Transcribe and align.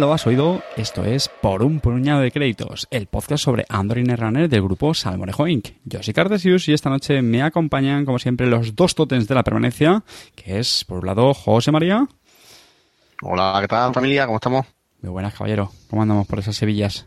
lo 0.00 0.14
has 0.14 0.26
oído, 0.26 0.62
esto 0.78 1.04
es 1.04 1.28
Por 1.28 1.62
un 1.62 1.78
puñado 1.78 2.22
de 2.22 2.32
créditos, 2.32 2.88
el 2.90 3.06
podcast 3.06 3.44
sobre 3.44 3.66
Android 3.68 4.08
Runner 4.10 4.48
del 4.48 4.62
grupo 4.62 4.94
Salmorejo 4.94 5.46
Inc. 5.46 5.68
Yo 5.84 6.02
soy 6.02 6.14
Cartesius 6.14 6.68
y 6.68 6.72
esta 6.72 6.88
noche 6.88 7.20
me 7.20 7.42
acompañan, 7.42 8.06
como 8.06 8.18
siempre, 8.18 8.46
los 8.46 8.74
dos 8.74 8.94
totems 8.94 9.28
de 9.28 9.34
la 9.34 9.42
permanencia, 9.42 10.02
que 10.34 10.58
es, 10.58 10.86
por 10.86 11.00
un 11.00 11.06
lado, 11.06 11.34
José 11.34 11.70
María. 11.70 12.08
Hola, 13.20 13.58
¿qué 13.60 13.68
tal 13.68 13.92
familia? 13.92 14.24
¿Cómo 14.24 14.38
estamos? 14.38 14.66
Muy 15.02 15.10
buenas, 15.10 15.34
caballero. 15.34 15.70
¿Cómo 15.90 16.00
andamos 16.00 16.26
por 16.26 16.38
esas 16.38 16.56
Sevillas? 16.56 17.06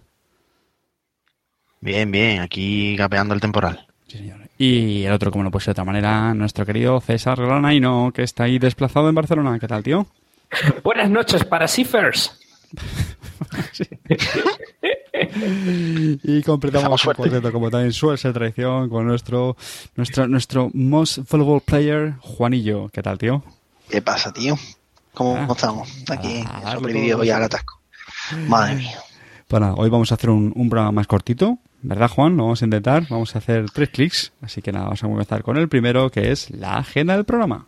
Bien, 1.82 2.12
bien, 2.12 2.42
aquí 2.42 2.96
capeando 2.96 3.34
el 3.34 3.42
temporal. 3.42 3.88
Sí, 4.08 4.20
señor. 4.20 4.38
Y 4.60 5.04
el 5.04 5.14
otro, 5.14 5.32
como 5.32 5.44
no 5.44 5.50
puede 5.50 5.66
ser 5.66 5.74
de 5.74 5.82
otra 5.82 5.92
manera, 5.92 6.36
nuestro 6.36 6.64
querido 6.64 7.02
César 7.02 7.42
Granaino, 7.42 8.12
que 8.14 8.22
está 8.22 8.44
ahí 8.44 8.60
desplazado 8.60 9.10
en 9.10 9.16
Barcelona. 9.16 9.58
¿Qué 9.60 9.68
tal, 9.68 9.82
tío? 9.82 10.06
Buenas 10.84 11.10
noches 11.10 11.44
para 11.44 11.68
Y 16.24 16.42
completamos 16.44 17.06
el 17.06 17.16
cuarteto, 17.16 17.52
como 17.52 17.70
también 17.70 17.94
suele 17.94 18.18
ser 18.18 18.34
tradición, 18.34 18.90
con 18.90 19.06
nuestro, 19.08 19.56
nuestro, 19.96 20.28
nuestro 20.28 20.70
most 20.74 21.20
valuable 21.30 21.62
player, 21.66 22.14
Juanillo. 22.20 22.90
¿Qué 22.90 23.02
tal, 23.02 23.18
tío? 23.18 23.44
¿Qué 23.90 24.02
pasa, 24.02 24.32
tío? 24.34 24.58
¿Cómo 25.14 25.36
Ah. 25.38 25.48
estamos? 25.52 25.90
Aquí, 26.10 26.44
Ah, 26.48 26.62
darle 26.64 26.80
sobrevivido 26.80 27.24
ya 27.24 27.38
al 27.38 27.44
atasco. 27.44 27.80
Madre 28.48 28.76
mía. 28.76 28.98
Bueno, 29.50 29.76
hoy 29.78 29.90
vamos 29.90 30.12
a 30.12 30.16
hacer 30.16 30.30
un, 30.30 30.52
un 30.56 30.70
programa 30.70 30.92
más 30.92 31.08
cortito, 31.08 31.60
¿verdad, 31.82 32.10
Juan? 32.10 32.36
Lo 32.38 32.44
vamos 32.44 32.62
a 32.62 32.66
intentar. 32.66 33.06
Vamos 33.10 33.36
a 33.36 33.40
hacer 33.40 33.70
tres 33.72 33.90
clics. 33.90 34.32
Así 34.42 34.62
que 34.62 34.72
nada, 34.72 34.86
vamos 34.86 35.04
a 35.04 35.08
comenzar 35.08 35.44
con 35.44 35.58
el 35.58 35.70
primero, 35.70 36.10
que 36.10 36.32
es 36.32 36.50
la 36.52 36.78
agenda 36.78 37.16
del 37.16 37.26
programa. 37.26 37.68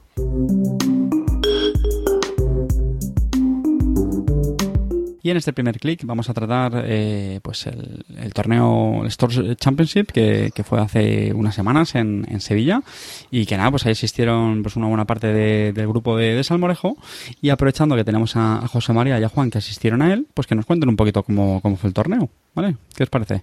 Y 5.26 5.32
en 5.32 5.38
este 5.38 5.54
primer 5.54 5.80
clic 5.80 6.02
vamos 6.06 6.30
a 6.30 6.36
tratar 6.36 6.84
eh, 6.86 7.40
pues 7.42 7.66
el, 7.66 8.06
el 8.16 8.32
torneo 8.32 9.02
el 9.04 9.10
Stores 9.12 9.58
Championship 9.58 10.12
que, 10.12 10.52
que 10.54 10.64
fue 10.64 10.80
hace 10.80 11.34
unas 11.34 11.56
semanas 11.56 11.96
en, 11.96 12.28
en 12.30 12.40
Sevilla 12.40 12.84
y 13.32 13.48
que 13.48 13.58
nada, 13.58 13.72
pues 13.72 13.88
ahí 13.88 13.94
asistieron 13.94 14.62
pues 14.62 14.76
una 14.76 14.86
buena 14.86 15.06
parte 15.06 15.26
de- 15.34 15.74
del 15.74 15.88
grupo 15.88 16.16
de, 16.16 16.36
de 16.36 16.44
Salmorejo 16.44 16.96
y 17.42 17.50
aprovechando 17.50 17.96
que 17.96 18.04
tenemos 18.04 18.36
a, 18.36 18.58
a 18.58 18.68
José 18.68 18.94
María 18.94 19.20
y 19.20 19.24
a 19.24 19.30
Juan 19.30 19.50
que 19.50 19.58
asistieron 19.58 20.04
a 20.04 20.14
él, 20.14 20.28
pues 20.32 20.46
que 20.46 20.54
nos 20.54 20.68
cuenten 20.68 20.90
un 20.90 20.96
poquito 20.96 21.24
cómo, 21.24 21.60
cómo 21.60 21.76
fue 21.76 21.88
el 21.88 21.96
torneo, 21.96 22.30
¿vale? 22.54 22.76
¿Qué 22.96 23.02
os 23.02 23.10
parece? 23.10 23.42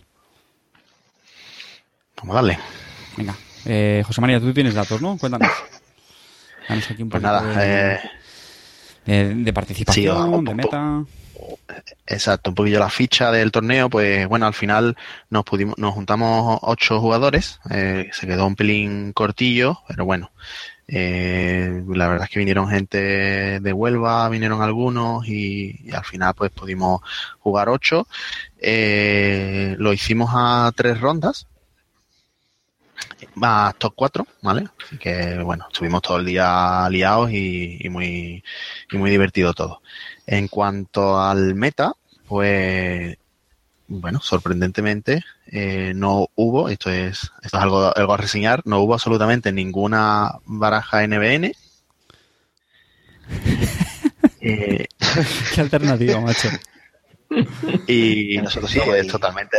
Vamos 2.19 2.35
a 2.35 2.37
darle. 2.37 2.59
Venga, 3.17 3.35
eh, 3.65 4.05
José 4.07 4.21
María, 4.21 4.39
tú 4.39 4.53
tienes 4.55 4.75
datos, 4.75 5.03
¿no? 5.03 5.19
Cuéntanos. 5.19 5.51
Danos 6.69 6.89
aquí 6.93 7.03
un 7.03 7.09
Pues 7.11 7.21
poquito 7.21 7.43
nada, 7.45 7.61
de, 7.61 7.95
eh, 7.95 8.01
de- 9.05 9.35
de 9.35 9.53
participación, 9.53 10.39
sí, 10.39 10.45
de 10.45 10.55
meta. 10.55 11.05
Exacto, 12.07 12.51
un 12.51 12.55
poquillo 12.55 12.79
la 12.79 12.91
ficha 12.91 13.31
del 13.31 13.53
torneo, 13.53 13.89
pues 13.91 14.27
bueno, 14.29 14.47
al 14.47 14.55
final 14.55 14.97
nos 15.31 15.45
pudimos, 15.45 15.77
nos 15.79 15.95
juntamos 15.95 16.59
ocho 16.63 17.01
jugadores, 17.01 17.61
eh, 17.71 18.11
se 18.13 18.27
quedó 18.27 18.47
un 18.47 18.57
pelín 18.57 19.13
cortillo, 19.13 19.81
pero 19.89 20.05
bueno, 20.05 20.31
eh, 20.89 21.83
la 21.89 22.09
verdad 22.09 22.25
es 22.25 22.31
que 22.31 22.39
vinieron 22.39 22.69
gente 22.69 23.61
de 23.61 23.73
Huelva, 23.73 24.29
vinieron 24.29 24.63
algunos 24.63 25.27
y, 25.27 25.81
y 25.85 25.93
al 25.93 26.05
final 26.05 26.35
pues 26.35 26.51
pudimos 26.51 27.01
jugar 27.41 27.69
ocho. 27.69 28.07
Eh, 28.59 29.75
lo 29.79 29.93
hicimos 29.93 30.31
a 30.35 30.71
tres 30.77 31.01
rondas, 31.01 31.47
más 33.35 33.75
top 33.77 33.95
4, 33.97 34.27
¿vale? 34.43 34.69
Así 34.85 34.99
que 34.99 35.39
bueno, 35.39 35.67
estuvimos 35.71 36.03
todo 36.03 36.19
el 36.19 36.27
día 36.27 36.87
liados 36.91 37.31
y, 37.31 37.79
y 37.81 37.89
muy, 37.89 38.45
y 38.91 38.97
muy 38.97 39.11
divertido 39.11 39.55
todo. 39.55 39.81
En 40.33 40.49
cuanto 40.49 41.21
al 41.21 41.55
meta, 41.55 41.93
pues 42.27 43.19
bueno, 43.87 44.19
sorprendentemente 44.23 45.23
eh, 45.47 45.93
no 45.95 46.29
hubo, 46.37 46.71
esto 46.71 46.91
es, 46.91 47.31
esto 47.43 47.59
es 47.59 47.63
algo, 47.63 47.95
algo 47.95 48.15
a 48.15 48.17
reseñar, 48.17 48.63
no 48.65 48.81
hubo 48.81 48.95
absolutamente 48.95 49.53
ninguna 49.53 50.39
baraja 50.47 51.07
NBN. 51.07 51.53
Eh, 54.45 54.89
Qué 55.55 55.61
alternativa, 55.61 56.21
macho. 56.21 56.49
y 57.87 58.39
nosotros 58.39 58.73
sí, 58.73 58.81
es 58.97 59.07
totalmente 59.07 59.57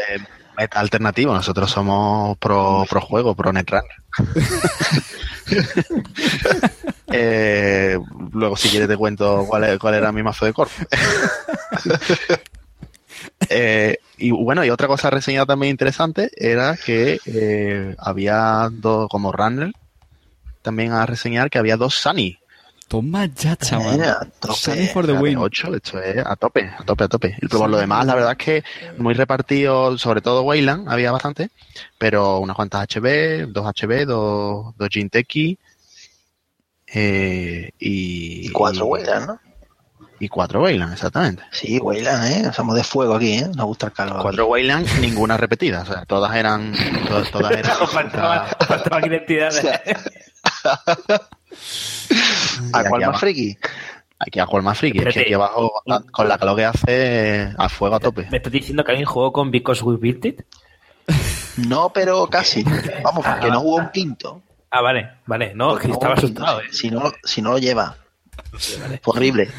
meta 0.57 0.81
alternativo. 0.81 1.34
Nosotros 1.34 1.72
somos 1.72 2.38
pro, 2.38 2.85
pro 2.90 3.00
juego, 3.00 3.34
pro 3.34 3.53
netrunner. 3.53 3.90
eh, 7.16 8.00
luego, 8.31 8.57
si 8.57 8.69
quieres, 8.69 8.88
te 8.88 8.97
cuento 8.97 9.46
cuál, 9.47 9.94
era 9.94 10.12
mi 10.12 10.24
mazo 10.24 10.46
de 10.46 10.53
corp. 10.53 10.72
Eh, 13.50 13.97
y 14.18 14.31
bueno, 14.31 14.66
y 14.66 14.69
otra 14.69 14.88
cosa 14.88 15.09
reseñada 15.09 15.46
también 15.46 15.72
interesante 15.72 16.31
era 16.35 16.75
que 16.75 17.19
eh, 17.25 17.96
había 17.97 18.69
dos, 18.72 19.07
como 19.09 19.31
runner, 19.31 19.72
también 20.62 20.91
a 20.91 21.06
reseñar 21.06 21.50
que 21.50 21.59
había 21.59 21.78
dos 21.78 21.96
Sunny. 21.96 22.40
Toma 22.88 23.25
ya, 23.25 23.56
chaval. 23.56 23.97
Mira, 23.97 24.13
a 24.22 24.25
tope. 24.25 24.53
Sunny 24.56 24.88
for 24.88 25.06
the 25.06 25.13
win. 25.13 25.38
8, 25.38 25.75
esto 25.75 26.02
es 26.02 26.25
a 26.25 26.35
tope, 26.35 26.69
a 26.78 26.84
tope, 26.84 27.03
a 27.03 27.07
tope. 27.07 27.38
Y 27.41 27.47
por 27.47 27.69
lo 27.69 27.78
demás, 27.78 28.06
la 28.06 28.16
verdad 28.16 28.31
es 28.31 28.38
que 28.38 28.63
muy 28.97 29.13
repartido, 29.13 29.97
sobre 29.97 30.22
todo 30.22 30.44
Wayland, 30.44 30.90
había 30.90 31.12
bastante, 31.12 31.50
pero 31.97 32.40
unas 32.40 32.56
cuantas 32.56 32.88
HB, 32.88 33.52
dos 33.52 33.66
HB, 33.66 34.06
dos, 34.06 34.75
dos 34.78 34.90
Jinteki, 34.90 35.57
eh, 36.94 37.72
y, 37.80 38.48
Y 38.48 38.50
cuatro 38.50 38.86
Weyland, 38.86 39.28
¿no? 39.28 39.40
Y 40.20 40.30
cuatro 40.30 40.62
Wayland, 40.62 40.94
exactamente. 40.94 41.44
Sí, 41.52 41.80
Weyland, 41.80 42.48
¿eh? 42.48 42.52
Somos 42.54 42.76
de 42.76 42.84
fuego 42.84 43.16
aquí, 43.16 43.34
¿eh? 43.34 43.48
Nos 43.56 43.66
gusta 43.66 43.88
el 43.88 43.92
calor. 43.94 44.22
Cuatro 44.22 44.46
Wayland, 44.48 44.88
ninguna 45.02 45.36
repetida, 45.36 45.82
o 45.82 45.86
sea, 45.86 46.06
todas 46.06 46.34
eran, 46.36 46.74
todas, 47.08 47.30
todas 47.30 47.52
eran. 47.52 47.76
Faltaban 47.88 48.48
faltaban 48.68 49.06
identidades. 49.06 49.66
¿A 52.74 52.80
aquí 52.80 52.90
cuál 52.90 53.02
más 53.02 53.03
abajo- 53.03 53.20
friki? 53.20 53.58
Aquí 54.20 54.40
a 54.40 54.46
jugar 54.46 54.64
más 54.64 54.78
friki, 54.78 55.00
es 55.00 55.14
que 55.14 55.20
aquí 55.22 55.34
abajo, 55.34 55.74
con 56.12 56.30
la 56.30 56.38
calor 56.38 56.56
que 56.56 56.66
hace, 56.66 57.53
a 57.58 57.68
fuego 57.68 57.96
a 57.96 58.00
tope. 58.00 58.28
¿Me 58.32 58.38
estás 58.38 58.53
diciendo 58.53 58.84
que 58.86 58.92
alguien 58.92 59.06
jugó 59.08 59.34
con 59.34 59.52
Because 59.52 59.84
We 59.84 59.98
Built 59.98 60.24
It? 60.26 60.42
No, 61.68 61.92
pero 61.92 62.28
casi. 62.28 62.64
Vamos, 63.03 63.26
porque 63.26 63.50
no 63.52 63.59
jugó 63.59 63.76
un 63.78 63.90
quinto. 63.92 64.42
Ah, 64.75 64.81
vale, 64.81 65.07
vale. 65.28 65.53
No, 65.53 65.69
Porque 65.69 65.88
no 65.88 65.94
estaba 65.94 66.16
asustado, 66.16 66.59
¿eh? 66.61 66.66
Si 66.72 66.89
no, 66.89 67.11
si 67.23 67.44
no 67.44 67.51
lo 67.51 67.57
lleva. 67.59 67.95
Fue 69.03 69.16
horrible. 69.16 69.50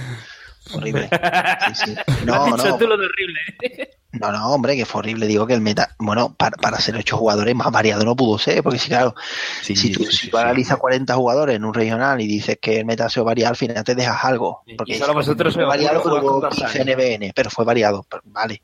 Horrible. 0.73 1.09
Sí, 1.75 1.95
sí. 1.95 1.97
No, 2.25 2.49
no. 2.49 2.77
tú 2.79 2.87
lo 2.89 2.97
de 2.97 3.07
horrible, 3.07 3.41
¿eh? 3.63 3.91
No, 4.11 4.33
no, 4.33 4.49
hombre, 4.51 4.77
que 4.77 4.85
fue 4.85 5.01
horrible. 5.01 5.27
Digo 5.29 5.47
que 5.47 5.55
el 5.55 5.61
meta, 5.61 5.91
bueno, 5.99 6.35
para, 6.35 6.57
para 6.57 6.81
ser 6.81 6.97
ocho 6.97 7.17
jugadores 7.17 7.55
más 7.55 7.71
variado 7.71 8.05
no 8.05 8.17
pudo 8.17 8.39
ser, 8.39 8.61
porque 8.65 8.79
si 8.81 8.89
claro, 8.89 9.15
Sí, 9.63 9.77
si 9.77 9.93
tú, 9.93 10.05
sí, 10.05 10.11
si 10.11 10.17
sí, 10.17 10.31
tú 10.31 10.37
sí. 10.37 10.43
analizas 10.43 10.79
40 10.79 11.15
jugadores 11.15 11.55
en 11.57 11.65
un 11.65 11.75
regional 11.75 12.21
y 12.21 12.27
dices 12.27 12.59
que 12.61 12.79
el 12.81 12.85
meta 12.87 13.09
se 13.09 13.21
varía, 13.21 13.49
al 13.49 13.57
final 13.57 13.85
te 13.85 13.95
dejas 13.95 14.25
algo. 14.25 14.63
Porque 14.77 14.99
solo 14.99 15.15
vosotros 15.15 15.55
fue 15.55 15.65
variado, 15.65 16.03
pero 16.03 16.17
hubo 16.21 16.41
con 16.41 16.51
15 16.51 16.61
Tarzán. 16.61 16.89
NBN, 16.89 17.33
pero 17.35 17.51
fue 17.51 17.65
variado, 17.65 18.05
pero 18.09 18.23
vale. 18.27 18.63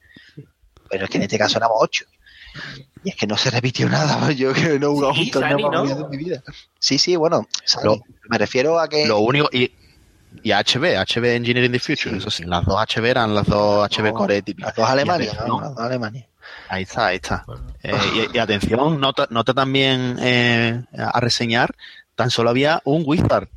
Pero 0.88 1.04
es 1.04 1.10
que 1.10 1.18
en 1.18 1.22
este 1.24 1.38
caso 1.38 1.58
éramos 1.58 1.76
8. 1.80 2.04
Y 3.04 3.10
es 3.10 3.16
que 3.16 3.26
no 3.26 3.36
se 3.36 3.50
repitió 3.50 3.88
nada, 3.88 4.30
yo 4.32 4.52
que 4.52 4.78
no 4.78 4.94
Sí, 5.14 5.22
un 5.22 5.30
torneo 5.30 5.70
más 5.70 5.90
en 5.90 6.10
mi 6.10 6.16
vida. 6.16 6.42
Sí, 6.78 6.98
sí, 6.98 7.16
bueno, 7.16 7.46
Lo- 7.82 8.00
me 8.28 8.38
refiero 8.38 8.78
a 8.78 8.88
que 8.88 9.06
Lo 9.06 9.18
único, 9.20 9.48
y, 9.52 9.72
y 10.42 10.52
HB, 10.52 10.96
HB 11.06 11.24
Engineering 11.36 11.72
the 11.72 11.78
Future, 11.80 12.10
Sí. 12.12 12.16
eso 12.18 12.30
sí, 12.30 12.44
las 12.44 12.64
dos 12.64 12.76
HB 12.78 13.04
eran 13.06 13.34
las 13.34 13.46
dos 13.46 13.88
HB 13.90 14.04
No, 14.04 14.12
Core 14.14 14.42
típicas. 14.42 14.68
las 14.68 14.76
dos 14.76 14.88
Alemania, 14.90 15.32
¿no? 15.46 15.60
Las 15.60 15.70
dos 15.74 15.80
Alemania. 15.84 16.26
Ahí 16.68 16.82
está, 16.84 17.06
ahí 17.06 17.16
está. 17.16 17.44
Eh, 17.82 18.28
y, 18.32 18.36
y 18.36 18.38
atención, 18.38 19.00
nota, 19.00 19.26
nota 19.30 19.54
también 19.54 20.16
eh, 20.20 20.82
a 20.96 21.18
reseñar, 21.20 21.74
tan 22.14 22.30
solo 22.30 22.50
había 22.50 22.80
un 22.84 23.02
Wizard. 23.06 23.48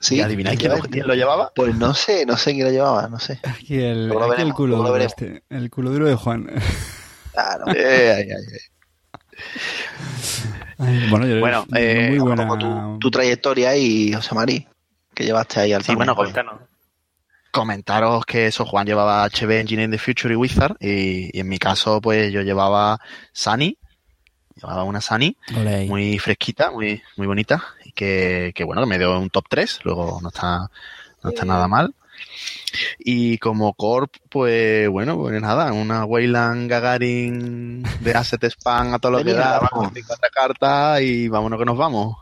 Sí, 0.00 0.16
¿Y 0.16 0.20
adivináis 0.20 0.58
quién, 0.58 0.72
lo- 0.72 0.80
quién 0.80 1.06
lo 1.06 1.14
llevaba? 1.14 1.52
Pues 1.54 1.76
no 1.76 1.94
sé, 1.94 2.26
no 2.26 2.36
sé 2.36 2.52
quién 2.54 2.64
lo 2.66 2.72
llevaba, 2.72 3.06
no 3.08 3.20
sé. 3.20 3.38
Aquí 3.44 3.80
el, 3.80 4.10
aquí 4.32 4.42
el 4.42 4.52
culo 4.54 4.78
duro 4.78 4.96
este, 4.96 5.44
el 5.50 5.70
culo 5.70 5.90
duro 5.90 6.08
de 6.08 6.14
Juan. 6.16 6.50
Claro. 7.32 7.64
Eh, 7.74 8.14
ay, 8.16 8.30
ay, 8.30 8.44
ay. 8.52 8.58
Ay, 10.78 11.10
bueno, 11.10 11.26
yo 11.26 11.40
Bueno, 11.40 11.66
eh, 11.74 12.18
buena. 12.20 12.58
tu, 12.58 12.98
tu 12.98 13.10
trayectoria 13.10 13.76
y 13.76 14.12
José 14.12 14.34
Marí, 14.34 14.66
que 15.14 15.24
llevaste 15.24 15.60
ahí 15.60 15.72
al 15.72 15.82
Sí, 15.82 15.94
bueno, 15.94 16.14
Cuéntanos. 16.16 16.60
comentaros 17.50 18.24
que 18.24 18.46
eso, 18.46 18.64
Juan 18.64 18.86
llevaba 18.86 19.24
HB 19.28 19.50
Engineering 19.60 19.90
the 19.90 19.98
Future 19.98 20.32
y 20.34 20.36
Wizard, 20.36 20.76
y, 20.80 21.36
y 21.36 21.40
en 21.40 21.48
mi 21.48 21.58
caso, 21.58 22.00
pues 22.00 22.32
yo 22.32 22.42
llevaba 22.42 22.98
Sunny, 23.32 23.76
llevaba 24.56 24.84
una 24.84 25.00
Sunny, 25.00 25.36
ahí. 25.54 25.88
muy 25.88 26.18
fresquita, 26.18 26.70
muy, 26.70 27.02
muy 27.16 27.26
bonita, 27.26 27.62
y 27.84 27.92
que, 27.92 28.52
que, 28.54 28.64
bueno, 28.64 28.82
que 28.82 28.88
me 28.88 28.98
dio 28.98 29.18
un 29.18 29.30
top 29.30 29.44
3, 29.48 29.80
luego 29.84 30.18
no 30.22 30.28
está, 30.28 30.68
no 31.22 31.30
está 31.30 31.44
nada 31.44 31.68
mal. 31.68 31.94
Y 32.98 33.38
como 33.38 33.74
Corp, 33.74 34.14
pues 34.30 34.88
bueno, 34.88 35.16
pues 35.16 35.40
nada, 35.40 35.72
una 35.72 36.04
Wayland 36.04 36.70
Gagarin 36.70 37.82
de 38.00 38.12
Asset 38.12 38.44
Spam 38.44 38.94
a 38.94 38.98
todo 38.98 39.12
lo 39.12 39.18
De 39.18 39.24
que 39.24 39.32
da, 39.34 39.58
vamos. 39.58 39.92
54 39.92 40.28
cartas 40.32 41.00
y 41.02 41.28
vámonos 41.28 41.58
que 41.58 41.64
nos 41.64 41.76
vamos. 41.76 42.16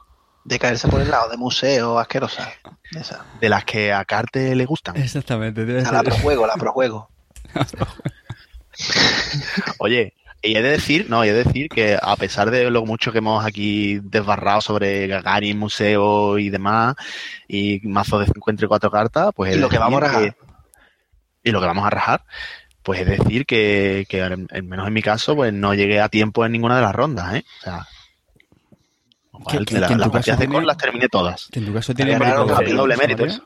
De 0.45 0.59
caerse 0.59 0.89
por 0.89 1.01
el 1.01 1.11
lado 1.11 1.29
de 1.29 1.37
museo 1.37 1.99
asquerosa. 1.99 2.53
Esa. 2.93 3.25
De 3.41 3.49
las 3.49 3.65
que 3.65 3.93
a 3.93 4.05
Carte 4.05 4.55
le 4.55 4.65
gustan. 4.65 4.97
Exactamente. 4.97 5.65
debe 5.65 5.83
A 5.83 5.93
la 5.93 6.03
projuego, 6.03 6.47
la 6.47 6.55
projuego. 6.55 7.11
Oye, 9.79 10.15
y 10.43 10.57
he 10.57 10.63
de 10.63 10.71
decir, 10.71 11.07
no, 11.11 11.25
y 11.25 11.29
he 11.29 11.33
de 11.33 11.45
decir 11.45 11.69
que 11.69 11.99
a 12.01 12.17
pesar 12.17 12.51
de 12.51 12.71
lo 12.71 12.85
mucho 12.87 13.13
que 13.13 13.19
hemos 13.19 13.45
aquí 13.45 14.01
desbarrado 14.03 14.61
sobre 14.61 15.07
Gagarin, 15.07 15.59
museo 15.59 16.39
y 16.39 16.49
demás, 16.51 16.95
y 17.49 17.81
mazo 17.85 18.19
de 18.19 18.27
54 18.27 18.91
cartas, 18.91 19.31
pues 19.35 19.57
Y 19.57 19.59
lo 19.61 19.69
que 19.69 19.79
vamos 19.79 19.99
a 20.03 20.07
rajar. 20.07 20.37
y 21.45 21.51
lo 21.51 21.61
que 21.61 21.67
vamos 21.67 21.85
a 21.87 21.91
rajar, 21.91 22.25
pues 22.83 23.01
es 23.01 23.07
decir 23.07 23.45
que, 23.45 24.07
que 24.09 24.23
al 24.23 24.47
al 24.51 24.63
menos 24.63 24.87
en 24.87 24.93
mi 24.95 25.03
caso, 25.03 25.37
pues 25.37 25.53
no 25.53 25.75
llegué 25.75 26.01
a 26.01 26.09
tiempo 26.09 26.45
en 26.47 26.53
ninguna 26.53 26.77
de 26.77 26.83
las 26.83 26.95
rondas, 26.95 27.35
¿eh? 27.35 27.45
O 27.61 27.63
sea, 27.65 27.87
que- 29.67 29.79
la- 29.79 29.87
que 29.89 29.93
en 29.95 30.01
las 30.01 30.09
partidas 30.11 30.39
de 30.39 30.49
Core 30.49 30.67
las 30.67 30.77
terminé 30.77 31.09
todas. 31.09 31.49
Que 31.51 31.61
en 31.61 31.67
tu 31.67 31.73
caso 31.75 31.95
tiene 31.95 32.13
ganaron 32.13 32.47
mérito- 32.47 32.59
rápido, 32.59 32.77
doble 32.79 32.97
méritos. 32.97 33.43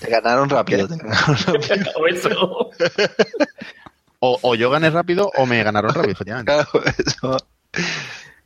Te 0.00 0.08
ganaron 0.10 0.48
rápido. 0.50 0.86
te 0.88 0.96
ganaron 0.96 1.36
rápido. 1.46 2.70
O 4.24 4.54
yo 4.54 4.70
gané 4.70 4.88
rápido 4.88 5.30
o 5.36 5.46
me 5.46 5.62
ganaron 5.64 5.92
rápido, 5.92 6.12
efectivamente. 6.12 6.52
Claro, 6.52 6.86
eso, 6.96 7.36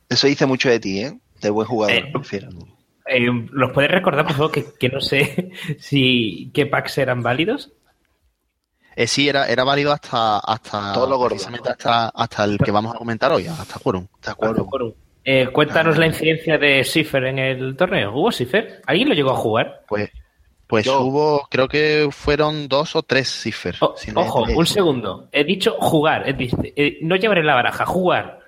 eso 0.09 0.27
dice 0.27 0.45
mucho 0.47 0.69
de 0.69 0.79
ti, 0.79 1.01
¿eh? 1.01 1.19
De 1.39 1.51
buen 1.51 1.67
jugador, 1.67 1.95
Eh, 1.95 2.03
me 2.11 2.19
refiero. 2.19 2.49
Eh, 3.05 3.27
¿Los 3.51 3.71
puedes 3.73 3.91
recordar, 3.91 4.25
por 4.25 4.35
favor, 4.35 4.51
que, 4.51 4.65
que 4.79 4.89
no 4.89 4.99
sé 5.01 5.51
si 5.79 6.49
qué 6.53 6.65
packs 6.65 6.97
eran 6.97 7.21
válidos? 7.21 7.71
Eh, 8.95 9.05
sí, 9.05 9.29
era, 9.29 9.47
era 9.47 9.63
válido 9.63 9.91
hasta, 9.91 10.39
hasta, 10.39 10.93
Todo 10.93 11.07
lo 11.07 11.17
gordo. 11.17 11.29
precisamente 11.35 11.69
hasta, 11.69 12.09
hasta 12.09 12.43
el 12.45 12.57
que 12.57 12.71
vamos 12.71 12.95
a 12.95 12.97
comentar 12.97 13.31
hoy, 13.31 13.45
hasta 13.45 13.77
Quorum. 13.77 14.07
¿De 14.25 14.31
acuerdo? 14.31 14.67
Eh, 15.23 15.49
cuéntanos 15.53 15.97
la 15.99 16.07
incidencia 16.07 16.57
de 16.57 16.83
Cipher 16.83 17.25
en 17.25 17.37
el 17.37 17.75
torneo. 17.77 18.13
¿Hubo 18.15 18.31
Cipher? 18.31 18.81
¿Alguien 18.87 19.09
lo 19.09 19.13
llegó 19.13 19.31
a 19.31 19.35
jugar? 19.37 19.83
Pues, 19.87 20.09
pues 20.67 20.85
Yo- 20.85 20.99
hubo, 21.01 21.47
creo 21.49 21.67
que 21.67 22.09
fueron 22.11 22.67
dos 22.67 22.95
o 22.95 23.03
tres 23.03 23.29
cifers. 23.29 23.81
O- 23.81 23.95
si 23.97 24.11
no- 24.11 24.21
ojo, 24.21 24.47
eh, 24.47 24.55
un 24.55 24.65
segundo. 24.67 25.29
He 25.31 25.43
dicho 25.43 25.75
jugar, 25.79 26.27
es 26.27 26.37
decir, 26.37 26.73
eh, 26.75 26.97
no 27.01 27.15
llevar 27.15 27.37
en 27.39 27.47
la 27.47 27.55
baraja, 27.55 27.85
jugar. 27.85 28.39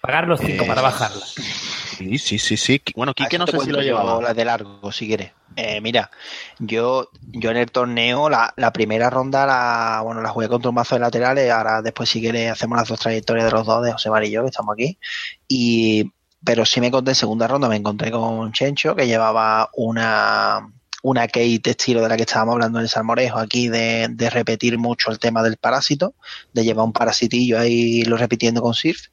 Pagar 0.00 0.26
los 0.26 0.40
cinco 0.40 0.64
Eh, 0.64 0.66
para 0.66 0.82
bajarla. 0.82 1.24
Sí, 1.24 2.18
sí, 2.18 2.36
sí, 2.38 2.56
sí. 2.56 2.82
Bueno, 2.96 3.14
Quique 3.14 3.38
no 3.38 3.46
sé 3.46 3.56
si 3.60 3.70
lo 3.70 3.80
llevaba. 3.80 4.20
las 4.20 4.34
de 4.34 4.44
largo, 4.44 4.90
si 4.90 5.06
quieres. 5.06 5.30
Eh, 5.54 5.80
mira, 5.80 6.10
yo, 6.58 7.08
yo 7.20 7.50
en 7.52 7.58
el 7.58 7.70
torneo, 7.70 8.28
la, 8.28 8.52
la 8.56 8.72
primera 8.72 9.10
ronda, 9.10 9.46
la, 9.46 10.00
bueno, 10.02 10.20
la 10.20 10.30
jugué 10.30 10.48
contra 10.48 10.70
un 10.70 10.74
mazo 10.74 10.96
de 10.96 11.02
laterales. 11.02 11.48
Ahora, 11.52 11.82
después, 11.82 12.08
si 12.08 12.20
quieres, 12.20 12.50
hacemos 12.50 12.78
las 12.78 12.88
dos 12.88 12.98
trayectorias 12.98 13.44
de 13.46 13.52
los 13.52 13.64
dos, 13.64 13.84
de 13.84 13.92
José 13.92 14.10
María 14.10 14.28
y 14.28 14.32
yo, 14.32 14.42
que 14.42 14.48
estamos 14.48 14.72
aquí. 14.72 14.98
Y, 15.46 16.10
pero 16.44 16.64
sí 16.64 16.80
me 16.80 16.88
encontré 16.88 17.12
en 17.12 17.16
segunda 17.16 17.46
ronda, 17.46 17.68
me 17.68 17.76
encontré 17.76 18.10
con 18.10 18.50
Chencho, 18.52 18.96
que 18.96 19.06
llevaba 19.06 19.70
una, 19.74 20.68
una 21.02 21.26
Kate 21.26 21.70
estilo 21.70 22.00
de 22.00 22.08
la 22.08 22.16
que 22.16 22.22
estábamos 22.22 22.54
hablando 22.54 22.78
en 22.78 22.84
el 22.84 22.88
salmorejo 22.88 23.38
aquí, 23.38 23.68
de, 23.68 24.08
de 24.08 24.30
repetir 24.30 24.78
mucho 24.78 25.10
el 25.10 25.18
tema 25.18 25.42
del 25.42 25.56
parásito, 25.56 26.14
de 26.52 26.64
llevar 26.64 26.86
un 26.86 26.92
parasitillo 26.92 27.58
ahí 27.58 28.02
lo 28.04 28.16
repitiendo 28.16 28.62
con 28.62 28.74
Sirf. 28.74 29.08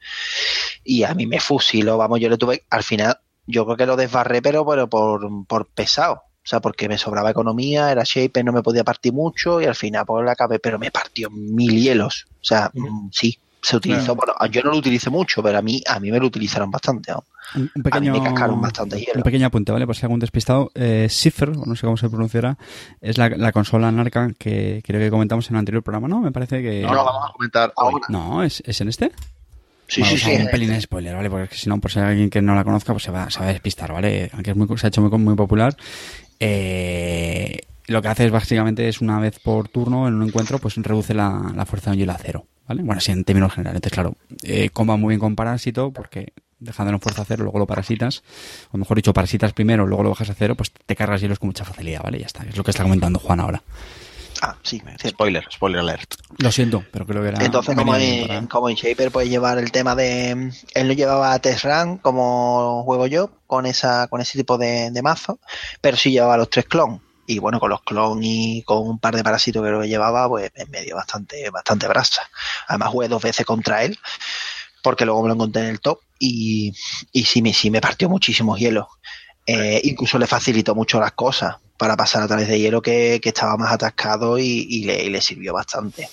Y 0.84 1.04
a 1.04 1.14
mí 1.14 1.26
me 1.26 1.40
fusiló, 1.40 1.98
vamos, 1.98 2.20
yo 2.20 2.30
le 2.30 2.38
tuve, 2.38 2.64
al 2.70 2.84
final, 2.84 3.20
yo 3.48 3.66
creo 3.66 3.78
que 3.78 3.86
lo 3.88 3.96
desbarré, 3.96 4.42
pero, 4.42 4.66
pero 4.66 4.88
por, 4.90 5.28
por 5.48 5.68
pesado. 5.68 6.24
O 6.42 6.48
sea, 6.50 6.62
porque 6.62 6.88
me 6.88 6.98
sobraba 6.98 7.32
economía, 7.32 7.92
era 7.92 8.04
shape, 8.06 8.44
no 8.44 8.54
me 8.54 8.64
podía 8.64 8.84
partir 8.84 9.14
mucho 9.14 9.62
y 9.62 9.66
al 9.66 9.76
final 9.76 10.06
pues 10.06 10.26
la 10.26 10.32
acabé, 10.32 10.60
pero 10.60 10.80
me 10.80 10.90
partió 10.90 11.30
mil 11.30 11.80
hielos. 11.80 12.28
O 12.42 12.46
sea, 12.46 12.72
mm, 12.74 13.10
sí, 13.12 13.38
se 13.62 13.76
utilizó, 13.78 14.16
bueno, 14.16 14.34
yo 14.52 14.62
no 14.64 14.72
lo 14.72 14.78
utilicé 14.78 15.10
mucho, 15.10 15.44
pero 15.44 15.58
a 15.58 15.62
mí, 15.62 15.82
a 15.88 16.00
mí 16.00 16.12
me 16.12 16.20
lo 16.20 16.28
utilizaron 16.28 16.72
bastante. 16.72 17.12
¿no? 17.12 17.24
Un, 17.56 17.62
un 17.64 17.70
A 17.70 17.72
mí 17.76 17.84
pequeño, 17.84 18.14
me 18.14 18.24
cascaron 18.24 18.62
bastante 18.62 19.06
un 19.16 19.24
pequeño 19.24 19.48
apunte, 19.48 19.72
¿vale? 19.72 19.86
Por 19.86 19.96
si 19.96 20.02
hay 20.02 20.06
algún 20.08 20.20
despistado. 20.20 20.72
Eh, 20.76 21.08
Cipher, 21.10 21.50
o 21.50 21.66
no 21.66 21.76
sé 21.76 21.86
cómo 21.86 21.98
se 21.98 22.10
pronunciará, 22.10 22.58
es 23.02 23.18
la, 23.18 23.30
la 23.30 23.52
consola 23.52 23.92
Narca 23.92 24.32
que 24.38 24.82
creo 24.86 25.00
que 25.00 25.10
comentamos 25.10 25.50
en 25.50 25.56
el 25.56 25.60
anterior 25.60 25.84
programa, 25.84 26.08
¿no? 26.08 26.22
Me 26.22 26.32
parece 26.32 26.62
que... 26.62 26.82
No 26.84 26.94
lo 26.94 27.04
vamos 27.04 27.30
a 27.30 27.34
comentar 27.34 27.74
hoy. 27.76 27.94
Ahora. 27.94 28.06
No, 28.10 28.44
¿es, 28.44 28.62
¿es 28.66 28.80
en 28.82 28.90
este? 28.90 29.12
Sí, 29.88 30.02
Bueno, 30.02 30.16
sí, 30.18 30.22
o 30.22 30.26
sea, 30.28 30.38
sí. 30.38 30.44
Un 30.44 30.52
pelín 30.52 30.70
de 30.70 30.82
spoiler, 30.82 31.16
¿vale? 31.16 31.30
Porque 31.30 31.56
si 31.56 31.68
no, 31.68 31.80
por 31.80 31.92
si 31.92 32.00
hay 32.00 32.06
alguien 32.06 32.30
que 32.30 32.42
no 32.44 32.54
la 32.54 32.64
conozca, 32.64 32.94
pues 32.94 33.04
se 33.04 33.12
va, 33.12 33.30
se 33.32 33.40
va 33.40 33.46
a 33.48 33.50
despistar, 33.50 33.92
¿vale? 33.92 34.30
Aunque 34.34 34.52
es 34.52 34.56
muy, 34.56 34.68
se 34.78 34.86
ha 34.86 34.90
hecho 34.90 35.02
muy, 35.02 35.18
muy 35.18 35.36
popular. 35.36 35.76
Eh, 36.40 37.60
lo 37.88 38.02
que 38.02 38.08
hace 38.08 38.26
es 38.26 38.32
básicamente 38.32 38.88
es 38.88 39.02
una 39.02 39.20
vez 39.20 39.40
por 39.40 39.68
turno 39.70 40.08
en 40.08 40.14
un 40.14 40.28
encuentro, 40.28 40.60
pues 40.60 40.76
reduce 40.78 41.14
la, 41.16 41.52
la 41.56 41.66
fuerza 41.66 41.90
de 41.90 41.96
un 41.96 42.00
hielo 42.02 42.12
a 42.12 42.18
cero, 42.18 42.46
¿vale? 42.70 42.84
Bueno, 42.84 43.00
así 43.00 43.12
en 43.12 43.26
términos 43.26 43.52
generales. 43.54 43.78
Entonces, 43.78 43.94
claro, 43.94 44.16
eh, 44.44 44.70
comba 44.70 44.96
muy 44.96 45.10
bien 45.12 45.20
con 45.20 45.36
parásito 45.36 45.92
porque 45.92 46.32
dejándolo 46.60 46.98
en 46.98 47.02
fuerza 47.02 47.24
a 47.24 47.26
cero, 47.26 47.44
luego 47.44 47.60
lo 47.60 47.66
parasitas, 47.68 48.24
o 48.72 48.78
mejor 48.78 48.96
dicho, 48.98 49.14
parasitas 49.14 49.52
primero, 49.54 49.86
luego 49.88 50.04
lo 50.04 50.10
bajas 50.10 50.30
a 50.30 50.34
cero, 50.34 50.56
pues 50.56 50.72
te 50.72 50.96
cargas 50.96 51.20
hielos 51.22 51.40
con 51.40 51.48
mucha 51.48 51.66
facilidad, 51.66 52.02
¿vale? 52.04 52.20
Ya 52.20 52.26
está, 52.28 52.44
es 52.44 52.56
lo 52.56 52.64
que 52.64 52.72
está 52.72 52.84
comentando 52.84 53.20
Juan 53.20 53.40
ahora. 53.40 53.62
Ah, 54.42 54.56
sí. 54.64 54.82
Spoiler, 55.06 55.44
spoiler 55.52 55.82
alert. 55.82 56.14
Lo 56.38 56.50
siento, 56.52 56.84
pero 56.92 57.06
creo 57.06 57.22
que 57.22 57.28
era... 57.30 57.44
Entonces, 57.44 57.76
como 57.76 57.94
en, 57.96 58.26
para- 58.28 58.48
como 58.48 58.70
en 58.70 58.76
Shaper 58.76 59.12
puede 59.12 59.28
llevar 59.28 59.58
el 59.58 59.70
tema 59.72 59.96
de. 59.96 60.52
Él 60.76 60.88
no 60.88 60.94
llevaba 60.94 61.38
Test 61.40 61.66
Run 61.66 61.98
como 61.98 62.84
juego 62.86 63.08
yo, 63.08 63.32
con 63.48 63.66
esa 63.66 64.08
con 64.08 64.22
ese 64.22 64.38
tipo 64.38 64.58
de, 64.58 64.92
de 64.92 65.02
mazo, 65.02 65.40
pero 65.82 65.98
sí 65.98 66.12
llevaba 66.12 66.38
los 66.38 66.50
tres 66.50 66.66
clon. 66.66 67.02
Y 67.32 67.38
bueno, 67.38 67.60
con 67.60 67.70
los 67.70 67.84
clon 67.84 68.24
y 68.24 68.64
con 68.64 68.80
un 68.88 68.98
par 68.98 69.16
de 69.16 69.24
parásitos 69.24 69.64
que 69.64 69.82
que 69.82 69.88
llevaba, 69.88 70.28
pues 70.28 70.52
en 70.56 70.72
medio 70.72 70.96
bastante, 70.96 71.48
bastante 71.52 71.88
brasa. 71.88 72.28
Además, 72.68 72.90
jugué 72.90 73.08
dos 73.08 73.22
veces 73.22 73.46
contra 73.46 73.84
él, 73.84 74.00
porque 74.82 75.06
luego 75.06 75.22
me 75.22 75.28
lo 75.28 75.36
encontré 75.36 75.62
en 75.62 75.68
el 75.68 75.80
top 75.80 76.00
y, 76.18 76.74
y 77.12 77.24
sí, 77.26 77.44
me, 77.44 77.54
sí 77.54 77.70
me 77.70 77.82
partió 77.82 78.10
muchísimos 78.10 78.58
hielos. 78.58 78.88
Eh, 79.46 79.80
incluso 79.84 80.18
le 80.18 80.26
facilitó 80.26 80.74
mucho 80.74 81.00
las 81.00 81.12
cosas 81.12 81.58
para 81.78 81.96
pasar 81.96 82.24
a 82.24 82.28
través 82.28 82.48
de 82.48 82.60
hielo 82.60 82.82
que, 82.82 83.20
que 83.22 83.30
estaba 83.30 83.56
más 83.58 83.74
atascado 83.74 84.40
y, 84.40 84.66
y 84.68 84.86
le, 84.86 85.04
y 85.04 85.10
le 85.12 85.22
sirvió 85.22 85.54
bastante. 85.54 86.10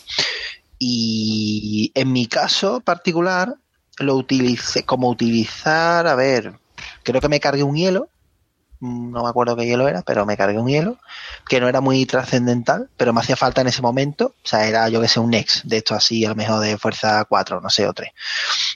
Y 0.78 1.92
en 1.94 2.12
mi 2.12 2.26
caso 2.26 2.80
particular, 2.80 3.54
lo 4.00 4.16
utilicé 4.16 4.84
como 4.84 5.08
utilizar, 5.08 6.06
a 6.06 6.14
ver, 6.14 6.58
creo 7.04 7.22
que 7.22 7.28
me 7.30 7.40
cargué 7.40 7.62
un 7.62 7.74
hielo, 7.74 8.10
no 8.80 9.22
me 9.22 9.28
acuerdo 9.28 9.56
qué 9.56 9.66
hielo 9.66 9.88
era, 9.88 10.02
pero 10.02 10.26
me 10.26 10.36
cargué 10.36 10.58
un 10.58 10.68
hielo, 10.68 10.98
que 11.48 11.60
no 11.60 11.68
era 11.68 11.80
muy 11.80 12.04
trascendental, 12.06 12.88
pero 12.96 13.12
me 13.12 13.20
hacía 13.20 13.36
falta 13.36 13.60
en 13.60 13.68
ese 13.68 13.82
momento, 13.82 14.34
o 14.42 14.48
sea, 14.48 14.66
era 14.66 14.88
yo 14.88 15.00
que 15.00 15.08
sé 15.08 15.20
un 15.20 15.30
Nex, 15.30 15.62
de 15.64 15.78
esto 15.78 15.94
así, 15.94 16.24
a 16.24 16.30
lo 16.30 16.34
mejor 16.34 16.60
de 16.60 16.78
fuerza 16.78 17.24
4, 17.24 17.60
no 17.60 17.70
sé, 17.70 17.86
o 17.86 17.92
3, 17.92 18.10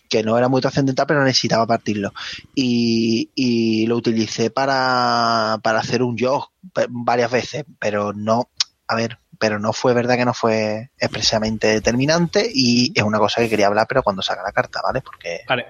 que 0.08 0.22
no 0.22 0.38
era 0.38 0.48
muy 0.48 0.60
trascendental, 0.60 1.06
pero 1.06 1.24
necesitaba 1.24 1.66
partirlo. 1.66 2.12
Y, 2.54 3.30
y 3.34 3.86
lo 3.86 3.96
utilicé 3.96 4.50
para, 4.50 5.58
para 5.62 5.80
hacer 5.80 6.02
un 6.02 6.18
jog 6.18 6.50
varias 6.88 7.30
veces, 7.30 7.64
pero 7.78 8.12
no, 8.12 8.48
a 8.88 8.94
ver, 8.94 9.18
pero 9.38 9.58
no 9.58 9.72
fue 9.72 9.94
verdad 9.94 10.16
que 10.16 10.24
no 10.24 10.34
fue 10.34 10.90
expresamente 10.98 11.68
determinante 11.68 12.48
y 12.52 12.92
es 12.94 13.02
una 13.02 13.18
cosa 13.18 13.40
que 13.40 13.48
quería 13.48 13.68
hablar, 13.68 13.86
pero 13.88 14.02
cuando 14.02 14.22
saca 14.22 14.42
la 14.42 14.52
carta, 14.52 14.80
¿vale? 14.82 15.00
Porque 15.00 15.40
Vale, 15.48 15.66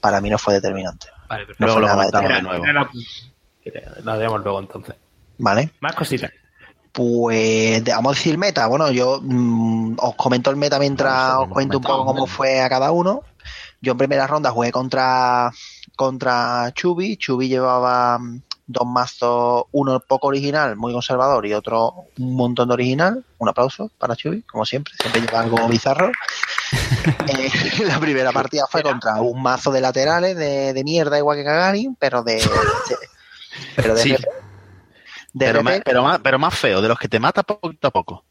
para 0.00 0.20
mí 0.20 0.28
no 0.30 0.38
fue 0.38 0.54
determinante, 0.54 1.06
vale, 1.28 1.46
perfecto. 1.46 1.64
No 1.64 1.66
Luego 1.66 1.80
fue 1.80 1.88
lo 1.88 2.10
comentamos 2.10 2.62
de 2.62 2.72
nuevo. 2.72 2.90
La- 4.04 4.16
demos 4.18 4.42
luego 4.42 4.60
entonces. 4.60 4.94
¿vale? 5.38 5.70
Más 5.80 5.94
cositas. 5.94 6.30
Pues 6.92 7.82
vamos 7.84 8.12
a 8.12 8.18
decir 8.18 8.38
meta. 8.38 8.66
Bueno, 8.68 8.90
yo 8.92 9.20
mm, 9.22 9.96
os 9.98 10.14
comento 10.14 10.50
el 10.50 10.56
meta 10.56 10.78
mientras 10.78 11.34
os 11.38 11.48
cuento 11.48 11.78
un 11.78 11.82
poco 11.84 12.04
cómo 12.06 12.26
fue 12.26 12.60
a 12.60 12.68
cada 12.68 12.92
uno. 12.92 13.22
Yo 13.80 13.92
en 13.92 13.98
primera 13.98 14.26
ronda 14.26 14.50
jugué 14.52 14.70
contra 14.70 15.50
contra 15.96 16.70
Chubi. 16.74 17.16
Chubi 17.16 17.48
llevaba 17.48 18.18
mm, 18.20 18.42
dos 18.68 18.86
mazos, 18.86 19.64
uno 19.72 19.98
poco 20.00 20.28
original, 20.28 20.76
muy 20.76 20.92
conservador, 20.92 21.44
y 21.46 21.52
otro 21.54 21.92
un 22.18 22.36
montón 22.36 22.68
de 22.68 22.74
original. 22.74 23.24
Un 23.38 23.48
aplauso 23.48 23.90
para 23.98 24.14
Chubi, 24.14 24.42
como 24.42 24.64
siempre, 24.64 24.94
siempre 25.00 25.20
lleva 25.22 25.40
algo 25.40 25.66
bizarro. 25.68 26.12
Eh, 27.28 27.50
la 27.86 27.98
primera 28.00 28.32
partida 28.32 28.64
fue 28.68 28.82
contra 28.82 29.20
un 29.20 29.42
mazo 29.42 29.70
de 29.70 29.80
laterales 29.80 30.36
de, 30.36 30.72
de 30.72 30.84
mierda, 30.84 31.18
igual 31.18 31.36
que 31.36 31.42
Gagarin, 31.42 31.94
pero 31.96 32.22
de, 32.22 32.34
de- 32.36 32.40
pero 33.76 33.94
de, 33.94 34.00
Sí. 34.02 34.10
De 35.32 35.46
Pero, 35.46 35.58
RP, 35.60 35.64
más, 35.64 35.80
pero, 35.84 36.02
más, 36.04 36.18
pero 36.20 36.38
más 36.38 36.56
feo, 36.58 36.80
de 36.80 36.88
los 36.88 36.98
que 36.98 37.08
te 37.08 37.18
mata 37.18 37.42
poquito 37.42 37.88
a 37.88 37.90
poco. 37.90 38.24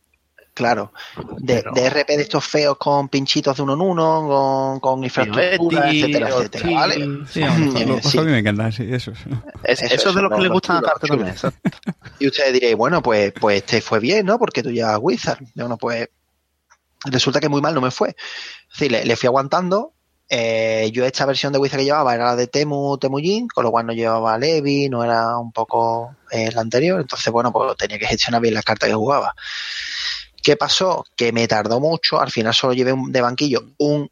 Claro, 0.53 0.93
de, 1.39 1.55
Pero- 1.63 1.71
de 1.73 1.89
RP 1.89 2.15
de 2.15 2.21
estos 2.21 2.45
feos 2.45 2.77
con 2.77 3.09
pinchitos 3.09 3.57
de 3.57 3.63
uno 3.63 3.73
en 3.73 3.81
uno, 3.81 4.27
con, 4.27 4.79
con 4.79 5.03
infraestructura, 5.03 5.81
Betty, 5.87 6.01
etcétera, 6.03 6.29
etcétera, 6.29 6.63
Ortiz. 6.65 6.75
¿vale? 6.75 6.95
Sí, 7.27 7.41
sí. 8.09 8.17
a 8.19 8.21
mí 8.21 8.31
me 8.31 8.37
encanta, 8.39 8.71
sí, 8.71 8.87
eso. 8.89 9.11
es. 9.11 9.19
Es- 9.63 9.81
Eso, 9.81 9.95
eso, 9.95 10.09
es 10.09 10.15
de 10.15 10.21
los 10.21 10.29
que 10.31 10.37
no, 10.37 10.43
le 10.43 10.47
no, 10.49 10.53
gustan 10.53 10.77
a 10.77 10.79
chulo, 10.79 10.91
Carter 10.93 11.09
chulo. 11.09 11.25
también. 11.25 11.53
Y 12.19 12.27
ustedes 12.27 12.53
diréis, 12.53 12.75
bueno, 12.75 13.01
pues, 13.01 13.33
pues 13.41 13.65
te 13.65 13.81
fue 13.81 13.99
bien, 13.99 14.25
¿no? 14.27 14.37
Porque 14.37 14.61
tú 14.61 14.69
ya 14.69 14.97
Wizard. 14.99 15.39
Bueno, 15.55 15.75
pues 15.77 16.07
resulta 17.05 17.39
que 17.39 17.49
muy 17.49 17.59
mal 17.61 17.73
no 17.73 17.81
me 17.81 17.89
fue. 17.91 18.09
Es 18.09 18.79
decir, 18.79 18.91
le, 18.91 19.05
le 19.05 19.15
fui 19.15 19.27
aguantando 19.27 19.92
eh, 20.29 20.89
yo 20.93 21.05
esta 21.05 21.25
versión 21.25 21.53
de 21.53 21.59
Wizard 21.59 21.79
que 21.79 21.85
llevaba 21.85 22.15
era 22.15 22.25
la 22.25 22.35
de 22.35 22.47
Temu, 22.47 22.97
Temujin, 22.97 23.47
con 23.47 23.63
lo 23.63 23.71
cual 23.71 23.85
no 23.85 23.93
llevaba 23.93 24.37
Levi, 24.37 24.89
no 24.89 25.03
era 25.03 25.37
un 25.37 25.51
poco 25.51 26.15
eh, 26.31 26.51
la 26.51 26.61
anterior, 26.61 26.99
entonces 26.99 27.31
bueno, 27.31 27.51
pues 27.51 27.75
tenía 27.77 27.99
que 27.99 28.07
gestionar 28.07 28.41
bien 28.41 28.53
las 28.53 28.63
cartas 28.63 28.89
que 28.89 28.95
jugaba. 28.95 29.35
¿Qué 30.41 30.57
pasó? 30.57 31.05
Que 31.15 31.31
me 31.31 31.47
tardó 31.47 31.79
mucho, 31.79 32.19
al 32.19 32.31
final 32.31 32.53
solo 32.53 32.73
llevé 32.73 32.93
de 33.09 33.21
banquillo 33.21 33.63
un, 33.77 34.09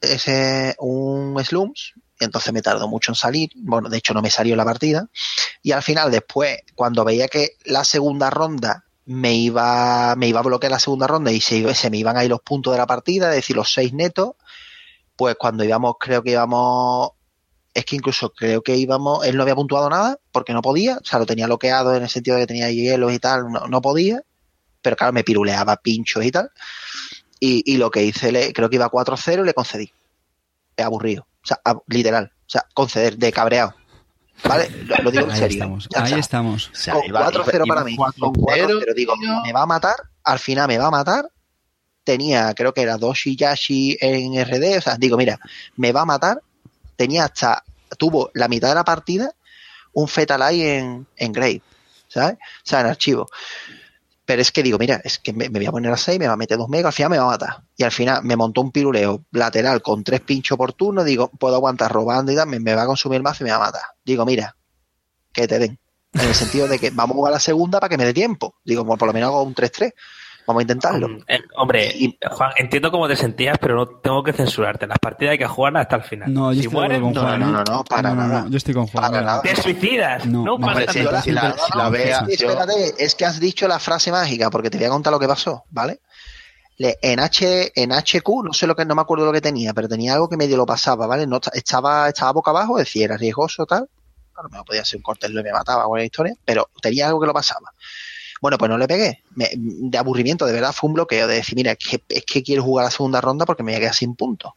ese, 0.00 0.74
un 0.78 1.42
Slums, 1.42 1.94
y 2.20 2.24
entonces 2.24 2.52
me 2.52 2.62
tardó 2.62 2.88
mucho 2.88 3.12
en 3.12 3.16
salir, 3.16 3.50
bueno, 3.56 3.88
de 3.88 3.98
hecho 3.98 4.14
no 4.14 4.22
me 4.22 4.30
salió 4.30 4.56
la 4.56 4.64
partida, 4.64 5.08
y 5.62 5.72
al 5.72 5.82
final 5.82 6.10
después, 6.10 6.58
cuando 6.74 7.04
veía 7.04 7.28
que 7.28 7.56
la 7.64 7.84
segunda 7.84 8.30
ronda 8.30 8.84
me 9.06 9.34
iba, 9.34 10.14
me 10.16 10.28
iba 10.28 10.40
a 10.40 10.42
bloquear 10.42 10.72
la 10.72 10.78
segunda 10.80 11.06
ronda 11.06 11.30
y 11.30 11.40
se, 11.40 11.74
se 11.74 11.90
me 11.90 11.98
iban 11.98 12.16
ahí 12.16 12.28
los 12.28 12.40
puntos 12.40 12.72
de 12.72 12.78
la 12.78 12.86
partida, 12.86 13.30
es 13.30 13.36
decir, 13.36 13.56
los 13.56 13.72
seis 13.72 13.92
netos, 13.92 14.34
pues 15.16 15.36
cuando 15.36 15.64
íbamos, 15.64 15.94
creo 15.98 16.22
que 16.22 16.32
íbamos, 16.32 17.10
es 17.74 17.84
que 17.84 17.96
incluso 17.96 18.30
creo 18.30 18.62
que 18.62 18.76
íbamos, 18.76 19.24
él 19.26 19.36
no 19.36 19.42
había 19.42 19.54
puntuado 19.54 19.88
nada 19.90 20.18
porque 20.32 20.52
no 20.52 20.62
podía, 20.62 20.96
o 20.98 21.04
sea, 21.04 21.18
lo 21.18 21.26
tenía 21.26 21.46
bloqueado 21.46 21.94
en 21.94 22.02
el 22.02 22.08
sentido 22.08 22.36
de 22.36 22.42
que 22.42 22.46
tenía 22.48 22.70
hielos 22.70 23.12
y 23.12 23.18
tal, 23.18 23.50
no, 23.50 23.66
no 23.66 23.80
podía, 23.80 24.20
pero 24.82 24.96
claro, 24.96 25.12
me 25.12 25.24
piruleaba 25.24 25.76
pinchos 25.76 26.24
y 26.24 26.30
tal, 26.30 26.50
y, 27.40 27.62
y 27.70 27.76
lo 27.76 27.90
que 27.90 28.02
hice, 28.04 28.30
le, 28.32 28.52
creo 28.52 28.68
que 28.70 28.76
iba 28.76 28.90
4-0 28.90 29.42
y 29.42 29.46
le 29.46 29.54
concedí, 29.54 29.92
Es 30.76 30.84
aburrido, 30.84 31.26
o 31.42 31.46
sea, 31.46 31.60
a- 31.64 31.78
literal, 31.88 32.32
o 32.34 32.48
sea, 32.50 32.66
conceder, 32.74 33.16
de 33.18 33.32
cabreado, 33.32 33.74
¿vale? 34.46 34.70
Lo, 34.84 34.96
lo 35.04 35.10
digo 35.10 35.24
en 35.24 35.30
Ahí 35.32 35.38
serio. 35.38 35.56
estamos, 35.58 35.88
Ya 35.90 36.02
ahí 36.04 36.12
estamos. 36.14 36.68
O 36.70 36.74
sea, 36.74 36.94
Con 36.94 37.04
iba- 37.06 37.30
4-0 37.30 37.64
iba- 37.66 37.74
para 37.74 37.84
mí. 37.84 37.96
4-0, 37.96 38.14
Con 38.20 38.32
4-0 38.34 38.94
digo, 38.94 39.14
tío. 39.20 39.40
me 39.42 39.52
va 39.52 39.62
a 39.62 39.66
matar, 39.66 39.96
al 40.24 40.38
final 40.38 40.68
me 40.68 40.78
va 40.78 40.86
a 40.86 40.90
matar. 40.90 41.28
Tenía, 42.06 42.54
creo 42.54 42.72
que 42.72 42.82
era 42.82 42.98
dos 42.98 43.24
Yashi 43.24 43.98
en 44.00 44.40
RD, 44.44 44.78
o 44.78 44.80
sea, 44.80 44.96
digo, 44.96 45.16
mira, 45.16 45.40
me 45.74 45.90
va 45.90 46.02
a 46.02 46.04
matar. 46.04 46.40
Tenía 46.94 47.24
hasta, 47.24 47.64
tuvo 47.98 48.30
la 48.32 48.46
mitad 48.46 48.68
de 48.68 48.76
la 48.76 48.84
partida 48.84 49.34
un 49.92 50.06
Fetal 50.06 50.40
Eye 50.42 50.78
en, 50.78 51.06
en 51.16 51.32
Grave, 51.32 51.62
¿sabes? 52.06 52.34
O 52.36 52.68
sea, 52.68 52.82
en 52.82 52.86
archivo. 52.86 53.26
Pero 54.24 54.42
es 54.42 54.52
que 54.52 54.62
digo, 54.62 54.78
mira, 54.78 55.00
es 55.02 55.18
que 55.18 55.32
me, 55.32 55.48
voy 55.48 55.66
a 55.66 55.72
poner 55.72 55.90
a 55.90 55.96
6, 55.96 56.18
me 56.18 56.26
va 56.26 56.34
a 56.34 56.36
meter 56.36 56.58
dos 56.58 56.68
megas, 56.68 56.86
al 56.86 56.92
final 56.92 57.10
me 57.10 57.18
va 57.18 57.24
a 57.24 57.30
matar. 57.30 57.62
Y 57.76 57.82
al 57.82 57.92
final 57.92 58.22
me 58.22 58.36
montó 58.36 58.60
un 58.60 58.72
piruleo 58.72 59.24
lateral 59.32 59.80
con 59.82 60.04
tres 60.04 60.20
pinchos 60.20 60.56
por 60.56 60.74
turno, 60.74 61.02
digo, 61.02 61.28
puedo 61.28 61.56
aguantar 61.56 61.90
robando 61.90 62.30
y 62.30 62.36
tal, 62.36 62.46
me, 62.46 62.74
va 62.74 62.82
a 62.82 62.86
consumir 62.86 63.22
mazo 63.22 63.42
y 63.42 63.46
me 63.46 63.50
va 63.50 63.56
a 63.56 63.66
matar. 63.66 63.82
Digo, 64.04 64.24
mira, 64.24 64.54
que 65.32 65.48
te 65.48 65.58
den. 65.58 65.78
En 66.12 66.28
el 66.28 66.34
sentido 66.34 66.68
de 66.68 66.78
que 66.78 66.90
vamos 66.90 67.26
a 67.26 67.30
la 67.30 67.40
segunda 67.40 67.80
para 67.80 67.90
que 67.90 67.98
me 67.98 68.04
dé 68.04 68.14
tiempo. 68.14 68.54
Digo, 68.64 68.84
por 68.84 69.06
lo 69.06 69.12
menos 69.12 69.28
hago 69.28 69.42
un 69.42 69.54
3-3. 69.54 69.92
Vamos 70.46 70.60
a 70.60 70.62
intentarlo. 70.62 71.08
Eh, 71.26 71.40
hombre, 71.56 71.92
Y- 71.96 72.16
Juan, 72.30 72.52
entiendo 72.56 72.90
cómo 72.90 73.08
te 73.08 73.16
sentías, 73.16 73.58
pero 73.60 73.74
no 73.74 73.86
tengo 73.86 74.22
que 74.22 74.32
censurarte. 74.32 74.86
Las 74.86 74.98
partidas 75.00 75.32
hay 75.32 75.38
que 75.38 75.46
jugarlas 75.46 75.82
hasta 75.82 75.96
el 75.96 76.02
final. 76.02 76.32
No, 76.32 76.52
yo 76.52 76.60
si 76.60 76.66
estoy 76.66 76.74
mueres, 76.74 77.00
con 77.00 77.12
no, 77.12 77.20
Juan. 77.22 77.40
no, 77.40 77.46
¿eh? 77.48 77.52
no, 77.52 77.64
no, 77.64 77.84
para 77.84 78.14
nada. 78.14 78.46
Yo 78.48 78.56
estoy 78.56 78.74
con 78.74 78.86
Juan. 78.86 79.10
Para 79.10 79.20
nada. 79.22 79.42
te 79.42 79.56
suicidas. 79.56 80.24
No, 80.26 80.44
No, 80.44 80.58
no, 80.58 80.66
pasa 80.66 80.80
hombre, 80.80 80.92
si 80.92 81.02
la- 81.02 81.22
si 81.22 81.30
la 81.32 81.88
vea- 81.90 82.24
Sí, 82.26 82.32
espérate, 82.34 82.94
es 82.98 83.14
que 83.14 83.24
has 83.24 83.40
dicho 83.40 83.66
la 83.66 83.78
frase 83.80 84.12
mágica, 84.12 84.48
porque 84.50 84.70
te 84.70 84.78
voy 84.78 84.86
a 84.86 84.90
contar 84.90 85.12
lo 85.12 85.18
que 85.18 85.26
pasó, 85.28 85.64
¿vale? 85.70 86.00
Le- 86.78 86.96
en 87.02 87.18
H, 87.20 87.72
en 87.74 87.90
HQ, 87.92 88.42
no 88.44 88.52
sé 88.52 88.66
lo 88.66 88.76
que, 88.76 88.84
no 88.84 88.94
me 88.94 89.00
acuerdo 89.02 89.24
lo 89.26 89.32
que 89.32 89.40
tenía, 89.40 89.72
pero 89.74 89.88
tenía 89.88 90.12
algo 90.14 90.28
que 90.28 90.36
medio 90.36 90.56
lo 90.58 90.66
pasaba, 90.66 91.06
¿vale? 91.06 91.26
No, 91.26 91.40
estaba, 91.54 92.08
estaba 92.08 92.32
boca 92.32 92.50
abajo, 92.50 92.78
es 92.78 92.84
decir, 92.84 93.02
era 93.04 93.16
riesgoso, 93.16 93.64
tal. 93.66 93.88
A 94.36 94.42
lo 94.42 94.48
mejor 94.50 94.66
podía 94.66 94.84
ser 94.84 94.98
un 94.98 95.02
corte 95.02 95.26
y 95.26 95.32
me 95.32 95.50
mataba 95.50 95.86
o 95.86 95.92
una 95.94 96.04
historia, 96.04 96.34
pero 96.44 96.68
tenía 96.82 97.06
algo 97.06 97.18
que 97.20 97.26
lo 97.26 97.32
pasaba. 97.32 97.72
Bueno, 98.42 98.58
pues 98.58 98.68
no 98.68 98.76
le 98.78 98.86
pegué. 98.86 99.22
Me- 99.34 99.50
de 99.54 99.98
aburrimiento, 99.98 100.44
de 100.46 100.52
verdad, 100.52 100.72
fue 100.72 100.88
un 100.88 100.94
bloqueo 100.94 101.26
de 101.26 101.36
decir, 101.36 101.54
mira, 101.56 101.72
es 101.72 101.78
que, 101.78 102.02
es 102.08 102.24
que 102.24 102.42
quiero 102.42 102.62
jugar 102.62 102.84
la 102.84 102.90
segunda 102.90 103.20
ronda 103.20 103.46
porque 103.46 103.62
me 103.62 103.72
voy 103.72 103.76
a 103.76 103.80
quedar 103.80 103.94
sin 103.94 104.14
puntos. 104.14 104.52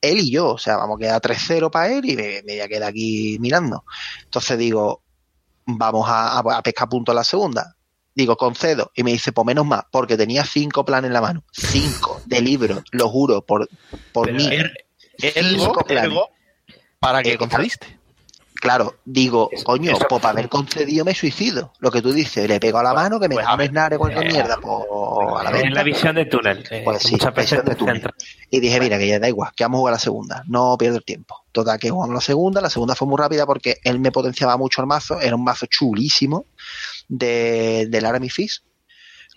Él 0.00 0.18
y 0.18 0.30
yo, 0.30 0.50
o 0.50 0.58
sea, 0.58 0.76
vamos 0.76 0.96
a 0.96 1.00
quedar 1.00 1.20
3-0 1.20 1.70
para 1.70 1.92
él 1.92 2.04
y 2.08 2.16
me, 2.16 2.42
me 2.44 2.52
voy 2.54 2.60
a 2.60 2.68
quedar 2.68 2.88
aquí 2.90 3.38
mirando. 3.40 3.84
Entonces 4.24 4.58
digo, 4.58 5.02
vamos 5.64 6.06
a, 6.08 6.60
pescar 6.62 6.88
puntos 6.88 7.14
la 7.14 7.24
segunda. 7.24 7.76
Digo, 8.14 8.36
concedo. 8.36 8.92
Y 8.94 9.02
me 9.04 9.12
dice, 9.12 9.32
pues 9.32 9.46
menos 9.46 9.64
más, 9.64 9.84
porque 9.90 10.16
tenía 10.18 10.44
cinco 10.44 10.84
planes 10.84 11.08
en 11.08 11.14
la 11.14 11.22
mano. 11.22 11.44
Cinco 11.52 12.20
de 12.26 12.42
libros, 12.42 12.82
lo 12.90 13.08
juro, 13.08 13.44
por, 13.46 13.68
por 14.12 14.26
Pero 14.26 14.36
mí. 14.38 14.48
er- 14.50 14.72
Cinco 15.18 15.84
planes. 15.86 16.18
¿para 16.98 17.22
qué 17.22 17.32
Eh, 17.32 17.38
concediste? 17.38 17.98
Claro, 18.62 18.94
digo, 19.04 19.48
Eso- 19.50 19.64
coño, 19.64 19.90
eso- 19.90 20.06
pues 20.08 20.22
para 20.22 20.30
haber 20.34 20.48
concedido 20.48 21.04
me 21.04 21.16
suicido. 21.16 21.72
Lo 21.80 21.90
que 21.90 22.00
tú 22.00 22.12
dices, 22.12 22.48
le 22.48 22.60
pego 22.60 22.78
a 22.78 22.84
la 22.84 22.94
mano, 22.94 23.18
que 23.18 23.28
me 23.28 23.34
pues, 23.34 23.44
da 23.44 23.50
a 23.50 23.54
un 23.54 23.58
ver, 23.58 23.70
snare 23.70 23.98
cualquier 23.98 24.24
eh, 24.24 24.30
mierda, 24.30 24.56
pues 24.62 24.84
a 25.40 25.42
la 25.42 25.50
es 25.50 25.62
venta. 25.62 25.74
la 25.74 25.82
visión 25.82 26.14
de 26.14 26.24
túnel. 26.26 26.64
eh, 26.70 26.82
Pues 26.84 27.02
sí, 27.02 27.10
muchas 27.10 27.34
veces 27.34 27.50
visión 27.58 27.64
de 27.66 27.74
túnel. 27.74 28.10
Y 28.50 28.60
dije, 28.60 28.78
mira, 28.78 28.98
que 28.98 29.08
ya 29.08 29.18
da 29.18 29.26
igual, 29.28 29.50
que 29.56 29.64
vamos 29.64 29.78
a 29.78 29.80
jugar 29.80 29.92
la 29.94 29.98
segunda, 29.98 30.44
no 30.46 30.76
pierdo 30.78 30.98
el 30.98 31.04
tiempo. 31.04 31.34
Total, 31.50 31.76
que 31.80 31.90
jugamos 31.90 32.14
la 32.14 32.20
segunda, 32.20 32.60
la 32.60 32.70
segunda 32.70 32.94
fue 32.94 33.08
muy 33.08 33.18
rápida 33.18 33.46
porque 33.46 33.78
él 33.82 33.98
me 33.98 34.12
potenciaba 34.12 34.56
mucho 34.56 34.80
el 34.80 34.86
mazo, 34.86 35.20
era 35.20 35.34
un 35.34 35.42
mazo 35.42 35.66
chulísimo 35.66 36.46
de, 37.08 37.86
del 37.90 38.06
Army 38.06 38.30
Fist. 38.30 38.64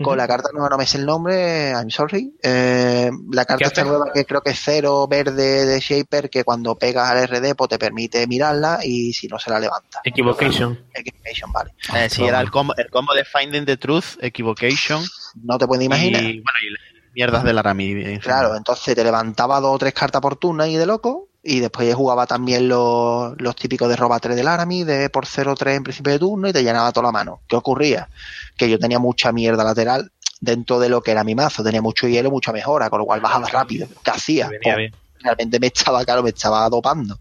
Con 0.03 0.17
la 0.17 0.27
carta, 0.27 0.49
no, 0.53 0.67
no 0.67 0.77
me 0.77 0.85
sé 0.85 0.97
el 0.97 1.05
nombre, 1.05 1.71
I'm 1.71 1.89
sorry. 1.89 2.35
Eh, 2.43 3.09
la 3.31 3.45
carta 3.45 3.59
¿Qué 3.59 3.67
esta 3.67 3.83
nueva 3.85 4.11
que 4.13 4.25
creo 4.25 4.41
que 4.41 4.49
es 4.49 4.59
cero 4.61 5.07
verde 5.07 5.65
de 5.65 5.79
Shaper, 5.79 6.29
que 6.29 6.43
cuando 6.43 6.75
pegas 6.75 7.09
al 7.09 7.25
RD 7.25 7.55
pues 7.55 7.69
te 7.69 7.79
permite 7.79 8.27
mirarla 8.27 8.79
y 8.83 9.13
si 9.13 9.27
no 9.27 9.39
se 9.39 9.49
la 9.49 9.59
levanta. 9.59 10.01
Equivocation. 10.03 10.85
Equivocation, 10.93 11.51
vale. 11.51 11.71
Eh, 11.95 12.09
sí, 12.09 12.25
era 12.25 12.41
el 12.41 12.51
combo, 12.51 12.75
el 12.75 12.89
combo 12.89 13.13
de 13.13 13.23
Finding 13.23 13.65
the 13.65 13.77
Truth, 13.77 14.17
Equivocation 14.19 15.01
No 15.43 15.57
te 15.57 15.65
puedes 15.65 15.85
imaginar. 15.85 16.23
y, 16.23 16.41
bueno, 16.41 16.59
y 16.61 16.69
las 16.71 17.13
mierdas 17.13 17.43
del 17.45 17.57
Arami. 17.57 17.91
en. 17.91 18.19
Claro, 18.19 18.55
entonces 18.57 18.95
te 18.95 19.03
levantaba 19.03 19.61
dos 19.61 19.75
o 19.75 19.77
tres 19.77 19.93
cartas 19.93 20.21
por 20.21 20.35
turno 20.35 20.65
y 20.65 20.75
de 20.75 20.85
loco. 20.85 21.29
Y 21.47 21.59
después 21.59 21.93
jugaba 21.93 22.25
también 22.25 22.67
los, 22.67 23.39
los 23.39 23.55
típicos 23.55 23.87
de 23.87 23.95
roba 23.95 24.19
3 24.19 24.35
del 24.35 24.47
Arami, 24.47 24.83
de 24.83 25.11
por 25.11 25.27
0-3 25.27 25.75
en 25.75 25.83
principio 25.83 26.11
de 26.11 26.17
turno, 26.17 26.49
y 26.49 26.53
te 26.53 26.63
llenaba 26.63 26.91
toda 26.91 27.05
la 27.05 27.11
mano. 27.11 27.41
¿Qué 27.47 27.55
ocurría? 27.55 28.09
Que 28.57 28.67
yo 28.67 28.79
tenía 28.79 28.97
mucha 28.97 29.31
mierda 29.31 29.63
lateral 29.63 30.11
dentro 30.41 30.79
de 30.79 30.89
lo 30.89 31.01
que 31.01 31.11
era 31.11 31.23
mi 31.23 31.35
mazo. 31.35 31.63
Tenía 31.63 31.83
mucho 31.83 32.07
hielo, 32.07 32.31
mucha 32.31 32.51
mejora, 32.51 32.89
con 32.89 32.97
lo 32.97 33.05
cual 33.05 33.21
bajaba 33.21 33.47
rápido. 33.47 33.87
¿Qué 34.03 34.09
hacía? 34.09 34.47
Pues, 34.47 34.75
bien. 34.75 34.91
realmente 35.19 35.59
me 35.59 35.67
estaba, 35.67 36.03
claro, 36.03 36.23
me 36.23 36.29
estaba 36.29 36.67
dopando. 36.67 37.19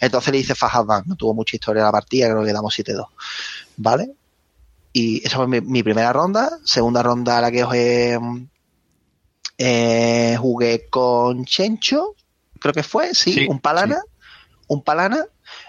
Entonces 0.00 0.32
le 0.32 0.38
hice 0.38 0.56
Fajadban, 0.56 1.04
no 1.06 1.14
tuvo 1.14 1.32
mucha 1.32 1.54
historia 1.54 1.84
la 1.84 1.92
partida, 1.92 2.28
creo 2.28 2.44
que 2.44 2.52
damos 2.52 2.76
7-2. 2.76 3.06
¿Vale? 3.76 4.10
Y 4.92 5.24
esa 5.24 5.36
fue 5.36 5.46
mi, 5.46 5.60
mi 5.60 5.84
primera 5.84 6.12
ronda. 6.12 6.58
Segunda 6.64 7.04
ronda 7.04 7.40
la 7.40 7.52
que 7.52 7.62
os 7.62 7.72
he, 7.72 8.18
eh, 9.62 10.38
jugué 10.40 10.88
con 10.88 11.44
Chencho, 11.44 12.14
creo 12.60 12.72
que 12.74 12.82
fue, 12.82 13.14
sí, 13.14 13.32
Sí, 13.32 13.46
un 13.48 13.58
Palana. 13.60 14.00
Un 14.68 14.82
Palana. 14.84 15.24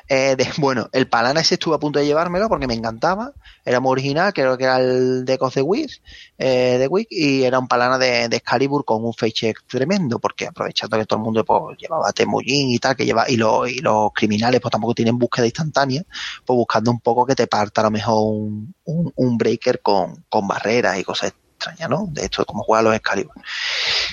eh, 0.07 0.35
de- 0.35 0.47
bueno, 0.57 0.87
el 0.91 1.07
Palana 1.07 1.41
ese 1.41 1.55
estuve 1.55 1.73
a 1.75 1.79
punto 1.79 1.97
de 1.97 2.05
llevármelo 2.05 2.47
porque 2.47 2.67
me 2.67 2.75
encantaba. 2.75 3.31
Era 3.65 3.79
muy 3.79 3.93
original, 3.93 4.31
creo 4.31 4.55
que 4.55 4.65
era 4.65 4.77
el 4.77 5.25
de 5.25 5.37
Cos 5.39 5.55
de 5.55 5.63
Wiz, 5.63 6.01
eh, 6.37 6.77
de 6.77 6.87
Wick, 6.87 7.07
y 7.09 7.43
era 7.43 7.57
un 7.57 7.67
Palana 7.67 7.97
de, 7.97 8.27
de 8.29 8.35
Excalibur 8.37 8.85
con 8.85 9.03
un 9.03 9.13
face 9.13 9.31
check 9.31 9.57
tremendo, 9.67 10.19
porque 10.19 10.45
aprovechando 10.47 10.97
que 10.99 11.05
todo 11.05 11.17
el 11.17 11.23
mundo 11.23 11.43
pues, 11.43 11.77
llevaba 11.79 12.11
Temujin 12.11 12.69
y 12.73 12.77
tal, 12.77 12.95
que 12.95 13.05
lleva, 13.05 13.27
y, 13.27 13.37
los 13.37 13.67
y 13.71 13.79
los 13.79 14.11
criminales 14.13 14.61
pues 14.61 14.71
tampoco 14.71 14.93
tienen 14.93 15.17
búsqueda 15.17 15.45
instantánea, 15.47 16.03
pues 16.45 16.55
buscando 16.55 16.91
un 16.91 16.99
poco 16.99 17.25
que 17.25 17.33
te 17.33 17.47
parta 17.47 17.81
a 17.81 17.85
lo 17.85 17.91
mejor 17.91 18.17
un, 18.19 18.75
un, 18.83 19.11
un 19.15 19.37
breaker 19.37 19.81
con, 19.81 20.25
con 20.29 20.47
barreras 20.47 20.99
y 20.99 21.03
cosas 21.03 21.33
extrañas, 21.57 21.89
¿no? 21.89 22.05
De 22.11 22.25
esto, 22.25 22.45
como 22.45 22.61
juegan 22.63 22.85
los 22.85 22.95
Excalibur. 22.95 23.33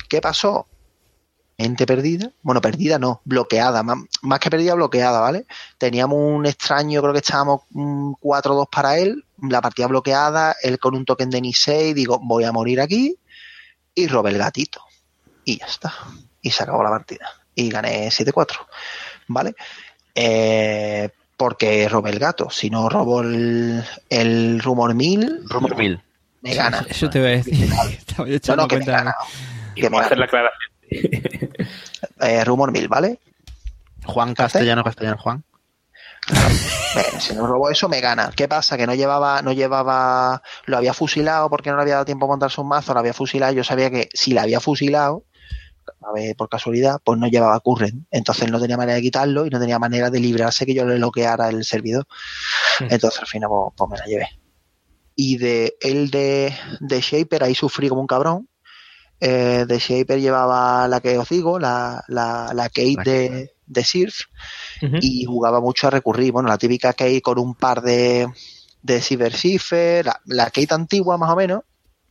¿Qué 0.08 0.20
pasó? 0.22 0.66
Mente 1.58 1.86
perdida, 1.86 2.30
bueno, 2.42 2.60
perdida 2.60 3.00
no, 3.00 3.20
bloqueada, 3.24 3.82
más, 3.82 3.98
más 4.22 4.38
que 4.38 4.48
perdida, 4.48 4.74
bloqueada, 4.74 5.18
¿vale? 5.18 5.44
Teníamos 5.76 6.16
un 6.16 6.46
extraño, 6.46 7.00
creo 7.02 7.12
que 7.12 7.18
estábamos 7.18 7.62
mm, 7.70 8.12
4-2 8.22 8.68
para 8.70 8.96
él, 8.98 9.24
la 9.42 9.60
partida 9.60 9.88
bloqueada, 9.88 10.54
él 10.62 10.78
con 10.78 10.94
un 10.94 11.04
token 11.04 11.30
de 11.30 11.40
Nisei, 11.40 11.94
digo, 11.94 12.20
voy 12.22 12.44
a 12.44 12.52
morir 12.52 12.80
aquí, 12.80 13.16
y 13.92 14.06
robé 14.06 14.30
el 14.30 14.38
gatito. 14.38 14.80
Y 15.44 15.58
ya 15.58 15.66
está. 15.66 15.92
Y 16.40 16.50
se 16.50 16.62
acabó 16.62 16.84
la 16.84 16.90
partida. 16.90 17.26
Y 17.56 17.68
gané 17.70 18.06
7-4, 18.08 18.52
¿vale? 19.26 19.54
Eh, 20.14 21.10
porque 21.36 21.88
robé 21.88 22.10
el 22.10 22.18
gato, 22.20 22.50
si 22.50 22.70
no 22.70 22.88
robo 22.88 23.20
el, 23.22 23.82
el 24.10 24.60
rumor 24.60 24.94
mil, 24.94 25.40
Rumor 25.48 25.76
Mill. 25.76 26.00
me 26.42 26.54
gana. 26.54 26.86
Eso 26.88 27.10
te 27.10 27.18
voy 27.18 27.28
a 27.28 27.30
decir. 27.32 27.68
Estaba 27.90 28.28
yo 28.28 28.38
No, 28.48 28.56
no, 28.56 28.68
que 28.68 28.78
me 28.78 28.84
gana. 28.84 29.14
Y 29.74 29.80
Que 29.80 29.90
me 29.90 29.96
vamos 29.96 30.02
a 30.02 30.06
hacer 30.06 30.18
gana. 30.18 30.20
la 30.20 30.24
aclaración. 30.26 30.77
Eh, 32.20 32.44
rumor 32.44 32.72
mil, 32.72 32.88
¿vale? 32.88 33.20
Juan 34.04 34.34
Castellano, 34.34 34.82
Castellano 34.82 35.18
Juan. 35.18 35.44
Bueno, 36.94 37.20
si 37.20 37.34
no 37.34 37.46
robo 37.46 37.70
eso, 37.70 37.88
me 37.88 38.00
gana. 38.00 38.32
¿Qué 38.34 38.48
pasa? 38.48 38.76
Que 38.76 38.86
no 38.86 38.94
llevaba, 38.94 39.42
no 39.42 39.52
llevaba, 39.52 40.42
lo 40.66 40.76
había 40.76 40.94
fusilado 40.94 41.48
porque 41.48 41.70
no 41.70 41.76
le 41.76 41.82
había 41.82 41.94
dado 41.94 42.06
tiempo 42.06 42.26
a 42.26 42.28
montarse 42.28 42.60
un 42.60 42.68
mazo, 42.68 42.92
lo 42.92 43.00
había 43.00 43.14
fusilado. 43.14 43.52
Yo 43.52 43.64
sabía 43.64 43.90
que 43.90 44.08
si 44.12 44.32
la 44.32 44.42
había 44.42 44.60
fusilado, 44.60 45.24
a 46.02 46.12
ver, 46.12 46.36
por 46.36 46.48
casualidad, 46.48 47.00
pues 47.02 47.18
no 47.18 47.28
llevaba 47.28 47.58
current. 47.60 48.06
Entonces 48.10 48.50
no 48.50 48.60
tenía 48.60 48.76
manera 48.76 48.96
de 48.96 49.02
quitarlo 49.02 49.46
y 49.46 49.50
no 49.50 49.60
tenía 49.60 49.78
manera 49.78 50.10
de 50.10 50.20
librarse 50.20 50.66
que 50.66 50.74
yo 50.74 50.84
le 50.84 50.96
bloqueara 50.96 51.48
el 51.48 51.64
servidor. 51.64 52.06
Mm. 52.80 52.86
Entonces 52.90 53.20
al 53.20 53.26
final, 53.26 53.48
pues, 53.48 53.74
pues 53.76 53.90
me 53.90 53.98
la 53.98 54.04
llevé. 54.06 54.28
Y 55.14 55.36
de 55.38 55.76
el 55.80 56.10
de, 56.10 56.54
de 56.80 57.00
Shaper, 57.00 57.44
ahí 57.44 57.54
sufrí 57.54 57.88
como 57.88 58.00
un 58.00 58.06
cabrón. 58.06 58.48
Eh, 59.20 59.64
de 59.66 59.78
Shaper 59.78 60.20
llevaba 60.20 60.86
la 60.86 61.00
que 61.00 61.18
os 61.18 61.28
digo, 61.28 61.58
la, 61.58 62.04
la, 62.08 62.52
la 62.54 62.68
Kate 62.68 62.94
La 62.96 63.02
de, 63.02 63.52
de 63.66 63.84
Sirf, 63.84 64.26
Ujú. 64.82 64.96
y 65.00 65.24
jugaba 65.24 65.60
mucho 65.60 65.88
a 65.88 65.90
recurrir. 65.90 66.32
Bueno, 66.32 66.48
la 66.48 66.58
típica 66.58 66.92
Kate 66.92 67.20
con 67.20 67.38
un 67.38 67.54
par 67.54 67.82
de, 67.82 68.28
de 68.82 69.00
Cyber 69.00 69.34
Cipher, 69.34 70.06
la, 70.06 70.20
la 70.26 70.44
Kate 70.50 70.72
antigua 70.72 71.18
más 71.18 71.30
o 71.30 71.36
menos, 71.36 71.62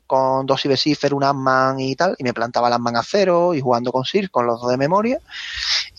con 0.05 0.45
dos 0.45 0.61
Cyber 0.61 0.77
Cipher, 0.77 1.13
un 1.13 1.23
Ant-Man 1.23 1.79
y 1.79 1.95
tal, 1.95 2.15
y 2.17 2.23
me 2.23 2.33
plantaba 2.33 2.67
el 2.67 2.73
Ant-Man 2.73 2.97
a 2.97 3.03
cero 3.03 3.53
y 3.53 3.61
jugando 3.61 3.91
con 3.91 4.03
Sirf, 4.03 4.29
con 4.29 4.45
los 4.45 4.59
dos 4.59 4.69
de 4.69 4.77
memoria. 4.77 5.19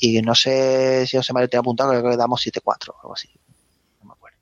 Y 0.01 0.21
no 0.23 0.35
sé 0.35 1.07
si 1.07 1.17
José 1.17 1.33
Mario 1.33 1.49
te 1.49 1.57
ha 1.57 1.61
apuntado, 1.61 1.91
creo 1.91 2.11
que 2.11 2.17
damos 2.17 2.47
7-4 2.47 2.91
o 2.91 3.01
algo 3.03 3.15
así. 3.15 3.29
No 4.01 4.09
me 4.09 4.13
acuerdo. 4.13 4.39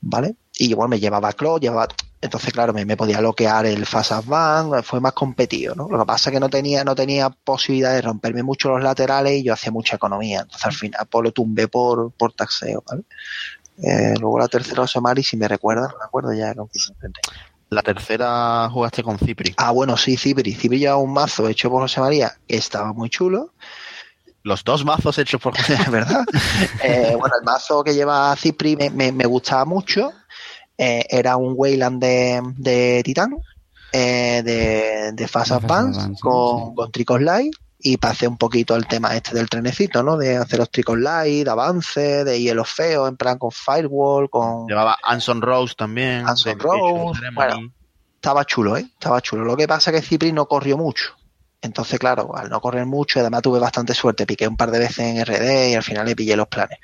¿Vale? 0.00 0.34
Y 0.56 0.70
igual 0.70 0.88
me 0.88 0.98
llevaba 0.98 1.32
Claw, 1.32 1.58
llevaba. 1.58 1.88
Entonces, 2.24 2.52
claro, 2.52 2.72
me, 2.72 2.84
me 2.84 2.96
podía 2.96 3.20
bloquear 3.20 3.66
el 3.66 3.84
Fast 3.86 4.12
Advance, 4.12 4.82
fue 4.82 4.98
más 5.00 5.12
competido, 5.12 5.74
¿no? 5.74 5.88
Lo 5.88 5.98
que 5.98 6.06
pasa 6.06 6.30
es 6.30 6.34
que 6.34 6.40
no 6.40 6.48
tenía, 6.48 6.82
no 6.82 6.94
tenía 6.94 7.28
posibilidad 7.30 7.92
de 7.92 8.00
romperme 8.02 8.42
mucho 8.42 8.70
los 8.70 8.82
laterales 8.82 9.34
y 9.34 9.44
yo 9.44 9.52
hacía 9.52 9.70
mucha 9.70 9.96
economía. 9.96 10.40
Entonces, 10.40 10.64
al 10.66 10.72
final, 10.72 11.06
pues 11.10 11.22
lo 11.24 11.32
tumbé 11.32 11.68
por, 11.68 12.12
por 12.12 12.32
taxeo, 12.32 12.82
¿vale? 12.88 13.02
Eh, 13.82 14.14
luego 14.20 14.38
la 14.38 14.48
tercera 14.48 14.82
José 14.82 15.00
Mari, 15.00 15.22
si 15.22 15.36
me 15.36 15.48
recuerdas, 15.48 15.90
no 15.92 15.98
me 15.98 16.04
acuerdo 16.04 16.32
ya 16.32 16.54
con. 16.54 16.68
La 17.70 17.82
tercera 17.82 18.68
jugaste 18.70 19.02
con 19.02 19.18
Cipri. 19.18 19.52
Ah, 19.56 19.72
bueno, 19.72 19.96
sí, 19.96 20.16
Cibri. 20.16 20.54
Cibri 20.54 20.78
llevaba 20.78 21.00
un 21.00 21.12
mazo 21.12 21.48
hecho 21.48 21.70
por 21.70 21.82
José 21.82 22.00
María 22.00 22.32
que 22.46 22.56
estaba 22.56 22.92
muy 22.92 23.10
chulo. 23.10 23.52
Los 24.44 24.62
dos 24.62 24.84
mazos 24.84 25.18
hechos 25.18 25.40
por 25.40 25.54
verdad. 25.90 26.24
Eh, 26.84 27.14
bueno, 27.18 27.34
el 27.38 27.44
mazo 27.44 27.82
que 27.82 27.94
lleva 27.94 28.34
Cipri 28.36 28.76
me, 28.76 28.90
me- 28.90 29.10
me 29.12 29.24
gustaba 29.26 29.64
mucho. 29.64 30.12
Eh, 30.76 31.04
era 31.08 31.36
un 31.36 31.54
Wayland 31.56 32.00
de, 32.00 32.42
de 32.56 33.02
Titán, 33.04 33.36
eh, 33.92 34.42
de, 34.44 35.12
de 35.12 35.28
Fast 35.28 35.50
De 35.50 35.54
Fast 35.54 35.64
Advance, 35.64 36.00
Advance, 36.00 36.20
con, 36.20 36.68
sí. 36.68 36.74
con 36.74 36.92
Tricos 36.92 37.20
Light. 37.20 37.54
Y 37.86 37.98
pasé 37.98 38.26
un 38.26 38.38
poquito 38.38 38.74
el 38.76 38.86
tema 38.86 39.14
este 39.14 39.34
del 39.34 39.50
trenecito, 39.50 40.02
¿no? 40.02 40.16
De 40.16 40.38
hacer 40.38 40.58
los 40.58 40.70
Tricos 40.70 40.98
Light, 40.98 41.44
de 41.44 41.50
avance, 41.50 42.24
de 42.24 42.40
hielo 42.40 42.64
feo, 42.64 43.06
en 43.06 43.18
plan 43.18 43.36
con 43.36 43.50
Firewall, 43.50 44.30
con... 44.30 44.66
Llevaba 44.66 44.96
Anson 45.02 45.42
Rose 45.42 45.74
también. 45.76 46.26
Anson 46.26 46.58
Rose, 46.58 47.20
bueno. 47.34 47.70
Estaba 48.14 48.46
chulo, 48.46 48.78
¿eh? 48.78 48.86
Estaba 48.90 49.20
chulo. 49.20 49.44
Lo 49.44 49.54
que 49.54 49.68
pasa 49.68 49.90
es 49.90 50.00
que 50.00 50.06
Cipri 50.06 50.32
no 50.32 50.46
corrió 50.46 50.78
mucho. 50.78 51.14
Entonces, 51.60 51.98
claro, 51.98 52.36
al 52.36 52.48
no 52.48 52.60
correr 52.60 52.86
mucho, 52.86 53.20
además 53.20 53.42
tuve 53.42 53.58
bastante 53.58 53.92
suerte. 53.94 54.26
Piqué 54.26 54.48
un 54.48 54.56
par 54.56 54.70
de 54.70 54.78
veces 54.78 54.98
en 54.98 55.24
RD 55.24 55.70
y 55.70 55.74
al 55.74 55.82
final 55.82 56.06
le 56.06 56.16
pillé 56.16 56.36
los 56.36 56.48
planes. 56.48 56.78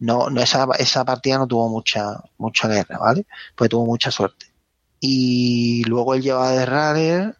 No, 0.00 0.30
no 0.30 0.40
esa, 0.40 0.66
esa 0.78 1.04
partida 1.04 1.38
no 1.38 1.46
tuvo 1.46 1.68
mucha, 1.68 2.20
mucha 2.38 2.68
guerra, 2.68 2.98
¿vale? 2.98 3.26
Pues 3.56 3.68
tuvo 3.70 3.84
mucha 3.84 4.10
suerte. 4.10 4.46
Y 5.00 5.84
luego 5.84 6.14
él 6.14 6.22
llevaba 6.22 6.52
de 6.52 6.66
runner. 6.66 7.36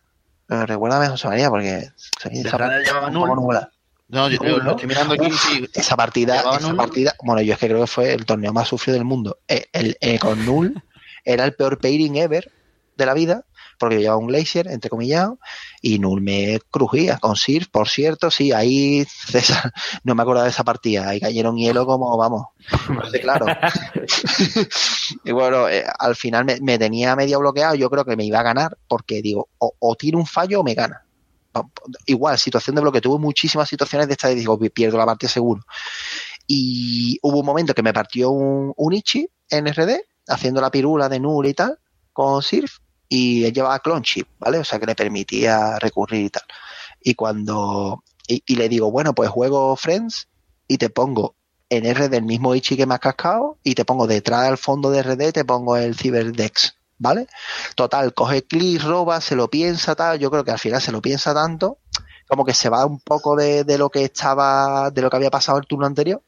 eh, 0.49 0.67
recuérdame, 0.67 1.09
José 1.09 1.29
María, 1.29 1.51
porque 1.51 1.91
De 2.25 2.51
runner 2.51 2.85
llevaba 2.85 3.11
nublado. 3.11 3.71
No, 4.09 4.29
yo, 4.31 4.39
yo 4.43 4.59
lo 4.59 4.71
estoy 4.71 4.89
mirando 4.89 5.15
aquí. 5.15 5.27
Uf, 5.27 5.41
sí. 5.41 5.69
esa 5.75 5.95
partida, 5.97 6.39
¿Llevaba 6.39 6.57
esa 6.57 6.75
partida, 6.75 7.15
bueno, 7.23 7.43
yo 7.43 7.53
es 7.53 7.59
que 7.59 7.69
creo 7.69 7.81
que 7.83 7.87
fue 7.87 8.13
el 8.15 8.25
torneo 8.25 8.53
más 8.53 8.69
sufrido 8.69 8.95
del 8.95 9.05
mundo. 9.05 9.39
Eh, 9.47 9.67
el, 9.73 9.97
eh, 10.01 10.19
con 10.19 10.45
Null 10.47 10.83
era 11.25 11.45
el 11.45 11.55
peor 11.55 11.79
pairing 11.79 12.17
ever 12.17 12.51
de 12.97 13.07
la 13.07 13.15
vida, 13.15 13.45
porque 13.79 13.97
yo 13.97 14.01
llevaba 14.01 14.21
un 14.21 14.27
Glacier, 14.27 14.69
entrecomillado, 14.69 15.39
y 15.81 15.99
Null 15.99 16.21
me 16.21 16.61
crujía 16.71 17.19
con 17.19 17.37
Sirf, 17.37 17.69
por 17.69 17.89
cierto, 17.89 18.31
sí, 18.31 18.53
ahí 18.53 19.07
César, 19.29 19.73
no 20.05 20.15
me 20.15 20.23
acuerdo 20.23 20.43
de 20.43 20.51
esa 20.51 20.65
partida, 20.65 21.09
ahí 21.09 21.21
cayeron 21.21 21.57
hielo 21.57 21.87
como, 21.87 22.17
vamos, 22.17 22.49
claro. 23.21 23.47
y 25.25 25.33
bueno, 25.33 25.69
eh, 25.69 25.85
al 25.99 26.17
final 26.17 26.45
me, 26.45 26.61
me 26.61 26.79
tenía 26.79 27.17
medio 27.17 27.39
bloqueado, 27.39 27.75
yo 27.75 27.89
creo 27.89 28.05
que 28.05 28.17
me 28.17 28.25
iba 28.25 28.41
a 28.41 28.45
ganar, 28.45 28.77
porque 28.89 29.23
digo, 29.23 29.49
o, 29.59 29.73
o 29.79 29.95
tiro 29.95 30.19
un 30.19 30.27
fallo 30.27 30.61
o 30.61 30.65
me 30.65 30.75
gana. 30.75 31.05
Igual, 32.07 32.39
situación 32.39 32.77
de 32.77 32.83
bloqueo, 32.83 33.01
tuve 33.01 33.19
muchísimas 33.19 33.69
situaciones 33.69 34.07
de 34.07 34.13
estas 34.13 34.33
y 34.33 34.37
digo, 34.37 34.59
pierdo 34.59 34.99
la 34.99 35.07
partida 35.07 35.29
seguro. 35.29 35.63
Y 36.47 37.19
hubo 37.23 37.41
un 37.41 37.47
momento 37.47 37.75
que 37.75 37.83
me 37.83 37.93
partió 37.93 38.31
un, 38.31 38.73
un 38.77 38.93
Ichi 38.93 39.29
en 39.51 39.67
RD, 39.67 40.01
haciendo 40.29 40.61
la 40.61 40.71
pirula 40.71 41.09
de 41.09 41.21
Null 41.21 41.47
y 41.47 41.55
tal, 41.55 41.79
con 42.13 42.43
Sirf, 42.43 42.79
y 43.09 43.45
él 43.45 43.53
llevaba 43.53 43.79
clone 43.81 44.03
chip, 44.03 44.29
¿vale? 44.39 44.59
O 44.59 44.65
sea 44.65 44.79
que 44.79 44.87
le 44.87 44.95
permitía 44.95 45.79
recurrir 45.79 46.27
y 46.27 46.31
tal. 46.31 46.43
Y 47.01 47.15
cuando, 47.15 48.05
y, 48.27 48.57
le 48.57 48.69
digo, 48.69 48.91
bueno, 48.91 49.15
pues 49.15 49.31
juego 49.31 49.77
Friends 49.77 50.29
y 50.67 50.79
te 50.79 50.91
pongo 50.91 51.35
en 51.71 51.85
RD 51.93 52.15
el 52.15 52.25
mismo 52.25 52.55
Ichi 52.55 52.77
que 52.77 52.87
me 52.87 52.95
has 52.95 53.01
cascado 53.01 53.59
y 53.63 53.75
te 53.75 53.85
pongo 53.85 54.07
detrás 54.07 54.47
del 54.47 54.59
fondo 54.59 54.91
de 54.91 55.03
RD, 55.03 55.33
te 55.33 55.45
pongo 55.45 55.77
el 55.77 55.95
Cyberdex, 55.95 56.77
¿vale? 56.99 57.29
Total, 57.75 58.13
coge 58.15 58.43
clic, 58.43 58.83
roba, 58.83 59.21
se 59.21 59.37
lo 59.37 59.49
piensa, 59.49 59.95
tal. 59.95 60.19
Yo 60.19 60.31
creo 60.31 60.45
que 60.45 60.51
al 60.51 60.59
final 60.59 60.81
se 60.83 60.93
lo 60.93 61.01
piensa 61.01 61.33
tanto, 61.33 61.79
como 62.27 62.45
que 62.45 62.55
se 62.55 62.69
va 62.69 62.85
un 62.85 63.01
poco 63.01 63.37
de, 63.37 63.65
de 63.65 63.79
lo 63.79 63.91
que 63.91 64.05
estaba, 64.05 64.91
de 64.91 65.03
lo 65.03 65.11
que 65.11 65.17
había 65.17 65.31
pasado 65.31 65.59
el 65.59 65.67
turno 65.67 65.87
anterior 65.87 66.23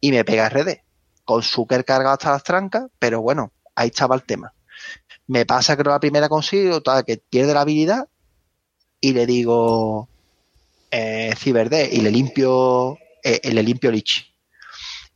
y 0.00 0.10
me 0.10 0.24
pega 0.24 0.48
RD. 0.48 0.82
Con 1.24 1.42
Zucker 1.42 1.86
cargado 1.86 2.12
hasta 2.12 2.32
las 2.32 2.42
trancas, 2.42 2.84
pero 2.98 3.22
bueno, 3.22 3.52
ahí 3.74 3.88
estaba 3.88 4.14
el 4.14 4.24
tema. 4.24 4.52
Me 5.26 5.46
pasa, 5.46 5.76
creo, 5.76 5.92
la 5.92 6.00
primera 6.00 6.28
consigo, 6.28 6.82
tal, 6.82 7.04
que 7.04 7.16
pierde 7.18 7.54
la 7.54 7.62
habilidad 7.62 8.08
y 9.00 9.12
le 9.12 9.26
digo 9.26 10.08
eh, 10.90 11.34
Ciberde 11.36 11.88
y 11.92 12.00
le 12.00 12.10
limpio, 12.10 12.98
eh, 13.22 13.40
le 13.52 13.62
limpio 13.62 13.90
el 13.90 13.96
Ichi. 13.96 14.24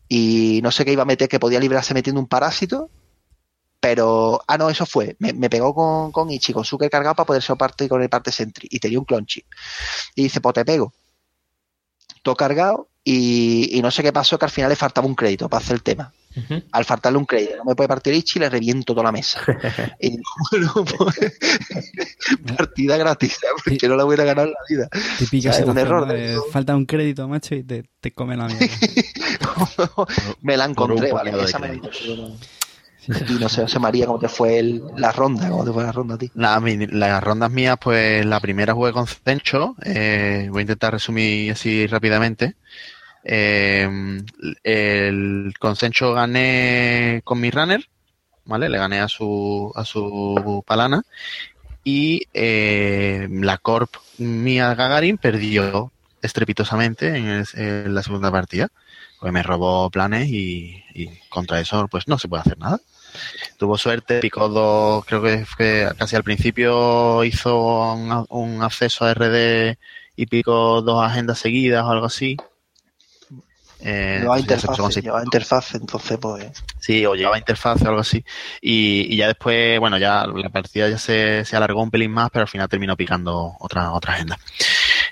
Y 0.08 0.60
no 0.62 0.70
sé 0.70 0.84
qué 0.84 0.92
iba 0.92 1.02
a 1.02 1.06
meter, 1.06 1.28
que 1.28 1.38
podía 1.38 1.60
librarse 1.60 1.94
metiendo 1.94 2.20
un 2.20 2.28
parásito, 2.28 2.90
pero, 3.80 4.42
ah, 4.46 4.58
no, 4.58 4.70
eso 4.70 4.86
fue. 4.86 5.16
Me, 5.20 5.48
pegó 5.48 5.74
con, 5.74 6.10
con 6.10 6.30
Ichi, 6.30 6.52
con 6.52 6.64
Zucker 6.64 6.90
cargado 6.90 7.14
para 7.14 7.26
poder 7.26 7.42
ser 7.42 7.56
parte 7.56 7.88
con 7.88 8.02
el 8.02 8.08
parte 8.08 8.32
Sentry. 8.32 8.68
Y 8.70 8.80
tenía 8.80 8.98
un 8.98 9.04
clon 9.04 9.26
chip. 9.26 9.46
Y 10.14 10.24
dice, 10.24 10.40
pues 10.40 10.54
te 10.54 10.64
pego. 10.64 10.92
Todo 12.22 12.34
cargado. 12.34 12.88
Y, 13.04 13.78
y 13.78 13.82
no 13.82 13.90
sé 13.90 14.02
qué 14.02 14.12
pasó, 14.12 14.38
que 14.38 14.46
al 14.46 14.50
final 14.50 14.70
le 14.70 14.76
faltaba 14.76 15.06
un 15.06 15.14
crédito 15.14 15.48
para 15.48 15.62
hacer 15.62 15.76
el 15.76 15.82
tema. 15.82 16.12
Al 16.72 16.84
faltarle 16.84 17.18
un 17.18 17.24
crédito, 17.24 17.56
no 17.56 17.64
me 17.64 17.74
puede 17.74 17.88
partir 17.88 18.14
Ichi, 18.14 18.38
le 18.38 18.48
reviento 18.48 18.94
toda 18.94 19.04
la 19.04 19.12
mesa. 19.12 19.40
y 20.00 20.10
digo, 20.10 20.22
bueno, 20.50 20.84
pues, 20.84 21.38
partida 22.56 22.96
gratis, 22.96 23.38
porque 23.64 23.88
no 23.88 23.96
la 23.96 24.04
voy 24.04 24.14
a 24.20 24.24
ganar 24.24 24.46
en 24.46 24.52
la 24.52 24.58
vida. 24.68 24.88
Típica 25.18 25.50
O 25.50 25.52
sea, 25.52 25.62
es 25.62 25.68
un 25.68 25.78
error 25.78 26.06
falta 26.52 26.76
un 26.76 26.86
crédito, 26.86 27.26
macho, 27.28 27.54
y 27.54 27.64
te, 27.64 27.84
te 28.00 28.12
come 28.12 28.36
la 28.36 28.46
mierda. 28.46 28.66
me 30.42 30.56
la 30.56 30.64
encontré, 30.66 31.12
¿vale? 31.12 31.32
Esa 31.42 31.58
me. 31.58 31.80
Y 33.26 33.32
no 33.40 33.48
sé, 33.48 33.62
José 33.62 33.78
María, 33.78 34.04
cómo 34.06 34.18
te 34.18 34.28
fue 34.28 34.58
el- 34.58 34.82
la 34.96 35.12
ronda, 35.12 35.48
cómo 35.48 35.64
te 35.64 35.72
fue 35.72 35.82
la 35.82 35.92
ronda 35.92 36.16
a 36.16 36.18
ti. 36.18 36.30
Nada, 36.34 36.60
mi- 36.60 36.86
las 36.88 37.24
rondas 37.24 37.50
mías, 37.50 37.78
pues 37.82 38.24
la 38.26 38.38
primera 38.38 38.74
jugué 38.74 38.92
con 38.92 39.06
Cencho. 39.06 39.76
eh, 39.82 40.48
voy 40.50 40.60
a 40.60 40.62
intentar 40.62 40.92
resumir 40.92 41.52
así 41.52 41.86
rápidamente. 41.86 42.56
Eh, 43.28 43.88
el 44.64 45.54
con 45.60 45.76
Cencho 45.76 46.14
gané 46.14 47.22
con 47.24 47.40
mi 47.40 47.50
runner, 47.50 47.84
¿vale? 48.46 48.68
Le 48.68 48.78
gané 48.78 49.00
a 49.00 49.08
su, 49.08 49.72
a 49.76 49.84
su 49.84 50.64
palana. 50.66 51.02
Y 51.84 52.22
eh, 52.34 53.28
la 53.30 53.58
corp 53.58 53.94
mía 54.18 54.74
Gagarin 54.74 55.18
perdió 55.18 55.92
estrepitosamente 56.22 57.08
en, 57.16 57.44
el- 57.54 57.94
la 57.94 58.02
segunda 58.02 58.30
partida. 58.30 58.68
Pues 59.20 59.32
me 59.32 59.42
robó 59.42 59.90
planes 59.90 60.28
y, 60.28 60.84
y 60.94 61.08
contra 61.28 61.60
eso 61.60 61.88
pues 61.88 62.08
no 62.08 62.18
se 62.18 62.28
puede 62.28 62.42
hacer 62.42 62.58
nada 62.58 62.80
tuvo 63.58 63.78
suerte, 63.78 64.20
picó 64.20 64.48
dos, 64.48 65.04
creo 65.04 65.22
que 65.22 65.44
fue 65.46 65.88
casi 65.98 66.16
al 66.16 66.24
principio 66.24 67.24
hizo 67.24 67.92
un, 67.94 68.26
un 68.30 68.62
acceso 68.62 69.04
a 69.04 69.10
RD 69.12 69.78
y 70.16 70.26
picó 70.26 70.82
dos 70.82 71.02
agendas 71.04 71.38
seguidas 71.38 71.84
o 71.84 71.90
algo 71.90 72.06
así. 72.06 72.36
Eh, 73.80 74.18
Llevaba 74.20 74.40
interfaz, 74.40 74.76
seis 74.90 75.04
llevaba 75.04 75.22
interfaz, 75.24 75.74
entonces 75.74 76.18
pues... 76.18 76.64
Sí, 76.80 77.06
o 77.06 77.14
llevaba 77.14 77.38
interfaz 77.38 77.80
o 77.82 77.88
algo 77.88 78.00
así. 78.00 78.24
Y, 78.60 79.06
y 79.12 79.16
ya 79.16 79.28
después, 79.28 79.78
bueno, 79.78 79.98
ya 79.98 80.26
la 80.26 80.48
partida 80.50 80.88
ya 80.88 80.98
se, 80.98 81.44
se 81.44 81.56
alargó 81.56 81.82
un 81.82 81.90
pelín 81.90 82.10
más, 82.10 82.30
pero 82.30 82.42
al 82.42 82.48
final 82.48 82.68
terminó 82.68 82.96
picando 82.96 83.54
otra, 83.60 83.92
otra 83.92 84.14
agenda. 84.14 84.38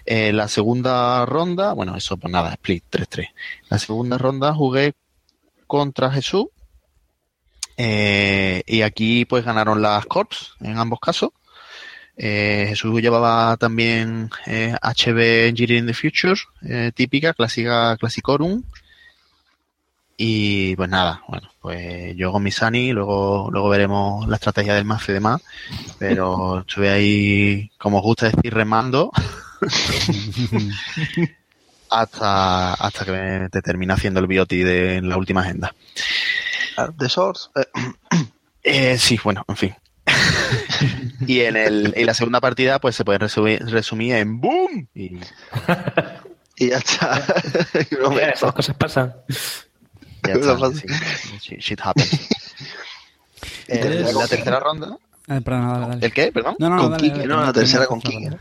Eh, 0.04 0.32
la 0.32 0.48
segunda 0.48 1.24
ronda, 1.26 1.72
bueno, 1.74 1.96
eso 1.96 2.16
pues 2.16 2.32
nada, 2.32 2.52
split 2.54 2.84
3-3. 2.90 3.28
La 3.70 3.78
segunda 3.78 4.18
ronda 4.18 4.52
jugué 4.54 4.94
contra 5.66 6.10
Jesús. 6.10 6.46
eh, 7.76 8.62
y 8.66 8.82
aquí 8.82 9.24
pues 9.26 9.44
ganaron 9.44 9.82
las 9.82 10.06
Corps 10.06 10.54
en 10.60 10.78
ambos 10.78 10.98
casos. 11.00 11.30
Eh, 12.16 12.66
Jesús 12.68 13.02
llevaba 13.02 13.56
también 13.58 14.30
eh, 14.46 14.74
HB 14.80 15.48
Engineering 15.48 15.86
the 15.86 15.94
Future, 15.94 16.40
eh, 16.62 16.92
típica, 16.94 17.34
clásica, 17.34 17.96
clasicorum. 17.98 18.62
Y 20.16 20.74
pues 20.76 20.88
nada, 20.88 21.22
bueno, 21.28 21.50
pues 21.60 22.16
yo 22.16 22.32
con 22.32 22.42
mi 22.42 22.50
Sani, 22.50 22.92
luego, 22.92 23.50
luego 23.52 23.68
veremos 23.68 24.26
la 24.26 24.36
estrategia 24.36 24.74
del 24.74 24.86
mazo 24.86 25.12
y 25.12 25.14
demás, 25.14 25.42
pero 25.98 26.60
estuve 26.66 26.88
ahí, 26.88 27.70
como 27.76 27.98
os 27.98 28.04
gusta 28.04 28.30
decir, 28.30 28.54
remando 28.54 29.12
hasta, 31.90 32.72
hasta 32.74 33.04
que 33.04 33.12
me 33.12 33.48
te 33.50 33.60
termina 33.60 33.92
haciendo 33.92 34.20
el 34.20 34.26
bioti 34.26 34.62
de 34.62 34.96
en 34.96 35.10
la 35.10 35.18
última 35.18 35.42
agenda. 35.42 35.74
De 36.96 37.08
Source, 37.08 37.48
Eh, 38.62 38.98
sí, 38.98 39.18
bueno, 39.22 39.44
en 39.48 39.56
fin. 39.56 39.74
y 41.26 41.40
en 41.40 41.56
el 41.56 41.92
en 41.96 42.06
la 42.06 42.14
segunda 42.14 42.40
partida 42.40 42.78
pues 42.80 42.96
se 42.96 43.04
puede 43.04 43.18
resumir, 43.18 43.64
resumir 43.66 44.14
en 44.14 44.40
¡boom! 44.40 44.88
Y 44.94 45.18
Y 46.58 46.70
ya 46.70 46.78
está. 46.78 47.22
Me- 48.10 48.30
esas 48.30 48.52
cosas 48.54 48.74
pasan. 48.76 49.14
ya 50.26 50.32
está, 50.34 50.56
sí, 51.40 51.56
shit- 51.58 51.80
happens. 51.84 52.28
Eh, 53.68 54.04
la 54.14 54.26
tercera 54.26 54.60
ronda, 54.60 54.96
Eh, 55.28 55.40
perdón, 55.42 55.68
dale, 55.68 55.86
dale. 55.88 56.06
¿el 56.06 56.12
qué? 56.12 56.32
Perdón. 56.32 56.56
No, 56.58 56.70
no, 56.70 56.76
no, 56.76 56.82
con 56.82 56.92
dale, 56.92 57.26
no, 57.26 57.42
la 57.44 57.52
tercera 57.52 57.86
con. 57.86 58.00
¿no? 58.30 58.38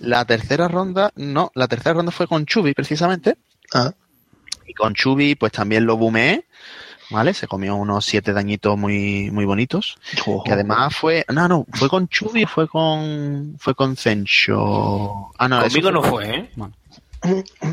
La 0.00 0.24
tercera 0.26 0.68
ronda, 0.68 1.12
no, 1.16 1.50
la 1.54 1.66
tercera 1.68 1.94
ronda 1.94 2.12
fue 2.12 2.26
con 2.26 2.44
Chubi 2.44 2.74
precisamente. 2.74 3.36
Ah, 3.72 3.92
Y 4.66 4.74
con 4.74 4.92
Chubi, 4.94 5.34
pues 5.34 5.52
también 5.52 5.86
lo 5.86 5.96
bumeé, 5.96 6.44
¿vale? 7.10 7.34
Se 7.34 7.46
comió 7.46 7.76
unos 7.76 8.04
siete 8.04 8.32
dañitos 8.32 8.78
muy, 8.78 9.30
muy 9.30 9.44
bonitos. 9.44 9.98
Que 10.44 10.52
además 10.52 10.94
fue, 10.96 11.24
no, 11.32 11.48
no, 11.48 11.66
fue 11.72 11.88
con 11.88 12.08
Chubi, 12.08 12.44
fue 12.46 12.68
con, 12.68 13.56
fue 13.58 13.74
con 13.74 13.96
Zencho. 13.96 15.30
Ah, 15.38 15.48
no, 15.48 15.60
Conmigo 15.60 15.88
eso 15.88 15.92
no 15.92 16.02
fue, 16.02 16.10
fue, 16.10 16.36
¿eh? 16.36 16.50
Bueno, 16.56 16.74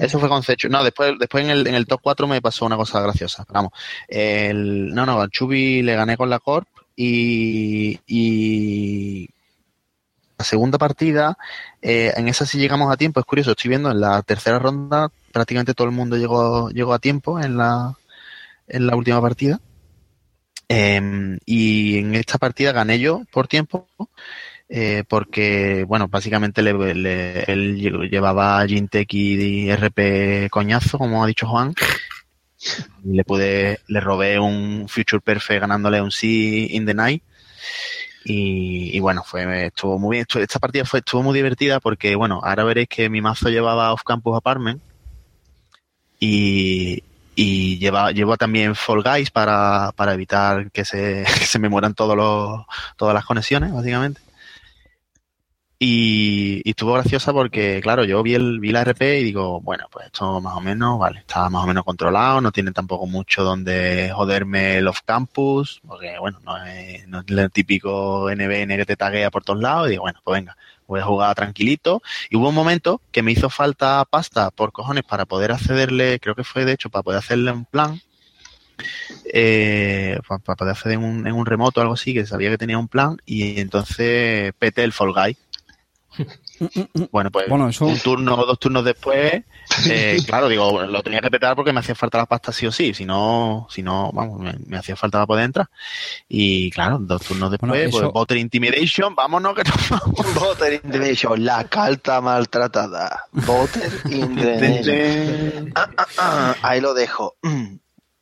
eso 0.01 0.19
fue 0.19 0.29
con 0.29 0.43
Zencho. 0.43 0.69
No, 0.69 0.83
después, 0.83 1.13
después 1.19 1.43
en 1.43 1.51
el, 1.51 1.67
en 1.67 1.75
el 1.75 1.87
top 1.87 2.01
4 2.03 2.27
me 2.27 2.41
pasó 2.41 2.65
una 2.65 2.77
cosa 2.77 3.01
graciosa. 3.01 3.43
pero 3.45 3.55
Vamos, 3.55 3.73
el, 4.07 4.93
no, 4.93 5.05
no, 5.05 5.21
al 5.21 5.29
Chubi 5.29 5.81
le 5.81 5.95
gané 5.95 6.17
con 6.17 6.29
la 6.29 6.39
Corp 6.39 6.67
y, 6.95 7.99
y 8.07 9.29
la 10.37 10.45
segunda 10.45 10.77
partida, 10.77 11.37
eh, 11.81 12.13
en 12.15 12.27
esa 12.27 12.45
sí 12.45 12.57
llegamos 12.57 12.91
a 12.91 12.97
tiempo. 12.97 13.19
Es 13.19 13.25
curioso, 13.25 13.51
estoy 13.51 13.69
viendo 13.69 13.91
en 13.91 14.01
la 14.01 14.21
tercera 14.21 14.59
ronda 14.59 15.11
prácticamente 15.31 15.73
todo 15.73 15.87
el 15.87 15.93
mundo 15.93 16.17
llegó, 16.17 16.69
llegó 16.69 16.93
a 16.93 16.99
tiempo 16.99 17.39
en 17.39 17.57
la, 17.57 17.95
en 18.71 18.87
la 18.87 18.95
última 18.95 19.21
partida. 19.21 19.59
Eh, 20.69 21.37
y 21.45 21.97
en 21.97 22.15
esta 22.15 22.37
partida 22.37 22.71
gané 22.71 22.97
yo 22.99 23.23
por 23.31 23.47
tiempo, 23.47 23.89
eh, 24.69 25.03
porque, 25.07 25.85
bueno, 25.87 26.07
básicamente 26.07 26.61
le, 26.61 26.71
él 26.71 27.77
lle- 27.77 28.09
llevaba 28.09 28.65
Gintec 28.67 29.13
y 29.13 29.69
RP 29.69 30.49
coñazo, 30.49 30.97
como 30.97 31.23
ha 31.23 31.27
dicho 31.27 31.47
Juan. 31.47 31.73
Le 33.03 33.23
pude, 33.23 33.79
le 33.87 33.99
robé 33.99 34.39
un 34.39 34.87
Future 34.87 35.21
Perfect 35.21 35.61
ganándole 35.61 36.01
un 36.01 36.11
sí 36.11 36.67
in 36.71 36.85
the 36.85 36.93
night. 36.93 37.23
Y, 38.23 38.99
bueno, 38.99 39.23
fue, 39.25 39.65
estuvo 39.67 39.97
muy 39.97 40.17
bien. 40.17 40.27
Esta 40.35 40.59
partida 40.59 40.85
fue, 40.85 40.99
estuvo 40.99 41.23
muy 41.23 41.35
divertida 41.35 41.79
porque, 41.79 42.15
bueno, 42.15 42.39
ahora 42.43 42.63
veréis 42.63 42.87
que 42.87 43.09
mi 43.09 43.19
mazo 43.19 43.49
llevaba 43.49 43.91
Off 43.93 44.03
Campus 44.03 44.37
Apartment. 44.37 44.81
Y, 46.19 47.03
y 47.41 47.79
lleva, 47.79 48.11
llevo 48.11 48.37
también 48.37 48.75
Fall 48.75 49.01
Guys 49.01 49.31
para, 49.31 49.91
para 49.95 50.13
evitar 50.13 50.69
que 50.71 50.85
se, 50.85 51.25
se 51.25 51.57
me 51.59 51.69
mueran 51.69 51.95
todos 51.95 52.15
los, 52.15 52.65
todas 52.97 53.15
las 53.15 53.25
conexiones, 53.25 53.73
básicamente. 53.73 54.21
Y, 55.79 56.61
y 56.63 56.69
estuvo 56.69 56.93
graciosa 56.93 57.33
porque, 57.33 57.79
claro, 57.81 58.03
yo 58.03 58.21
vi, 58.21 58.35
el, 58.35 58.59
vi 58.59 58.71
la 58.71 58.83
RP 58.83 59.01
y 59.01 59.23
digo, 59.23 59.59
bueno, 59.61 59.87
pues 59.91 60.05
esto 60.05 60.39
más 60.39 60.55
o 60.55 60.61
menos, 60.61 60.99
vale, 60.99 61.21
está 61.21 61.49
más 61.49 61.63
o 61.63 61.67
menos 61.67 61.83
controlado, 61.83 62.39
no 62.41 62.51
tiene 62.51 62.71
tampoco 62.71 63.07
mucho 63.07 63.43
donde 63.43 64.11
joderme 64.13 64.77
el 64.77 64.87
off-campus, 64.87 65.81
porque, 65.87 66.19
bueno, 66.19 66.39
no 66.45 66.63
es, 66.63 67.07
no 67.07 67.21
es 67.21 67.25
el 67.27 67.49
típico 67.49 68.29
NBN 68.29 68.77
que 68.77 68.85
te 68.85 68.95
taguea 68.95 69.31
por 69.31 69.43
todos 69.43 69.59
lados, 69.59 69.87
y 69.87 69.91
digo, 69.91 70.03
bueno, 70.03 70.19
pues 70.23 70.39
venga, 70.39 70.55
voy 70.91 70.99
a 71.01 71.05
jugar 71.05 71.35
tranquilito. 71.35 72.01
Y 72.29 72.35
hubo 72.37 72.49
un 72.49 72.55
momento 72.55 73.01
que 73.11 73.23
me 73.23 73.31
hizo 73.31 73.49
falta 73.49 74.03
pasta 74.05 74.51
por 74.51 74.71
cojones 74.71 75.03
para 75.03 75.25
poder 75.25 75.51
accederle, 75.51 76.19
creo 76.19 76.35
que 76.35 76.43
fue 76.43 76.65
de 76.65 76.73
hecho 76.73 76.89
para 76.89 77.03
poder 77.03 77.19
hacerle 77.19 77.51
un 77.51 77.65
plan, 77.65 77.99
eh, 79.33 80.19
pa- 80.27 80.39
para, 80.39 80.55
poder 80.57 80.71
acceder 80.73 80.97
en 80.97 81.03
un, 81.03 81.27
en 81.27 81.33
un 81.33 81.45
remoto 81.45 81.79
o 81.79 81.83
algo 81.83 81.93
así, 81.93 82.13
que 82.13 82.25
sabía 82.25 82.49
que 82.49 82.57
tenía 82.57 82.77
un 82.77 82.87
plan, 82.87 83.17
y 83.25 83.59
entonces 83.59 84.53
pete 84.59 84.83
el 84.83 84.93
Fall 84.93 85.13
Guy. 85.13 85.37
Bueno, 87.11 87.31
pues 87.31 87.47
Bueno, 87.49 87.69
eso- 87.69 87.85
un 87.85 87.97
turno 87.99 88.35
o 88.35 88.45
dos 88.45 88.59
turnos 88.59 88.85
después, 88.85 89.43
eh, 89.89 90.17
claro, 90.25 90.47
digo, 90.47 90.81
lo 90.83 91.01
tenía 91.01 91.19
que 91.21 91.29
petar 91.31 91.55
porque 91.55 91.73
me 91.73 91.79
hacía 91.79 91.95
falta 91.95 92.17
la 92.19 92.25
pasta 92.25 92.51
sí 92.51 92.65
o 92.67 92.71
sí, 92.71 92.93
si 92.93 93.05
no, 93.05 93.67
si 93.69 93.81
no, 93.81 94.11
vamos, 94.13 94.39
me, 94.39 94.53
me 94.67 94.77
hacía 94.77 94.95
falta 94.95 95.17
para 95.17 95.27
poder 95.27 95.45
entrar. 95.45 95.69
Y 96.29 96.69
claro, 96.71 96.99
dos 96.99 97.21
turnos 97.23 97.51
después, 97.51 97.69
Bueno, 97.69 97.83
eso- 97.83 97.99
pues 97.99 98.13
Voter 98.13 98.37
Intimidation, 98.37 99.15
vámonos 99.15 99.55
que 99.55 99.63
nos 99.63 99.89
vamos. 99.89 100.35
Voter 100.35 100.73
Intimidation, 100.83 101.43
la 101.43 101.63
carta 101.65 102.21
maltratada. 102.21 103.23
Voter 103.31 103.91
Intimidation. 104.11 105.71
Ah, 105.75 105.89
ah, 105.97 106.05
ah, 106.17 106.55
ahí 106.61 106.81
lo 106.81 106.93
dejo. 106.93 107.35
Mm. 107.41 107.75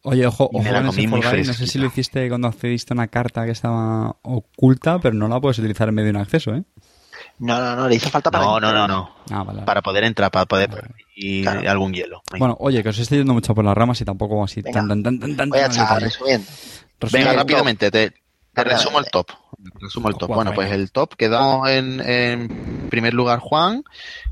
Oye, 0.04 0.26
ojo, 0.26 0.46
ojo 0.54 0.64
me 0.64 0.72
la 0.72 0.86
comí 0.86 1.08
muy. 1.08 1.20
No 1.20 1.54
sé 1.54 1.68
si 1.68 1.78
lo 1.78 1.88
hiciste 1.88 2.30
cuando 2.30 2.48
accediste 2.48 2.94
a 2.94 2.96
una 2.96 3.08
carta 3.10 3.46
que 3.46 3.52
estaba 3.52 4.16
oculta, 4.22 4.98
pero 5.00 5.14
no 5.14 5.28
la 5.28 5.42
puedes 5.42 5.60
utilizar 5.60 5.90
en 5.90 5.96
medio 5.96 6.06
de 6.06 6.12
un 6.12 6.22
acceso, 6.22 6.56
¿eh? 6.56 6.64
No, 7.40 7.60
no, 7.60 7.76
no, 7.76 7.88
le 7.88 7.96
hizo 7.96 8.10
falta 8.10 8.30
para. 8.30 8.44
No, 8.44 8.60
no, 8.60 8.74
no, 8.74 8.88
no. 8.88 9.16
Ah, 9.32 9.44
vale. 9.44 9.46
vale. 9.60 9.62
Para 9.64 9.82
poder 9.82 10.04
entrar, 10.04 10.30
para 10.30 10.46
poder 10.46 10.70
y 11.16 11.42
Claro. 11.44 11.70
algún 11.72 11.94
hielo. 11.94 12.22
Venga, 12.32 12.40
Bueno, 12.46 12.58
oye, 12.60 12.84
que 12.84 12.90
os 12.90 13.00
estoy 13.00 13.20
yendo 13.20 13.34
mucho 13.34 13.56
por 13.56 13.64
las 13.66 13.76
ramas 13.76 14.00
y 14.02 14.06
tampoco 14.06 14.44
así 14.44 14.62
Venga. 14.62 14.80
tan, 14.80 14.88
tan, 14.90 15.04
tan, 15.04 15.20
tan, 15.20 15.36
tan. 15.38 15.50
Voy 15.50 15.60
a 15.60 15.70
tan 15.70 16.02
resumiendo. 16.02 16.48
Venga, 17.12 17.34
rápidamente, 17.34 17.90
te, 17.92 18.14
resumo 18.54 19.00
el 19.00 19.06
top. 19.10 19.28
Resumo 19.80 20.10
el 20.10 20.16
top. 20.16 20.34
Bueno, 20.34 20.54
pues 20.54 20.72
el 20.72 20.92
top 20.92 21.16
quedó 21.16 21.66
en, 21.68 22.02
en 22.02 22.88
primer 22.90 23.14
lugar 23.14 23.40
Juan, 23.40 23.84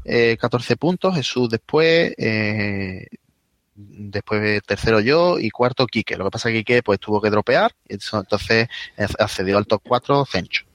eh, 0.03 0.35
14 0.39 0.75
puntos, 0.75 1.15
Jesús 1.15 1.49
después, 1.49 2.13
eh, 2.17 3.07
después 3.75 4.61
tercero 4.63 4.99
yo 4.99 5.39
y 5.39 5.49
cuarto 5.49 5.85
Quique. 5.87 6.17
Lo 6.17 6.25
que 6.25 6.31
pasa 6.31 6.49
es 6.49 6.53
que 6.55 6.59
Quique 6.65 6.83
pues 6.83 6.99
tuvo 6.99 7.21
que 7.21 7.29
dropear, 7.29 7.73
eso- 7.87 8.19
entonces 8.19 8.67
eh, 8.97 9.07
accedió 9.19 9.57
al 9.57 9.65
top 9.67 9.81
4 9.87 10.25
Cencho. 10.25 10.65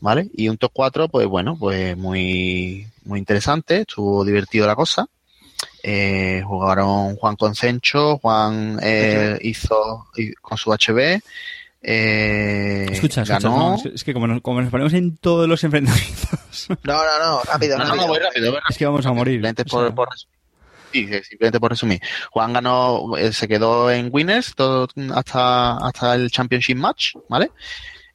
¿Vale? 0.00 0.28
Y 0.34 0.48
un 0.48 0.58
top 0.58 0.70
4, 0.74 1.08
pues 1.08 1.26
bueno, 1.26 1.56
pues 1.58 1.96
muy, 1.96 2.86
muy 3.04 3.18
interesante, 3.18 3.80
estuvo 3.80 4.24
divertido 4.24 4.66
la 4.66 4.74
cosa. 4.76 5.06
Eh, 5.82 6.42
jugaron 6.46 7.16
Juan 7.16 7.36
con 7.36 7.54
Cencho, 7.54 8.18
Juan 8.18 8.78
eh, 8.82 9.38
hizo 9.42 10.06
hi- 10.16 10.32
con 10.40 10.56
su 10.58 10.70
HB. 10.72 11.20
Eh, 11.82 12.86
Escucha, 12.90 13.22
escucha. 13.22 13.38
ganó. 13.48 13.76
no, 13.82 13.90
es- 13.94 14.04
que 14.04 14.12
como 14.12 14.26
nos, 14.26 14.42
como 14.42 14.60
nos 14.60 14.70
ponemos 14.70 14.92
en 14.92 15.16
todos 15.16 15.48
los 15.48 15.64
enfrentamientos, 15.64 16.68
No, 16.84 16.92
no, 16.94 17.18
no, 17.18 17.42
rápido, 17.44 17.78
No, 17.78 17.84
no, 17.84 18.06
voy 18.06 18.18
rápido, 18.18 18.50
voy 18.52 18.58
rápido. 18.58 18.58
es 18.68 18.76
que 18.78 18.86
vamos 18.86 19.06
a 19.06 19.12
morir. 19.12 19.34
Simplemente 19.34 19.62
O 19.62 19.66
por, 19.66 19.86
sea, 19.86 19.94
por. 19.94 20.08
Sí, 20.92 21.06
simplemente 21.22 21.60
por 21.60 21.70
resumir. 21.70 22.00
Juan 22.32 22.52
ganó, 22.52 23.16
eh, 23.16 23.32
se 23.32 23.46
quedó 23.48 23.90
en 23.90 24.10
winners 24.12 24.54
todo, 24.56 24.88
hasta, 25.14 25.76
hasta 25.78 26.14
el 26.16 26.30
championship 26.30 26.76
match, 26.76 27.14
¿vale? 27.28 27.50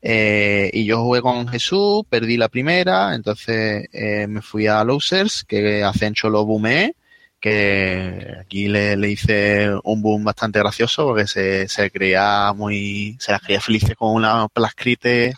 Eh, 0.07 0.69
y 0.71 0.85
yo 0.85 1.01
jugué 1.01 1.19
con 1.19 1.47
Jesús, 1.47 2.03
perdí 2.07 2.37
la 2.37 2.47
primera, 2.47 3.15
entonces 3.15 3.87
eh, 3.91 4.27
me 4.27 4.43
fui 4.43 4.67
a 4.67 4.83
losers, 4.83 5.43
que 5.43 5.83
a 5.83 5.91
Cencho 5.93 6.29
lo 6.29 6.45
boomeé, 6.45 6.95
que 7.39 8.35
aquí 8.39 8.67
le, 8.67 8.97
le 8.97 9.09
hice 9.09 9.71
un 9.83 10.03
boom 10.03 10.23
bastante 10.23 10.59
gracioso 10.59 11.05
porque 11.05 11.25
se, 11.25 11.67
se 11.67 11.89
creía 11.89 12.53
muy, 12.55 13.17
se 13.19 13.31
las 13.31 13.41
creía 13.41 13.59
felices 13.59 13.95
con 13.95 14.13
una 14.13 14.47
plascrite 14.47 15.33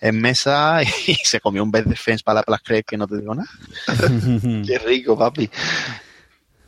en 0.00 0.20
mesa 0.20 0.80
y 1.08 1.14
se 1.14 1.40
comió 1.40 1.64
un 1.64 1.72
best 1.72 1.88
defense 1.88 2.22
para 2.22 2.40
la 2.40 2.42
plascrite 2.44 2.84
que 2.84 2.96
no 2.96 3.08
te 3.08 3.18
digo 3.18 3.34
nada. 3.34 3.50
Qué 4.64 4.78
rico, 4.86 5.18
papi. 5.18 5.50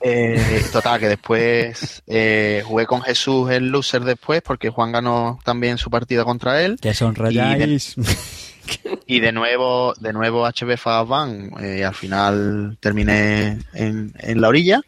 Eh, 0.07 0.63
total, 0.73 1.01
que 1.01 1.09
después 1.09 2.03
eh, 2.07 2.63
jugué 2.67 2.85
con 2.87 3.01
Jesús 3.01 3.51
el 3.51 3.69
loser 3.69 4.05
después, 4.05 4.43
porque 4.43 4.69
Juan 4.69 4.93
ganó 4.93 5.39
también 5.45 5.79
su 5.79 5.91
partida 5.91 6.25
contra 6.25 6.63
él. 6.63 6.77
que 6.81 6.93
sonrayáis. 6.93 7.97
Y 7.97 8.03
de 9.21 9.33
nuevo, 9.33 9.95
de 9.99 10.13
nuevo 10.13 10.47
HB 10.47 10.77
Fast 10.77 11.09
Van, 11.09 11.51
eh, 11.63 11.85
al 11.85 11.95
final 11.95 12.77
terminé 12.81 13.59
en, 13.73 14.13
en 14.19 14.41
la 14.41 14.49
orilla. 14.49 14.81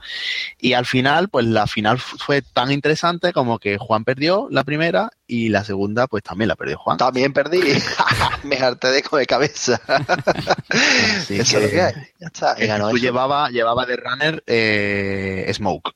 Y 0.58 0.72
al 0.72 0.86
final, 0.86 1.28
pues 1.28 1.46
la 1.46 1.66
final 1.66 1.98
fu- 1.98 2.16
fue 2.18 2.42
tan 2.42 2.70
interesante 2.72 3.32
como 3.32 3.58
que 3.58 3.78
Juan 3.78 4.04
perdió 4.04 4.48
la 4.50 4.64
primera 4.64 5.10
y 5.26 5.48
la 5.48 5.64
segunda, 5.64 6.06
pues 6.06 6.22
también 6.22 6.48
la 6.48 6.56
perdió 6.56 6.78
Juan. 6.78 6.96
También 6.98 7.32
perdí. 7.32 7.60
Me 8.44 8.56
harté 8.56 8.88
de 8.88 9.02
comer 9.02 9.26
cabeza. 9.26 9.80
Así 10.68 11.38
Eso 11.38 11.58
es 11.58 11.64
lo 11.64 11.70
que- 11.70 11.80
hay. 11.82 11.92
Ya 12.20 12.26
está. 12.26 12.54
Y 12.62 12.66
ganó 12.66 12.90
Tú 12.90 12.96
eso. 12.96 13.04
llevaba, 13.04 13.50
llevaba 13.50 13.86
de 13.86 13.96
runner 13.96 14.42
eh, 14.46 15.50
Smoke, 15.54 15.92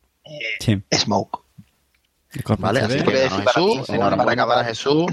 Sí. 0.60 0.80
Smoke. 0.92 1.40
¿vale? 2.58 2.80
Así 2.80 3.02
que 3.02 3.28
ganó 3.28 3.44
para 3.44 3.52
Jesús, 3.52 3.86
ti, 3.86 3.98
para 3.98 4.46
para 4.46 4.64
Jesús. 4.64 5.06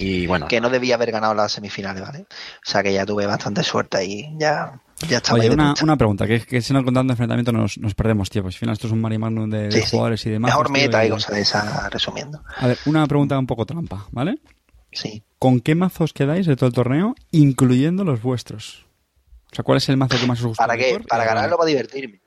Y 0.00 0.28
bueno, 0.28 0.46
Que 0.46 0.60
no 0.60 0.70
debía 0.70 0.94
haber 0.94 1.10
ganado 1.10 1.34
las 1.34 1.50
semifinales, 1.50 2.00
¿vale? 2.02 2.20
O 2.20 2.70
sea 2.70 2.84
que 2.84 2.92
ya 2.92 3.04
tuve 3.04 3.26
bastante 3.26 3.64
suerte 3.64 3.96
ahí. 3.98 4.32
Ya, 4.38 4.80
ya 5.08 5.16
estaba 5.16 5.40
Oye, 5.40 5.50
una, 5.50 5.74
una 5.82 5.96
pregunta, 5.96 6.24
que, 6.24 6.40
que 6.40 6.62
si 6.62 6.72
no 6.72 6.84
contando 6.84 7.12
enfrentamiento 7.12 7.50
nos, 7.50 7.78
nos 7.78 7.94
perdemos 7.96 8.30
tiempo. 8.30 8.46
Al 8.46 8.52
final 8.54 8.74
esto 8.74 8.86
es 8.86 8.92
un 8.92 9.00
marimagnum 9.00 9.50
de, 9.50 9.68
de 9.68 9.82
Sí, 9.82 9.90
jugadores 9.90 10.24
y 10.26 10.30
demás. 10.30 10.50
Mejor 10.50 10.66
tío, 10.66 10.72
meta 10.74 11.04
y 11.04 11.10
cosas 11.10 11.34
de 11.34 11.40
esas, 11.40 11.90
resumiendo. 11.90 12.42
A 12.58 12.68
ver, 12.68 12.78
una 12.86 13.04
pregunta 13.08 13.36
un 13.36 13.46
poco 13.48 13.66
trampa, 13.66 14.06
¿vale? 14.12 14.38
Sí. 14.92 15.24
¿Con 15.40 15.58
qué 15.60 15.74
mazos 15.74 16.12
quedáis 16.12 16.46
de 16.46 16.54
todo 16.54 16.68
el 16.68 16.74
torneo, 16.74 17.16
incluyendo 17.32 18.04
los 18.04 18.22
vuestros? 18.22 18.86
O 19.50 19.54
sea, 19.56 19.64
¿cuál 19.64 19.78
es 19.78 19.88
el 19.88 19.96
mazo 19.96 20.16
que 20.20 20.26
más 20.26 20.38
os 20.40 20.46
gusta? 20.46 20.64
¿Para 20.64 20.78
qué? 20.78 21.00
Para 21.08 21.24
Eh, 21.24 21.26
ganarlo, 21.26 21.56
para 21.56 21.68
divertirme. 21.68 22.20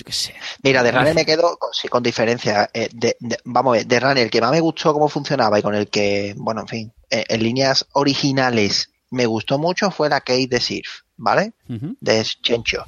Yo 0.00 0.04
qué 0.06 0.12
sé. 0.12 0.34
Mira, 0.62 0.82
de 0.82 0.92
Runner 0.92 1.14
me 1.14 1.26
quedo 1.26 1.56
con, 1.58 1.72
sí, 1.74 1.88
con 1.88 2.02
diferencia. 2.02 2.70
Eh, 2.72 2.88
de- 2.92 3.16
de- 3.20 3.38
vamos 3.44 3.72
a 3.72 3.76
ver, 3.78 3.86
de 3.86 4.00
Runner, 4.00 4.18
el 4.24 4.30
que 4.30 4.40
más 4.40 4.50
me 4.50 4.60
gustó 4.60 4.94
cómo 4.94 5.08
funcionaba 5.08 5.58
y 5.58 5.62
con 5.62 5.74
el 5.74 5.88
que, 5.88 6.34
bueno, 6.38 6.62
en 6.62 6.68
fin, 6.68 6.92
eh, 7.10 7.24
en 7.28 7.42
líneas 7.42 7.86
originales 7.92 8.90
me 9.10 9.26
gustó 9.26 9.58
mucho 9.58 9.90
fue 9.90 10.08
la 10.08 10.22
Case 10.22 10.46
de 10.48 10.60
Sirf, 10.60 11.00
¿vale? 11.16 11.52
De 11.66 12.24
Chencho. 12.42 12.86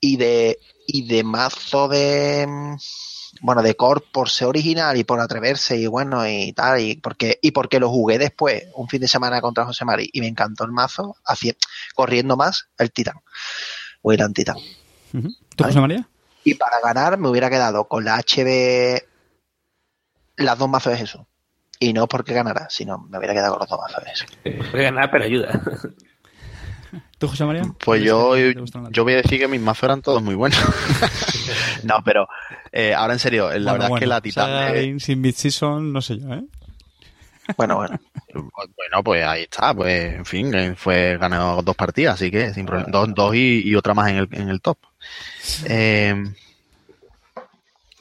Y 0.00 0.16
de, 0.16 0.58
y 0.86 1.08
de 1.08 1.24
mazo 1.24 1.88
de 1.88 2.46
bueno, 3.40 3.62
de 3.62 3.74
Core 3.74 4.02
por 4.12 4.28
ser 4.28 4.46
original 4.48 4.96
y 4.96 5.04
por 5.04 5.18
atreverse 5.18 5.76
y 5.76 5.86
bueno 5.86 6.28
y 6.28 6.52
tal, 6.52 6.80
y 6.80 6.96
porque, 6.96 7.38
y 7.42 7.50
porque 7.50 7.80
lo 7.80 7.88
jugué 7.88 8.18
después, 8.18 8.64
un 8.76 8.88
fin 8.88 9.00
de 9.00 9.08
semana 9.08 9.40
contra 9.40 9.64
José 9.64 9.84
Mari, 9.84 10.08
y 10.12 10.20
me 10.20 10.28
encantó 10.28 10.64
el 10.64 10.70
mazo, 10.70 11.16
hacia, 11.24 11.54
corriendo 11.94 12.36
más 12.36 12.68
el 12.78 12.92
Titán. 12.92 13.16
O 14.02 14.12
el 14.12 14.32
Titán. 14.34 14.56
¿Tú, 15.10 15.18
Vale. 15.58 15.72
José 15.72 15.80
María? 15.80 16.08
Y 16.44 16.54
para 16.54 16.80
ganar 16.80 17.18
me 17.18 17.28
hubiera 17.28 17.50
quedado 17.50 17.86
con 17.88 18.04
la 18.04 18.18
HB 18.18 19.02
las 20.36 20.58
dos 20.58 20.68
mazos 20.68 20.92
de 20.92 20.98
Jesús. 20.98 21.22
Y 21.78 21.92
no 21.92 22.06
porque 22.06 22.32
ganara, 22.32 22.68
sino 22.70 22.98
me 22.98 23.18
hubiera 23.18 23.34
quedado 23.34 23.52
con 23.52 23.60
los 23.60 23.68
dos 23.68 23.80
mazos 23.80 24.04
de 24.04 24.10
Jesús. 24.10 24.70
Puede 24.70 24.84
ganar, 24.84 25.10
pero 25.10 25.24
ayuda. 25.24 25.60
¿Tú, 27.18 27.28
José 27.28 27.44
María? 27.44 27.62
Pues 27.84 28.00
¿Crees 28.00 28.08
yo, 28.10 28.36
yo 28.90 29.04
voy 29.04 29.14
a 29.14 29.16
decir 29.16 29.38
que 29.38 29.48
mis 29.48 29.60
mazos 29.60 29.84
eran 29.84 30.02
todos 30.02 30.22
muy 30.22 30.34
buenos. 30.34 30.58
no, 31.84 31.96
pero 32.04 32.28
eh, 32.70 32.94
ahora 32.94 33.14
en 33.14 33.18
serio, 33.18 33.48
la 33.50 33.72
Bueno, 33.72 33.72
verdad 33.72 33.90
es 33.94 34.00
que 34.00 34.06
la 34.06 34.20
Titan... 34.20 34.76
Eh, 34.76 34.96
sin 34.98 35.20
mid-season, 35.20 35.92
no 35.92 36.00
sé 36.02 36.18
yo, 36.18 36.32
¿eh? 36.32 36.44
Bueno, 37.56 37.76
bueno. 37.76 37.98
Bueno, 38.34 39.02
pues 39.04 39.24
ahí 39.24 39.42
está, 39.42 39.74
pues 39.74 40.14
en 40.14 40.24
fin, 40.24 40.54
eh, 40.54 40.74
fue 40.76 41.18
ganado 41.18 41.60
dos 41.62 41.74
partidas, 41.76 42.14
así 42.14 42.30
que 42.30 42.54
sin 42.54 42.66
problema, 42.66 42.88
dos, 42.90 43.12
dos 43.14 43.34
y, 43.34 43.62
y 43.64 43.74
otra 43.74 43.94
más 43.94 44.10
en 44.10 44.16
el, 44.16 44.28
en 44.32 44.48
el 44.48 44.60
top. 44.60 44.78
Eh, 45.66 46.14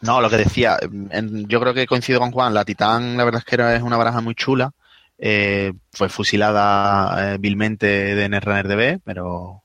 no, 0.01 0.19
lo 0.21 0.29
que 0.29 0.37
decía, 0.37 0.79
en- 0.81 1.47
yo 1.47 1.59
creo 1.59 1.73
que 1.73 1.85
coincido 1.85 2.19
con 2.19 2.31
Juan, 2.31 2.53
la 2.53 2.65
Titán 2.65 3.17
la 3.17 3.23
verdad 3.23 3.39
es 3.39 3.45
que 3.45 3.55
era, 3.55 3.75
es 3.75 3.83
una 3.83 3.97
baraja 3.97 4.19
muy 4.21 4.33
chula, 4.33 4.71
eh, 5.19 5.73
fue 5.93 6.09
fusilada 6.09 7.33
eh, 7.33 7.37
vilmente 7.37 7.85
de 8.15 8.27
Netrunner 8.29 8.67
DB, 8.67 8.99
pero 9.03 9.61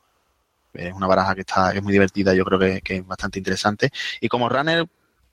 es 0.75 0.92
una 0.92 1.07
baraja 1.07 1.35
que 1.35 1.40
está 1.40 1.72
que 1.72 1.79
es 1.79 1.83
muy 1.85 1.92
divertida, 1.92 2.35
yo 2.35 2.44
creo 2.44 2.59
que, 2.59 2.83
que 2.83 2.96
es 2.96 3.07
bastante 3.07 3.38
interesante. 3.38 3.90
Y 4.20 4.29
como 4.29 4.49
runner, 4.51 4.87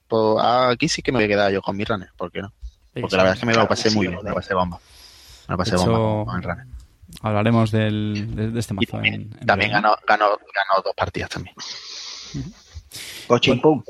pues 0.07 0.37
aquí 0.41 0.87
sí 0.87 1.01
que 1.01 1.11
me 1.11 1.17
voy 1.17 1.25
a 1.25 1.27
quedar 1.27 1.51
yo 1.51 1.61
con 1.61 1.75
mi 1.75 1.83
runner, 1.83 2.09
¿por 2.15 2.31
qué 2.31 2.41
no? 2.41 2.53
Porque 2.93 3.17
la 3.17 3.23
verdad 3.23 3.33
es 3.35 3.39
que 3.41 3.45
me 3.47 3.55
lo 3.55 3.67
pasé 3.67 3.89
muy 3.89 4.07
bien, 4.07 4.19
me 4.23 4.29
lo 4.29 4.35
pasé 4.35 4.53
bomba. 4.53 4.79
Me 5.49 5.53
lo 5.53 5.57
pasé 5.57 5.75
bomba 5.75 6.25
con, 6.25 6.37
el 6.37 6.43
runner. 6.43 6.65
Hablaremos 7.21 7.71
del, 7.71 8.33
de, 8.35 8.51
de 8.51 8.59
este 8.59 8.73
Y 8.73 8.77
mazo. 8.77 8.91
también, 8.93 9.13
en- 9.15 9.37
en 9.41 9.47
también 9.47 9.71
ganó, 9.71 9.95
ganó, 10.07 10.25
ganó 10.29 10.81
dos 10.83 10.93
partidas 10.95 11.29
también. 11.29 11.53
Cochín, 13.27 13.61
pum. 13.61 13.83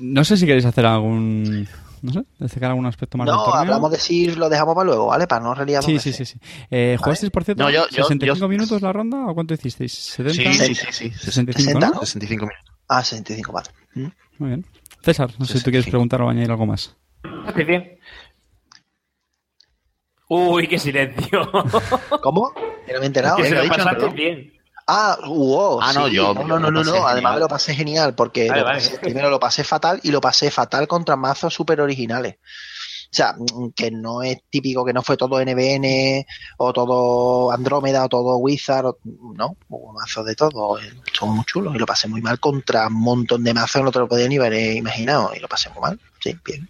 No 0.00 0.24
sé 0.24 0.36
si 0.36 0.46
queréis 0.46 0.64
hacer 0.64 0.86
algún. 0.86 1.68
No 2.00 2.12
sé, 2.12 2.22
destacar 2.38 2.70
algún 2.70 2.86
aspecto 2.86 3.18
más 3.18 3.26
del 3.26 3.34
No, 3.34 3.42
torneo. 3.44 3.60
hablamos 3.60 3.90
de 3.90 3.98
si 3.98 4.26
lo 4.30 4.48
dejamos 4.48 4.76
para 4.76 4.86
luego, 4.86 5.06
¿vale? 5.06 5.26
Para 5.26 5.42
no 5.42 5.52
reliar 5.54 5.82
Sí, 5.82 5.98
sí, 5.98 6.12
sí, 6.12 6.24
sí. 6.24 6.38
Eh, 6.70 6.96
¿Jugasteis, 6.98 7.32
por 7.32 7.42
cierto, 7.42 7.64
No, 7.64 7.70
yo- 7.70 7.88
yo- 7.90 8.04
65 8.04 8.38
yo- 8.38 8.48
minutos 8.48 8.82
la 8.82 8.92
ronda 8.92 9.26
o 9.26 9.34
cuánto 9.34 9.54
hicisteis? 9.54 10.16
¿70? 10.16 10.30
Sí, 10.30 10.52
sí, 10.52 10.74
sí, 10.76 10.86
sí. 10.92 11.10
65, 11.10 11.80
¿no? 11.80 11.94
65 12.00 12.46
minutos. 12.46 12.74
Ah, 12.88 13.02
65, 13.02 13.52
vale. 13.52 13.68
¿Mm? 13.94 14.06
Muy 14.38 14.48
bien. 14.50 14.66
César, 15.02 15.30
no 15.38 15.44
sé 15.44 15.54
si 15.54 15.64
tú 15.64 15.70
quieres 15.70 15.86
65. 15.86 15.90
preguntar 15.90 16.22
o 16.22 16.28
añadir 16.28 16.50
algo 16.52 16.66
más. 16.66 16.96
¿Haces 17.46 17.66
bien? 17.66 17.98
Uy, 20.28 20.68
qué 20.68 20.78
silencio. 20.78 21.50
¿Cómo? 22.22 22.52
Que 22.86 22.92
no 22.92 22.98
me 23.00 23.04
he 23.04 23.06
enterado. 23.06 23.36
que 23.36 23.42
¿eh? 23.42 23.46
se 23.46 23.50
¿Lo 23.50 23.56
lo 23.56 23.60
he 23.62 23.64
dicho? 23.70 23.76
pasaste 23.84 24.08
bien. 24.14 24.52
Ah, 24.90 25.18
wow, 25.26 25.80
Ah, 25.82 25.92
no, 25.92 26.08
sí. 26.08 26.14
yo- 26.14 26.32
No, 26.34 26.44
no, 26.44 26.58
no, 26.58 26.70
no, 26.70 26.82
no, 26.82 27.06
Además 27.06 27.34
me 27.34 27.40
lo 27.40 27.48
pasé 27.48 27.74
genial 27.74 28.14
porque 28.14 28.48
Vale, 28.48 28.60
lo 28.60 28.66
vale. 28.66 28.78
pasé- 28.80 28.98
primero 28.98 29.28
lo 29.28 29.38
pasé 29.38 29.62
fatal 29.62 30.00
y 30.02 30.10
lo 30.10 30.20
pasé 30.20 30.50
fatal 30.50 30.88
contra 30.88 31.14
mazos 31.14 31.52
súper 31.52 31.80
originales. 31.82 32.36
O 33.10 33.14
sea, 33.14 33.34
mm, 33.38 33.70
que 33.76 33.90
no 33.90 34.22
es 34.22 34.38
típico 34.50 34.84
que 34.84 34.92
no 34.94 35.02
fue 35.02 35.16
todo 35.18 35.40
NBN 35.40 36.26
o 36.58 36.72
todo 36.72 37.50
Andrómeda 37.52 38.04
o 38.04 38.08
todo 38.08 38.36
Wizard. 38.38 38.86
o- 38.86 38.98
no, 39.34 39.56
hubo 39.68 39.92
mazos 39.92 40.24
de 40.24 40.34
todo. 40.34 40.78
eh, 40.78 40.90
Son 41.12 41.34
muy 41.36 41.44
chulos 41.44 41.74
y 41.74 41.78
lo 41.78 41.86
pasé 41.86 42.08
muy 42.08 42.22
mal 42.22 42.40
contra 42.40 42.86
un 42.86 42.94
montón 43.00 43.44
de 43.44 43.52
mazos 43.54 43.82
no 43.82 43.92
te 43.92 43.98
lo 43.98 44.08
podía 44.08 44.26
ni 44.28 44.36
haber 44.38 44.54
imaginado. 44.76 45.32
Y 45.34 45.38
lo 45.40 45.48
pasé 45.48 45.68
muy 45.70 45.80
mal. 45.82 46.00
Sí, 46.20 46.34
bien. 46.44 46.68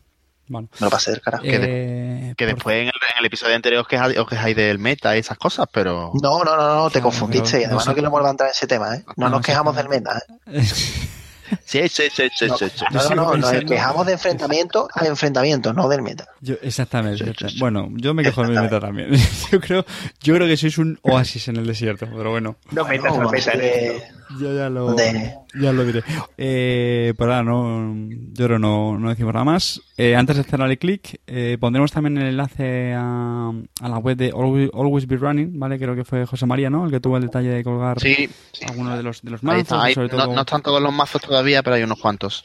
Bueno. 0.48 0.68
Me 0.80 0.86
lo 0.86 0.90
pasé 0.90 1.10
del 1.12 1.20
carajo. 1.20 1.42
Que 1.44 1.58
de- 1.58 2.30
Eh, 2.30 2.34
Que 2.36 2.46
por- 2.46 2.54
después 2.54 2.74
en 2.76 2.86
el, 2.86 2.92
en 3.12 3.18
el 3.20 3.24
episodio 3.26 3.54
anterior 3.56 3.82
os 3.82 3.88
quejáis, 3.88 4.18
os 4.18 4.28
quejáis 4.28 4.56
del 4.56 4.78
meta 4.78 5.16
y 5.16 5.20
esas 5.20 5.38
cosas, 5.38 5.66
pero... 5.72 6.12
No, 6.22 6.42
no, 6.44 6.56
no, 6.56 6.74
no, 6.76 6.86
te 6.88 6.92
Claro, 6.94 7.04
confundiste. 7.04 7.60
Y 7.60 7.64
además 7.64 7.86
no 7.86 7.90
no 7.92 7.94
quiero 7.94 8.10
volver 8.10 8.26
a 8.28 8.30
entrar 8.30 8.48
en 8.48 8.52
ese 8.52 8.66
tema, 8.66 8.96
¿eh? 8.96 9.04
No 9.16 9.26
nos 9.28 9.30
no 9.30 9.38
sé, 9.38 9.44
quejamos 9.44 9.76
del 9.76 9.88
meta, 9.88 10.22
¿eh? 10.46 10.62
Sí, 11.64 11.88
sí, 11.88 12.04
sí, 12.12 12.28
sí, 12.36 12.46
sí, 12.58 12.66
sí. 12.76 12.84
No, 12.92 13.02
no, 13.08 13.14
no, 13.14 13.36
nos 13.38 13.64
quejamos 13.64 14.04
de 14.06 14.12
enfrentamiento 14.12 14.86
a 14.94 15.06
enfrentamiento, 15.06 15.72
no 15.72 15.88
del 15.88 16.02
meta. 16.02 16.28
Yo, 16.42 16.56
exactamente. 16.60 17.24
Sí, 17.24 17.32
sí, 17.38 17.48
sí. 17.48 17.58
Bueno, 17.58 17.88
yo 17.94 18.12
me 18.12 18.22
quejo 18.22 18.42
de 18.42 18.48
mi 18.48 18.58
meta 18.58 18.78
también. 18.78 19.12
yo 19.50 19.58
creo, 19.58 19.86
yo 20.20 20.34
creo 20.34 20.46
que 20.46 20.58
sois 20.58 20.76
un 20.76 20.98
oasis 21.02 21.48
en 21.48 21.56
el 21.56 21.66
desierto, 21.66 22.06
pero 22.14 22.30
bueno, 22.32 22.56
No 22.70 22.84
meta 22.84 23.10
de- 23.56 23.96
esto. 23.96 24.06
yo 24.38 24.54
ya 24.54 24.68
lo, 24.68 24.92
De- 24.92 25.34
ya 25.54 25.72
lo 25.72 25.84
diré. 25.84 26.02
Eh, 26.36 27.14
pero 27.16 27.30
nada, 27.30 27.42
no, 27.42 27.94
yo 28.32 28.46
creo 28.46 28.58
no, 28.58 28.98
no 28.98 29.08
decimos 29.10 29.32
nada 29.32 29.44
más. 29.44 29.80
Eh, 29.96 30.14
antes 30.14 30.36
de 30.36 30.44
cerrar 30.44 30.70
el 30.70 30.78
clic, 30.78 31.20
eh, 31.26 31.56
pondremos 31.60 31.90
también 31.92 32.18
el 32.18 32.28
enlace 32.28 32.94
a, 32.94 33.50
a 33.80 33.88
la 33.88 33.98
web 33.98 34.16
de 34.16 34.28
Always, 34.34 34.70
Always 34.74 35.06
Be 35.06 35.16
Running, 35.16 35.58
¿vale? 35.58 35.78
Creo 35.78 35.94
que 35.96 36.04
fue 36.04 36.24
José 36.26 36.46
María, 36.46 36.70
¿no? 36.70 36.84
El 36.84 36.90
que 36.90 37.00
tuvo 37.00 37.16
el 37.16 37.22
detalle 37.24 37.48
de 37.48 37.64
colgar 37.64 37.98
Sí, 38.00 38.28
sí. 38.52 38.64
algunos 38.68 38.96
de 38.96 39.02
los, 39.02 39.22
de 39.22 39.30
los 39.30 39.40
Ahí 39.42 39.46
mazos, 39.46 39.62
está, 39.62 39.82
ahí- 39.82 39.94
sobre 39.94 40.08
no, 40.08 40.24
todo... 40.24 40.34
no 40.34 40.40
están 40.40 40.62
todos 40.62 40.82
los 40.82 40.92
mazos 40.92 41.20
todavía, 41.22 41.62
pero 41.62 41.76
hay 41.76 41.82
unos 41.82 41.98
cuantos. 41.98 42.44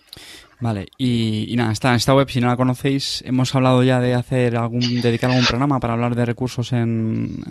Vale, 0.59 0.87
y, 0.97 1.51
y 1.51 1.55
nada, 1.55 1.71
está 1.71 1.89
en 1.89 1.95
esta 1.95 2.15
web, 2.15 2.29
si 2.29 2.39
no 2.39 2.47
la 2.47 2.55
conocéis, 2.55 3.23
hemos 3.25 3.53
hablado 3.53 3.83
ya 3.83 3.99
de 3.99 4.13
hacer 4.13 4.55
algún, 4.55 5.01
dedicar 5.01 5.29
algún 5.29 5.45
programa 5.45 5.79
para 5.79 5.93
hablar 5.93 6.15
de 6.15 6.25
recursos 6.25 6.71
en, 6.71 7.43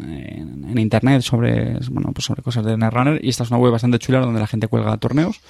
en, 0.69 0.79
internet 0.79 1.23
sobre, 1.23 1.79
bueno, 1.91 2.13
pues 2.13 2.25
sobre 2.25 2.43
cosas 2.43 2.65
de 2.65 2.77
Netrunner, 2.77 3.23
y 3.23 3.29
esta 3.29 3.45
es 3.45 3.51
una 3.51 3.59
web 3.59 3.73
bastante 3.73 3.99
chula 3.99 4.21
donde 4.21 4.41
la 4.41 4.47
gente 4.47 4.69
cuelga 4.69 4.97
torneos, 4.97 5.41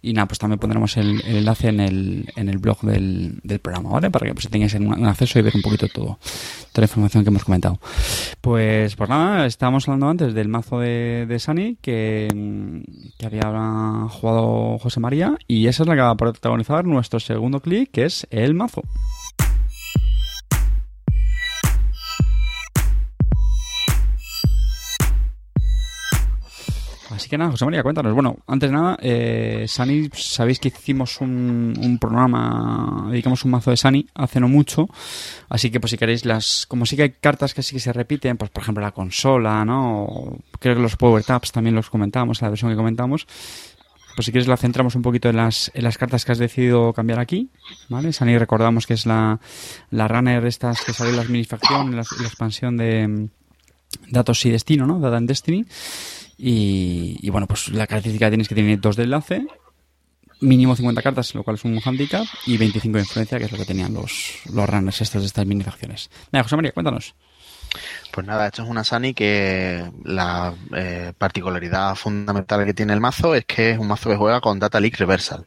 y 0.00 0.12
nada, 0.12 0.26
pues 0.26 0.38
también 0.38 0.60
pondremos 0.60 0.96
el, 0.96 1.20
enlace 1.26 1.68
en 1.68 1.80
el, 1.80 2.32
en 2.36 2.48
el 2.48 2.58
blog 2.58 2.82
del, 2.82 3.40
del 3.42 3.58
programa, 3.58 3.90
¿vale? 3.90 4.10
Para 4.10 4.26
que 4.26 4.34
pues 4.34 4.48
tengáis 4.48 4.74
un, 4.74 5.04
acceso 5.06 5.38
y 5.38 5.42
ver 5.42 5.56
un 5.56 5.62
poquito 5.62 5.88
todo, 5.88 6.18
toda 6.72 6.82
la 6.82 6.84
información 6.84 7.24
que 7.24 7.30
hemos 7.30 7.44
comentado. 7.44 7.80
Pues, 8.40 8.94
pues 8.94 9.10
nada, 9.10 9.46
estábamos 9.46 9.88
hablando 9.88 10.08
antes 10.08 10.34
del 10.34 10.48
mazo 10.48 10.78
de, 10.78 11.26
de 11.26 11.38
Sani 11.40 11.78
que, 11.82 12.28
que 13.18 13.26
había 13.26 14.06
jugado 14.08 14.78
José 14.78 15.00
María 15.00 15.36
y 15.48 15.66
esa 15.66 15.82
es 15.82 15.88
la 15.88 15.96
que 15.96 16.02
va 16.02 16.10
a 16.10 16.16
protagonizar 16.16 16.86
nuestro 16.88 17.20
segundo 17.20 17.60
clic, 17.60 17.90
que 17.90 18.04
es 18.04 18.26
el 18.30 18.54
mazo. 18.54 18.82
Así 27.18 27.28
que 27.28 27.36
nada, 27.36 27.50
José 27.50 27.64
María, 27.64 27.82
cuéntanos. 27.82 28.14
Bueno, 28.14 28.36
antes 28.46 28.70
de 28.70 28.76
nada, 28.76 28.96
eh, 29.02 29.64
Sani, 29.66 30.08
sabéis 30.14 30.60
que 30.60 30.68
hicimos 30.68 31.20
un, 31.20 31.98
programa, 32.00 33.08
dedicamos 33.10 33.44
un 33.44 33.50
mazo 33.50 33.72
de 33.72 33.76
Sani 33.76 34.06
hace 34.14 34.38
no 34.38 34.46
mucho, 34.46 34.88
así 35.48 35.70
que 35.72 35.80
pues 35.80 35.90
si 35.90 35.98
queréis 35.98 36.24
las, 36.24 36.64
como 36.66 36.86
sí 36.86 36.94
que 36.94 37.02
hay 37.02 37.10
cartas 37.10 37.54
que 37.54 37.64
sí 37.64 37.74
que 37.74 37.80
se 37.80 37.92
repiten, 37.92 38.36
pues 38.36 38.52
por 38.52 38.62
ejemplo 38.62 38.84
la 38.84 38.92
consola, 38.92 39.64
¿no? 39.64 40.38
Creo 40.60 40.76
que 40.76 40.80
los 40.80 40.96
Power 40.96 41.24
Taps 41.24 41.50
también 41.50 41.74
los 41.74 41.90
comentamos, 41.90 42.40
en 42.40 42.46
la 42.46 42.50
versión 42.50 42.70
que 42.70 42.76
comentamos. 42.76 43.26
Pues 44.18 44.26
si 44.26 44.32
quieres 44.32 44.48
la 44.48 44.56
centramos 44.56 44.96
un 44.96 45.02
poquito 45.02 45.28
en 45.28 45.36
las, 45.36 45.70
en 45.74 45.84
las 45.84 45.96
cartas 45.96 46.24
que 46.24 46.32
has 46.32 46.38
decidido 46.38 46.92
cambiar 46.92 47.20
aquí, 47.20 47.50
¿vale? 47.88 48.12
Sani 48.12 48.36
recordamos 48.36 48.84
que 48.84 48.94
es 48.94 49.06
la, 49.06 49.38
la 49.92 50.08
runner 50.08 50.44
estas 50.44 50.80
que 50.80 50.92
salió 50.92 51.12
en 51.12 51.18
las 51.18 51.28
minifacción, 51.28 51.94
la, 51.94 52.02
la 52.20 52.26
expansión 52.26 52.76
de 52.76 53.06
mm, 53.06 53.28
Datos 54.10 54.44
y 54.44 54.50
Destino, 54.50 54.88
¿no? 54.88 54.98
Data 54.98 55.18
and 55.18 55.28
Destiny. 55.28 55.64
Y, 56.36 57.30
bueno, 57.30 57.46
pues 57.46 57.68
la 57.68 57.86
característica 57.86 58.26
que 58.26 58.30
tienes 58.30 58.48
que 58.48 58.56
tiene 58.56 58.76
dos 58.76 58.96
de 58.96 59.04
enlace, 59.04 59.46
mínimo 60.40 60.74
50 60.74 61.00
cartas, 61.00 61.32
lo 61.36 61.44
cual 61.44 61.54
es 61.54 61.64
un 61.64 61.80
handicap, 61.84 62.26
y 62.44 62.56
25 62.56 62.96
de 62.96 63.04
influencia, 63.04 63.38
que 63.38 63.44
es 63.44 63.52
lo 63.52 63.58
que 63.58 63.66
tenían 63.66 63.94
los, 63.94 64.40
los 64.52 64.68
runners 64.68 65.00
estos 65.00 65.22
de 65.22 65.26
estas 65.28 65.46
minifacciones. 65.46 66.10
Nada, 66.32 66.42
José 66.42 66.56
María, 66.56 66.72
cuéntanos. 66.72 67.14
Pues 68.10 68.26
nada, 68.26 68.46
esto 68.46 68.62
es 68.62 68.68
una 68.68 68.84
Sani 68.84 69.14
que 69.14 69.84
la 70.04 70.54
eh, 70.74 71.12
particularidad 71.16 71.94
fundamental 71.94 72.64
que 72.64 72.74
tiene 72.74 72.92
el 72.92 73.00
mazo 73.00 73.34
es 73.34 73.44
que 73.44 73.72
es 73.72 73.78
un 73.78 73.86
mazo 73.88 74.10
que 74.10 74.16
juega 74.16 74.40
con 74.40 74.58
Data 74.58 74.80
Leak 74.80 74.96
Reversal. 74.98 75.46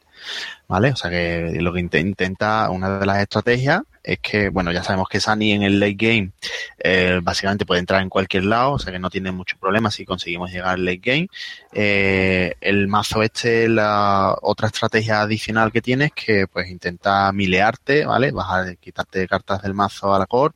¿Vale? 0.68 0.92
O 0.92 0.96
sea 0.96 1.10
que 1.10 1.58
lo 1.60 1.72
que 1.72 1.80
inte- 1.80 2.00
intenta, 2.00 2.70
una 2.70 2.98
de 2.98 3.04
las 3.04 3.18
estrategias 3.20 3.82
es 4.02 4.20
que, 4.20 4.48
bueno, 4.48 4.72
ya 4.72 4.82
sabemos 4.82 5.08
que 5.08 5.20
Sani 5.20 5.52
en 5.52 5.62
el 5.62 5.78
late 5.78 5.96
game 5.98 6.30
eh, 6.78 7.20
básicamente 7.22 7.66
puede 7.66 7.80
entrar 7.80 8.00
en 8.00 8.08
cualquier 8.08 8.44
lado, 8.44 8.72
o 8.72 8.78
sea 8.78 8.92
que 8.92 8.98
no 8.98 9.10
tiene 9.10 9.32
mucho 9.32 9.56
problema 9.58 9.90
si 9.90 10.04
conseguimos 10.06 10.50
llegar 10.50 10.74
al 10.74 10.84
late 10.84 11.00
game. 11.02 11.28
Eh, 11.72 12.54
el 12.60 12.88
mazo 12.88 13.22
este, 13.22 13.68
la 13.68 14.36
otra 14.40 14.68
estrategia 14.68 15.20
adicional 15.20 15.72
que 15.72 15.82
tiene 15.82 16.06
es 16.06 16.12
que 16.12 16.46
pues 16.46 16.70
intenta 16.70 17.30
milearte, 17.32 18.06
¿vale? 18.06 18.30
Vas 18.30 18.50
a 18.50 18.74
quitarte 18.76 19.28
cartas 19.28 19.62
del 19.62 19.74
mazo 19.74 20.14
a 20.14 20.18
la 20.20 20.26
core 20.26 20.54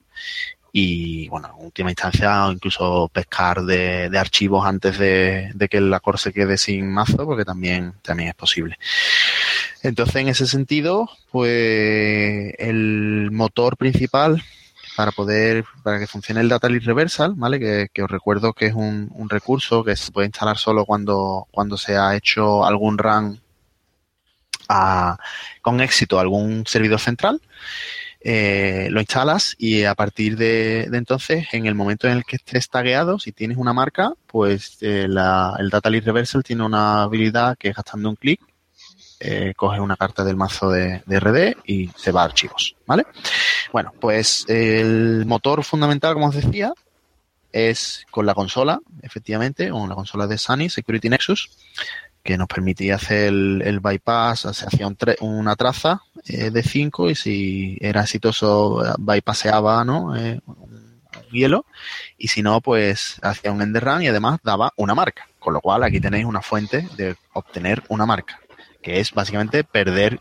y 0.78 1.26
bueno, 1.28 1.54
en 1.58 1.64
última 1.64 1.88
instancia 1.88 2.46
incluso 2.52 3.08
pescar 3.10 3.62
de, 3.62 4.10
de 4.10 4.18
archivos 4.18 4.66
antes 4.66 4.98
de, 4.98 5.50
de 5.54 5.68
que 5.70 5.80
la 5.80 6.00
core 6.00 6.18
se 6.18 6.34
quede 6.34 6.58
sin 6.58 6.92
mazo 6.92 7.24
porque 7.24 7.46
también, 7.46 7.94
también 8.02 8.28
es 8.28 8.34
posible. 8.34 8.78
Entonces, 9.82 10.16
en 10.16 10.28
ese 10.28 10.46
sentido, 10.46 11.08
pues 11.30 12.52
el 12.58 13.30
motor 13.32 13.78
principal 13.78 14.44
para 14.98 15.12
poder, 15.12 15.64
para 15.82 15.98
que 15.98 16.06
funcione 16.06 16.42
el 16.42 16.50
Data 16.50 16.68
List 16.68 16.84
Reversal, 16.84 17.32
¿vale? 17.36 17.58
Que, 17.58 17.88
que 17.90 18.02
os 18.02 18.10
recuerdo 18.10 18.52
que 18.52 18.66
es 18.66 18.74
un, 18.74 19.10
un, 19.14 19.30
recurso 19.30 19.82
que 19.82 19.96
se 19.96 20.12
puede 20.12 20.26
instalar 20.26 20.58
solo 20.58 20.84
cuando, 20.84 21.48
cuando 21.52 21.78
se 21.78 21.96
ha 21.96 22.14
hecho 22.14 22.66
algún 22.66 22.98
run 22.98 23.40
a, 24.68 25.16
con 25.62 25.80
éxito 25.80 26.18
a 26.18 26.20
algún 26.20 26.66
servidor 26.66 27.00
central. 27.00 27.40
Eh, 28.28 28.88
lo 28.90 28.98
instalas 28.98 29.54
y 29.56 29.84
a 29.84 29.94
partir 29.94 30.36
de, 30.36 30.88
entonces, 30.92 31.46
en 31.52 31.66
el 31.66 31.76
momento 31.76 32.08
en 32.08 32.14
el 32.14 32.24
que 32.24 32.34
estés 32.34 32.68
tagueado, 32.68 33.20
si 33.20 33.30
tienes 33.30 33.56
una 33.56 33.72
marca, 33.72 34.14
pues 34.26 34.78
eh, 34.80 35.06
la, 35.08 35.54
el 35.60 35.70
Data 35.70 35.88
List 35.88 36.06
Reversal 36.06 36.42
tiene 36.42 36.64
una 36.64 37.04
habilidad 37.04 37.56
que 37.56 37.70
gastando 37.70 38.10
un 38.10 38.16
clic 38.16 38.40
eh, 39.20 39.54
coge 39.54 39.78
una 39.78 39.96
carta 39.96 40.24
del 40.24 40.34
mazo 40.34 40.68
de, 40.70 41.04
de, 41.06 41.20
RD 41.20 41.56
y 41.66 41.88
se 41.94 42.10
va 42.10 42.22
a 42.22 42.24
archivos, 42.24 42.74
¿vale? 42.84 43.06
Bueno, 43.72 43.92
pues 44.00 44.44
el 44.48 45.24
motor 45.24 45.62
fundamental, 45.62 46.14
como 46.14 46.26
os 46.26 46.34
decía, 46.34 46.72
es 47.52 48.06
con 48.10 48.26
la 48.26 48.34
consola, 48.34 48.80
efectivamente, 49.02 49.70
con 49.70 49.88
la 49.88 49.94
consola 49.94 50.26
de 50.26 50.36
Sunny, 50.36 50.68
Security 50.68 51.08
Nexus, 51.08 51.48
que 52.26 52.36
nos 52.36 52.48
permitía 52.48 52.96
hacer 52.96 53.28
el, 53.28 53.62
el 53.64 53.80
bypass, 53.80 54.48
se 54.52 54.66
hacía 54.66 54.86
un 54.86 54.96
una 55.20 55.56
traza 55.56 56.02
eh, 56.26 56.50
de 56.50 56.62
5 56.62 57.10
y 57.10 57.14
si 57.14 57.78
era 57.80 58.02
exitoso 58.02 58.82
bypasseaba, 58.98 59.84
¿no? 59.84 60.16
Eh, 60.16 60.40
un 60.46 61.02
hielo 61.30 61.64
y 62.18 62.28
si 62.28 62.42
no, 62.42 62.60
pues 62.60 63.18
hacía 63.22 63.52
un 63.52 63.62
end 63.62 63.78
run 63.78 64.02
y 64.02 64.08
además 64.08 64.40
daba 64.42 64.72
una 64.76 64.94
marca. 64.94 65.28
Con 65.38 65.54
lo 65.54 65.60
cual 65.60 65.84
aquí 65.84 66.00
tenéis 66.00 66.24
una 66.24 66.42
fuente 66.42 66.88
de 66.96 67.14
obtener 67.32 67.84
una 67.88 68.04
marca 68.04 68.40
que 68.82 69.00
es 69.00 69.12
básicamente 69.12 69.64
perder 69.64 70.20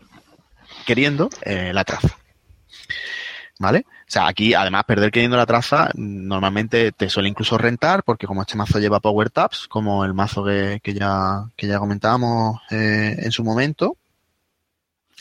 queriendo 0.86 1.28
eh, 1.42 1.72
la 1.72 1.84
traza. 1.84 2.16
¿Vale? 3.58 3.86
O 3.88 4.10
sea, 4.10 4.26
aquí 4.26 4.52
además 4.52 4.84
perder 4.84 5.10
queriendo 5.10 5.38
la 5.38 5.46
traza 5.46 5.88
normalmente 5.94 6.92
te 6.92 7.08
suele 7.08 7.30
incluso 7.30 7.56
rentar 7.56 8.02
porque 8.02 8.26
como 8.26 8.42
este 8.42 8.56
mazo 8.56 8.78
lleva 8.78 9.00
power 9.00 9.30
taps, 9.30 9.66
como 9.66 10.04
el 10.04 10.12
mazo 10.12 10.44
que, 10.44 10.80
que 10.82 10.92
ya, 10.92 11.48
que 11.56 11.66
ya 11.66 11.78
comentábamos 11.78 12.60
eh, 12.70 13.16
en 13.18 13.32
su 13.32 13.44
momento. 13.44 13.96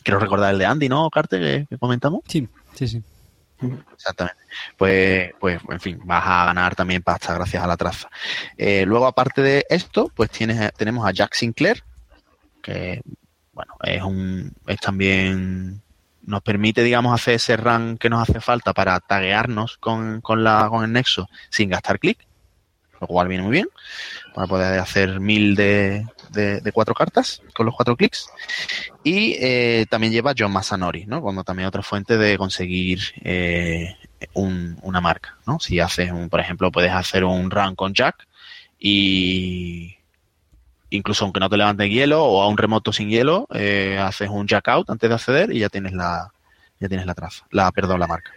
Quiero 0.03 0.19
recordar 0.19 0.53
el 0.53 0.59
de 0.59 0.65
Andy, 0.65 0.89
¿no, 0.89 1.09
Carte, 1.09 1.39
que, 1.39 1.65
que 1.69 1.77
comentamos? 1.77 2.21
Sí, 2.27 2.47
sí, 2.73 2.87
sí. 2.87 3.03
Exactamente. 3.93 4.41
Pues, 4.77 5.31
pues, 5.39 5.61
en 5.69 5.79
fin, 5.79 5.99
vas 6.03 6.23
a 6.25 6.45
ganar 6.45 6.75
también 6.75 7.01
pasta 7.01 7.33
gracias 7.33 7.63
a 7.63 7.67
la 7.67 7.77
traza. 7.77 8.09
Eh, 8.57 8.85
luego, 8.85 9.07
aparte 9.07 9.41
de 9.41 9.65
esto, 9.69 10.11
pues 10.13 10.29
tienes, 10.29 10.73
tenemos 10.73 11.07
a 11.07 11.11
Jack 11.11 11.33
Sinclair, 11.33 11.83
que 12.61 13.01
bueno, 13.53 13.73
es 13.83 14.03
un, 14.03 14.53
es 14.67 14.79
también, 14.79 15.81
nos 16.25 16.41
permite, 16.41 16.83
digamos, 16.83 17.13
hacer 17.13 17.35
ese 17.35 17.57
run 17.57 17.97
que 17.97 18.09
nos 18.09 18.27
hace 18.27 18.41
falta 18.41 18.73
para 18.73 18.99
taguearnos 18.99 19.77
con, 19.77 20.21
con, 20.21 20.43
la, 20.43 20.69
el 20.83 20.91
nexo 20.91 21.27
sin 21.49 21.69
gastar 21.69 21.99
clic, 21.99 22.25
lo 22.99 23.07
cual 23.07 23.27
viene 23.27 23.43
muy 23.43 23.51
bien, 23.51 23.67
para 24.33 24.47
poder 24.47 24.79
hacer 24.79 25.19
mil 25.19 25.55
de, 25.55 26.05
cuatro 26.73 26.93
cartas 26.93 27.41
con 27.53 27.65
los 27.65 27.75
cuatro 27.75 27.95
clics. 27.95 28.29
Y 29.03 29.35
eh, 29.39 29.85
también 29.89 30.13
lleva 30.13 30.33
John 30.37 30.51
Masanori, 30.51 31.05
¿no? 31.05 31.21
Como 31.21 31.43
también 31.43 31.67
otra 31.67 31.83
fuente 31.83 32.17
de 32.17 32.37
conseguir 32.37 32.99
eh, 33.23 33.95
un, 34.33 34.77
una 34.81 35.01
marca, 35.01 35.37
¿no? 35.45 35.59
Si 35.59 35.79
haces, 35.79 36.11
un, 36.11 36.29
por 36.29 36.39
ejemplo, 36.39 36.71
puedes 36.71 36.91
hacer 36.91 37.23
un 37.23 37.51
run 37.51 37.75
con 37.75 37.93
Jack 37.93 38.27
y 38.79 39.94
incluso 40.89 41.25
aunque 41.25 41.39
no 41.39 41.49
te 41.49 41.57
levanten 41.57 41.89
hielo 41.89 42.23
o 42.23 42.41
a 42.41 42.47
un 42.47 42.57
remoto 42.57 42.93
sin 42.93 43.09
hielo, 43.09 43.47
eh, 43.53 43.97
haces 43.99 44.29
un 44.29 44.47
jack 44.47 44.67
out 44.67 44.89
antes 44.89 45.09
de 45.09 45.15
acceder 45.15 45.51
y 45.51 45.59
ya 45.59 45.69
tienes 45.69 45.93
la, 45.93 46.31
ya 46.79 46.87
tienes 46.87 47.05
la 47.05 47.13
traza, 47.13 47.45
la, 47.51 47.71
perdón, 47.71 47.99
la 47.99 48.07
marca. 48.07 48.31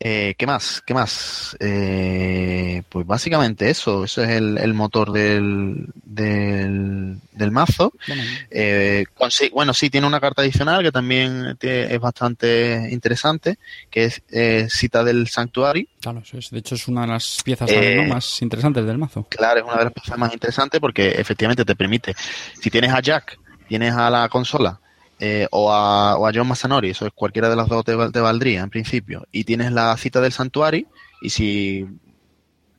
Eh, 0.00 0.34
¿Qué 0.36 0.46
más? 0.46 0.82
¿Qué 0.84 0.92
más? 0.92 1.56
Eh, 1.60 2.82
pues 2.88 3.06
básicamente 3.06 3.70
eso, 3.70 4.04
eso 4.04 4.22
es 4.22 4.30
el, 4.30 4.58
el 4.58 4.74
motor 4.74 5.12
del, 5.12 5.86
del, 6.04 7.18
del 7.32 7.50
mazo. 7.50 7.92
Bueno. 8.06 8.22
Eh, 8.50 9.06
bueno, 9.52 9.72
sí, 9.72 9.88
tiene 9.88 10.06
una 10.06 10.20
carta 10.20 10.42
adicional 10.42 10.82
que 10.82 10.92
también 10.92 11.56
es 11.60 12.00
bastante 12.00 12.88
interesante, 12.90 13.58
que 13.90 14.04
es 14.04 14.22
eh, 14.30 14.66
Cita 14.68 15.04
del 15.04 15.28
Sanctuary. 15.28 15.88
Claro, 16.00 16.18
eso 16.18 16.38
es, 16.38 16.50
de 16.50 16.58
hecho 16.58 16.74
es 16.74 16.86
una 16.88 17.02
de 17.02 17.06
las 17.08 17.38
piezas 17.42 17.70
¿no? 17.70 18.04
más 18.14 18.42
interesantes 18.42 18.84
del 18.84 18.98
mazo. 18.98 19.26
Claro, 19.30 19.60
es 19.60 19.64
una 19.64 19.76
de 19.76 19.84
las 19.84 19.92
piezas 19.92 20.18
más 20.18 20.32
interesantes 20.32 20.80
porque 20.80 21.12
efectivamente 21.12 21.64
te 21.64 21.76
permite, 21.76 22.14
si 22.60 22.70
tienes 22.70 22.92
a 22.92 23.00
Jack, 23.00 23.38
tienes 23.68 23.94
a 23.94 24.10
la 24.10 24.28
consola, 24.28 24.80
eh, 25.20 25.46
o, 25.50 25.72
a, 25.72 26.16
o, 26.16 26.26
a, 26.26 26.32
John 26.34 26.48
Masanori, 26.48 26.90
eso 26.90 27.06
es 27.06 27.12
cualquiera 27.12 27.48
de 27.48 27.56
los 27.56 27.68
dos 27.68 27.84
te, 27.84 27.94
valdría 27.94 28.62
en 28.62 28.70
principio, 28.70 29.26
y 29.30 29.44
tienes 29.44 29.72
la 29.72 29.96
cita 29.96 30.20
del 30.20 30.32
santuario, 30.32 30.88
y 31.22 31.30
si 31.30 31.86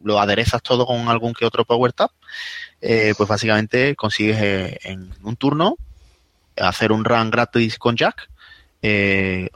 lo 0.03 0.19
aderezas 0.19 0.61
todo 0.61 0.85
con 0.85 1.07
algún 1.07 1.33
que 1.33 1.45
otro 1.45 1.65
power 1.65 1.93
tap, 1.93 2.11
eh, 2.81 3.13
pues 3.17 3.29
básicamente 3.29 3.95
consigues 3.95 4.37
eh, 4.41 4.79
en 4.83 5.13
un 5.23 5.35
turno 5.37 5.77
hacer 6.57 6.91
un 6.91 7.03
run 7.03 7.31
gratis 7.31 7.77
con 7.77 7.95
Jack, 7.95 8.29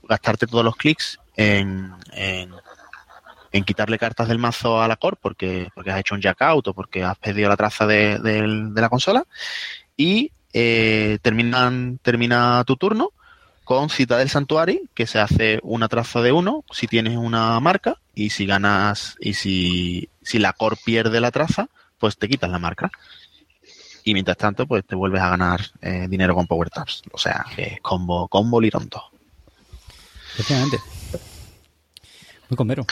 gastarte 0.08 0.48
todos 0.48 0.66
los 0.66 0.76
clics 0.76 1.20
en, 1.36 1.94
en, 2.12 3.64
quitarle 3.64 4.00
cartas 4.00 4.28
del 4.28 4.40
mazo 4.40 4.82
a 4.82 4.88
la 4.88 4.96
core 4.96 5.18
porque, 5.22 5.70
porque 5.76 5.92
has 5.92 6.00
hecho 6.00 6.16
un 6.16 6.22
jack 6.22 6.42
out 6.42 6.68
o 6.70 6.74
porque 6.74 7.04
has 7.04 7.18
pedido 7.20 7.48
la 7.48 7.56
traza 7.56 7.86
de, 7.86 8.18
de, 8.18 8.42
de 8.42 8.82
la 8.82 8.90
consola, 8.90 9.24
y 9.96 10.32
eh, 10.54 11.20
terminan, 11.22 12.00
termina 12.02 12.64
tu 12.66 12.76
turno 12.76 13.12
con 13.64 13.90
Cita 13.90 14.18
del 14.18 14.30
Santuario, 14.30 14.80
que 14.96 15.06
se 15.08 15.20
hace 15.20 15.60
una 15.64 15.88
traza 15.88 16.22
de 16.22 16.32
uno 16.32 16.64
si 16.72 16.88
tienes 16.88 17.18
una 17.18 17.60
marca, 17.60 17.98
y 18.16 18.32
si 18.32 18.46
ganas, 18.48 19.16
y 19.20 19.34
si, 19.36 20.10
si 20.24 20.40
la 20.40 20.54
core 20.54 20.78
pierde 20.84 21.20
la 21.22 21.32
traza, 21.32 21.70
pues 22.00 22.18
te 22.18 22.28
quitas 22.28 22.50
la 22.50 22.58
marca. 22.60 22.90
Y 24.04 24.14
mientras 24.14 24.38
tanto, 24.38 24.66
pues 24.66 24.84
te 24.86 24.96
vuelves 24.96 25.22
a 25.22 25.30
ganar 25.30 25.62
eh, 25.82 26.08
dinero 26.10 26.34
con 26.34 26.48
Power 26.48 26.70
Taps. 26.70 27.04
O 27.12 27.18
sea, 27.20 27.46
que 27.56 27.64
es 27.64 27.82
combo, 27.82 28.28
combo 28.28 28.60
lironto. 28.60 29.04
Efectivamente. 30.34 30.80
Muy 32.50 32.58
combero. 32.58 32.86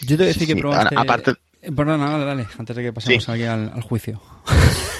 Yo 0.00 0.16
te 0.16 0.16
voy 0.16 0.24
a 0.24 0.26
decir 0.28 0.40
Sí, 0.42 0.46
que 0.48 0.54
sí. 0.54 0.60
probaste... 0.60 0.96
Aparte- 0.96 1.34
Eh, 1.60 1.70
Perdona, 1.70 2.10
dale, 2.10 2.24
dale, 2.24 2.46
antes 2.58 2.74
de 2.74 2.82
que 2.82 2.92
pasemos 2.92 3.22
Sí. 3.22 3.30
aquí 3.30 3.44
al, 3.44 3.70
al 3.72 3.82
juicio. 3.82 4.20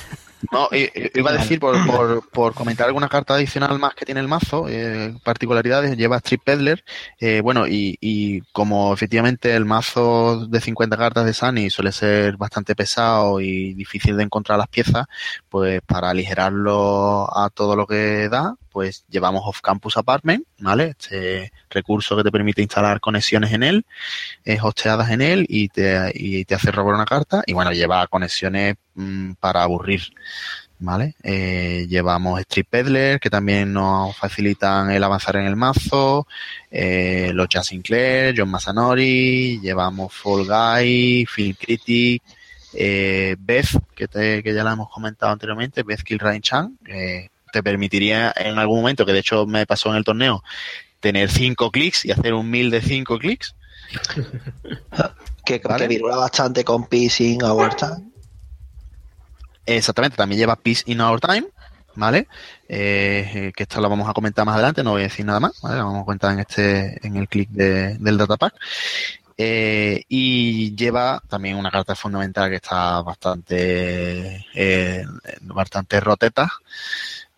No, 0.51 0.69
iba 0.73 1.31
a 1.31 1.35
decir 1.35 1.61
por, 1.61 1.77
por, 1.87 2.29
por 2.31 2.55
comentar 2.55 2.87
alguna 2.89 3.09
carta 3.09 3.35
adicional 3.35 3.79
más 3.79 3.95
que 3.95 4.05
tiene 4.05 4.21
el 4.21 4.29
mazo, 4.29 4.67
eh, 4.69 5.15
particularidades, 5.23 5.97
lleva 5.97 6.17
Strip 6.19 6.43
Peddler, 6.43 6.85
eh, 7.21 7.41
bueno, 7.43 7.67
y, 7.69 7.97
y 8.01 8.41
como 8.53 8.93
efectivamente 8.93 9.55
el 9.55 9.65
mazo 9.65 10.47
de 10.47 10.61
50 10.61 10.97
cartas 10.97 11.25
de 11.25 11.35
Sunny 11.35 11.71
suele 11.71 11.93
ser 11.93 12.37
bastante 12.37 12.75
pesado 12.75 13.41
y 13.41 13.75
difícil 13.75 14.17
de 14.17 14.25
encontrar 14.25 14.59
las 14.59 14.69
piezas, 14.69 15.07
pues 15.49 15.81
para 15.83 16.11
aligerarlo 16.11 17.29
a 17.33 17.51
todo 17.51 17.77
lo 17.77 17.87
que 17.87 18.29
da, 18.29 18.57
pues 18.73 19.05
llevamos 19.09 19.43
Off 19.45 19.61
Campus 19.61 19.97
Apartment, 19.97 20.45
¿vale? 20.59 20.95
Este 20.99 21.53
recurso 21.71 22.17
que 22.17 22.25
te 22.25 22.33
permite 22.33 22.63
instalar 22.63 23.01
conexiones 23.01 23.53
en 23.53 23.63
él, 23.63 23.87
eh, 24.45 24.59
hosteadas 24.61 25.11
en 25.11 25.21
él 25.21 25.47
y 25.49 25.69
te, 25.69 26.11
y 26.15 26.45
te 26.45 26.55
hace 26.55 26.71
robar 26.71 26.95
una 26.95 27.05
carta 27.05 27.43
y 27.47 27.53
bueno, 27.53 27.73
lleva 27.73 28.07
conexiones 28.07 28.77
mm, 28.95 29.33
para 29.35 29.63
aburrir. 29.63 30.03
¿Vale? 30.85 31.15
Eh, 31.23 31.87
llevamos 31.89 32.41
Street 32.41 32.67
Peddler, 32.69 33.21
que 33.21 33.31
también 33.31 33.73
nos 33.73 34.17
facilitan 34.17 34.91
el 34.91 35.05
avanzar 35.05 35.37
en 35.37 35.45
el 35.45 35.55
mazo, 35.55 36.27
eh, 36.73 37.31
los 37.33 37.49
Jazz 37.49 37.69
Sinclair, 37.69 38.35
John 38.37 38.51
Masanori, 38.51 39.61
llevamos 39.61 40.13
Fall 40.13 40.45
Guy, 40.45 41.25
Phil 41.33 41.57
Critic, 41.57 42.25
eh, 42.75 43.37
Beth, 43.39 43.79
que, 43.95 44.09
te, 44.09 44.43
que 44.43 44.55
ya 44.55 44.65
la 44.65 44.73
hemos 44.73 44.91
comentado 44.91 45.33
anteriormente, 45.33 45.83
Beth 45.83 46.03
Kilrain 46.03 46.41
Chan, 46.41 46.79
que 46.85 47.31
te 47.53 47.63
permitiría 47.63 48.33
en 48.37 48.59
algún 48.59 48.81
momento, 48.81 49.07
que 49.07 49.13
de 49.13 49.21
hecho 49.21 49.47
me 49.47 49.67
pasó 49.67 49.91
en 49.91 49.97
el 49.97 50.05
torneo, 50.05 50.43
tener 50.99 51.31
cinco 51.31 51.71
clics 51.71 52.05
y 52.05 52.11
hacer 52.11 52.35
un 52.35 52.51
mil 52.51 52.71
de 52.71 52.83
cinco 52.83 53.19
clics. 53.19 53.55
Que, 55.45 55.59
Vale. 55.59 55.83
que 55.83 55.89
virula 55.89 56.15
bastante 56.15 56.63
con 56.63 56.87
Pissing 56.87 57.43
Overtime. 57.43 58.13
Exactamente, 59.67 60.17
también 60.17 60.39
lleva 60.39 60.55
Peace 60.55 60.85
in 60.87 61.01
Our 61.01 61.21
Time, 61.21 61.49
¿vale? 61.97 62.29
Eh, 62.69 63.53
que 63.57 63.65
esto 63.65 63.81
lo 63.81 63.89
vamos 63.89 64.09
a 64.09 64.13
comentar 64.13 64.47
más 64.47 64.55
adelante, 64.55 64.85
no 64.85 64.93
voy 64.93 65.01
a 65.03 65.05
decir 65.05 65.27
nada 65.27 65.41
más, 65.41 65.61
¿vale? 65.61 65.79
Lo 65.79 65.87
vamos 65.87 66.03
a 66.03 66.05
comentar 66.05 66.33
en 66.33 66.39
este, 66.39 67.07
en 67.07 67.17
el 67.17 67.29
clic 67.29 67.49
de, 67.51 67.97
del 67.99 68.19
datapack. 68.19 68.55
Eh, 69.37 70.05
y 70.09 70.75
lleva 70.77 71.21
también 71.29 71.57
una 71.57 71.71
carta 71.71 71.97
fundamental 71.97 72.51
que 72.51 72.57
está 72.57 73.03
bastante, 73.03 74.47
eh, 74.55 75.05
bastante 75.41 76.01
roteta, 76.01 76.49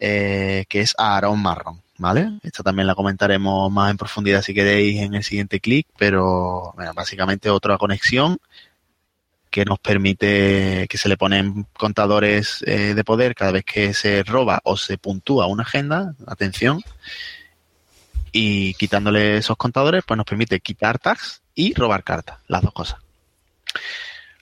eh, 0.07 0.66
que 0.68 0.80
es 0.82 0.94
Aaron 0.98 1.40
Marron, 1.40 1.80
¿vale? 1.96 2.38
Esta 2.42 2.62
también 2.62 2.86
la 2.86 2.94
comentaremos 2.94 3.72
más 3.72 3.90
en 3.90 3.96
profundidad 3.96 4.42
si 4.42 4.52
queréis 4.52 5.00
en 5.00 5.14
el 5.14 5.24
siguiente 5.24 5.61
clic, 5.61 5.86
pero 5.96 6.72
bueno, 6.76 6.92
básicamente 6.94 7.48
otra 7.48 7.78
conexión 7.78 8.38
que 9.50 9.64
nos 9.64 9.78
permite 9.78 10.86
que 10.90 10.98
se 10.98 11.09
le 11.09 11.16
ponen 11.16 11.66
contadores 11.78 12.62
eh, 12.66 12.92
de 12.94 13.05
poder 13.05 13.34
cada 13.34 13.52
vez 13.52 13.64
que 13.64 13.94
se 13.94 14.22
roba 14.24 14.61
o 14.64 14.76
se 14.76 14.98
puntúa 14.98 15.46
una 15.46 15.62
agenda, 15.62 16.14
atención, 16.26 16.82
y 18.30 18.74
quitándole 18.74 19.38
esos 19.38 19.57
contadores, 19.57 20.02
pues 20.07 20.18
nos 20.18 20.26
permite 20.26 20.61
quitar 20.61 20.98
tags 20.98 21.40
y 21.55 21.72
robar 21.72 22.05
cartas, 22.05 22.40
las 22.48 22.61
dos 22.62 22.72
cosas. 22.74 22.98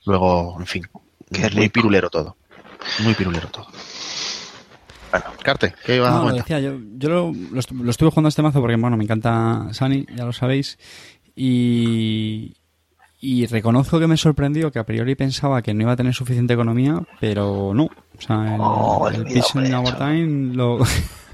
Luego, 0.06 0.56
en 0.58 0.66
fin, 0.66 0.88
Qué 1.30 1.42
muy 1.42 1.48
rico. 1.50 1.72
pirulero 1.74 2.10
todo. 2.10 2.36
Muy 3.00 3.14
pirulero 3.14 3.46
todo. 3.48 3.68
Bueno, 5.12 5.26
Carte, 5.42 5.74
¿qué 5.86 5.96
ibas 5.96 6.12
a 6.12 6.18
No, 6.18 6.28
lo 6.30 6.34
decía, 6.36 6.58
yo, 6.58 6.72
yo 6.96 7.08
lo, 7.08 7.26
lo 7.32 7.60
estu- 7.60 7.80
lo 7.80 7.90
estuve 7.90 8.10
jugando 8.10 8.26
a 8.26 8.30
este 8.30 8.42
mazo 8.42 8.60
porque, 8.60 8.74
bueno, 8.76 8.96
me 8.96 9.04
encanta 9.04 9.68
Sunny, 9.72 10.06
ya 10.16 10.24
lo 10.24 10.32
sabéis. 10.32 10.78
Y, 11.36 12.54
y 13.20 13.46
reconozco 13.46 13.98
que 14.00 14.06
me 14.06 14.16
sorprendió 14.16 14.72
que 14.72 14.78
a 14.78 14.86
priori 14.86 15.14
pensaba 15.14 15.60
que 15.62 15.74
no 15.74 15.82
iba 15.82 15.92
a 15.92 15.96
tener 15.96 16.14
suficiente 16.14 16.54
economía, 16.54 17.02
pero 17.20 17.72
no. 17.74 17.84
O 17.84 18.20
sea, 18.20 18.54
el, 18.54 18.60
Oh, 18.60 19.08
el 19.08 19.20
olvidado 19.20 19.34
pitch 19.34 19.52
por 19.52 19.62
in 19.64 19.68
eso. 19.72 19.80
our 19.82 19.96
time 19.98 20.54
lo... 20.54 20.78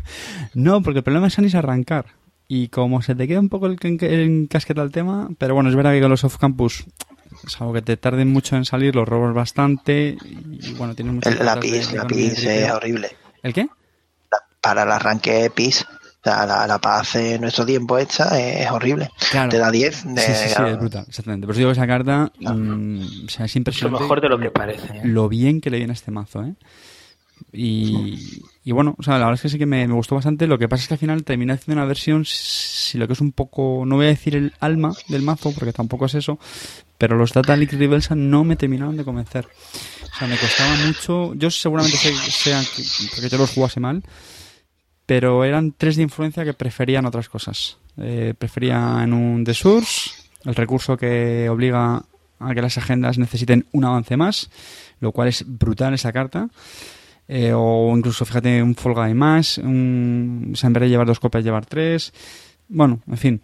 no, 0.55 0.83
porque 0.83 0.99
el 0.99 1.05
problema 1.05 1.26
de 1.26 1.31
Sunny 1.31 1.49
es 1.49 1.55
arrancar. 1.55 2.07
Y 2.49 2.68
como 2.68 3.03
se 3.03 3.14
te 3.14 3.29
queda 3.29 3.41
un 3.41 3.49
poco 3.51 3.66
el, 3.66 3.76
en- 3.83 3.99
el 4.01 4.20
encasqueta 4.20 4.81
al 4.83 4.91
tema, 4.91 5.29
pero 5.39 5.55
bueno, 5.55 5.68
es 5.70 5.76
verdad 5.76 5.93
que 5.93 6.01
con 6.01 6.11
los 6.11 6.24
off-campus 6.24 6.87
es 7.47 7.61
algo 7.61 7.74
que 7.74 7.83
te 7.83 7.97
tarden 7.97 8.33
mucho 8.33 8.57
en 8.57 8.64
salir, 8.64 8.95
los 8.97 9.07
robos 9.07 9.35
bastante. 9.35 10.16
Y 10.24 10.72
bueno, 10.74 10.95
tienes 10.95 11.14
muchas 11.14 11.35
El, 11.39 11.61
PIS 11.61 11.89
triple. 11.89 12.64
es 12.64 12.70
horrible. 12.72 13.11
¿El 13.43 13.53
qué? 13.53 13.68
Para 14.61 14.82
el 14.82 14.91
arranque 14.91 15.51
PIS, 15.55 15.82
o 15.82 16.24
sea, 16.24 16.45
la, 16.47 16.66
la 16.66 16.78
paz 16.78 17.14
en 17.14 17.41
nuestro 17.41 17.64
tiempo 17.64 17.97
esta 17.97 18.39
es, 18.41 18.70
horrible. 18.70 19.09
Claro. 19.30 19.51
Te 19.51 19.59
da 19.59 19.70
10. 19.70 20.14
De, 20.14 20.20
Sí, 20.20 20.32
sí, 20.34 20.49
sí, 20.49 20.62
es 20.66 20.78
brutal, 20.78 21.05
exactamente. 21.09 21.47
Pero 21.47 21.59
digo 21.59 21.70
que 21.70 21.72
esa 21.74 21.86
carta, 21.86 22.32
mm, 22.41 23.01
o 23.26 23.28
sea, 23.28 23.47
es 23.47 23.51
Es 23.51 23.55
lo 23.55 23.59
impresionante 23.59 24.03
mejor 24.03 24.20
de 24.20 24.28
lo 24.28 24.39
que 24.39 24.51
parece. 24.51 24.99
¿eh? 24.99 25.01
lo 25.05 25.28
bien 25.28 25.61
que 25.61 25.70
le 25.70 25.78
viene 25.78 25.93
a 25.93 25.95
este 25.95 26.11
mazo, 26.11 26.43
¿eh? 26.43 26.55
Y, 27.53 28.43
y 28.64 28.72
bueno, 28.72 28.95
o 28.99 29.03
sea, 29.03 29.14
la 29.14 29.26
verdad 29.26 29.34
es 29.34 29.43
que 29.43 29.49
sí 29.49 29.59
que 29.59 29.66
me, 29.66 29.86
me 29.86 29.95
gustó 29.95 30.16
bastante. 30.16 30.47
Lo 30.47 30.59
que 30.59 30.68
pasa 30.68 30.82
es 30.82 30.89
que 30.89 30.95
al 30.95 30.99
final 30.99 31.24
terminé 31.24 31.53
haciendo 31.53 31.80
una 31.80 31.89
versión, 31.89 32.24
si 32.24 32.99
lo 32.99 33.07
que 33.07 33.12
es 33.12 33.20
un 33.20 33.32
poco, 33.32 33.84
no 33.86 33.97
voy 33.97 34.07
a 34.07 34.09
decir 34.09 34.34
el 34.34 34.53
alma 34.61 34.93
del 35.09 35.22
mazo, 35.22 35.53
porque 35.53 35.72
tampoco 35.72 36.07
es 36.07 36.14
eso, 36.14 36.39
pero 36.99 37.16
los 37.16 37.32
Data 37.32 37.57
Leak 37.57 37.72
Reversa 37.72 38.14
no 38.14 38.45
me 38.45 38.57
terminaron 38.57 38.97
de 38.97 39.05
convencer. 39.05 39.47
O 40.19 40.21
sea, 40.21 40.27
me 40.27 40.37
costaba 40.37 40.75
mucho. 40.85 41.33
Yo 41.35 41.49
seguramente 41.49 41.97
sé, 41.97 42.12
sea 42.12 42.61
que, 42.61 42.83
porque 43.14 43.29
yo 43.29 43.39
los 43.39 43.53
jugase 43.53 43.79
mal, 43.79 44.03
pero 45.07 45.45
eran 45.45 45.71
tres 45.71 45.95
de 45.95 46.03
influencia 46.03 46.45
que 46.45 46.55
preferían 46.55 47.07
otras 47.07 47.29
cosas. 47.29 47.77
Eh, 47.97 48.35
prefería 48.37 48.99
en 49.05 49.12
un 49.12 49.45
The 49.45 49.55
Source, 49.55 50.11
el 50.45 50.57
recurso 50.57 50.97
que 50.97 51.49
obliga 51.49 52.03
a 52.41 52.55
que 52.55 52.61
las 52.61 52.77
agendas 52.79 53.16
necesiten 53.16 53.66
un 53.71 53.85
avance 53.85 54.16
más, 54.16 54.51
lo 54.99 55.12
cual 55.12 55.29
es 55.29 55.45
brutal 55.47 55.95
esa 55.95 56.12
carta. 56.12 56.49
Eh, 57.29 57.53
o 57.55 57.95
incluso, 57.97 58.25
fíjate, 58.25 58.61
un 58.61 58.75
Fall 58.75 58.95
Guy 58.95 59.14
más, 59.14 59.59
un, 59.59 60.53
en 60.61 60.73
vez 60.73 60.81
de 60.81 60.89
llevar 60.89 61.07
dos 61.07 61.21
copias, 61.21 61.45
llevar 61.45 61.64
tres. 61.64 62.12
Bueno, 62.66 63.01
en 63.07 63.16
fin. 63.19 63.43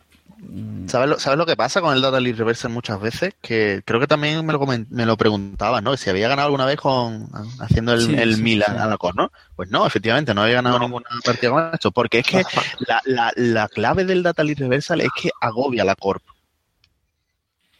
¿Sabes 0.87 1.09
lo, 1.09 1.19
¿Sabes 1.19 1.39
lo 1.39 1.47
que 1.47 1.57
pasa 1.57 1.81
con 1.81 1.95
el 1.95 2.03
Data 2.03 2.21
Lead 2.21 2.37
Reverser 2.37 2.71
muchas 2.71 3.01
veces? 3.01 3.35
Que 3.41 3.83
creo 3.85 3.99
que 4.01 4.07
también 4.07 4.45
me 4.45 4.53
lo, 4.53 4.61
me 4.67 5.07
lo 5.07 5.17
preguntaba, 5.17 5.81
¿no? 5.81 5.97
Si 5.97 6.11
había 6.11 6.29
ganado 6.29 6.47
alguna 6.47 6.67
vez 6.67 6.77
con 6.77 7.29
haciendo 7.61 7.95
el, 7.95 8.01
Sí, 8.03 8.15
el 8.15 8.37
sí, 8.37 8.43
mil 8.43 8.63
sí. 8.63 8.71
a 8.71 8.87
la 8.87 8.97
cor, 8.99 9.17
¿no? 9.17 9.33
Pues 9.57 9.71
no, 9.71 9.87
efectivamente, 9.87 10.35
no 10.35 10.43
había 10.43 10.57
ganado 10.57 10.79
ninguna 10.79 11.07
partida 11.25 11.51
con 11.51 11.71
esto. 11.73 11.91
Porque 11.91 12.19
es 12.19 12.27
que 12.27 12.43
la, 12.87 13.01
la, 13.05 13.33
la 13.37 13.69
clave 13.69 14.05
del 14.05 14.23
Data 14.23 14.45
Lead 14.45 14.59
Reversal 14.59 15.01
es 15.01 15.09
que 15.21 15.31
agobia 15.41 15.83
a 15.83 15.87
la 15.87 15.95
Corp. 15.97 16.23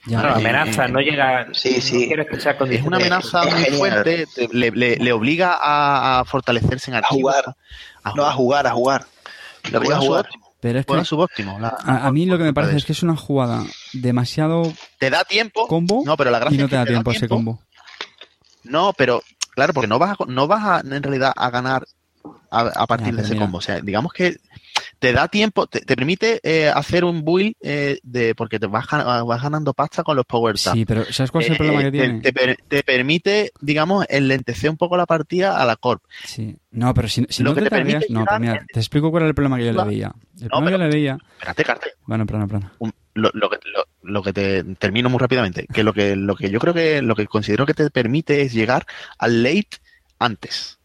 Ya, 0.07 0.21
Claro, 0.21 0.35
amenaza, 0.37 0.85
eh, 0.85 0.89
no 0.89 1.01
llega. 1.01 1.49
sí, 1.53 1.81
sí. 1.81 2.01
No 2.03 2.07
quieres 2.09 2.27
que 2.29 2.41
sea 2.41 2.53
Es 2.71 2.83
una 2.83 2.97
amenaza 2.99 3.43
es 3.45 3.53
muy 3.55 3.63
genial. 3.65 3.79
fuerte, 3.79 4.27
te- 4.35 4.49
le, 4.53 4.71
le- 4.71 4.97
le 4.97 5.13
obliga 5.13 5.59
a, 5.61 6.21
a 6.21 6.25
fortalecerse 6.27 6.91
en 6.91 6.97
A 6.97 6.99
archivos. 6.99 7.33
jugar. 7.35 7.57
No, 8.15 8.27
a 8.27 8.33
jugar, 8.33 8.67
a 8.67 8.71
jugar. 8.73 9.07
Lo 9.71 9.79
obliga 9.79 9.97
a 9.97 10.01
jugar. 10.01 10.25
subóptimo, 10.27 10.44
pero 10.65 10.79
es 10.79 10.87
que 10.87 10.93
juega 10.93 11.05
subóptimo. 11.05 11.59
La- 11.61 11.69
a, 11.79 12.07
a 12.07 12.11
mí 12.13 12.25
lo 12.25 12.39
que 12.39 12.45
me 12.45 12.55
parece 12.55 12.79
es 12.79 12.85
que 12.87 12.93
es 12.93 13.03
una 13.03 13.17
jugada 13.17 13.63
demasiado 13.93 14.73
Te 14.99 15.11
da 15.11 15.23
tiempo. 15.25 15.69
combo 15.69 16.03
No, 16.07 16.17
pero 16.17 16.31
la 16.31 16.39
gracia 16.39 16.55
y 16.55 16.59
no 16.59 16.65
es 16.65 16.71
te 16.71 16.77
que 16.77 16.79
da 16.79 16.87
tiempo 16.87 17.11
ese 17.11 17.29
combo. 17.29 17.61
No, 18.63 18.95
pero 18.97 19.23
claro, 19.55 19.75
porque 19.75 19.89
no 19.89 19.99
vas 19.99 20.17
a, 20.19 20.25
no 20.27 20.47
vas 20.47 20.65
a, 20.65 20.81
en 20.81 21.03
realidad 21.03 21.33
a 21.37 21.51
ganar 21.51 21.85
a, 22.51 22.61
a 22.61 22.87
partir 22.87 23.09
Ya, 23.09 23.17
de 23.17 23.23
ese 23.23 23.35
mira. 23.35 23.45
combo. 23.45 23.59
O 23.59 23.61
sea, 23.61 23.81
digamos 23.81 24.13
que 24.13 24.37
te 25.05 25.13
da 25.13 25.29
tiempo, 25.29 25.67
te, 25.67 25.81
te 25.81 25.97
permite 25.97 26.41
eh, 26.43 26.71
hacer 26.71 27.05
un 27.05 27.27
build 27.27 27.53
eh, 27.61 27.99
de 28.03 28.35
porque 28.35 28.59
te 28.59 28.67
vas, 28.67 28.87
vas 28.91 29.43
ganando 29.43 29.75
pasta 29.75 30.03
con 30.03 30.17
los 30.17 30.25
power. 30.25 30.57
Sí, 30.57 30.87
pero 30.87 31.05
¿sabes 31.13 31.31
cuál 31.31 31.45
es 31.45 31.51
el 31.51 31.55
Eh, 31.57 31.59
problema 31.59 31.81
que 31.83 31.91
te- 31.93 31.99
tiene? 31.99 32.21
Te, 32.23 32.33
per- 32.33 32.57
te 32.67 32.83
permite, 32.83 33.53
digamos, 33.61 34.07
enlentecer 34.09 34.71
un 34.71 34.79
poco 34.79 34.97
la 34.97 35.05
partida 35.05 35.59
a 35.61 35.67
la 35.67 35.77
corp. 35.77 36.03
Sí. 36.25 36.57
No, 36.71 36.95
pero 36.95 37.07
si, 37.09 37.27
si 37.29 37.43
Lo 37.43 37.51
no 37.51 37.55
que 37.55 37.61
te 37.61 37.69
te 37.69 37.77
tagueas... 37.77 38.05
No, 38.09 38.25
pero 38.25 38.41
mira, 38.41 38.65
te 38.73 38.81
explico 38.81 39.11
cuál 39.11 39.25
era 39.25 39.29
el 39.29 39.35
problema 39.35 39.59
que 39.59 39.67
yo 39.67 39.73
le 39.75 39.85
veía. 39.85 40.13
El 40.39 40.45
No, 40.45 40.49
problema 40.49 40.71
que 40.71 40.77
pero- 40.79 40.89
le 40.89 40.95
veía... 40.97 41.19
Espérate, 41.35 41.65
Carte. 41.65 41.91
Bueno, 42.07 42.25
perdona, 42.25 42.47
perdona. 42.47 42.73
un- 42.79 42.95
lo, 43.13 43.31
lo 43.35 43.51
que, 43.51 43.59
lo, 43.75 43.85
lo 44.11 44.23
que 44.23 44.33
te 44.33 44.65
termino 44.79 45.11
muy 45.11 45.19
rápidamente, 45.19 45.67
que 45.73 45.85
lo 45.85 45.93
que 45.93 46.17
lo 46.17 46.35
que 46.35 46.49
yo 46.51 46.59
creo 46.61 46.73
que 46.73 47.03
lo 47.03 47.15
que 47.15 47.27
considero 47.27 47.67
que 47.67 47.75
te 47.75 47.91
permite 47.91 48.41
es 48.41 48.55
llegar 48.55 48.87
al 49.19 49.43
late 49.43 49.69
antes. 50.19 50.79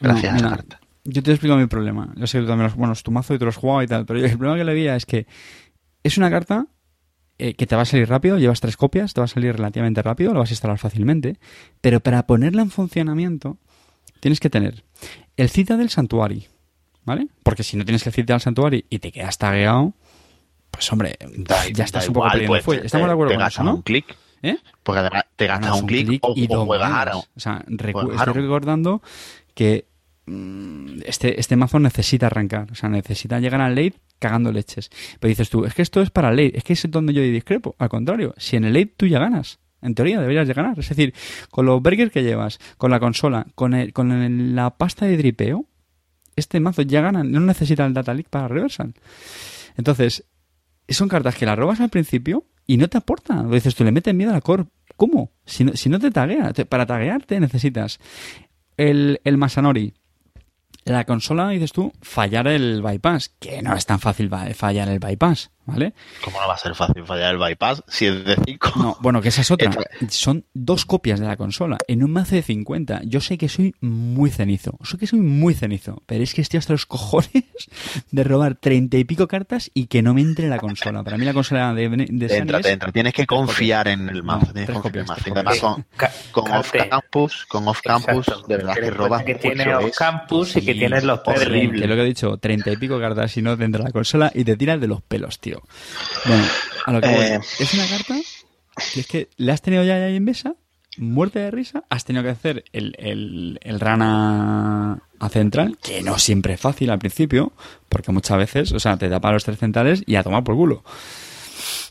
Gracias 0.00 0.32
No, 0.32 0.38
a 0.38 0.42
mira, 0.42 0.56
carta. 0.56 0.80
Yo 1.04 1.22
te 1.22 1.30
explico 1.32 1.56
mi 1.56 1.66
problema. 1.66 2.12
Yo 2.16 2.26
sé 2.26 2.38
que 2.38 2.42
tú 2.42 2.48
también 2.48 2.68
los, 2.68 2.76
bueno, 2.76 2.92
es 2.94 3.02
tu 3.02 3.10
mazo 3.10 3.34
y 3.34 3.38
tú 3.38 3.44
los 3.44 3.56
jugado 3.56 3.82
y 3.82 3.86
tal, 3.86 4.06
pero 4.06 4.20
el 4.24 4.30
problema 4.38 4.56
que 4.56 4.64
le 4.64 4.74
veía 4.74 4.96
es 4.96 5.04
que 5.06 5.26
es 6.02 6.16
una 6.18 6.30
carta 6.30 6.66
eh, 7.38 7.54
que 7.54 7.66
te 7.66 7.76
va 7.76 7.82
a 7.82 7.84
salir 7.84 8.08
rápido, 8.08 8.38
llevas 8.38 8.60
tres 8.60 8.76
copias, 8.76 9.12
te 9.12 9.20
va 9.20 9.24
a 9.26 9.28
salir 9.28 9.54
relativamente 9.54 10.00
rápido, 10.02 10.32
lo 10.32 10.40
vas 10.40 10.50
a 10.50 10.52
instalar 10.54 10.78
fácilmente, 10.78 11.38
pero 11.80 12.00
para 12.00 12.26
ponerla 12.26 12.62
en 12.62 12.70
funcionamiento 12.70 13.58
tienes 14.20 14.40
que 14.40 14.48
tener 14.50 14.84
el 15.36 15.50
cita 15.50 15.76
del 15.76 15.90
santuario, 15.90 16.42
¿vale? 17.04 17.28
Porque 17.42 17.62
si 17.64 17.76
no 17.76 17.84
tienes 17.84 18.06
el 18.06 18.12
cita 18.12 18.32
del 18.34 18.40
santuario 18.40 18.82
y 18.88 18.98
te 19.00 19.12
quedas 19.12 19.36
tagueado, 19.36 19.92
pues 20.70 20.90
hombre, 20.92 21.18
Da- 21.36 21.68
ya 21.68 21.84
estás 21.84 22.08
un 22.08 22.14
poco 22.14 22.26
igual, 22.26 22.32
perdiendo 22.32 22.52
pues, 22.54 22.64
fuelle. 22.64 22.80
te- 22.82 22.86
Estamos 22.86 23.06
de 23.08 23.12
acuerdo 23.12 23.34
con 23.34 23.42
eso, 23.46 23.62
¿no? 23.64 23.74
un 23.76 23.82
clic, 23.82 24.16
¿Eh? 24.42 24.56
porque 24.82 25.00
además 25.00 25.24
te 25.36 25.46
gastas 25.46 25.80
un 25.80 25.86
clic 25.86 26.18
o, 26.22 26.32
y 26.36 26.46
o 26.50 26.64
juegas. 26.64 27.16
O 27.16 27.40
sea, 27.40 27.62
recu- 27.66 27.92
Juegas 28.04 28.26
estoy 28.28 28.42
recordando 28.42 29.02
que 29.54 29.86
este, 30.26 31.38
este 31.40 31.56
mazo 31.56 31.78
necesita 31.78 32.26
arrancar. 32.26 32.70
O 32.72 32.74
sea, 32.74 32.88
necesita 32.88 33.40
llegar 33.40 33.60
al 33.60 33.74
late 33.74 33.94
cagando 34.18 34.52
leches. 34.52 34.90
Pero 35.20 35.28
dices 35.28 35.50
tú, 35.50 35.64
es 35.64 35.74
que 35.74 35.82
esto 35.82 36.00
es 36.02 36.10
para 36.10 36.30
late. 36.30 36.56
Es 36.56 36.64
que 36.64 36.72
es 36.72 36.90
donde 36.90 37.12
yo 37.12 37.22
discrepo. 37.22 37.74
Al 37.78 37.88
contrario, 37.88 38.34
si 38.36 38.56
en 38.56 38.64
el 38.64 38.72
late 38.74 38.94
tú 38.96 39.06
ya 39.06 39.18
ganas. 39.18 39.58
En 39.82 39.94
teoría 39.94 40.18
deberías 40.20 40.48
de 40.48 40.54
ganar. 40.54 40.78
Es 40.78 40.88
decir, 40.88 41.12
con 41.50 41.66
los 41.66 41.82
burgers 41.82 42.10
que 42.10 42.22
llevas, 42.22 42.58
con 42.78 42.90
la 42.90 43.00
consola, 43.00 43.46
con, 43.54 43.74
el- 43.74 43.92
con 43.92 44.54
la 44.54 44.70
pasta 44.78 45.04
de 45.06 45.16
dripeo, 45.18 45.66
este 46.36 46.58
mazo 46.58 46.82
ya 46.82 47.02
gana. 47.02 47.22
No 47.22 47.40
necesita 47.40 47.84
el 47.84 47.92
data 47.92 48.14
leak 48.14 48.28
para 48.30 48.48
reversal. 48.48 48.94
Entonces, 49.76 50.24
son 50.88 51.08
cartas 51.08 51.34
que 51.36 51.44
las 51.46 51.58
robas 51.58 51.80
al 51.80 51.90
principio 51.90 52.46
y 52.66 52.78
no 52.78 52.88
te 52.88 52.96
aportan. 52.96 53.48
Lo 53.48 53.54
dices 53.54 53.74
tú, 53.74 53.84
le 53.84 53.92
metes 53.92 54.14
miedo 54.14 54.30
a 54.30 54.34
la 54.34 54.40
core. 54.40 54.64
¿Cómo? 54.96 55.32
Si 55.44 55.64
no, 55.64 55.74
si 55.74 55.88
no 55.90 55.98
te 55.98 56.10
taguea. 56.10 56.52
Para 56.68 56.86
taguearte 56.86 57.38
necesitas 57.40 57.98
el, 58.78 59.20
el 59.24 59.36
Masanori. 59.36 59.92
La 60.84 61.04
consola, 61.04 61.48
dices 61.48 61.72
tú, 61.72 61.92
fallar 62.02 62.46
el 62.46 62.82
bypass. 62.82 63.30
Que 63.38 63.62
no 63.62 63.74
es 63.74 63.86
tan 63.86 64.00
fácil 64.00 64.30
fallar 64.54 64.88
el 64.88 64.98
bypass, 64.98 65.50
¿vale? 65.66 65.94
¿Cómo 66.24 66.40
no 66.40 66.48
va 66.48 66.54
a 66.54 66.58
ser 66.58 66.74
fácil 66.74 67.04
fallar 67.04 67.32
el 67.34 67.38
bypass 67.40 67.82
si 67.88 68.06
es 68.06 68.24
de 68.24 68.36
5? 68.44 68.72
No, 68.76 68.96
bueno, 69.00 69.20
que 69.22 69.28
esa 69.28 69.40
es 69.42 69.50
otra. 69.50 69.70
Son 70.08 70.44
dos 70.54 70.84
copias 70.84 71.20
de 71.20 71.26
la 71.26 71.36
consola 71.36 71.78
en 71.88 72.02
un 72.04 72.10
mazo 72.12 72.34
de 72.34 72.42
50. 72.42 73.02
Yo 73.04 73.20
sé 73.20 73.38
que 73.38 73.48
soy 73.48 73.74
muy 73.80 74.30
cenizo. 74.30 74.78
Sé 74.82 74.98
que 74.98 75.06
soy 75.06 75.20
muy 75.20 75.54
cenizo. 75.54 76.02
Pero 76.06 76.22
es 76.24 76.34
que 76.34 76.40
estoy 76.42 76.58
hasta 76.58 76.72
los 76.72 76.86
cojones 76.86 77.44
de 78.10 78.24
robar 78.24 78.54
treinta 78.56 78.96
y 78.96 79.04
pico 79.04 79.28
cartas 79.28 79.70
y 79.74 79.86
que 79.86 80.02
no 80.02 80.14
me 80.14 80.20
entre 80.20 80.48
la 80.48 80.58
consola. 80.58 81.02
Para 81.02 81.18
mí 81.18 81.24
la 81.24 81.32
consola 81.34 81.74
de, 81.74 81.88
de 81.88 82.28
Te 82.28 82.36
entra, 82.38 82.60
te 82.60 82.72
entra. 82.72 82.92
Tienes 82.92 83.12
que 83.12 83.26
confiar 83.26 83.88
en 83.88 84.08
el 84.08 84.22
mazo. 84.22 84.46
No, 84.46 84.52
tienes 84.52 84.70
que 84.70 84.74
confiar 84.80 84.96
en 84.96 85.06
el 85.06 85.06
copias, 85.06 85.08
mazo. 85.08 85.32
además 85.34 85.58
con, 85.60 85.86
Ca- 85.96 86.12
con 86.32 86.44
Carte. 86.44 86.78
off-campus, 86.80 87.46
con 87.46 87.68
off-campus, 87.68 88.28
Exacto. 88.28 88.46
de 88.48 88.56
verdad 88.56 88.74
que 88.74 88.90
robas 88.90 89.24
que 89.24 89.34
tiene 89.34 89.64
es- 89.88 89.96
campus 89.96 90.56
y 90.56 90.62
que 90.64 90.74
tienes 90.74 91.04
los 91.04 91.20
perles. 91.20 91.70
Que 91.80 91.86
lo 91.86 91.94
que 91.94 92.02
he 92.02 92.04
dicho, 92.04 92.36
treinta 92.38 92.70
y 92.70 92.76
pico 92.76 92.98
cartas 92.98 93.36
y 93.36 93.42
no 93.42 93.56
te 93.56 93.64
entra 93.64 93.82
la 93.82 93.90
consola 93.90 94.30
y 94.34 94.44
te 94.44 94.56
tiras 94.56 94.80
de 94.80 94.86
los 94.88 95.02
pelos, 95.02 95.38
tío. 95.40 95.53
Bueno, 96.24 96.44
a 96.86 96.92
lo 96.92 97.00
que 97.00 97.08
voy. 97.08 97.24
Eh. 97.24 97.40
Es 97.58 97.74
una 97.74 97.86
carta 97.86 98.16
que 98.92 99.00
es 99.00 99.06
que 99.06 99.28
le 99.36 99.52
has 99.52 99.62
tenido 99.62 99.84
ya 99.84 99.94
ahí 99.94 100.16
en 100.16 100.24
mesa, 100.24 100.54
muerte 100.96 101.38
de 101.38 101.50
risa, 101.50 101.84
has 101.90 102.04
tenido 102.04 102.22
que 102.22 102.30
hacer 102.30 102.64
el, 102.72 102.94
el, 102.98 103.58
el 103.62 103.80
rana 103.80 105.02
a 105.18 105.28
central, 105.28 105.78
que 105.82 106.02
no 106.02 106.18
siempre 106.18 106.54
es 106.54 106.60
fácil 106.60 106.90
al 106.90 106.98
principio, 106.98 107.52
porque 107.88 108.12
muchas 108.12 108.38
veces, 108.38 108.72
o 108.72 108.80
sea, 108.80 108.96
te 108.96 109.08
da 109.08 109.20
para 109.20 109.34
los 109.34 109.44
tres 109.44 109.58
centrales 109.58 110.02
y 110.06 110.16
a 110.16 110.22
tomar 110.22 110.44
por 110.44 110.56
culo. 110.56 110.84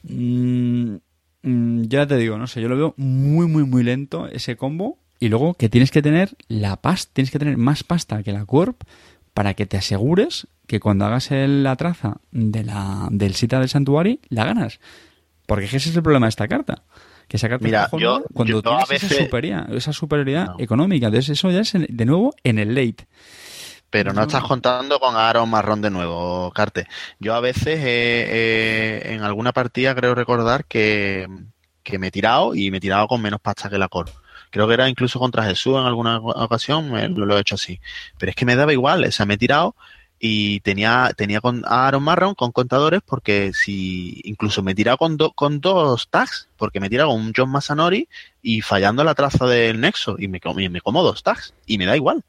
Mm, 0.04 0.96
mm, 1.44 1.82
yo 1.84 2.00
ya 2.00 2.08
te 2.08 2.18
digo, 2.18 2.38
no 2.38 2.48
sé, 2.48 2.62
yo 2.62 2.70
lo 2.70 2.78
veo 2.78 2.94
muy, 2.98 3.48
muy, 3.48 3.64
muy 3.64 3.84
lento 3.84 4.28
ese 4.28 4.56
combo. 4.56 4.98
Y 5.20 5.30
luego 5.30 5.54
que 5.54 5.70
tienes 5.70 5.92
que 5.92 6.02
tener 6.02 6.36
la 6.50 6.76
pasta, 6.82 7.12
tienes 7.14 7.32
que 7.32 7.40
tener 7.40 7.56
más 7.58 7.84
pasta 7.84 8.24
que 8.24 8.34
la 8.34 8.46
Corp 8.46 8.84
para 9.34 9.54
que 9.54 9.66
te 9.66 9.78
asegures 9.78 10.48
que 10.68 10.80
cuando 10.80 11.06
hagas 11.06 11.32
el- 11.32 11.64
la 11.64 11.76
traza 11.76 12.18
de 12.32 12.64
la, 12.64 13.08
del 13.12 13.36
sita 13.36 13.60
del 13.60 13.70
santuario, 13.70 14.18
la 14.30 14.46
ganas. 14.46 14.80
Porque 15.46 15.66
ese 15.66 15.78
es 15.78 15.96
el 15.96 16.04
problema 16.04 16.26
de 16.28 16.30
esta 16.32 16.48
carta. 16.48 16.84
Que 17.28 17.38
esa 17.38 17.50
carta 17.50 17.66
Mira, 17.66 17.90
yo- 18.00 18.24
cuando 18.34 18.52
yo 18.54 18.62
tienes 18.62 18.80
a 18.82 18.84
esa 18.96 19.08
veces- 19.08 19.18
superioridad, 19.26 19.74
esa 19.74 19.94
superioridad 19.94 20.48
No. 20.48 20.56
económica. 20.60 21.08
Entonces 21.08 21.32
eso 21.38 21.52
ya 21.52 21.62
es 21.62 21.74
de 21.74 22.06
nuevo 22.06 22.34
en 22.44 22.60
el 22.60 22.76
late. 22.76 23.08
Pero 23.90 24.12
no 24.12 24.22
No. 24.22 24.28
estás 24.28 24.44
contando 24.44 25.00
con 25.00 25.16
Aaron 25.16 25.50
Marrón 25.50 25.82
de 25.82 25.90
nuevo, 25.92 26.52
Carte. 26.52 26.88
Yo 27.20 27.36
a 27.36 27.40
veces 27.42 27.80
eh, 27.80 28.26
eh, 28.28 29.14
en 29.14 29.22
alguna 29.22 29.52
partida 29.54 29.94
creo 29.96 30.16
recordar 30.16 30.66
que, 30.66 31.28
que 31.84 32.00
me 32.00 32.08
he 32.08 32.12
tirado 32.12 32.56
y 32.56 32.72
me 32.72 32.78
he 32.78 32.82
tirado 32.82 33.08
con 33.08 33.22
menos 33.22 33.40
pasta 33.40 33.70
que 33.70 33.78
la 33.78 33.90
Cor. 33.90 34.10
Creo 34.50 34.68
que 34.68 34.74
era 34.74 34.90
incluso 34.90 35.20
contra 35.20 35.44
Jesús 35.44 35.78
en 35.78 35.86
alguna 35.86 36.18
ocasión, 36.20 36.92
me- 36.92 37.08
lo, 37.10 37.26
lo 37.26 37.38
he 37.38 37.42
hecho 37.42 37.56
así. 37.56 37.80
Pero 38.18 38.32
es 38.32 38.36
que 38.36 38.46
me 38.46 38.56
daba 38.56 38.74
igual, 38.74 39.04
o 39.04 39.12
sea, 39.12 39.26
me 39.26 39.36
he 39.36 39.38
tirado 39.38 39.76
y 40.26 40.62
tenía, 40.62 41.12
tenía 41.18 41.42
con 41.42 41.64
a 41.66 41.86
Aaron 41.86 42.02
Marrón 42.02 42.34
con 42.34 42.54
contadores 42.54 43.02
porque 43.06 43.52
si 43.52 44.22
incluso 44.24 44.64
me 44.64 44.72
he 44.72 44.76
tirado 44.76 44.98
con, 44.98 45.18
do- 45.18 45.34
con 45.34 45.60
dos 45.60 46.08
tags, 46.10 46.48
porque 46.56 46.80
me 46.80 46.88
he 46.88 46.90
tirado 46.90 47.10
con 47.10 47.20
un 47.20 47.34
John 47.36 47.50
Masanori 47.52 48.08
y 48.42 48.62
fallando 48.62 49.04
la 49.04 49.16
traza 49.16 49.46
del 49.48 49.82
Nexo 49.82 50.16
y 50.18 50.30
me, 50.30 50.40
y 50.60 50.70
me 50.70 50.80
como 50.80 51.04
dos 51.04 51.24
tags 51.24 51.54
y 51.66 51.78
me 51.78 51.86
da 51.86 51.98
igual. 51.98 52.24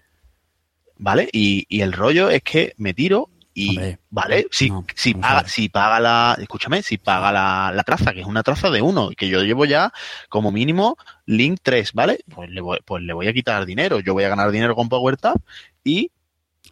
¿Vale? 0.98 1.28
Y, 1.32 1.66
y 1.68 1.82
el 1.82 1.92
rollo 1.92 2.30
es 2.30 2.42
que 2.42 2.74
me 2.78 2.94
tiro 2.94 3.28
y, 3.54 3.68
Hombre, 3.78 3.98
¿vale? 4.10 4.46
Si, 4.50 4.70
no, 4.70 4.84
si, 4.96 5.14
paga, 5.14 5.46
si 5.46 5.68
paga 5.68 6.00
la, 6.00 6.36
escúchame, 6.40 6.82
si 6.82 6.98
paga 6.98 7.30
la, 7.30 7.70
la 7.72 7.84
traza, 7.84 8.12
que 8.12 8.22
es 8.22 8.26
una 8.26 8.42
traza 8.42 8.70
de 8.70 8.82
uno, 8.82 9.10
que 9.16 9.28
yo 9.28 9.40
llevo 9.44 9.66
ya 9.66 9.92
como 10.28 10.50
mínimo 10.50 10.96
Link 11.26 11.60
3, 11.62 11.92
¿vale? 11.92 12.24
Pues 12.34 12.50
le 12.50 12.60
voy, 12.60 12.80
pues 12.84 13.04
le 13.04 13.12
voy 13.12 13.28
a 13.28 13.32
quitar 13.32 13.64
dinero. 13.66 14.00
Yo 14.00 14.14
voy 14.14 14.24
a 14.24 14.28
ganar 14.30 14.50
dinero 14.50 14.74
con 14.74 14.88
Power 14.88 15.16
Tap 15.16 15.36
y 15.84 16.10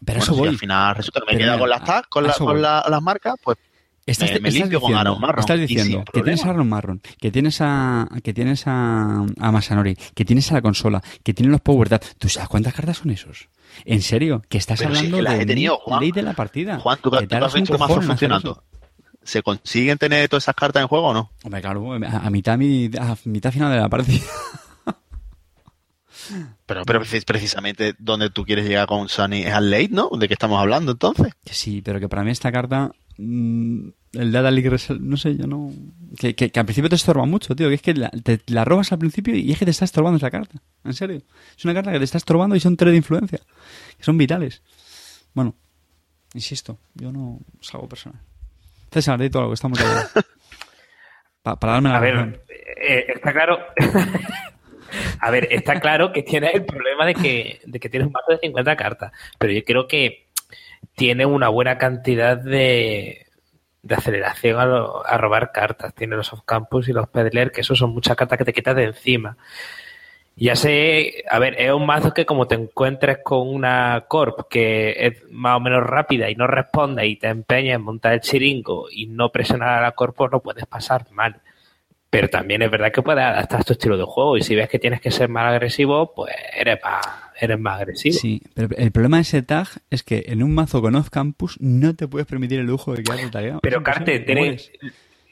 Pero 0.05 0.19
bueno, 0.19 0.23
eso 0.23 0.33
si 0.33 0.39
voy. 0.39 0.47
al 0.49 0.57
final 0.57 0.95
resulta 0.95 1.21
que 1.25 1.33
me 1.33 1.37
queda 1.39 1.59
con 1.59 1.69
las 1.69 1.83
tags, 1.83 2.07
con, 2.07 2.23
la- 2.27 2.33
con 2.33 2.61
la- 2.61 2.85
las 2.89 3.01
marcas, 3.01 3.35
pues 3.43 3.57
Estás, 4.05 4.33
me- 4.33 4.39
me 4.41 4.49
estás 4.49 4.61
limpio 4.63 4.81
con 4.81 4.89
diciendo, 4.89 5.09
Aaron 5.11 5.21
Marron, 5.21 5.39
estás 5.39 5.59
diciendo 5.61 6.03
que 6.11 6.21
tienes 6.21 6.43
a. 6.45 6.49
Aaron 6.49 6.67
Marron, 6.67 7.01
que 7.21 7.31
tienes 7.31 7.61
a 7.61 8.09
que 8.21 8.33
tienes 8.33 8.67
a, 8.67 9.23
a 9.39 9.51
Masanori, 9.53 9.95
que 10.13 10.25
tienes 10.25 10.51
a 10.51 10.55
la 10.55 10.61
consola, 10.61 11.01
que 11.23 11.33
tienes 11.33 11.51
los 11.53 11.61
Power 11.61 11.87
Tap. 11.87 12.03
¿Tú 12.17 12.27
sabes 12.27 12.49
cuántas 12.49 12.73
cartas 12.73 12.97
son 12.97 13.11
esos? 13.11 13.47
¿En 13.85 14.01
serio? 14.01 14.41
Que 14.49 14.57
estás 14.57 14.79
Pero 14.79 14.89
si 14.93 14.95
es 15.07 15.13
hablando 15.13 15.29
que 15.31 15.37
de 15.37 15.43
he 15.43 15.45
tenido, 15.45 15.73
ley- 15.75 15.81
Juan. 15.85 15.99
ley 16.01 16.11
de 16.11 16.21
la 16.21 16.33
partida. 16.33 16.79
Juan, 16.79 16.97
¿tú, 17.01 17.09
tú 17.11 17.17
has 17.17 17.53
visto 17.53 17.77
mazo 17.77 18.01
funcionando? 18.01 18.61
¿Se 19.23 19.41
consiguen 19.41 19.97
tener 19.97 20.27
todas 20.27 20.43
esas 20.43 20.55
cartas 20.55 20.81
en 20.81 20.89
juego 20.89 21.07
o 21.07 21.13
no? 21.13 21.31
Hombre, 21.45 21.61
claro, 21.61 21.93
a, 21.93 21.97
a 22.27 22.29
mitad, 22.29 22.57
mi- 22.57 22.91
a 22.99 23.15
mitad 23.23 23.53
final 23.53 23.71
de 23.71 23.79
la 23.79 23.87
partida. 23.87 24.19
Pero, 26.65 26.83
pero 26.85 26.99
precis- 27.01 27.25
precisamente 27.25 27.95
donde 27.99 28.29
tú 28.29 28.43
quieres 28.45 28.65
llegar 28.67 28.87
con 28.87 29.09
Sunny 29.09 29.43
es 29.43 29.53
al 29.53 29.69
late, 29.69 29.89
¿no? 29.91 30.09
¿De 30.17 30.27
qué 30.27 30.33
estamos 30.33 30.59
hablando 30.59 30.91
entonces? 30.93 31.33
Sí, 31.45 31.81
pero 31.83 31.99
que 31.99 32.07
para 32.09 32.23
mí 32.23 32.31
esta 32.31 32.51
carta, 32.51 32.91
mm, 33.17 33.87
el 34.13 34.31
Data 34.31 34.51
League 34.51 34.69
Result, 34.69 35.01
no 35.01 35.17
sé, 35.17 35.35
yo 35.35 35.47
no. 35.47 35.71
Que, 36.17 36.35
que, 36.35 36.51
que 36.51 36.59
al 36.59 36.65
principio 36.65 36.89
te 36.89 36.95
estorba 36.95 37.25
mucho, 37.25 37.55
tío. 37.55 37.67
Que 37.69 37.75
es 37.75 37.81
que 37.81 37.93
la, 37.95 38.09
te 38.09 38.39
la 38.47 38.63
robas 38.65 38.91
al 38.91 38.99
principio 38.99 39.35
y 39.35 39.51
es 39.51 39.57
que 39.57 39.65
te 39.65 39.71
está 39.71 39.85
estorbando 39.85 40.17
esa 40.17 40.29
carta. 40.31 40.61
En 40.83 40.93
serio. 40.93 41.21
Es 41.57 41.65
una 41.65 41.73
carta 41.73 41.91
que 41.91 41.97
te 41.99 42.05
está 42.05 42.17
estorbando 42.19 42.55
y 42.55 42.59
son 42.59 42.77
tres 42.77 42.91
de 42.91 42.97
influencia. 42.97 43.39
Que 43.97 44.03
son 44.03 44.17
vitales. 44.17 44.61
Bueno, 45.33 45.55
insisto, 46.35 46.77
yo 46.93 47.11
no 47.11 47.39
salgo 47.61 47.89
personal. 47.89 48.21
César, 48.91 49.19
di 49.19 49.29
todo 49.31 49.43
lo 49.43 49.47
que 49.49 49.55
estamos 49.55 49.79
hablando. 49.81 50.09
Pa- 51.41 51.59
para 51.59 51.73
darme 51.73 51.89
la 51.89 51.97
A 51.97 51.99
razón. 51.99 52.31
ver, 52.31 52.45
eh, 52.87 53.05
está 53.15 53.33
claro. 53.33 53.57
A 55.19 55.31
ver, 55.31 55.47
está 55.51 55.79
claro 55.79 56.11
que 56.11 56.23
tiene 56.23 56.51
el 56.53 56.65
problema 56.65 57.05
de 57.05 57.15
que, 57.15 57.59
de 57.65 57.79
que 57.79 57.89
tienes 57.89 58.07
un 58.07 58.13
mazo 58.13 58.31
de 58.31 58.37
50 58.39 58.75
cartas. 58.75 59.11
Pero 59.37 59.53
yo 59.53 59.63
creo 59.63 59.87
que 59.87 60.27
tiene 60.95 61.25
una 61.25 61.49
buena 61.49 61.77
cantidad 61.77 62.37
de, 62.37 63.27
de 63.83 63.95
aceleración 63.95 64.59
a, 64.59 64.65
lo- 64.65 65.05
a 65.07 65.17
robar 65.17 65.51
cartas. 65.53 65.93
Tiene 65.95 66.15
los 66.17 66.33
off-campus 66.33 66.89
y 66.89 66.93
los 66.93 67.09
peddler, 67.09 67.51
que 67.51 67.61
eso 67.61 67.75
son 67.75 67.91
muchas 67.93 68.15
cartas 68.17 68.37
que 68.39 68.45
te 68.45 68.53
quitas 68.53 68.75
de 68.75 68.85
encima. 68.85 69.37
Ya 70.35 70.55
sé, 70.55 71.23
a 71.29 71.37
ver, 71.37 71.55
es 71.61 71.71
un 71.71 71.85
mazo 71.85 72.11
que 72.13 72.25
como 72.25 72.47
te 72.47 72.55
encuentres 72.55 73.19
con 73.23 73.47
una 73.47 74.05
corp 74.07 74.47
que 74.49 74.95
es 75.05 75.23
más 75.29 75.57
o 75.57 75.59
menos 75.59 75.83
rápida 75.85 76.27
y 76.31 76.35
no 76.35 76.47
responde 76.47 77.05
y 77.05 77.17
te 77.17 77.27
empeñas 77.27 77.75
en 77.75 77.83
montar 77.83 78.13
el 78.13 78.21
chiringo 78.21 78.87
y 78.91 79.05
no 79.05 79.31
presionar 79.31 79.69
a 79.77 79.81
la 79.81 79.91
corp, 79.91 80.15
pues 80.17 80.31
lo 80.31 80.41
puedes 80.41 80.65
pasar 80.65 81.05
mal. 81.11 81.39
Pero 82.13 82.29
también 82.29 82.61
es 82.61 82.69
verdad 82.69 82.91
que 82.91 83.01
puedes 83.01 83.23
adaptar 83.23 83.63
tu 83.65 83.73
estilo 83.73 83.97
de 83.97 84.03
juego 84.03 84.37
y 84.37 84.43
si 84.43 84.53
ves 84.53 84.69
que 84.69 84.77
tienes 84.77 85.01
que 85.01 85.09
ser 85.09 85.29
más 85.29 85.51
agresivo, 85.51 86.13
pues 86.13 86.31
eres 86.55 86.77
más, 86.83 87.03
eres 87.41 87.59
más 87.59 87.79
agresivo. 87.79 88.13
Sí, 88.19 88.39
pero 88.53 88.69
el 88.77 88.91
problema 88.91 89.17
de 89.17 89.21
ese 89.23 89.41
tag 89.41 89.67
es 89.89 90.03
que 90.03 90.25
en 90.27 90.43
un 90.43 90.53
mazo 90.53 90.79
con 90.79 90.93
off-campus 90.93 91.59
no 91.59 91.95
te 91.95 92.07
puedes 92.07 92.27
permitir 92.27 92.59
el 92.59 92.67
lujo 92.67 92.93
de 92.93 93.01
quedarte 93.01 93.29
tagueado. 93.31 93.59
Pero 93.63 93.81
Carte, 93.81 94.23
mueres. 94.27 94.71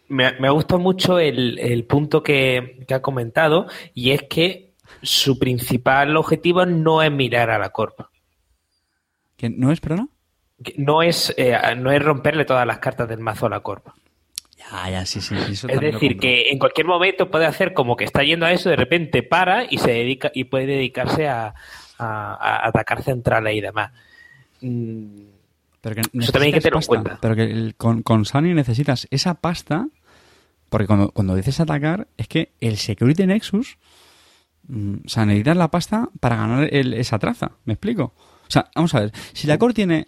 me, 0.07 0.32
me 0.39 0.47
ha 0.47 0.49
gustado 0.49 0.79
mucho 0.79 1.19
el, 1.19 1.59
el 1.59 1.84
punto 1.84 2.23
que, 2.23 2.84
que 2.88 2.95
ha 2.95 3.01
comentado 3.03 3.67
y 3.93 4.09
es 4.09 4.23
que 4.23 4.73
su 5.03 5.38
principal 5.38 6.17
objetivo 6.17 6.65
no 6.65 7.03
es 7.03 7.11
mirar 7.11 7.51
a 7.51 7.59
la 7.59 7.69
corp. 7.69 8.01
¿Que 9.38 9.51
¿No 9.51 9.71
es, 9.71 9.79
perdona? 9.79 10.07
Que 10.63 10.73
No 10.77 11.03
es, 11.03 11.32
eh, 11.38 11.55
no 11.77 11.91
es 11.91 12.01
romperle 12.03 12.43
todas 12.45 12.65
las 12.65 12.79
cartas 12.79 13.07
del 13.07 13.19
mazo 13.19 13.45
a 13.45 13.49
la 13.49 13.59
corp. 13.59 13.88
Ya, 14.72 14.89
ya, 14.89 15.05
sí, 15.05 15.19
sí. 15.22 15.36
eso 15.36 15.67
Es 15.67 15.80
decir, 15.82 16.17
que 16.17 16.49
en 16.49 16.57
cualquier 16.59 16.88
momento 16.88 17.30
puede 17.30 17.45
hacer 17.45 17.74
como 17.74 17.95
que 17.97 18.05
está 18.05 18.24
yendo 18.24 18.45
a 18.45 18.51
eso, 18.53 18.69
de 18.69 18.76
repente 18.78 19.22
para 19.24 19.65
y 19.69 19.78
se 19.78 19.91
dedica 19.91 20.32
y 20.34 20.45
puede 20.45 20.65
dedicarse 20.65 21.28
a, 21.28 21.53
a- 21.97 22.34
a 22.36 22.67
atacar 22.67 23.03
centrales 23.03 23.53
y 23.55 23.61
demás. 23.61 23.91
Mm, 24.61 25.24
Pero 25.82 25.95
que 25.95 26.01
Eso 26.19 26.32
también 26.32 26.53
hay 26.53 26.59
que 26.59 26.61
tenerlo 26.61 26.80
en 26.80 26.86
cuenta. 26.88 27.17
Pero 27.22 27.36
que 27.36 27.43
el- 27.43 27.76
con, 27.76 28.01
con 28.03 28.24
Sunny 28.26 28.53
necesitas 28.53 29.07
esa 29.11 29.34
pasta, 29.36 29.88
porque 30.69 30.88
cuando, 30.88 31.11
cuando 31.11 31.36
dices 31.36 31.59
atacar, 31.59 32.07
es 32.17 32.28
que 32.28 32.51
el 32.61 32.78
Security 32.78 33.26
Nexus, 33.28 33.78
mm, 34.67 34.95
o 35.05 35.09
sea, 35.09 35.26
necesitas 35.26 35.57
la 35.57 35.69
pasta 35.69 36.09
para 36.19 36.36
ganar 36.38 36.69
el- 36.74 36.93
esa 36.93 37.19
traza. 37.19 37.51
¿Me 37.65 37.74
explico? 37.74 38.13
O 38.47 38.51
sea, 38.51 38.69
vamos 38.76 38.93
a 38.95 39.01
ver, 39.01 39.11
si 39.34 39.47
la 39.47 39.57
core 39.57 39.74
tiene, 39.74 40.07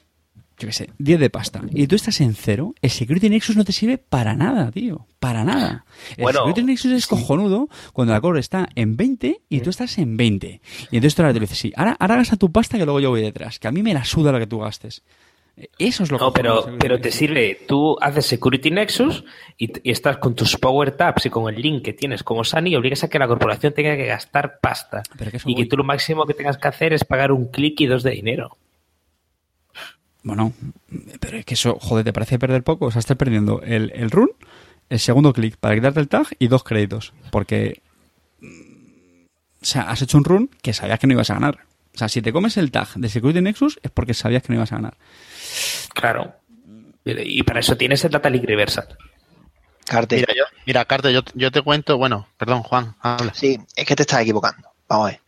yo 0.57 0.67
qué 0.67 0.73
sé, 0.73 0.89
10 0.99 1.19
de 1.19 1.29
pasta 1.29 1.61
y 1.71 1.87
tú 1.87 1.95
estás 1.95 2.21
en 2.21 2.35
cero, 2.35 2.73
el 2.81 2.89
Security 2.89 3.29
Nexus 3.29 3.55
no 3.55 3.65
te 3.65 3.71
sirve 3.71 3.97
para 3.97 4.35
nada, 4.35 4.71
tío. 4.71 5.07
Para 5.19 5.43
nada. 5.43 5.85
El 6.17 6.23
Bueno, 6.23 6.39
Security 6.39 6.63
Nexus 6.63 6.91
es 6.91 7.07
cojonudo 7.07 7.69
cuando 7.93 8.13
la 8.13 8.21
core 8.21 8.39
está 8.39 8.69
en 8.75 8.95
20 8.95 9.41
y 9.49 9.59
tú 9.61 9.69
estás 9.69 9.97
en 9.97 10.17
20. 10.17 10.61
Y 10.91 10.95
entonces 10.97 11.15
tú 11.15 11.21
ahora 11.21 11.33
te 11.33 11.39
dices, 11.39 11.57
sí, 11.57 11.73
ahora, 11.75 11.95
ahora 11.99 12.17
gasta 12.17 12.35
tu 12.35 12.51
pasta 12.51 12.77
que 12.77 12.85
luego 12.85 12.99
yo 12.99 13.09
voy 13.09 13.21
detrás, 13.21 13.59
que 13.59 13.67
a 13.67 13.71
mí 13.71 13.81
me 13.81 13.93
la 13.93 14.05
suda 14.05 14.31
lo 14.31 14.39
que 14.39 14.47
tú 14.47 14.59
gastes. 14.59 15.03
Eso 15.77 16.03
es 16.03 16.11
lo 16.11 16.17
No, 16.17 16.31
cojonudo 16.31 16.55
del 16.63 16.63
pero, 16.63 16.77
pero 16.79 17.01
te 17.01 17.11
sirve, 17.11 17.59
tú 17.67 17.95
haces 18.01 18.25
Security 18.25 18.71
Nexus 18.71 19.23
y, 19.57 19.71
y 19.87 19.91
estás 19.91 20.17
con 20.17 20.33
tus 20.33 20.57
Power 20.57 20.91
Taps 20.91 21.27
y 21.27 21.29
con 21.29 21.53
el 21.53 21.61
link 21.61 21.83
que 21.83 21.93
tienes 21.93 22.23
como 22.23 22.43
Sunny 22.43 22.71
y 22.71 22.75
obligas 22.75 23.03
a 23.03 23.09
que 23.09 23.19
la 23.19 23.27
corporación 23.27 23.71
tenga 23.71 23.95
que 23.95 24.05
gastar 24.05 24.59
pasta. 24.59 25.03
Pero 25.17 25.31
que 25.31 25.37
Y 25.45 25.55
que 25.55 25.65
tú 25.67 25.77
lo 25.77 25.83
máximo 25.83 26.25
que 26.25 26.33
tengas 26.33 26.57
que 26.57 26.67
hacer 26.67 26.93
es 26.93 27.03
pagar 27.03 27.31
un 27.31 27.47
clic 27.49 27.79
y 27.81 27.85
dos 27.85 28.01
de 28.01 28.11
dinero. 28.11 28.57
Bueno, 30.23 30.53
pero 31.19 31.37
es 31.37 31.45
que 31.45 31.53
eso, 31.53 31.77
joder, 31.79 32.05
¿te 32.05 32.13
parece 32.13 32.39
perder 32.39 32.63
poco? 32.63 32.85
O 32.85 32.91
sea, 32.91 32.99
estás 32.99 33.17
perdiendo 33.17 33.61
el, 33.61 33.91
el 33.93 34.09
run, 34.09 34.31
el 34.89 34.99
segundo 34.99 35.33
clic 35.33 35.57
para 35.57 35.75
quitarte 35.75 35.99
el 35.99 36.07
tag 36.07 36.27
y 36.39 36.47
dos 36.47 36.63
créditos. 36.63 37.13
Porque, 37.29 37.81
mm, 38.39 39.25
o 39.61 39.65
sea, 39.65 39.89
has 39.89 40.01
hecho 40.01 40.17
un 40.17 40.23
run 40.23 40.49
que 40.61 40.73
sabías 40.73 40.99
que 40.99 41.07
no 41.07 41.13
ibas 41.13 41.29
a 41.29 41.35
ganar. 41.35 41.59
O 41.93 41.97
sea, 41.97 42.09
si 42.09 42.21
te 42.21 42.31
comes 42.33 42.57
el 42.57 42.71
tag 42.71 42.87
de 42.95 43.09
Security 43.09 43.41
Nexus 43.41 43.79
es 43.83 43.91
porque 43.91 44.13
sabías 44.13 44.43
que 44.43 44.49
no 44.49 44.55
ibas 44.55 44.71
a 44.71 44.77
ganar. 44.77 44.97
Claro. 45.93 46.35
Y 47.05 47.43
para 47.43 47.59
eso 47.59 47.75
tienes 47.75 48.03
el 48.05 48.11
Data 48.11 48.29
League 48.29 48.47
Reversal. 48.47 48.87
Carte. 49.85 50.15
Mira, 50.15 50.33
yo, 50.35 50.43
mira, 50.65 50.85
Carter, 50.85 51.11
yo, 51.11 51.21
yo 51.35 51.51
te 51.51 51.61
cuento, 51.61 51.97
bueno, 51.97 52.27
perdón, 52.37 52.63
Juan, 52.63 52.95
habla. 53.01 53.33
Sí, 53.33 53.59
es 53.75 53.85
que 53.85 53.95
te 53.95 54.03
estás 54.03 54.21
equivocando. 54.21 54.69
Vamos 54.93 55.07
a 55.07 55.11
ver. 55.11 55.19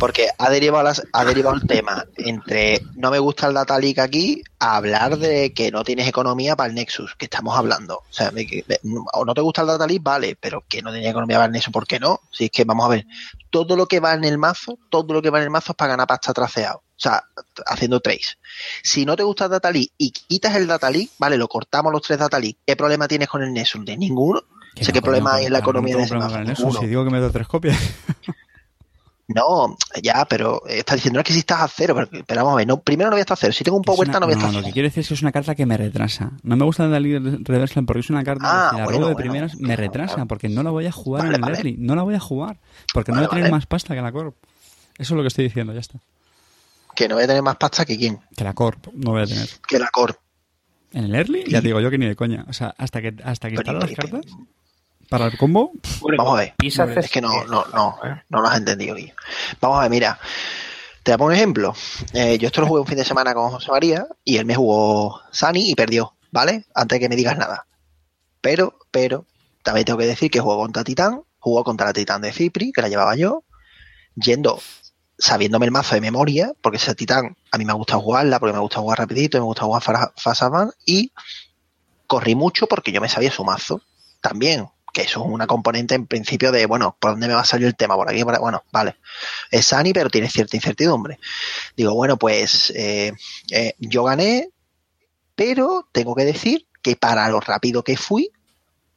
Porque 0.00 0.26
ha 0.36 0.50
derivado, 0.50 0.82
las- 0.82 1.02
ha 1.12 1.24
derivado 1.24 1.54
el 1.54 1.64
tema 1.64 2.04
entre 2.16 2.80
no 2.96 3.12
me 3.12 3.20
gusta 3.20 3.46
el 3.46 3.54
Data 3.54 3.78
Leak 3.78 4.00
aquí 4.00 4.42
a 4.58 4.74
hablar 4.76 5.16
de 5.16 5.52
que 5.54 5.70
no 5.70 5.84
tienes 5.84 6.08
economía 6.08 6.56
para 6.56 6.68
el 6.68 6.74
Nexus, 6.74 7.14
que 7.14 7.26
estamos 7.26 7.56
hablando. 7.56 7.98
O 7.98 8.04
sea, 8.12 8.30
que- 8.32 8.64
de- 8.66 8.80
o 9.12 9.24
no 9.24 9.32
te 9.34 9.40
gusta 9.40 9.60
el 9.60 9.68
Data 9.68 9.86
Leak, 9.86 10.02
vale, 10.02 10.36
pero 10.40 10.64
que 10.68 10.82
no 10.82 10.90
tenía 10.92 11.10
economía 11.10 11.36
para 11.36 11.46
el 11.46 11.52
Nexus, 11.52 11.72
¿por 11.72 11.86
qué 11.86 12.00
no? 12.00 12.20
Si 12.32 12.46
es 12.46 12.50
que 12.50 12.64
vamos 12.64 12.84
a 12.84 12.88
ver, 12.88 13.06
todo 13.50 13.76
lo 13.76 13.86
que 13.86 14.00
va 14.00 14.14
en 14.14 14.24
el 14.24 14.38
mazo, 14.38 14.76
todo 14.90 15.14
lo 15.14 15.22
que 15.22 15.30
va 15.30 15.38
en 15.38 15.44
el 15.44 15.50
mazo 15.50 15.70
es 15.70 15.76
para 15.76 15.90
ganar 15.92 16.08
pasta 16.08 16.32
traceado. 16.32 16.78
O 16.78 17.00
sea, 17.02 17.22
haciendo 17.66 18.00
trace. 18.00 18.34
Si 18.82 19.06
no 19.06 19.14
te 19.14 19.22
gusta 19.22 19.44
el 19.44 19.52
Data 19.52 19.70
Leak 19.70 19.90
y 19.98 20.10
quitas 20.10 20.56
el 20.56 20.66
Data 20.66 20.90
Leak, 20.90 21.10
vale, 21.18 21.36
lo 21.36 21.46
cortamos 21.46 21.92
los 21.92 22.02
tres 22.02 22.18
Data 22.18 22.40
Leak. 22.40 22.56
¿Qué 22.66 22.74
problema 22.74 23.06
tienes 23.06 23.28
con 23.28 23.42
el 23.44 23.52
Nexus? 23.52 23.84
De 23.84 23.96
ninguno. 23.96 24.42
Que 24.74 24.84
sé 24.84 24.90
no, 24.90 24.94
qué 24.94 25.02
problema 25.02 25.34
hay 25.34 25.46
en 25.46 25.52
la 25.52 25.58
economía 25.60 25.92
no 25.94 25.98
de 25.98 26.04
ese 26.06 26.16
mazo. 26.16 26.80
Si 26.80 26.86
digo 26.88 27.04
que 27.04 27.10
me 27.10 27.20
doy 27.20 27.30
tres 27.30 27.46
copias. 27.46 27.78
No, 29.34 29.76
ya, 30.02 30.24
pero 30.28 30.62
está 30.66 30.94
diciendo 30.94 31.16
no 31.18 31.20
es 31.20 31.26
que 31.26 31.32
si 31.32 31.40
estás 31.40 31.60
a 31.60 31.68
cero, 31.68 31.94
pero, 31.94 32.24
pero 32.26 32.40
vamos 32.42 32.54
a 32.54 32.56
ver, 32.58 32.66
no, 32.66 32.80
primero 32.80 33.10
no 33.10 33.14
voy 33.14 33.20
a 33.20 33.22
estar 33.22 33.34
a 33.34 33.36
cero. 33.40 33.52
Si 33.52 33.64
tengo 33.64 33.76
un 33.76 33.82
una- 33.86 33.94
Power 33.94 34.08
Tap 34.10 34.20
no 34.20 34.26
voy 34.26 34.34
a 34.34 34.36
estar 34.36 34.50
a 34.50 34.52
lo 34.52 34.58
cero. 34.58 34.66
que 34.68 34.72
quiero 34.72 34.88
decir 34.88 35.00
es 35.02 35.08
que 35.08 35.14
es 35.14 35.22
una 35.22 35.32
carta 35.32 35.54
que 35.54 35.66
me 35.66 35.76
retrasa. 35.76 36.32
No 36.42 36.56
me 36.56 36.64
gusta 36.64 36.86
la 36.86 37.00
League 37.00 37.38
Reversal 37.44 37.84
porque 37.84 38.00
es 38.00 38.10
una 38.10 38.24
carta 38.24 38.44
Ah, 38.44 38.68
que 38.70 38.76
si 38.76 38.78
la 38.78 38.84
bueno, 38.84 38.98
robo 38.98 39.08
de 39.08 39.14
bueno. 39.14 39.30
primeras 39.30 39.56
me 39.56 39.76
retrasa 39.76 40.24
porque 40.26 40.48
no 40.48 40.62
la 40.62 40.70
voy 40.70 40.86
a 40.86 40.92
jugar 40.92 41.22
Vale, 41.22 41.30
en 41.30 41.34
el 41.36 41.40
vale. 41.42 41.56
early. 41.56 41.76
No 41.78 41.94
la 41.94 42.02
voy 42.02 42.14
a 42.14 42.20
jugar 42.20 42.58
porque 42.92 43.12
no 43.12 43.18
voy 43.18 43.26
a 43.26 43.28
tener 43.28 43.50
más 43.50 43.66
pasta 43.66 43.94
que 43.94 44.00
la 44.02 44.12
Corp. 44.12 44.34
Eso 44.98 45.14
es 45.14 45.16
lo 45.16 45.22
que 45.22 45.28
estoy 45.28 45.44
diciendo, 45.44 45.72
ya 45.72 45.80
está. 45.80 45.98
Que 46.94 47.08
no 47.08 47.14
voy 47.14 47.24
a 47.24 47.26
tener 47.26 47.42
más 47.42 47.56
pasta 47.56 47.84
que 47.86 47.96
quién, 47.96 48.20
Que 48.36 48.44
la 48.44 48.52
Corp 48.52 48.86
no 48.94 49.12
voy 49.12 49.22
a 49.22 49.26
tener. 49.26 49.48
que 49.66 49.78
la 49.78 49.88
Core. 49.88 50.14
En 50.92 51.04
el 51.04 51.14
early, 51.14 51.44
ya 51.48 51.62
te 51.62 51.68
digo 51.68 51.80
yo 51.80 51.90
que 51.90 51.96
ni 51.96 52.04
de 52.06 52.14
coña. 52.14 52.44
O 52.48 52.52
sea, 52.52 52.74
hasta 52.76 53.00
que, 53.00 53.14
hasta 53.24 53.48
que 53.48 53.56
Pero, 53.56 53.72
instalo 53.72 53.78
las 53.80 53.90
pero, 53.96 54.10
cartas. 54.10 54.32
Para 55.12 55.26
el 55.26 55.36
combo, 55.36 55.72
Vamos 56.16 56.34
a 56.38 56.40
ver. 56.40 56.54
Es 57.04 57.10
que 57.10 57.20
no, 57.20 57.44
no, 57.44 57.64
no, 57.74 57.98
no 58.30 58.40
lo 58.40 58.48
has 58.48 58.56
entendido, 58.56 58.94
Guillo. 58.96 59.14
Vamos 59.60 59.78
a 59.78 59.82
ver, 59.82 59.90
mira. 59.90 60.18
Te 61.02 61.10
voy 61.10 61.14
a 61.14 61.18
poner 61.18 61.32
un 61.34 61.36
ejemplo. 61.36 61.74
Eh, 62.14 62.38
yo 62.38 62.46
esto 62.46 62.60
lo 62.62 62.66
jugué 62.66 62.80
un 62.80 62.86
fin 62.86 62.96
de 62.96 63.04
semana 63.04 63.34
con 63.34 63.50
José 63.50 63.70
María 63.70 64.06
y 64.24 64.36
él 64.38 64.46
me 64.46 64.54
jugó 64.54 65.20
Sani 65.32 65.70
y 65.70 65.74
perdió, 65.74 66.14
¿vale? 66.30 66.64
Antes 66.74 66.96
de 66.96 67.00
que 67.00 67.08
me 67.08 67.16
digas 67.16 67.36
nada. 67.36 67.66
Pero, 68.40 68.78
pero, 68.90 69.26
también 69.62 69.84
tengo 69.84 69.98
que 69.98 70.06
decir 70.06 70.30
que 70.30 70.40
jugó 70.40 70.56
contra 70.58 70.82
Titán, 70.84 71.22
jugó 71.40 71.62
contra 71.64 71.88
la 71.88 71.92
Titán 71.92 72.22
de 72.22 72.32
Cipri, 72.32 72.72
que 72.72 72.80
la 72.82 72.88
llevaba 72.88 73.14
yo, 73.16 73.42
yendo, 74.14 74.60
sabiéndome 75.18 75.66
el 75.66 75.72
mazo 75.72 75.94
de 75.94 76.00
memoria, 76.00 76.52
porque 76.62 76.78
esa 76.78 76.94
Titán 76.94 77.36
a 77.50 77.58
mí 77.58 77.64
me 77.64 77.72
gusta 77.74 77.96
jugarla, 77.98 78.38
porque 78.38 78.54
me 78.54 78.60
gusta 78.60 78.80
jugar 78.80 78.98
rapidito, 78.98 79.38
me 79.38 79.44
gusta 79.44 79.64
jugar 79.64 79.82
fa- 79.82 80.12
Fast 80.16 80.42
y 80.86 81.12
corrí 82.06 82.34
mucho 82.34 82.66
porque 82.66 82.92
yo 82.92 83.00
me 83.00 83.08
sabía 83.08 83.30
su 83.30 83.44
mazo 83.44 83.82
también, 84.20 84.68
que 84.92 85.02
eso 85.02 85.20
es 85.20 85.26
una 85.26 85.46
componente 85.46 85.94
en 85.94 86.06
principio 86.06 86.52
de, 86.52 86.66
bueno, 86.66 86.96
¿por 87.00 87.12
dónde 87.12 87.28
me 87.28 87.34
va 87.34 87.40
a 87.40 87.46
salir 87.46 87.66
el 87.66 87.76
tema? 87.76 87.96
Por 87.96 88.10
aquí, 88.10 88.22
bueno, 88.22 88.62
vale. 88.70 88.96
Es 89.50 89.66
Sani, 89.66 89.92
pero 89.92 90.10
tiene 90.10 90.28
cierta 90.28 90.56
incertidumbre. 90.56 91.18
Digo, 91.76 91.94
bueno, 91.94 92.18
pues 92.18 92.70
eh, 92.76 93.12
eh, 93.50 93.74
yo 93.78 94.04
gané, 94.04 94.50
pero 95.34 95.88
tengo 95.92 96.14
que 96.14 96.24
decir 96.24 96.66
que 96.82 96.96
para 96.96 97.28
lo 97.28 97.40
rápido 97.40 97.82
que 97.82 97.96
fui, 97.96 98.30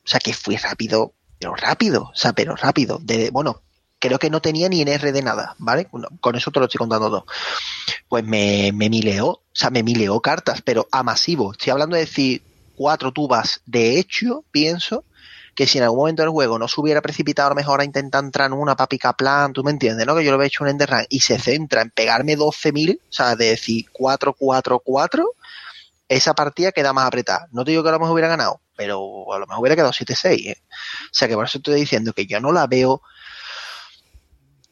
o 0.04 0.08
sea, 0.08 0.20
que 0.20 0.34
fui 0.34 0.58
rápido, 0.58 1.14
pero 1.40 1.56
rápido, 1.56 2.10
o 2.14 2.16
sea, 2.16 2.34
pero 2.34 2.56
rápido, 2.56 3.00
de, 3.02 3.30
bueno, 3.32 3.62
creo 4.00 4.20
que 4.20 4.30
no 4.30 4.42
tenía 4.42 4.68
ni 4.68 4.82
NR 4.82 5.12
de 5.12 5.22
nada, 5.22 5.56
¿vale? 5.58 5.88
Con 6.20 6.36
eso 6.36 6.52
te 6.52 6.60
lo 6.60 6.66
estoy 6.66 6.80
contando 6.80 7.10
todo. 7.10 7.26
Pues 8.10 8.24
me, 8.24 8.72
me 8.74 8.90
mileó, 8.90 9.28
o 9.28 9.44
sea, 9.54 9.70
me 9.70 9.84
mileó 9.84 10.20
cartas, 10.20 10.62
pero 10.62 10.88
a 10.92 11.04
masivo. 11.04 11.54
Estoy 11.54 11.72
hablando 11.72 11.96
de 11.96 12.02
decir 12.02 12.44
cuatro 12.76 13.12
tubas 13.12 13.62
de 13.66 13.98
hecho, 13.98 14.44
pienso, 14.52 15.06
que 15.56 15.66
si 15.66 15.78
en 15.78 15.86
algún 15.86 16.00
momento 16.00 16.22
del 16.22 16.32
juego 16.32 16.60
no 16.60 16.68
se 16.68 16.80
hubiera 16.82 17.02
precipitado 17.02 17.48
a 17.48 17.50
lo 17.52 17.56
mejor 17.56 17.80
a 17.80 17.86
intentar 17.86 18.24
entrar 18.24 18.48
en 18.48 18.54
una 18.54 18.76
para 18.76 18.88
picar 18.88 19.16
plan, 19.16 19.54
tú 19.54 19.64
me 19.64 19.72
entiendes, 19.72 20.06
¿no? 20.06 20.16
Que 20.16 20.24
yo 20.26 20.36
lo 20.36 20.44
he 20.44 20.48
hecho 20.48 20.66
en 20.66 20.72
Enderrun 20.72 21.06
y 21.10 21.22
se 21.22 21.40
centra 21.40 21.82
en 21.82 21.90
pegarme 21.92 22.38
12.000, 22.38 22.98
o 22.98 23.02
sea, 23.10 23.36
de 23.36 23.52
decir 23.52 23.86
4, 23.92 24.34
4, 24.38 24.80
4, 24.80 25.32
esa 26.10 26.34
partida 26.34 26.72
queda 26.74 26.94
más 26.94 27.08
apretada. 27.08 27.48
No 27.52 27.64
te 27.64 27.72
digo 27.72 27.84
que 27.84 27.90
a 27.90 27.94
lo 27.94 28.00
mejor 28.00 28.14
hubiera 28.14 28.28
ganado, 28.28 28.60
pero 28.76 29.34
a 29.34 29.40
lo 29.40 29.48
mejor 29.48 29.62
hubiera 29.62 29.76
quedado 29.76 29.94
7-6, 29.94 30.48
¿eh? 30.48 30.62
O 31.06 31.14
sea, 31.14 31.28
que 31.28 31.36
por 31.36 31.46
eso 31.46 31.58
estoy 31.58 31.76
diciendo 31.76 32.14
que 32.14 32.28
yo 32.28 32.40
no 32.40 32.52
la 32.52 32.68
veo... 32.68 33.02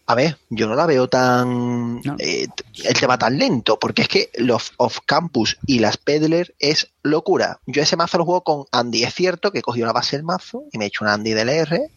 A 0.06 0.16
ver, 0.16 0.38
yo 0.50 0.68
no 0.68 0.76
la 0.76 0.86
veo 0.86 1.08
tan... 1.08 2.02
No. 2.02 2.16
eh, 2.20 2.48
el 2.84 2.94
tema 3.00 3.18
tan 3.18 3.38
lento, 3.38 3.80
porque 3.80 4.02
es 4.02 4.08
que 4.08 4.30
los 4.36 4.74
off-campus 4.78 5.58
y 5.66 5.80
las 5.80 5.98
peddler 5.98 6.54
es 6.60 6.92
locura. 7.04 7.60
Yo 7.66 7.82
ese 7.82 7.96
mazo 7.96 8.18
lo 8.18 8.26
juego 8.26 8.44
con 8.44 8.66
Andy. 8.72 9.04
Es 9.04 9.14
cierto 9.14 9.52
que 9.52 9.62
cogió 9.62 9.86
la 9.86 9.94
base 9.94 10.18
del 10.18 10.26
mazo 10.26 10.66
y 10.72 10.78
me 10.78 10.86
he 10.86 10.88
hecho 10.90 11.06
un 11.06 11.10
Andy 11.10 11.32
del 11.34 11.50
R 11.50 11.90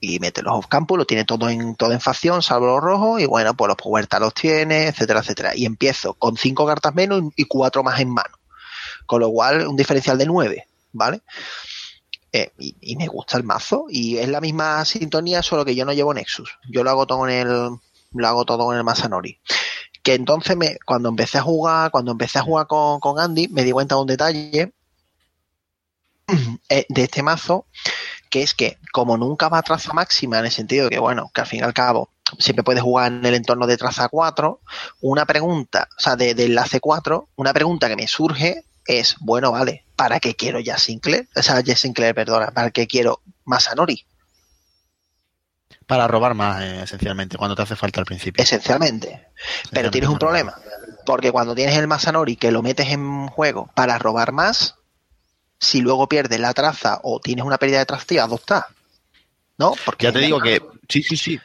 y 0.00 0.18
mete 0.18 0.42
los 0.42 0.54
off-campus, 0.54 0.98
lo 0.98 1.04
tiene 1.04 1.24
todo 1.24 1.48
en, 1.48 1.76
todo 1.76 1.92
en 1.92 2.00
facción, 2.00 2.42
salvo 2.42 2.66
los 2.66 2.80
rojos, 2.80 3.20
y 3.20 3.26
bueno, 3.26 3.54
pues 3.54 3.68
los 3.68 3.76
Power 3.76 4.08
los 4.18 4.34
tiene, 4.34 4.88
etcétera, 4.88 5.20
etcétera. 5.20 5.52
Y 5.54 5.64
empiezo 5.64 6.14
con 6.14 6.36
cinco 6.36 6.66
cartas 6.66 6.92
menos 6.92 7.22
y 7.36 7.44
cuatro 7.44 7.84
más 7.84 8.00
en 8.00 8.10
mano. 8.10 8.36
Con 9.06 9.20
lo 9.20 9.30
cual, 9.30 9.66
un 9.68 9.76
diferencial 9.76 10.18
de 10.18 10.26
nueve, 10.26 10.66
¿vale? 10.92 11.22
Eh, 12.32 12.50
y, 12.58 12.96
me 12.96 13.06
gusta 13.08 13.36
el 13.36 13.44
mazo. 13.44 13.86
Y 13.88 14.18
es 14.18 14.28
la 14.28 14.40
misma 14.40 14.84
sintonía, 14.84 15.42
solo 15.42 15.64
que 15.64 15.74
yo 15.74 15.84
no 15.84 15.92
llevo 15.92 16.14
Nexus. 16.14 16.58
Yo 16.70 16.82
lo 16.82 16.90
hago 16.90 17.06
todo 17.06 17.28
en 17.28 17.46
el. 17.46 17.70
Lo 18.14 18.28
hago 18.28 18.44
todo 18.44 18.72
en 18.72 18.78
el 18.78 18.84
Masanori. 18.84 19.38
Que 20.02 20.14
entonces 20.14 20.56
me, 20.56 20.78
cuando 20.84 21.08
empecé 21.08 21.38
a 21.38 21.42
jugar, 21.42 21.90
cuando 21.90 22.12
empecé 22.12 22.38
a 22.38 22.42
jugar 22.42 22.66
con, 22.66 23.00
con 23.00 23.18
Andy, 23.20 23.48
me 23.48 23.64
di 23.64 23.72
cuenta 23.72 23.94
de 23.94 24.00
un 24.00 24.06
detalle 24.06 24.72
eh, 26.68 26.86
de 26.88 27.02
este 27.02 27.22
mazo, 27.22 27.66
que 28.30 28.42
es 28.42 28.54
que 28.54 28.78
como 28.92 29.16
nunca 29.16 29.48
va 29.48 29.58
a 29.58 29.62
traza 29.62 29.92
máxima, 29.92 30.38
en 30.38 30.46
el 30.46 30.50
sentido 30.50 30.84
de 30.84 30.90
que, 30.90 30.98
bueno, 30.98 31.30
que 31.34 31.42
al 31.42 31.46
fin 31.46 31.60
y 31.60 31.62
al 31.62 31.74
cabo 31.74 32.10
siempre 32.38 32.64
puedes 32.64 32.82
jugar 32.82 33.12
en 33.12 33.24
el 33.26 33.34
entorno 33.34 33.66
de 33.66 33.76
traza 33.76 34.08
4, 34.08 34.60
una 35.02 35.26
pregunta, 35.26 35.88
o 35.98 36.00
sea, 36.00 36.16
de, 36.16 36.34
de 36.34 36.46
enlace 36.46 36.80
4, 36.80 37.28
una 37.36 37.52
pregunta 37.52 37.88
que 37.88 37.96
me 37.96 38.08
surge 38.08 38.64
es, 38.86 39.16
bueno, 39.20 39.52
vale, 39.52 39.84
¿para 40.02 40.18
qué 40.18 40.34
quiero 40.34 40.58
ya 40.58 40.78
Sinclair? 40.78 41.28
O 41.36 41.42
sea, 41.44 41.62
Sinclair, 41.62 42.12
perdona, 42.12 42.50
¿para 42.50 42.72
qué 42.72 42.88
quiero 42.88 43.22
Masanori? 43.44 44.04
Para 45.86 46.08
robar 46.08 46.34
más, 46.34 46.60
eh, 46.60 46.82
esencialmente, 46.82 47.38
cuando 47.38 47.54
te 47.54 47.62
hace 47.62 47.76
falta 47.76 48.00
al 48.00 48.06
principio. 48.06 48.42
Esencialmente. 48.42 49.28
Pero 49.70 49.92
tienes 49.92 50.10
un 50.10 50.18
problema. 50.18 50.56
Porque 51.06 51.30
cuando 51.30 51.54
tienes 51.54 51.76
el 51.76 51.86
Masanori 51.86 52.34
que 52.34 52.50
lo 52.50 52.62
metes 52.62 52.88
en 52.88 53.28
juego 53.28 53.70
para 53.76 53.96
robar 53.96 54.32
más, 54.32 54.74
si 55.60 55.80
luego 55.80 56.08
pierdes 56.08 56.40
la 56.40 56.52
traza 56.52 56.98
o 57.04 57.20
tienes 57.20 57.44
una 57.44 57.58
pérdida 57.58 57.78
de 57.78 57.86
traza, 57.86 58.24
adopta. 58.24 58.66
¿No? 59.56 59.74
Porque 59.84 60.06
Ya 60.06 60.12
te 60.12 60.18
digo 60.18 60.40
que 60.40 60.60
sí, 60.88 61.04
sí, 61.04 61.16
sí. 61.16 61.40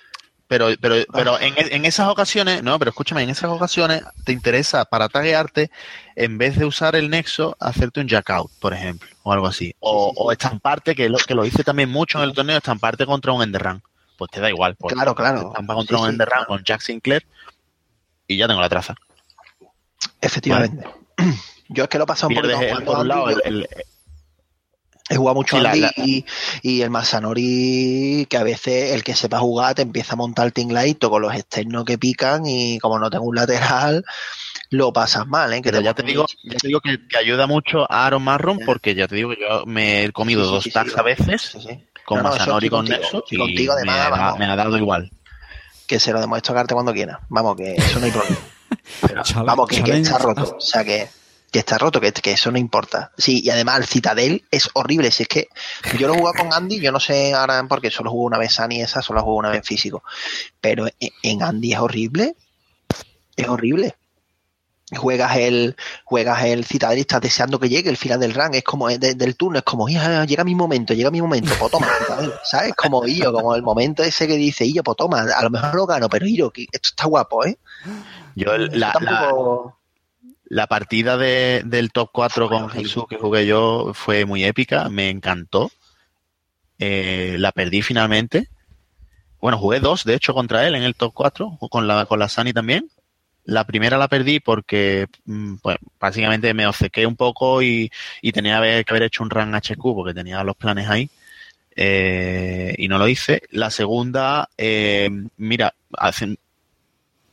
Pero, 0.48 0.70
pero, 0.80 0.96
pero 1.12 1.40
en, 1.42 1.54
en 1.58 1.84
esas 1.84 2.08
ocasiones, 2.08 2.64
no, 2.64 2.80
pero 2.80 2.90
escúchame, 2.90 3.22
en 3.22 3.30
esas 3.30 3.50
ocasiones 3.52 4.04
te 4.24 4.32
interesa 4.32 4.86
para 4.86 5.10
taguearte, 5.10 5.70
en 6.16 6.38
vez 6.38 6.58
de 6.58 6.64
usar 6.64 6.96
el 6.96 7.10
nexo, 7.10 7.58
hacerte 7.60 8.00
un 8.00 8.08
jackout, 8.08 8.50
por 8.62 8.74
ejemplo, 8.74 9.10
o 9.24 9.34
algo 9.34 9.48
así. 9.48 9.76
O, 9.82 10.14
o 10.16 10.32
estamparte, 10.32 10.96
que 10.96 11.10
lo, 11.10 11.18
que 11.18 11.36
lo 11.36 11.44
hice 11.46 11.66
también 11.66 11.90
mucho 11.90 12.18
en 12.18 12.24
el 12.24 12.34
torneo, 12.34 12.58
estamparte 12.58 13.06
contra 13.06 13.34
un 13.34 13.44
Enderrun. 13.44 13.84
Pues 14.18 14.32
te 14.32 14.40
da 14.40 14.50
igual. 14.50 14.76
Pues, 14.78 14.94
Claro, 14.94 15.14
claro. 15.14 15.50
estampa 15.50 15.74
contra 15.76 15.98
Sí, 15.98 16.04
un 16.06 16.12
sí, 16.12 16.18
claro. 16.18 16.46
con 16.48 16.64
Jack 16.64 16.80
Sinclair 16.82 17.26
y 18.26 18.38
ya 18.38 18.48
tengo 18.48 18.62
la 18.62 18.70
traza. 18.70 18.96
Efectivamente. 20.22 20.88
Yo 21.70 21.84
es 21.84 21.90
que 21.90 21.98
lo 21.98 22.06
he 22.06 22.08
pasado 22.08 22.30
Pierdes, 22.30 22.60
el- 22.62 22.84
por 22.84 23.00
un 23.00 23.08
lado, 23.08 23.30
el- 23.44 23.68
he 25.10 25.16
jugado 25.16 25.36
mucho 25.36 25.58
sí, 25.58 25.64
la- 25.64 25.76
la- 25.76 25.94
y, 25.98 26.26
y 26.62 26.82
el 26.82 26.90
Masanori, 26.90 28.28
que 28.30 28.38
a 28.38 28.44
veces 28.44 28.94
el 28.94 29.04
que 29.04 29.16
sepa 29.16 29.40
jugar 29.40 29.76
te 29.76 29.84
empieza 29.84 30.14
a 30.14 30.16
montar 30.18 30.46
el 30.48 30.54
tingladito 30.54 31.10
con 31.10 31.22
los 31.22 31.34
externos 31.34 31.86
que 31.86 31.98
pican 31.98 32.46
y 32.46 32.78
como 32.80 33.00
no 33.00 33.10
tengo 33.10 33.26
un 33.26 33.36
lateral, 33.36 34.04
lo 34.70 34.92
pasas 34.92 35.26
mal, 35.28 35.54
¿eh? 35.54 35.58
Que 35.62 35.70
Pero 35.70 35.78
te 35.80 35.84
ya 35.86 35.94
te 35.94 36.04
digo, 36.04 36.26
ya 36.44 36.58
te 36.58 36.68
digo 36.68 36.82
que, 36.82 37.08
que 37.08 37.18
ayuda 37.18 37.48
mucho 37.48 37.90
a 37.92 38.06
Aaron 38.06 38.24
Marron 38.24 38.60
porque 38.66 38.96
ya 38.96 39.08
te 39.08 39.16
digo 39.16 39.30
que 39.30 39.38
yo 39.42 39.66
me 39.66 40.04
he 40.06 40.12
comido 40.12 40.42
Sí, 40.42 40.48
sí, 40.48 40.54
dos 40.54 40.64
sí, 40.64 40.70
sí, 40.70 40.74
tags 40.74 40.92
sí. 40.94 41.00
a 41.00 41.04
veces 41.04 41.42
Sí, 41.42 41.60
sí. 41.62 41.84
con 42.06 42.18
No, 42.18 42.24
no, 42.24 42.30
eso 42.30 42.40
Masanori 42.40 42.68
y 42.68 42.70
con 42.70 42.80
contigo. 42.80 43.00
Nexo 43.02 43.24
Y 43.30 43.36
y 43.36 43.38
contigo, 43.38 43.74
además, 43.74 43.96
me, 43.96 44.02
ha, 44.02 44.10
vamos. 44.10 44.40
me 44.40 44.46
ha 44.46 44.56
dado 44.56 44.78
igual. 44.78 45.12
que 45.88 46.00
se 46.00 46.12
lo 46.12 46.20
demuestro 46.20 46.54
a 46.54 46.58
Carte 46.58 46.74
cuando 46.74 46.92
quiera. 46.94 47.22
Vamos, 47.30 47.56
que 47.56 47.76
eso 47.76 48.00
no 48.00 48.06
hay 48.06 48.12
problema. 48.12 48.38
Pero, 49.02 49.24
vamos, 49.46 49.68
que, 49.70 49.78
está 49.78 50.18
roto. 50.18 50.56
O 50.58 50.62
sea, 50.62 50.84
que, 50.84 51.08
que 51.58 51.62
está 51.62 51.78
roto, 51.80 52.00
que, 52.00 52.12
que 52.14 52.32
eso 52.34 52.52
no 52.52 52.58
importa. 52.60 53.12
Sí, 53.18 53.42
y 53.44 53.50
además 53.50 53.80
el 53.80 53.86
Citadel 53.88 54.46
es 54.52 54.70
horrible. 54.74 55.10
Si 55.12 55.24
es 55.24 55.30
que 55.30 55.48
yo 55.98 56.08
lo 56.08 56.14
he 56.14 56.18
jugado 56.20 56.38
con 56.38 56.54
Andy, 56.54 56.80
yo 56.80 56.92
no 56.92 57.00
sé 57.00 57.34
ahora 57.34 57.66
porque 57.68 57.90
solo 57.90 58.12
juego 58.12 58.26
una 58.26 58.38
vez 58.38 58.54
Sani 58.54 58.82
esa, 58.82 59.02
solo 59.02 59.22
juego 59.22 59.38
una 59.40 59.50
vez 59.50 59.58
en 59.60 59.64
físico. 59.64 60.04
Pero 60.62 60.88
en, 61.00 61.10
en 61.24 61.42
Andy 61.44 61.74
es 61.74 61.80
horrible. 61.80 62.36
Es 63.36 63.48
horrible. 63.48 63.96
Juegas 64.96 65.36
el, 65.36 65.76
juegas 66.06 66.46
el 66.46 66.64
Citadel 66.64 67.00
y 67.00 67.02
estás 67.02 67.20
deseando 67.20 67.60
que 67.60 67.68
llegue 67.68 67.90
el 67.90 67.98
final 67.98 68.20
del 68.22 68.34
run. 68.34 68.54
Es 68.54 68.64
como 68.64 68.88
de- 68.88 69.16
del 69.16 69.36
turno, 69.36 69.58
es 69.58 69.66
como, 69.66 69.90
"Ya, 69.90 70.24
llega 70.24 70.46
mi 70.46 70.56
momento, 70.56 70.94
llega 70.94 71.12
mi 71.12 71.22
momento, 71.22 71.52
pues 71.60 71.72
toma, 71.72 71.88
Citadel", 72.00 72.32
¿sabes? 72.44 72.74
Como 72.74 73.06
Illo, 73.06 73.34
como 73.34 73.54
el 73.56 73.64
momento 73.64 74.02
ese 74.04 74.28
que 74.28 74.38
dice, 74.38 74.64
Illo, 74.66 74.84
pues 74.84 74.96
toma, 74.96 75.24
a 75.36 75.44
lo 75.44 75.50
mejor 75.50 75.76
lo 75.76 75.86
gano, 75.88 76.08
pero 76.08 76.26
Illo, 76.26 76.54
esto 76.56 76.90
está 76.90 77.06
guapo, 77.06 77.44
¿eh? 77.46 77.58
Yo 78.36 78.56
la, 78.58 78.68
Eso 78.68 78.78
la- 78.78 78.92
tampoco- 78.94 79.77
la 80.50 80.68
partida 80.68 81.18
de, 81.18 81.62
del 81.66 81.92
top 81.92 82.10
4 82.14 82.48
con 82.50 82.70
Jesús 82.70 83.06
que 83.10 83.18
jugué 83.18 83.46
yo 83.46 83.92
fue 83.94 84.26
muy 84.26 84.44
épica, 84.46 84.90
me 84.90 85.10
encantó. 85.10 85.72
Eh, 86.80 87.36
la 87.40 87.52
perdí 87.52 87.82
finalmente. 87.82 88.48
Bueno, 89.42 89.58
jugué 89.58 89.80
dos, 89.80 90.04
de 90.04 90.16
hecho, 90.16 90.34
contra 90.34 90.68
él 90.68 90.76
en 90.76 90.84
el 90.84 90.96
top 90.96 91.14
4, 91.14 91.58
con 91.70 91.88
la, 91.88 92.06
con 92.06 92.20
la 92.20 92.30
Sani 92.30 92.54
también. 92.54 92.90
La 93.44 93.66
primera 93.66 93.98
la 93.98 94.08
perdí 94.08 94.40
porque, 94.40 95.08
mm, 95.26 95.56
pues, 95.58 95.78
básicamente 96.00 96.54
me 96.54 96.68
obcequé 96.68 97.06
un 97.06 97.16
poco 97.16 97.62
y, 97.62 97.90
y 98.22 98.32
tenía 98.32 98.60
que 98.84 98.86
haber 98.90 99.04
hecho 99.04 99.24
un 99.24 99.30
run 99.30 99.54
HQ 99.56 99.82
porque 99.82 100.14
tenía 100.14 100.44
los 100.44 100.56
planes 100.58 100.90
ahí. 100.90 101.10
eh, 101.76 102.74
y 102.78 102.88
no 102.88 102.98
lo 102.98 103.08
hice. 103.08 103.44
La 103.52 103.70
segunda, 103.70 104.50
eh, 104.58 105.10
mira, 105.38 105.74
hacen, 105.98 106.38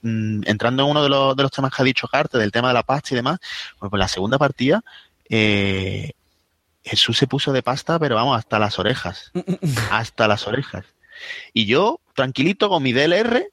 mm, 0.05 0.43
entrando 0.47 0.85
en 0.85 0.91
uno 0.91 1.03
de 1.03 1.09
los, 1.09 1.37
de 1.37 1.43
los 1.43 1.51
temas 1.51 1.75
que 1.75 1.83
ha 1.83 1.85
dicho 1.85 2.07
Carte, 2.07 2.39
del 2.39 2.53
tema 2.53 2.69
de 2.69 2.75
la 2.75 2.83
pasta 2.83 3.09
y 3.13 3.17
demás, 3.17 3.39
pues, 3.79 3.91
pues 3.91 3.99
la 3.99 4.09
segunda 4.09 4.39
partida, 4.39 4.83
eh, 5.29 6.13
Jesús 6.85 7.17
se 7.17 7.27
puso 7.27 7.53
de 7.53 7.63
pasta, 7.63 7.99
pero 7.99 8.15
vamos, 8.15 8.39
hasta 8.39 8.59
las 8.59 8.79
orejas. 8.79 9.33
hasta 9.91 10.29
las 10.29 10.47
orejas. 10.47 10.85
Y 11.53 11.67
yo, 11.67 12.01
tranquilito, 12.15 12.69
con 12.69 12.83
mi 12.83 12.93
DLR, 12.93 13.47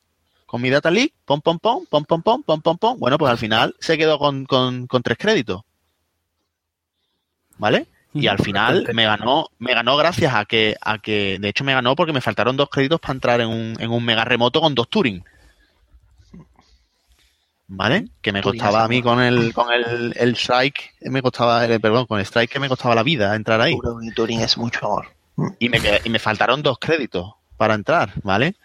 con 0.45 0.61
mi 0.61 0.69
Data 0.69 0.91
Leak, 0.91 1.13
pom, 1.25 1.41
pom, 1.41 1.59
pom, 1.59 1.85
pom, 1.89 2.03
pom, 2.03 2.21
pom, 2.21 2.43
pom, 2.43 2.61
pom, 2.61 2.77
pom. 2.77 2.99
Bueno, 2.99 3.17
pues 3.17 3.31
al 3.31 3.37
final 3.37 3.75
se 3.79 3.97
quedó 3.97 4.19
con, 4.19 4.45
con, 4.45 4.87
con 4.87 5.01
tres 5.01 5.17
créditos. 5.17 5.61
¿Vale? 7.57 7.87
Y 8.13 8.27
al 8.27 8.39
final 8.39 8.89
me 8.93 9.05
ganó, 9.05 9.47
me 9.57 9.73
ganó 9.73 9.95
gracias 9.95 10.33
a 10.33 10.43
que, 10.43 10.75
a 10.81 10.97
que, 10.97 11.37
de 11.39 11.47
hecho 11.47 11.63
me 11.63 11.73
ganó 11.73 11.95
porque 11.95 12.11
me 12.11 12.19
faltaron 12.19 12.57
dos 12.57 12.69
créditos 12.69 12.99
para 12.99 13.13
entrar 13.13 13.39
en 13.39 13.47
un, 13.47 13.77
en 13.79 13.89
un 13.89 14.03
mega 14.03 14.25
remoto 14.25 14.59
con 14.59 14.75
dos 14.75 14.89
Turing. 14.89 15.23
¿Vale? 17.73 18.09
Que 18.21 18.33
me 18.33 18.41
costaba 18.41 18.83
a 18.83 18.87
mí 18.89 19.01
con 19.01 19.21
el, 19.21 19.53
con 19.53 19.71
el, 19.71 20.13
el 20.17 20.35
strike, 20.35 20.93
me 21.03 21.21
costaba, 21.21 21.65
eh, 21.65 21.79
perdón, 21.79 22.05
con 22.05 22.19
el 22.19 22.25
strike 22.25 22.51
que 22.51 22.59
me 22.59 22.67
costaba 22.67 22.93
la 22.95 23.01
vida 23.03 23.33
entrar 23.33 23.61
ahí. 23.61 23.77
Turing, 23.81 24.13
Turing 24.13 24.41
es 24.41 24.57
mucho 24.57 24.85
amor. 24.85 25.07
Y 25.57 25.69
me, 25.69 25.79
quedé- 25.79 26.01
y 26.03 26.09
me 26.09 26.19
faltaron 26.19 26.61
dos 26.61 26.77
créditos 26.79 27.31
para 27.55 27.73
entrar, 27.75 28.11
¿vale? 28.23 28.55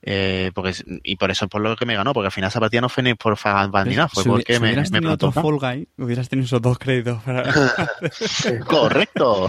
Eh, 0.00 0.52
porque, 0.54 0.72
y 1.02 1.16
por 1.16 1.32
eso 1.32 1.46
es 1.46 1.50
por 1.50 1.60
lo 1.60 1.74
que 1.74 1.86
me 1.86 1.96
ganó, 1.96 2.12
porque 2.14 2.26
al 2.26 2.32
final 2.32 2.48
esa 2.48 2.60
partida 2.60 2.80
no 2.80 2.88
fue 2.88 3.02
ni 3.02 3.14
por 3.14 3.36
nada, 3.44 4.08
fue 4.08 4.22
Si 4.22 4.28
porque 4.28 4.54
si 4.54 4.60
me, 4.60 4.68
hubieras 4.68 4.92
me 4.92 5.00
tenido. 5.00 5.32
Fall 5.32 5.58
Guy, 5.58 5.88
hubieras 5.98 6.28
tenido 6.28 6.46
esos 6.46 6.62
dos 6.62 6.78
créditos 6.78 7.20
para... 7.24 7.42
Correcto. 8.66 9.48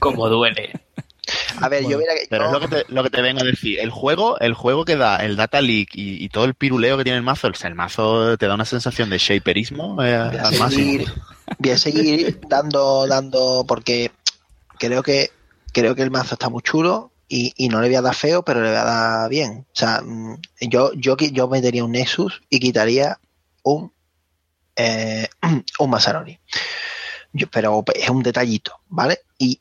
Como 0.00 0.26
duele. 0.30 0.72
A 1.60 1.68
ver, 1.68 1.82
yo 1.82 1.88
Bueno, 1.88 1.98
hubiera... 1.98 2.14
Pero 2.28 2.46
es 2.46 2.52
lo 2.52 2.60
que, 2.60 2.68
te, 2.68 2.84
lo 2.88 3.02
que 3.02 3.10
te 3.10 3.22
vengo 3.22 3.40
a 3.40 3.44
decir. 3.44 3.78
El 3.80 3.90
juego, 3.90 4.38
el 4.40 4.54
juego 4.54 4.84
que 4.84 4.96
da 4.96 5.16
el 5.16 5.36
data 5.36 5.60
leak 5.60 5.90
y, 5.94 6.24
y 6.24 6.28
todo 6.28 6.44
el 6.44 6.54
piruleo 6.54 6.96
que 6.96 7.04
tiene 7.04 7.18
el 7.18 7.24
mazo, 7.24 7.48
o 7.48 7.54
sea, 7.54 7.68
el 7.68 7.74
mazo 7.74 8.36
te 8.36 8.46
da 8.46 8.54
una 8.54 8.64
sensación 8.64 9.10
de 9.10 9.18
shaperismo 9.18 10.02
eh, 10.02 10.16
voy 10.16 10.38
al 10.38 10.58
máximo. 10.58 10.70
seguir, 10.70 11.12
voy 11.58 11.70
a 11.70 11.78
seguir 11.78 12.40
dando, 12.48 13.06
dando, 13.06 13.64
porque 13.66 14.10
creo 14.78 15.02
que 15.02 15.30
creo 15.72 15.94
que 15.94 16.02
el 16.02 16.10
mazo 16.10 16.34
está 16.34 16.48
muy 16.48 16.62
chulo 16.62 17.12
y, 17.28 17.52
y 17.56 17.68
no 17.68 17.80
le 17.80 17.88
voy 17.88 17.96
a 17.96 18.02
dar 18.02 18.14
feo, 18.14 18.42
pero 18.42 18.62
le 18.62 18.68
voy 18.68 18.78
a 18.78 18.84
dar 18.84 19.28
bien. 19.28 19.66
O 19.70 19.76
sea, 19.76 20.00
mm, 20.02 20.36
yo, 20.62 20.92
yo, 20.94 21.16
yo 21.16 21.48
metería 21.48 21.84
un 21.84 21.92
Nexus 21.92 22.42
y 22.48 22.60
quitaría 22.60 23.18
un 23.62 23.92
eh, 24.76 25.28
un 25.78 25.90
Masaroni. 25.90 26.38
Yo, 27.32 27.48
pero 27.48 27.84
es 27.94 28.08
un 28.08 28.22
detallito, 28.22 28.80
¿vale? 28.88 29.20
Y 29.38 29.60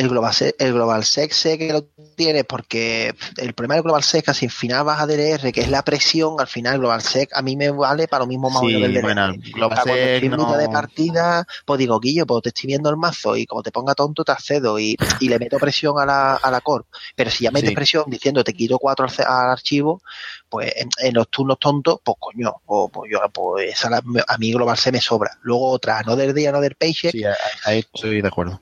el 0.00 0.08
Global 0.08 0.34
el 0.58 0.72
Global 0.72 1.04
Sec 1.04 1.32
sé 1.32 1.58
que 1.58 1.72
lo 1.72 1.84
tiene 2.16 2.44
porque 2.44 3.14
el 3.36 3.54
problema 3.54 3.74
del 3.74 3.82
Global 3.84 4.02
Sec, 4.02 4.24
casi 4.24 4.46
al 4.46 4.52
final 4.52 4.84
vas 4.84 5.00
a 5.00 5.06
DLR, 5.06 5.52
que 5.52 5.60
es 5.60 5.68
la 5.68 5.82
presión, 5.82 6.36
al 6.38 6.46
final 6.46 6.74
el 6.74 6.80
Global 6.80 7.02
Sec 7.02 7.30
a 7.34 7.42
mí 7.42 7.56
me 7.56 7.70
vale 7.70 8.08
para 8.08 8.24
lo 8.24 8.28
mismo 8.28 8.50
más 8.50 8.62
o 8.62 8.66
Sí, 8.66 8.74
menos 8.74 8.82
del 8.82 8.92
DLR. 8.94 9.02
bueno, 9.02 9.32
Global 9.54 9.78
cuando 9.82 9.94
estoy 9.94 10.26
en 10.26 10.30
de 10.32 10.36
no- 10.66 10.70
partida, 10.70 11.46
pues 11.64 11.78
digo, 11.78 11.98
Guillo, 12.00 12.26
pues 12.26 12.42
te 12.42 12.48
estoy 12.50 12.68
viendo 12.68 12.90
el 12.90 12.96
mazo 12.96 13.36
y 13.36 13.46
como 13.46 13.62
te 13.62 13.70
ponga 13.70 13.94
tonto 13.94 14.24
te 14.24 14.32
accedo 14.32 14.78
y, 14.78 14.96
y 15.20 15.28
le 15.28 15.38
meto 15.38 15.58
presión 15.58 15.98
a 15.98 16.06
la, 16.06 16.34
a 16.36 16.50
la 16.50 16.60
core. 16.60 16.84
Pero 17.16 17.30
si 17.30 17.44
ya 17.44 17.50
metes 17.50 17.70
Sí. 17.70 17.74
presión 17.76 18.04
diciendo 18.08 18.42
te 18.44 18.52
quito 18.52 18.78
cuatro 18.78 19.06
al, 19.06 19.26
al 19.26 19.50
archivo, 19.50 20.02
pues 20.48 20.72
en, 20.76 20.88
en 20.98 21.14
los 21.14 21.28
turnos 21.28 21.58
tontos, 21.58 22.00
pues 22.04 22.16
coño, 22.18 22.54
pues, 22.66 22.90
pues 22.92 23.10
yo, 23.12 23.18
pues 23.32 23.72
esa 23.72 23.90
la- 23.90 24.02
a 24.26 24.38
mí 24.38 24.52
Global 24.52 24.76
Sec 24.76 24.92
me 24.92 25.00
sobra. 25.00 25.30
Luego 25.42 25.70
otra, 25.70 25.98
Another 25.98 26.32
Day, 26.34 26.46
Another 26.46 26.74
Paycheck, 26.76 27.12
Sí, 27.12 27.24
ahí- 27.24 27.34
ahí 27.64 27.78
estoy 27.94 28.20
de 28.22 28.28
acuerdo. 28.28 28.60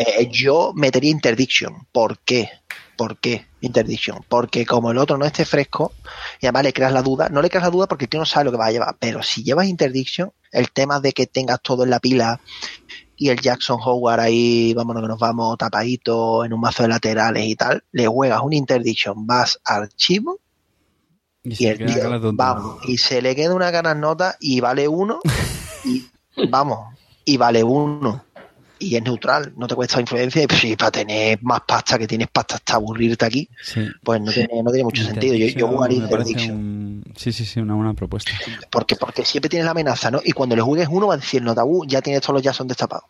Eh, 0.00 0.30
yo 0.30 0.72
metería 0.74 1.10
Interdiction. 1.10 1.86
¿Por 1.92 2.20
qué? 2.20 2.48
¿Por 2.96 3.18
qué 3.18 3.44
Interdiction? 3.60 4.24
Porque 4.26 4.64
como 4.64 4.90
el 4.90 4.96
otro 4.96 5.18
no 5.18 5.26
esté 5.26 5.44
fresco, 5.44 5.92
y 6.40 6.46
además 6.46 6.64
le 6.64 6.72
creas 6.72 6.92
la 6.92 7.02
duda, 7.02 7.28
no 7.28 7.42
le 7.42 7.50
creas 7.50 7.64
la 7.64 7.70
duda 7.70 7.86
porque 7.86 8.06
el 8.06 8.08
tío 8.08 8.18
no 8.18 8.24
sabe 8.24 8.46
lo 8.46 8.50
que 8.50 8.56
va 8.56 8.66
a 8.66 8.72
llevar, 8.72 8.96
pero 8.98 9.22
si 9.22 9.44
llevas 9.44 9.66
Interdiction, 9.66 10.32
el 10.52 10.70
tema 10.70 11.00
de 11.00 11.12
que 11.12 11.26
tengas 11.26 11.60
todo 11.60 11.84
en 11.84 11.90
la 11.90 12.00
pila 12.00 12.40
y 13.14 13.28
el 13.28 13.38
Jackson 13.42 13.78
Howard 13.84 14.20
ahí, 14.20 14.72
vámonos 14.72 15.02
que 15.02 15.08
nos 15.08 15.18
vamos 15.18 15.58
tapadito 15.58 16.46
en 16.46 16.54
un 16.54 16.60
mazo 16.60 16.84
de 16.84 16.88
laterales 16.88 17.44
y 17.44 17.54
tal, 17.54 17.84
le 17.92 18.06
juegas 18.06 18.40
un 18.42 18.54
Interdiction, 18.54 19.26
vas 19.26 19.60
al 19.66 19.82
archivo 19.82 20.40
Y 21.42 21.52
y 21.52 21.56
se 21.56 21.70
el 21.72 21.78
tío, 21.84 22.32
vamos, 22.32 22.88
y 22.88 22.96
se 22.96 23.20
le 23.20 23.36
queda 23.36 23.54
una 23.54 23.70
ganas 23.70 23.98
nota 23.98 24.36
y 24.40 24.60
vale 24.60 24.88
uno, 24.88 25.20
y 25.84 26.06
vamos, 26.48 26.94
y 27.26 27.36
vale 27.36 27.62
uno. 27.62 28.24
Y 28.82 28.96
es 28.96 29.02
neutral, 29.02 29.52
no 29.56 29.66
te 29.68 29.74
cuesta 29.74 30.00
influencia, 30.00 30.42
y 30.42 30.46
pues, 30.46 30.58
sí, 30.60 30.74
para 30.74 30.90
tener 30.90 31.38
más 31.42 31.60
pasta 31.68 31.98
que 31.98 32.06
tienes 32.06 32.28
pasta 32.28 32.54
hasta 32.54 32.74
aburrirte 32.76 33.26
aquí, 33.26 33.46
Sí. 33.62 33.86
pues 34.02 34.22
no 34.22 34.32
tiene, 34.32 34.62
no 34.62 34.70
tiene 34.70 34.84
mucho 34.84 35.04
sentido. 35.04 35.34
Yo, 35.34 35.46
yo 35.48 35.68
jugaría 35.68 35.98
un- 36.50 37.04
Sí, 37.14 37.30
sí, 37.32 37.44
sí, 37.44 37.60
una 37.60 37.74
buena 37.74 37.92
propuesta. 37.92 38.32
porque, 38.70 38.96
porque 38.96 39.24
siempre 39.24 39.50
tienes 39.50 39.66
la 39.66 39.72
amenaza, 39.72 40.10
¿no? 40.10 40.20
Y 40.24 40.32
cuando 40.32 40.56
le 40.56 40.62
juegues 40.62 40.88
uno 40.90 41.08
va 41.08 41.14
a 41.14 41.16
decir, 41.18 41.42
no 41.42 41.54
tabú, 41.54 41.84
ya 41.86 42.00
tienes 42.00 42.22
todos 42.22 42.34
los 42.36 42.42
Jason 42.42 42.66
destapados. 42.68 43.04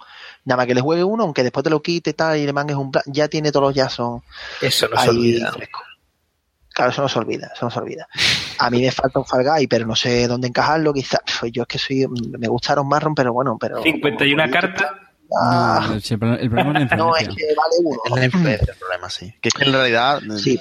Nada 0.45 0.57
más 0.57 0.67
que 0.67 0.75
le 0.75 0.81
juegue 0.81 1.05
uno, 1.05 1.23
aunque 1.23 1.43
después 1.45 1.63
te 1.63 1.71
lo 1.71 1.81
quite 1.81 2.11
y 2.11 2.15
tal, 2.15 2.37
y 2.39 2.47
le 2.47 2.53
mangues 2.53 2.77
un 2.77 2.91
plan, 2.91 3.05
ya 3.07 3.29
tiene 3.29 3.53
todos 3.53 3.69
los 3.69 3.75
Jason 3.85 4.23
Eso 4.61 4.89
no 4.89 4.97
se 4.97 5.03
ahí 5.03 5.09
olvida. 5.09 5.53
fresco. 5.53 5.81
Claro, 6.73 6.91
eso 6.93 7.03
no 7.03 7.09
se 7.09 7.19
olvida, 7.19 7.51
eso 7.55 7.67
no 7.67 7.71
se 7.71 7.79
olvida. 7.79 8.09
A 8.59 8.71
mí 8.71 8.81
me 8.81 8.91
falta 8.91 9.19
un 9.19 9.25
Fall 9.27 9.45
Guy, 9.45 9.67
pero 9.67 9.87
no 9.87 9.95
sé 9.97 10.27
dónde 10.29 10.49
encajarlo, 10.49 10.93
quizás. 10.93 11.21
Pues 11.39 11.53
yo 11.53 11.63
es 11.63 11.69
que 11.69 11.79
soy, 11.79 12.07
me 12.09 12.49
gustaron 12.49 12.89
Marron, 12.89 13.15
pero 13.15 13.33
bueno, 13.33 13.57
pero... 13.61 13.83
51 13.83 14.51
cartas. 14.51 14.91
Ah, 15.39 15.87
No, 15.89 15.95
el 15.95 16.19
pro- 16.19 16.35
el 16.39 16.51
problema 16.51 16.79
es 16.83 16.91
la 16.91 16.97
no, 16.97 17.17
es 17.17 17.29
que 17.29 17.35
vale 17.55 17.75
uno. 17.85 17.99
Es 18.05 18.11
la 18.13 18.25
influencia 18.25 18.73
el 18.73 18.79
problema, 18.79 19.11
sí. 19.11 19.35
Que 19.41 19.49
es 19.49 19.55
que 19.55 19.65
en 19.65 19.73
realidad 19.73 20.21
Sí, 20.39 20.61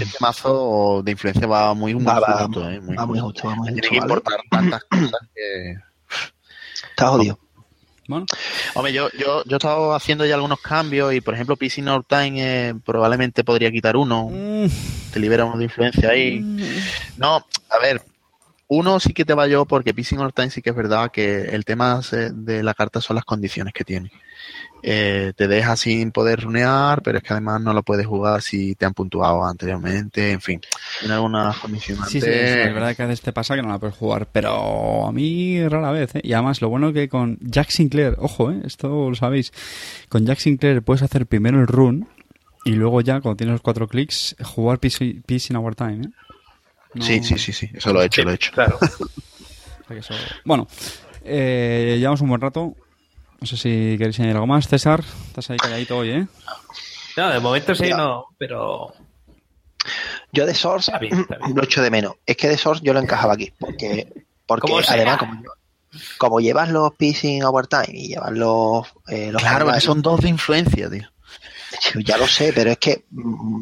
este 0.00 0.16
mazo 0.20 1.02
de 1.04 1.12
influencia 1.12 1.46
va 1.46 1.72
muy, 1.74 1.94
muy 1.94 2.04
va, 2.04 2.20
va, 2.20 2.42
justo, 2.44 2.68
¿eh? 2.70 2.78
va 2.80 3.06
muy 3.06 3.18
justo, 3.18 3.48
va 3.48 3.54
muy 3.54 3.68
Tiene 3.72 3.80
justo, 3.80 3.90
que 3.94 4.00
¿vale? 4.00 4.12
importar 4.12 4.40
tantas 4.50 4.84
cosas 4.84 5.20
que... 5.34 5.74
Está 6.90 7.08
jodido. 7.08 7.38
Bueno, 8.08 8.24
Hombre, 8.74 8.92
yo, 8.92 9.08
yo, 9.18 9.42
yo 9.44 9.50
he 9.50 9.56
estado 9.56 9.92
haciendo 9.94 10.24
ya 10.24 10.36
algunos 10.36 10.60
cambios 10.60 11.12
y, 11.12 11.20
por 11.20 11.34
ejemplo, 11.34 11.56
PC 11.56 11.82
North 11.82 12.06
Time 12.06 12.34
eh, 12.68 12.74
probablemente 12.84 13.42
podría 13.42 13.70
quitar 13.72 13.96
uno. 13.96 14.28
mm, 14.30 14.66
Te 15.12 15.18
libera 15.18 15.44
uno 15.44 15.58
de 15.58 15.64
influencia 15.64 16.10
ahí. 16.10 16.38
No, 17.16 17.44
a 17.70 17.78
ver, 17.82 18.00
uno 18.68 18.98
sí 19.00 19.12
que 19.12 19.24
te 19.24 19.34
va 19.34 19.46
yo 19.46 19.64
porque 19.64 19.94
PC 19.94 20.16
North 20.16 20.34
Time 20.34 20.50
sí 20.50 20.62
que 20.62 20.70
es 20.70 20.76
verdad 20.76 21.10
que 21.10 21.42
el 21.42 21.64
tema 21.64 22.00
de 22.32 22.62
la 22.62 22.74
carta 22.74 23.00
son 23.00 23.16
las 23.16 23.24
condiciones 23.24 23.72
que 23.72 23.84
tiene. 23.84 24.10
Eh, 24.82 25.32
te 25.34 25.48
deja 25.48 25.74
sin 25.76 26.12
poder 26.12 26.42
runear, 26.42 27.02
pero 27.02 27.18
es 27.18 27.24
que 27.24 27.32
además 27.32 27.60
no 27.60 27.72
lo 27.72 27.82
puedes 27.82 28.06
jugar 28.06 28.42
si 28.42 28.74
te 28.74 28.86
han 28.86 28.94
puntuado 28.94 29.44
anteriormente, 29.44 30.30
en 30.30 30.40
fin. 30.40 30.60
Tiene 31.00 31.14
algunas 31.14 31.56
condiciones. 31.58 32.08
sí, 32.08 32.20
sí, 32.20 32.28
es 32.28 32.72
verdad 32.74 32.94
que 32.94 33.02
a 33.02 33.06
veces 33.06 33.22
te 33.22 33.32
pasa 33.32 33.56
que 33.56 33.62
no 33.62 33.68
la 33.68 33.78
puedes 33.78 33.96
jugar, 33.96 34.28
pero 34.30 35.06
a 35.06 35.12
mí 35.12 35.66
rara 35.68 35.90
vez, 35.90 36.14
¿eh? 36.14 36.20
Y 36.22 36.34
además, 36.34 36.60
lo 36.60 36.68
bueno 36.68 36.92
que 36.92 37.08
con 37.08 37.38
Jack 37.40 37.70
Sinclair, 37.70 38.16
ojo, 38.18 38.52
¿eh? 38.52 38.60
Esto 38.64 39.08
lo 39.08 39.16
sabéis, 39.16 39.52
con 40.08 40.26
Jack 40.26 40.38
Sinclair 40.38 40.82
puedes 40.82 41.02
hacer 41.02 41.26
primero 41.26 41.60
el 41.60 41.66
run 41.66 42.08
y 42.64 42.72
luego 42.72 43.00
ya, 43.00 43.20
cuando 43.20 43.36
tienes 43.36 43.54
los 43.54 43.62
cuatro 43.62 43.88
clics, 43.88 44.36
jugar 44.42 44.78
Peace, 44.78 45.22
Peace 45.24 45.52
in 45.52 45.56
Our 45.56 45.74
Time, 45.74 46.06
¿eh? 46.06 46.25
No- 46.96 47.04
Sí, 47.04 47.22
sí, 47.22 47.38
sí, 47.38 47.52
sí, 47.52 47.70
eso 47.74 47.92
lo 47.92 48.02
he 48.02 48.06
hecho, 48.06 48.22
lo 48.22 48.30
he 48.30 48.34
hecho. 48.34 48.52
Claro. 48.52 48.78
Bueno, 50.44 50.66
eh, 51.24 51.96
llevamos 51.98 52.20
un 52.20 52.28
buen 52.28 52.40
rato. 52.40 52.74
No 53.40 53.46
sé 53.46 53.56
si 53.56 53.96
queréis 53.98 54.18
añadir 54.18 54.34
algo 54.36 54.46
más. 54.46 54.66
César, 54.66 55.04
estás 55.28 55.50
ahí 55.50 55.58
calladito 55.58 55.98
hoy, 55.98 56.10
¿eh? 56.10 56.26
No, 57.16 57.30
de 57.30 57.38
momento 57.40 57.74
sí, 57.74 57.90
no, 57.90 58.26
pero 58.36 58.92
Yo 60.32 60.44
de 60.44 60.54
Source 60.54 60.90
Está 60.90 60.98
bien, 60.98 61.20
está 61.20 61.36
bien. 61.36 61.54
lo 61.54 61.62
echo 61.62 61.82
de 61.82 61.90
menos. 61.90 62.14
Es 62.26 62.36
que 62.36 62.48
de 62.48 62.58
Source 62.58 62.82
yo 62.84 62.92
lo 62.92 62.98
encajaba 63.00 63.34
aquí, 63.34 63.52
porque, 63.58 64.12
porque 64.46 64.72
además, 64.88 65.18
como, 65.18 65.42
como 66.18 66.40
llevas 66.40 66.68
los 66.70 66.92
Pissing 66.94 67.44
Overtime 67.44 67.86
y 67.96 68.08
llevas 68.08 68.32
los, 68.32 68.86
eh, 69.08 69.30
los 69.30 69.40
Claro, 69.40 69.72
que 69.72 69.80
son 69.80 70.02
dos 70.02 70.20
de 70.20 70.28
influencia, 70.30 70.90
tío. 70.90 71.08
Ya 72.04 72.16
lo 72.16 72.26
sé, 72.26 72.52
pero 72.52 72.70
es 72.70 72.78
que, 72.78 73.04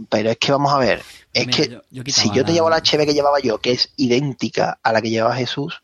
pero 0.09 0.31
es 0.31 0.39
que 0.39 0.53
vamos 0.53 0.73
a 0.73 0.79
ver, 0.79 1.03
es 1.33 1.47
Mira, 1.47 1.57
que 1.57 1.69
yo- 1.71 1.83
yo 1.91 2.05
quitaba 2.05 2.23
si 2.23 2.29
yo 2.29 2.45
te 2.45 2.51
la- 2.51 2.55
llevo 2.55 2.71
la 2.71 2.77
HB 2.79 3.07
que 3.07 3.15
llevaba 3.15 3.41
yo, 3.41 3.59
que 3.59 3.73
es 3.73 3.93
idéntica 3.97 4.79
a 4.83 4.93
la 4.93 5.01
que 5.03 5.11
llevaba 5.11 5.37
Jesús, 5.37 5.83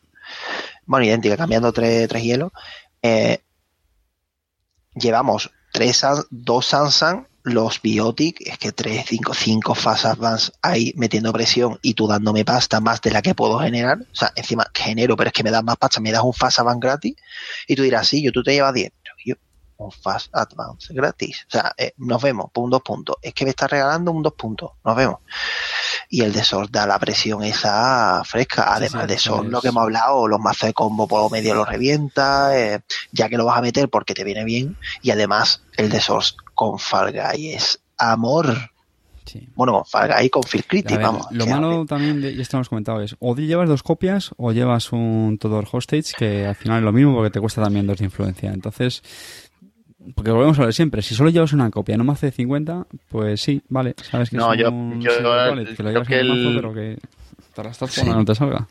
bueno, 0.85 1.05
idéntica, 1.05 1.37
cambiando 1.37 1.71
tres, 1.73 2.07
tres 2.07 2.23
hielos, 2.23 2.51
eh, 3.01 3.39
llevamos 4.95 5.51
tres, 5.73 6.03
dos 6.29 6.65
Sansan, 6.67 7.27
los 7.43 7.81
Biotic, 7.81 8.39
es 8.41 8.57
que 8.59 8.71
tres, 8.71 9.05
cinco, 9.07 9.33
cinco 9.33 9.73
Fast 9.73 10.05
Advance 10.05 10.51
ahí 10.61 10.93
metiendo 10.95 11.33
presión 11.33 11.79
y 11.81 11.95
tú 11.95 12.05
dándome 12.07 12.45
pasta 12.45 12.79
más 12.79 13.01
de 13.01 13.09
la 13.09 13.23
que 13.23 13.33
puedo 13.33 13.57
generar, 13.57 13.97
o 13.99 14.15
sea, 14.15 14.31
encima 14.35 14.67
genero, 14.75 15.15
pero 15.17 15.29
es 15.29 15.33
que 15.33 15.43
me 15.43 15.49
das 15.49 15.63
más 15.63 15.77
pasta, 15.77 15.99
me 15.99 16.11
das 16.11 16.21
un 16.23 16.33
Fast 16.33 16.59
Advance 16.59 16.79
gratis, 16.79 17.15
y 17.67 17.75
tú 17.75 17.81
dirás, 17.81 18.07
sí, 18.07 18.21
yo 18.21 18.31
tú 18.31 18.43
te 18.43 18.51
llevas 18.53 18.73
10, 18.75 18.91
yo 19.00 19.00
un 19.85 19.91
Fast 19.91 20.35
Advance 20.35 20.93
gratis. 20.93 21.45
O 21.47 21.51
sea, 21.51 21.73
eh, 21.77 21.93
nos 21.97 22.21
vemos, 22.21 22.51
por 22.51 22.63
un 22.63 22.69
dos 22.69 22.81
puntos. 22.81 23.15
Es 23.21 23.33
que 23.33 23.45
me 23.45 23.51
está 23.51 23.67
regalando 23.67 24.11
un 24.11 24.23
dos 24.23 24.33
puntos, 24.33 24.71
nos 24.83 24.95
vemos. 24.95 25.19
Y 26.09 26.21
el 26.21 26.33
de 26.33 26.43
Sol 26.43 26.67
da 26.69 26.85
la 26.85 26.99
presión 26.99 27.43
esa 27.43 28.23
fresca. 28.25 28.73
Además 28.73 29.03
sí, 29.03 29.07
de 29.07 29.17
Sol, 29.17 29.45
es. 29.45 29.51
lo 29.51 29.61
que 29.61 29.69
hemos 29.69 29.83
hablado, 29.83 30.27
los 30.27 30.39
mazos 30.39 30.67
de 30.67 30.73
combo 30.73 31.07
por 31.07 31.31
medio 31.31 31.55
los 31.55 31.67
revienta, 31.67 32.57
eh, 32.57 32.81
ya 33.11 33.29
que 33.29 33.37
lo 33.37 33.45
vas 33.45 33.57
a 33.57 33.61
meter 33.61 33.89
porque 33.89 34.13
te 34.13 34.23
viene 34.23 34.43
bien. 34.43 34.77
Y 35.01 35.11
además, 35.11 35.63
el 35.77 35.89
de 35.89 36.01
Sol 36.01 36.23
con 36.53 36.79
Fall 36.79 37.13
Guy 37.13 37.53
es 37.53 37.81
amor. 37.97 38.71
Sí. 39.25 39.47
Bueno, 39.55 39.83
con 39.89 40.07
Guy 40.07 40.25
y 40.25 40.29
con 40.29 40.43
Phil 40.43 40.65
Critic, 40.65 40.97
ver, 40.97 41.05
vamos. 41.05 41.27
lo 41.31 41.45
malo 41.45 41.85
también, 41.85 42.21
de, 42.21 42.31
y 42.31 42.41
esto 42.41 42.57
lo 42.57 42.59
hemos 42.59 42.69
comentado, 42.69 43.01
es 43.01 43.15
o 43.19 43.35
llevas 43.35 43.69
dos 43.69 43.83
copias 43.83 44.31
o 44.37 44.51
llevas 44.51 44.91
un 44.91 45.37
Todor 45.39 45.67
Hostage, 45.71 46.13
que 46.17 46.45
al 46.45 46.55
final 46.55 46.79
es 46.79 46.83
lo 46.83 46.91
mismo 46.91 47.15
porque 47.15 47.29
te 47.29 47.39
cuesta 47.39 47.61
también 47.63 47.87
dos 47.87 47.99
de 47.99 48.05
influencia. 48.05 48.51
Entonces, 48.51 49.03
porque 50.15 50.31
volvemos 50.31 50.57
a 50.59 50.65
ver 50.65 50.73
siempre, 50.73 51.01
si 51.01 51.15
solo 51.15 51.29
llevas 51.29 51.53
una 51.53 51.69
copia, 51.69 51.97
no 51.97 52.03
más 52.03 52.21
de 52.21 52.31
50, 52.31 52.85
pues 53.09 53.41
sí, 53.41 53.61
vale, 53.69 53.95
sabes 54.09 54.29
que 54.29 54.37
No, 54.37 54.53
es 54.53 54.59
yo- 54.59 54.71
un 54.71 55.01
yo- 55.01 55.11
silver 55.11 55.49
wallet, 55.51 55.65
que 55.65 55.71
lo 55.71 55.75
creo 55.75 55.91
llevas 55.91 56.07
que 56.07 56.13
en 56.19 56.19
el 56.21 56.27
mazo, 56.29 56.51
pero 56.55 56.73
que 56.73 56.97
te 57.55 57.63
la 57.63 57.69
estás 57.69 57.91
Sí. 57.91 58.05
no 58.05 58.25
te 58.25 58.35
salga. 58.35 58.67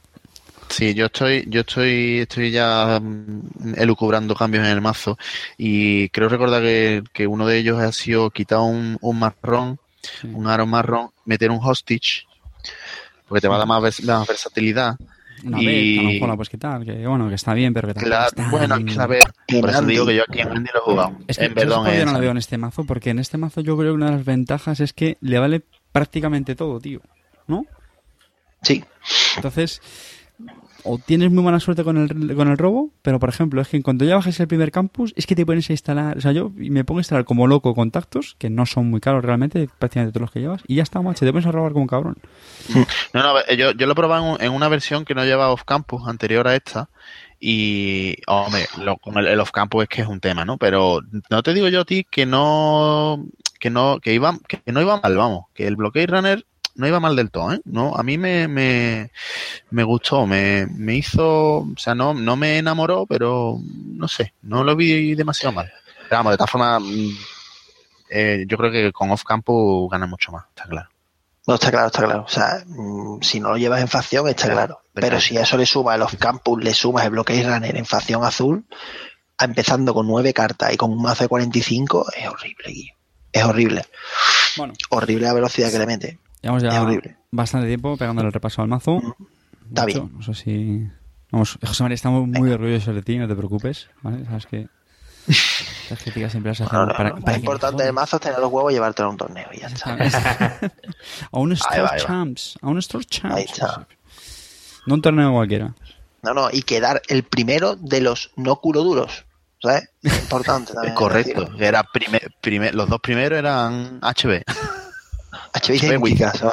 Sí, 0.68 0.94
yo 0.94 1.06
estoy, 1.06 1.44
yo 1.48 1.62
estoy, 1.62 2.18
estoy 2.20 2.50
ya 2.52 3.00
mm, 3.02 3.74
elucubrando 3.76 4.34
cambios 4.36 4.64
en 4.64 4.70
el 4.70 4.80
mazo 4.80 5.18
y 5.58 6.08
creo 6.10 6.28
recordar 6.28 6.62
que, 6.62 7.02
que 7.12 7.26
uno 7.26 7.46
de 7.46 7.58
ellos 7.58 7.80
ha 7.80 7.90
sido 7.92 8.30
quitar 8.30 8.60
un, 8.60 8.96
un 9.00 9.18
marrón, 9.18 9.78
Sí. 10.02 10.28
un 10.32 10.46
aro 10.46 10.66
marrón, 10.66 11.10
meter 11.24 11.50
un 11.50 11.58
hostage, 11.62 12.24
porque 13.28 13.40
te 13.42 13.48
va 13.48 13.56
a 13.56 13.58
dar 13.58 13.66
más, 13.68 13.82
vers- 13.82 14.04
más 14.04 14.26
versatilidad 14.28 14.96
Una 15.44 15.60
Y- 15.62 15.66
vez, 15.66 15.98
a 15.98 16.02
lo 16.02 16.08
mejor 16.10 16.28
la 16.28 16.36
puedes 16.36 16.48
quitar, 16.50 16.84
que 16.84 17.06
bueno, 17.06 17.28
que 17.28 17.34
está 17.34 17.54
bien, 17.54 17.72
pero 17.72 17.88
que 17.88 17.94
tampoco 17.94 18.08
Claro, 18.10 18.26
está 18.28 18.50
bueno, 18.50 18.74
en- 18.76 18.88
es 18.88 18.96
que 18.96 19.54
En 19.56 19.60
por 19.60 19.70
eso 19.70 19.82
digo 19.82 20.06
que 20.06 20.16
yo 20.16 20.22
aquí 20.28 20.40
en 20.40 20.48
Andy 20.48 20.70
lo 20.74 20.80
he 20.80 20.82
jugado. 20.82 21.12
Es 21.26 21.38
que 21.38 21.44
en 21.46 21.54
perdón, 21.54 21.86
yo 21.86 21.92
en 21.92 22.04
no 22.06 22.12
la 22.12 22.18
veo 22.18 22.30
en 22.30 22.36
este 22.38 22.58
mazo, 22.58 22.84
porque 22.84 23.10
en 23.10 23.18
este 23.18 23.38
mazo 23.38 23.60
yo 23.60 23.76
creo 23.76 23.92
que 23.92 23.94
una 23.96 24.06
de 24.10 24.12
las 24.18 24.24
ventajas 24.24 24.80
es 24.80 24.92
que 24.92 25.16
le 25.20 25.38
vale 25.38 25.62
prácticamente 25.92 26.54
todo, 26.54 26.78
tío. 26.80 27.00
¿No? 27.46 27.64
Sí, 28.62 28.84
Entonces, 29.36 29.80
o 30.84 30.98
tienes 30.98 31.30
muy 31.30 31.42
mala 31.42 31.60
suerte 31.60 31.84
con 31.84 31.96
el, 31.96 32.34
con 32.36 32.48
el 32.48 32.58
robo, 32.58 32.90
pero 33.02 33.18
por 33.18 33.28
ejemplo, 33.28 33.60
es 33.60 33.68
que 33.68 33.76
en 33.76 33.82
cuanto 33.82 34.04
ya 34.04 34.16
bajes 34.16 34.38
el 34.40 34.48
primer 34.48 34.70
campus, 34.72 35.12
es 35.16 35.26
que 35.26 35.34
te 35.34 35.44
pones 35.46 35.68
a 35.70 35.72
instalar, 35.72 36.18
o 36.18 36.20
sea, 36.20 36.32
yo 36.32 36.50
me 36.56 36.84
pongo 36.84 36.98
a 36.98 37.02
instalar 37.02 37.24
como 37.24 37.46
loco 37.46 37.74
contactos, 37.74 38.36
que 38.38 38.50
no 38.50 38.66
son 38.66 38.90
muy 38.90 39.00
caros 39.00 39.24
realmente, 39.24 39.68
prácticamente 39.78 40.12
todos 40.12 40.22
los 40.22 40.30
que 40.30 40.40
llevas, 40.40 40.62
y 40.66 40.76
ya 40.76 40.82
está, 40.82 41.00
macho, 41.02 41.24
te 41.24 41.32
pones 41.32 41.46
a 41.46 41.52
robar 41.52 41.72
como 41.72 41.82
un 41.82 41.88
cabrón. 41.88 42.16
No, 43.14 43.22
no, 43.22 43.34
yo, 43.56 43.72
yo 43.72 43.86
lo 43.86 43.92
he 43.92 43.96
probado 43.96 44.24
en, 44.24 44.30
un- 44.32 44.42
en 44.42 44.52
una 44.52 44.68
versión 44.68 45.04
que 45.04 45.14
no 45.14 45.24
lleva 45.24 45.50
off-campus 45.50 46.06
anterior 46.06 46.46
a 46.46 46.54
esta. 46.54 46.88
Y, 47.40 48.16
hombre, 48.26 48.66
lo- 48.82 48.96
con 48.98 49.16
el, 49.18 49.26
el 49.26 49.40
off-campus 49.40 49.84
es 49.84 49.88
que 49.88 50.02
es 50.02 50.08
un 50.08 50.20
tema, 50.20 50.44
¿no? 50.44 50.58
Pero 50.58 51.00
no 51.30 51.42
te 51.42 51.54
digo 51.54 51.68
yo 51.68 51.80
a 51.80 51.84
ti 51.84 52.06
que 52.08 52.26
no, 52.26 53.24
que 53.58 53.70
no, 53.70 53.98
que 54.00 54.12
iba, 54.14 54.36
que 54.46 54.60
no 54.72 54.80
iba 54.80 55.00
mal, 55.00 55.16
vamos, 55.16 55.46
que 55.54 55.66
el 55.66 55.76
bloqueo 55.76 56.06
runner 56.06 56.44
no 56.74 56.86
iba 56.86 57.00
mal 57.00 57.16
del 57.16 57.30
todo, 57.30 57.52
¿eh? 57.52 57.60
No, 57.64 57.94
a 57.96 58.02
mí 58.02 58.16
me, 58.18 58.48
me, 58.48 59.10
me 59.70 59.82
gustó, 59.84 60.26
me, 60.26 60.66
me 60.66 60.94
hizo, 60.96 61.58
o 61.58 61.74
sea, 61.76 61.94
no, 61.94 62.14
no 62.14 62.36
me 62.36 62.58
enamoró, 62.58 63.06
pero 63.06 63.58
no 63.62 64.08
sé, 64.08 64.34
no 64.42 64.64
lo 64.64 64.76
vi 64.76 65.14
demasiado 65.14 65.52
mal. 65.54 65.70
Pero 66.08 66.18
vamos, 66.18 66.32
de 66.32 66.36
todas 66.38 66.50
formas, 66.50 66.82
mm, 66.82 67.08
eh, 68.10 68.44
yo 68.48 68.56
creo 68.56 68.72
que 68.72 68.92
con 68.92 69.10
off-campus 69.10 69.90
gana 69.90 70.06
mucho 70.06 70.32
más, 70.32 70.44
está 70.48 70.64
claro. 70.64 70.88
no 71.46 71.54
está 71.54 71.70
claro, 71.70 71.86
está 71.88 72.02
claro. 72.04 72.22
O 72.26 72.28
sea, 72.28 72.62
mm, 72.66 73.20
si 73.22 73.40
no 73.40 73.50
lo 73.50 73.56
llevas 73.56 73.80
en 73.80 73.88
facción, 73.88 74.26
está 74.28 74.48
Claro, 74.50 74.80
Pero 74.92 75.20
si 75.20 75.36
a 75.36 75.42
eso 75.42 75.56
le 75.56 75.66
sumas 75.66 75.96
el 75.96 76.02
off-campus, 76.02 76.62
le 76.62 76.74
sumas 76.74 77.04
el 77.04 77.10
bloqueo 77.10 77.48
runner 77.48 77.76
en 77.76 77.86
facción 77.86 78.24
azul, 78.24 78.64
a- 79.38 79.44
empezando 79.44 79.94
con 79.94 80.06
nueve 80.06 80.32
cartas 80.34 80.72
y 80.72 80.76
con 80.76 80.90
un 80.92 81.00
mazo 81.02 81.24
de 81.24 81.28
45, 81.28 82.06
es 82.16 82.26
horrible. 82.28 82.94
Es 83.32 83.44
horrible. 83.44 83.84
Bueno, 84.56 84.74
Horrible 84.90 85.26
la 85.26 85.32
velocidad 85.32 85.70
que 85.70 85.78
le 85.78 85.86
mete. 85.86 86.18
Llevamos 86.42 86.62
ya 86.62 86.86
bastante 87.30 87.66
tiempo 87.66 87.96
pegándole 87.96 88.28
el 88.28 88.32
repaso 88.32 88.62
al 88.62 88.68
mazo. 88.68 89.00
Está 89.68 89.84
bien. 89.84 90.10
No 90.12 90.22
sé 90.22 90.34
si... 90.34 90.88
Vamos, 91.30 91.58
José 91.64 91.84
María, 91.84 91.94
estamos 91.94 92.26
muy 92.26 92.50
orgullosos 92.50 92.92
de 92.92 93.02
ti, 93.02 93.16
no 93.16 93.28
te 93.28 93.36
preocupes, 93.36 93.88
¿vale? 94.02 94.24
Sabes 94.24 94.46
que 94.46 94.68
las 95.90 96.02
críticas 96.02 96.32
siempre 96.32 96.50
las 96.50 96.60
hacemos 96.60 96.88
no, 96.88 96.92
para, 96.92 97.10
no. 97.10 97.20
para 97.20 97.20
Lo 97.20 97.34
que 97.34 97.38
importante 97.38 97.84
del 97.84 97.92
mazo 97.92 98.16
es 98.16 98.22
tener 98.22 98.40
los 98.40 98.50
huevos 98.50 98.72
y 98.72 98.74
llevártelo 98.74 99.08
a 99.08 99.10
un 99.12 99.16
torneo 99.16 99.46
y 99.52 99.60
ya 99.60 99.68
está. 99.68 99.96
a 101.32 101.38
un 101.38 101.52
Store 101.52 101.82
va. 101.82 101.96
Champs, 101.96 102.58
a 102.60 102.68
un 102.68 102.78
Store 102.78 103.04
Champs. 103.04 103.36
Ahí 103.36 103.44
está. 103.44 103.86
No 104.86 104.94
un 104.94 105.02
torneo 105.02 105.32
cualquiera. 105.32 105.74
No, 106.22 106.34
no, 106.34 106.48
y 106.50 106.62
quedar 106.62 107.00
el 107.08 107.22
primero 107.22 107.76
de 107.76 108.00
los 108.00 108.32
no 108.36 108.56
culo 108.56 108.82
duros. 108.82 109.24
¿Sabes? 109.62 109.90
Es 110.02 110.18
importante 110.22 110.72
también. 110.72 110.94
Correcto, 110.94 111.48
era 111.58 111.82
primer, 111.84 112.32
primer, 112.40 112.74
los 112.74 112.88
dos 112.88 113.00
primeros 113.00 113.38
eran 113.38 114.00
HB. 114.00 114.42
HB 115.52 115.74
identificazo. 115.84 116.52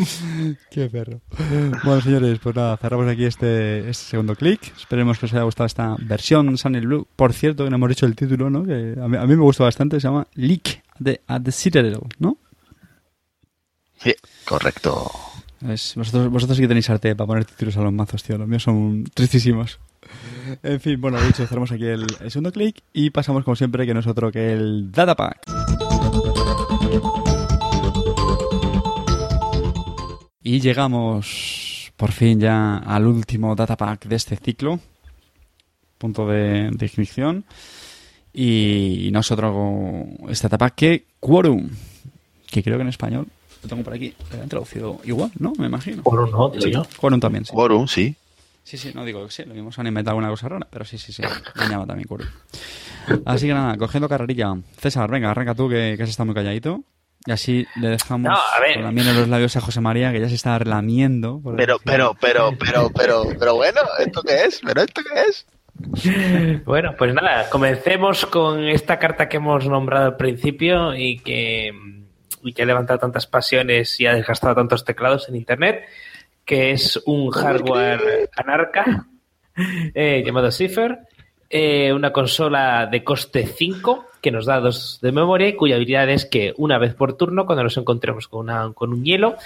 Qué 0.70 0.88
perro. 0.90 1.20
Bueno, 1.84 2.00
señores, 2.00 2.38
pues 2.40 2.56
nada, 2.56 2.76
cerramos 2.76 3.06
aquí 3.08 3.24
este, 3.24 3.88
este 3.90 4.04
segundo 4.10 4.34
clic. 4.34 4.72
Esperemos 4.76 5.18
que 5.18 5.26
os 5.26 5.32
haya 5.32 5.42
gustado 5.44 5.66
esta 5.66 5.96
versión 6.00 6.56
Sunny 6.58 6.80
Blue. 6.80 7.06
Por 7.16 7.32
cierto, 7.32 7.64
que 7.64 7.70
no 7.70 7.76
hemos 7.76 7.88
dicho 7.90 8.06
el 8.06 8.16
título, 8.16 8.50
¿no? 8.50 8.64
Que 8.64 8.94
a 9.00 9.06
mí, 9.08 9.16
a 9.16 9.24
mí 9.26 9.36
me 9.36 9.42
gustó 9.42 9.64
bastante. 9.64 10.00
Se 10.00 10.08
llama 10.08 10.26
Leak 10.34 10.82
de, 10.98 11.20
at 11.26 11.42
the 11.42 11.52
Citadel, 11.52 11.98
¿no? 12.18 12.38
Sí, 14.00 14.14
correcto. 14.44 15.10
Es- 15.68 15.94
vosotros, 15.96 16.28
vosotros 16.30 16.56
sí 16.56 16.62
que 16.62 16.68
tenéis 16.68 16.88
arte 16.90 17.14
para 17.16 17.26
poner 17.26 17.44
títulos 17.44 17.76
a 17.76 17.82
los 17.82 17.92
mazos, 17.92 18.22
tío. 18.22 18.36
Los 18.38 18.48
míos 18.48 18.62
son 18.62 19.04
tristísimos. 19.14 19.78
En 20.62 20.80
fin, 20.80 21.00
bueno, 21.00 21.20
dicho, 21.20 21.46
cerramos 21.46 21.70
aquí 21.72 21.84
el, 21.84 22.06
el 22.20 22.30
segundo 22.30 22.52
clic 22.52 22.82
y 22.92 23.10
pasamos, 23.10 23.44
como 23.44 23.54
siempre, 23.56 23.84
que 23.86 23.92
no 23.94 24.00
es 24.00 24.06
otro 24.06 24.32
que 24.32 24.52
el 24.52 24.90
Datapack. 24.90 25.38
Y 30.48 30.60
llegamos 30.60 31.92
por 31.94 32.10
fin 32.10 32.40
ya 32.40 32.78
al 32.78 33.06
último 33.06 33.54
datapack 33.54 34.06
de 34.06 34.16
este 34.16 34.34
ciclo. 34.34 34.80
Punto 35.98 36.26
de, 36.26 36.70
de 36.72 36.86
ignición. 36.86 37.44
Y 38.32 39.10
no 39.12 39.20
es 39.20 39.30
otro 39.30 40.06
este 40.30 40.44
datapack 40.48 40.74
que 40.74 41.04
Quorum. 41.20 41.68
Que 42.50 42.62
creo 42.62 42.78
que 42.78 42.82
en 42.82 42.88
español 42.88 43.26
lo 43.62 43.68
tengo 43.68 43.82
por 43.82 43.92
aquí. 43.92 44.14
Lo 44.32 44.42
han 44.42 44.48
traducido 44.48 44.98
igual, 45.04 45.30
¿no? 45.38 45.52
Me 45.58 45.66
imagino. 45.66 46.02
Por 46.02 46.18
un 46.18 46.30
no, 46.30 46.54
yo. 46.54 46.82
Quorum 46.98 47.20
también, 47.20 47.44
sí. 47.44 47.52
Quorum, 47.52 47.86
sí. 47.86 48.16
Sí, 48.64 48.78
sí, 48.78 48.92
no 48.94 49.04
digo 49.04 49.26
que 49.26 49.30
sí, 49.30 49.44
lo 49.44 49.52
mismo 49.52 49.70
se 49.70 49.82
han 49.82 49.86
inventado 49.88 50.16
alguna 50.16 50.30
cosa 50.30 50.48
rara, 50.48 50.66
pero 50.70 50.86
sí, 50.86 50.96
sí, 50.96 51.12
sí, 51.12 51.22
me 51.56 51.68
llama 51.68 51.86
también 51.86 52.08
Quorum. 52.08 52.26
Así 53.26 53.48
que 53.48 53.52
nada, 53.52 53.76
cogiendo 53.76 54.08
carrerilla. 54.08 54.56
César, 54.78 55.10
venga, 55.10 55.30
arranca 55.30 55.54
tú 55.54 55.68
que, 55.68 55.92
que 55.94 56.02
has 56.02 56.08
estado 56.08 56.24
muy 56.24 56.34
calladito. 56.34 56.82
Y 57.28 57.30
así 57.30 57.66
le 57.78 57.88
dejamos 57.90 58.30
No, 58.30 58.36
a 58.36 58.58
ver. 58.58 58.76
con 58.76 58.84
la 58.84 58.90
miel 58.90 59.08
en 59.08 59.16
los 59.18 59.28
labios 59.28 59.54
a 59.54 59.60
José 59.60 59.82
María, 59.82 60.10
que 60.12 60.18
ya 60.20 60.30
se 60.30 60.34
está 60.34 60.58
relamiendo. 60.58 61.38
por 61.42 61.56
Pero, 61.56 61.76
pero, 61.84 62.16
pero, 62.18 62.56
pero, 62.58 62.90
pero, 62.90 63.22
pero 63.38 63.54
bueno, 63.54 63.82
¿esto 63.98 64.22
qué 64.22 64.44
es? 64.44 64.62
¿Pero 64.64 64.80
esto 64.80 65.02
qué 65.02 65.20
es? 65.28 65.46
Bueno, 66.64 66.94
pues 66.96 67.12
nada, 67.12 67.50
comencemos 67.50 68.24
con 68.24 68.66
esta 68.66 68.98
carta 68.98 69.28
que 69.28 69.36
hemos 69.36 69.66
nombrado 69.68 70.06
al 70.06 70.16
principio 70.16 70.94
y 70.94 71.18
que, 71.18 71.70
y 72.42 72.52
que 72.54 72.62
ha 72.62 72.66
levantado 72.66 72.98
tantas 72.98 73.26
pasiones 73.26 74.00
y 74.00 74.06
ha 74.06 74.14
desgastado 74.14 74.54
tantos 74.54 74.86
teclados 74.86 75.28
en 75.28 75.36
Internet, 75.36 75.84
que 76.46 76.70
es 76.70 76.98
un 77.04 77.30
hardware 77.30 78.30
anarca 78.36 79.06
eh, 79.94 80.22
llamado 80.24 80.50
Cipher, 80.50 81.00
eh, 81.50 81.92
una 81.92 82.10
consola 82.10 82.86
de 82.90 83.04
coste 83.04 83.46
5 83.46 84.06
que 84.20 84.30
nos 84.30 84.46
da 84.46 84.60
dos 84.60 84.98
de 85.00 85.12
memoria 85.12 85.56
cuya 85.56 85.76
habilidad 85.76 86.08
es 86.10 86.26
que 86.26 86.54
una 86.56 86.78
vez 86.78 86.94
por 86.94 87.16
turno, 87.16 87.46
cuando 87.46 87.64
nos 87.64 87.76
encontremos 87.76 88.28
con, 88.28 88.40
una, 88.40 88.72
con 88.72 88.92
un 88.92 89.04
hielo, 89.04 89.36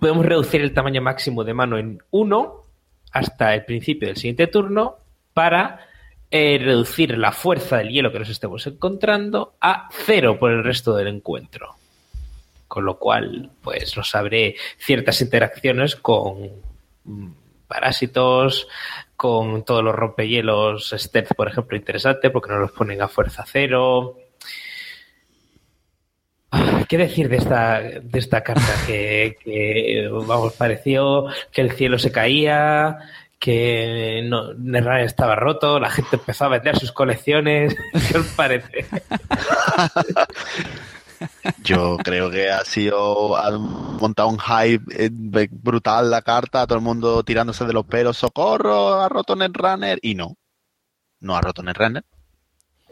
podemos 0.00 0.24
reducir 0.24 0.60
el 0.60 0.74
tamaño 0.74 1.02
máximo 1.02 1.44
de 1.44 1.54
mano 1.54 1.78
en 1.78 2.02
1 2.10 2.64
hasta 3.12 3.54
el 3.54 3.64
principio 3.64 4.08
del 4.08 4.16
siguiente 4.16 4.46
turno 4.46 4.96
para 5.34 5.86
eh, 6.30 6.58
reducir 6.62 7.18
la 7.18 7.32
fuerza 7.32 7.78
del 7.78 7.88
hielo 7.88 8.12
que 8.12 8.20
nos 8.20 8.28
estemos 8.28 8.66
encontrando 8.66 9.54
a 9.60 9.88
cero 9.90 10.38
por 10.38 10.52
el 10.52 10.62
resto 10.62 10.94
del 10.94 11.08
encuentro. 11.08 11.74
Con 12.68 12.84
lo 12.84 12.98
cual, 12.98 13.50
pues 13.62 13.96
nos 13.96 14.14
abre 14.14 14.54
ciertas 14.78 15.20
interacciones 15.22 15.96
con 15.96 16.50
mm, 17.04 17.30
parásitos, 17.70 18.68
con 19.16 19.64
todos 19.64 19.82
los 19.82 19.94
rompehielos 19.94 20.94
stealth, 20.98 21.34
por 21.34 21.48
ejemplo, 21.48 21.76
interesante, 21.76 22.28
porque 22.28 22.50
nos 22.50 22.60
los 22.60 22.72
ponen 22.72 23.00
a 23.00 23.08
fuerza 23.08 23.44
cero. 23.46 24.18
¿Qué 26.88 26.98
decir 26.98 27.28
de 27.28 27.36
esta, 27.36 27.80
de 27.80 28.18
esta 28.18 28.42
carta? 28.42 28.72
Que, 28.86 29.36
que, 29.44 30.08
vamos, 30.10 30.54
pareció 30.54 31.26
que 31.52 31.60
el 31.60 31.72
cielo 31.72 31.98
se 31.98 32.10
caía, 32.10 32.98
que 33.38 34.26
no, 34.28 34.52
estaba 34.98 35.36
roto, 35.36 35.78
la 35.80 35.90
gente 35.90 36.16
empezó 36.16 36.46
a 36.46 36.48
vender 36.48 36.78
sus 36.78 36.92
colecciones. 36.92 37.76
¿Qué 38.10 38.18
os 38.18 38.26
parece? 38.28 38.86
Yo 41.62 41.96
creo 41.98 42.30
que 42.30 42.50
ha 42.50 42.64
sido, 42.64 43.36
ha 43.36 43.50
montado 43.58 44.28
un 44.28 44.38
hype 44.38 44.84
eh, 45.04 45.48
brutal 45.50 46.10
la 46.10 46.22
carta, 46.22 46.66
todo 46.66 46.78
el 46.78 46.84
mundo 46.84 47.22
tirándose 47.22 47.64
de 47.64 47.72
los 47.72 47.84
pelos, 47.86 48.16
socorro, 48.16 49.00
ha 49.00 49.08
roto 49.08 49.36
Netrunner, 49.36 49.98
y 50.02 50.14
no, 50.14 50.36
no 51.20 51.36
ha 51.36 51.40
roto 51.40 51.62
Netrunner. 51.62 52.04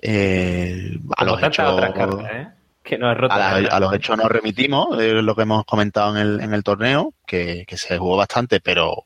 Eh, 0.03 0.99
a 1.17 1.25
los 1.25 1.43
hechos, 1.43 1.83
¿eh? 2.31 2.49
Que 2.85 2.97
no 2.99 3.11
es 3.13 3.19
rota. 3.19 3.35
a, 3.35 3.39
la- 3.39 3.49
Netrunner. 3.49 3.73
a 3.73 3.81
los 3.81 3.95
hechos 3.95 4.17
nos 4.17 4.27
remitimos, 4.31 5.01
eh, 5.01 5.15
lo 5.23 5.35
que 5.35 5.43
hemos 5.43 5.65
comentado 5.65 6.17
en 6.17 6.23
el, 6.27 6.41
en 6.41 6.55
el 6.55 6.63
torneo, 6.63 7.15
que, 7.27 7.65
que 7.67 7.77
se 7.77 7.99
jugó 7.99 8.17
bastante, 8.17 8.61
pero 8.61 9.05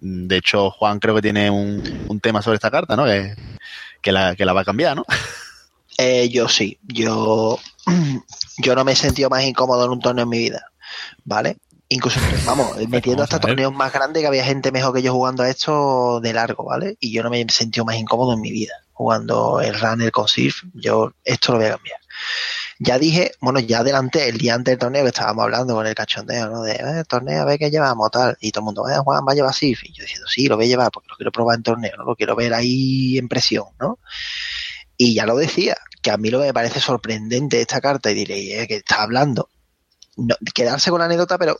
mm, 0.00 0.26
de 0.26 0.36
hecho 0.36 0.70
Juan 0.70 0.98
creo 0.98 1.14
que 1.14 1.22
tiene 1.22 1.50
un, 1.50 2.06
un 2.08 2.20
tema 2.20 2.42
sobre 2.42 2.56
esta 2.56 2.70
carta, 2.70 2.96
¿no? 2.96 3.04
Que, 3.04 3.34
que, 4.02 4.12
la, 4.12 4.34
que 4.36 4.44
la 4.44 4.52
va 4.52 4.60
a 4.62 4.64
cambiar, 4.64 4.96
¿no? 4.96 5.04
Eh, 5.96 6.28
yo 6.28 6.48
sí, 6.48 6.78
yo, 6.82 7.58
yo 8.58 8.74
no 8.74 8.84
me 8.84 8.92
he 8.92 8.96
sentido 8.96 9.30
más 9.30 9.44
incómodo 9.44 9.84
en 9.84 9.90
un 9.90 10.00
torneo 10.00 10.24
en 10.24 10.28
mi 10.28 10.38
vida, 10.38 10.66
¿vale? 11.24 11.58
Incluso, 11.88 12.18
vamos, 12.46 12.76
metiendo 12.88 13.22
hasta 13.22 13.40
torneos 13.40 13.72
más 13.72 13.92
grandes 13.92 14.22
que 14.22 14.26
había 14.26 14.44
gente 14.44 14.72
mejor 14.72 14.94
que 14.94 15.02
yo 15.02 15.12
jugando 15.12 15.42
a 15.42 15.50
esto 15.50 16.20
de 16.20 16.32
largo, 16.32 16.64
¿vale? 16.64 16.96
Y 17.00 17.12
yo 17.12 17.22
no 17.22 17.30
me 17.30 17.40
he 17.40 17.50
sentido 17.50 17.84
más 17.84 17.96
incómodo 17.96 18.34
en 18.34 18.40
mi 18.40 18.50
vida 18.50 18.74
jugando 18.94 19.60
el 19.60 19.78
runner 19.78 20.10
con 20.12 20.28
Sirf, 20.28 20.62
yo 20.72 21.12
esto 21.24 21.52
lo 21.52 21.58
voy 21.58 21.66
a 21.66 21.72
cambiar. 21.72 21.98
Ya 22.78 22.98
dije, 22.98 23.32
bueno, 23.40 23.60
ya 23.60 23.80
adelanté 23.80 24.28
el 24.28 24.38
día 24.38 24.54
antes 24.54 24.72
del 24.72 24.78
torneo 24.78 25.02
que 25.02 25.08
estábamos 25.08 25.44
hablando 25.44 25.74
con 25.74 25.86
el 25.86 25.94
cachondeo, 25.94 26.48
¿no? 26.48 26.62
De, 26.62 26.72
eh, 26.72 27.04
torneo, 27.06 27.42
a 27.42 27.44
ver 27.44 27.58
qué 27.58 27.70
llevamos, 27.70 28.10
tal. 28.10 28.36
Y 28.40 28.50
todo 28.50 28.62
el 28.62 28.64
mundo, 28.66 28.88
eh, 28.88 28.98
Juan, 28.98 29.24
va 29.26 29.32
a 29.32 29.34
llevar 29.34 29.54
Sirf. 29.54 29.84
Y 29.84 29.92
yo 29.92 30.02
diciendo, 30.02 30.26
sí, 30.28 30.46
lo 30.46 30.56
voy 30.56 30.66
a 30.66 30.68
llevar 30.68 30.90
porque 30.90 31.08
lo 31.10 31.16
quiero 31.16 31.32
probar 31.32 31.56
en 31.56 31.62
torneo, 31.62 31.92
¿no? 31.96 32.04
Lo 32.04 32.16
quiero 32.16 32.36
ver 32.36 32.54
ahí 32.54 33.18
en 33.18 33.28
presión, 33.28 33.66
¿no? 33.80 33.98
Y 34.96 35.14
ya 35.14 35.26
lo 35.26 35.36
decía, 35.36 35.76
que 36.04 36.10
a 36.10 36.18
mí 36.18 36.30
lo 36.30 36.38
que 36.38 36.46
me 36.46 36.54
parece 36.54 36.80
sorprendente 36.80 37.56
de 37.56 37.62
esta 37.62 37.80
carta, 37.80 38.10
y 38.10 38.14
diréis, 38.14 38.52
eh, 38.52 38.66
que 38.68 38.76
está 38.76 39.02
hablando, 39.02 39.48
no, 40.18 40.36
quedarse 40.54 40.90
con 40.90 41.00
la 41.00 41.06
anécdota, 41.06 41.38
pero 41.38 41.58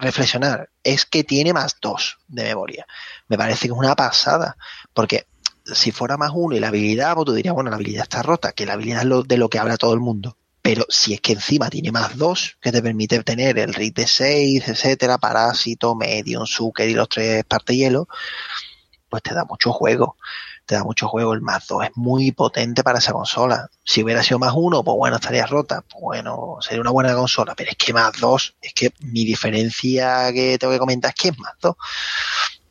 reflexionar, 0.00 0.70
es 0.82 1.04
que 1.04 1.24
tiene 1.24 1.52
más 1.52 1.76
dos 1.80 2.18
de 2.26 2.44
memoria. 2.44 2.86
Me 3.28 3.36
parece 3.36 3.68
que 3.68 3.74
es 3.74 3.78
una 3.78 3.94
pasada, 3.94 4.56
porque 4.94 5.26
si 5.66 5.92
fuera 5.92 6.16
más 6.16 6.32
uno 6.34 6.56
y 6.56 6.60
la 6.60 6.68
habilidad, 6.68 7.14
pues 7.14 7.26
tú 7.26 7.34
dirías, 7.34 7.54
bueno, 7.54 7.68
la 7.68 7.76
habilidad 7.76 8.04
está 8.04 8.22
rota, 8.22 8.52
que 8.52 8.64
la 8.64 8.72
habilidad 8.72 9.02
es 9.02 9.06
lo, 9.06 9.22
de 9.22 9.36
lo 9.36 9.50
que 9.50 9.58
habla 9.58 9.76
todo 9.76 9.92
el 9.92 10.00
mundo. 10.00 10.38
Pero 10.62 10.86
si 10.88 11.12
es 11.12 11.20
que 11.20 11.34
encima 11.34 11.68
tiene 11.68 11.92
más 11.92 12.16
dos, 12.16 12.56
que 12.62 12.72
te 12.72 12.80
permite 12.80 13.22
tener 13.22 13.58
el 13.58 13.74
RIT 13.74 13.96
de 13.96 14.06
6, 14.06 14.68
etcétera, 14.68 15.18
Parásito, 15.18 15.94
Medium, 15.94 16.46
Zucker 16.46 16.88
y 16.88 16.94
los 16.94 17.10
tres 17.10 17.44
parte 17.44 17.76
hielo, 17.76 18.08
pues 19.10 19.22
te 19.22 19.34
da 19.34 19.44
mucho 19.44 19.70
juego. 19.70 20.16
Te 20.66 20.74
da 20.76 20.84
mucho 20.84 21.08
juego. 21.08 21.34
El 21.34 21.40
más 21.40 21.66
2 21.66 21.84
es 21.84 21.90
muy 21.94 22.32
potente 22.32 22.82
para 22.82 22.98
esa 22.98 23.12
consola. 23.12 23.68
Si 23.84 24.02
hubiera 24.02 24.22
sido 24.22 24.38
más 24.38 24.52
uno, 24.54 24.82
pues 24.82 24.96
bueno, 24.96 25.16
estaría 25.16 25.46
rota. 25.46 25.82
Pues 25.82 26.00
bueno, 26.00 26.56
sería 26.60 26.80
una 26.80 26.90
buena 26.90 27.14
consola. 27.14 27.54
Pero 27.56 27.70
es 27.70 27.76
que 27.76 27.92
más 27.92 28.12
2, 28.20 28.56
es 28.60 28.72
que 28.72 28.92
mi 29.00 29.24
diferencia 29.24 30.32
que 30.32 30.58
tengo 30.58 30.72
que 30.72 30.78
comentar 30.78 31.10
es 31.10 31.14
que 31.20 31.28
es 31.28 31.38
más 31.38 31.54
2. 31.60 31.74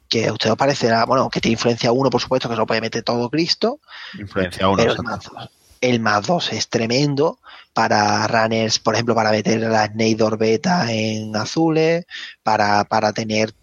Que 0.08 0.28
a 0.28 0.34
usted 0.34 0.52
os 0.52 0.58
parecerá, 0.58 1.06
bueno, 1.06 1.30
que 1.30 1.42
tiene 1.42 1.54
influencia 1.54 1.92
1, 1.92 2.10
por 2.10 2.22
supuesto, 2.22 2.50
que 2.50 2.56
se 2.56 2.60
lo 2.60 2.68
puede 2.68 2.82
meter 2.82 3.04
todo 3.04 3.30
Cristo. 3.30 3.80
Influencia 4.20 4.68
uno. 4.68 4.78
Pero 4.78 4.94
sí. 4.94 4.98
el 5.00 5.04
más 5.04 5.24
2. 5.24 5.50
El 5.82 6.00
más 6.00 6.28
2 6.28 6.54
es 6.54 6.70
tremendo 6.70 7.40
para 7.74 8.28
runners, 8.28 8.80
por 8.80 8.94
ejemplo, 8.94 9.16
para 9.16 9.32
meter 9.32 9.60
la 9.62 9.88
Snake 9.88 10.38
Beta 10.38 10.92
en 10.92 11.36
azules, 11.36 12.06
para, 12.44 12.84
para 12.84 13.14
tener 13.14 13.54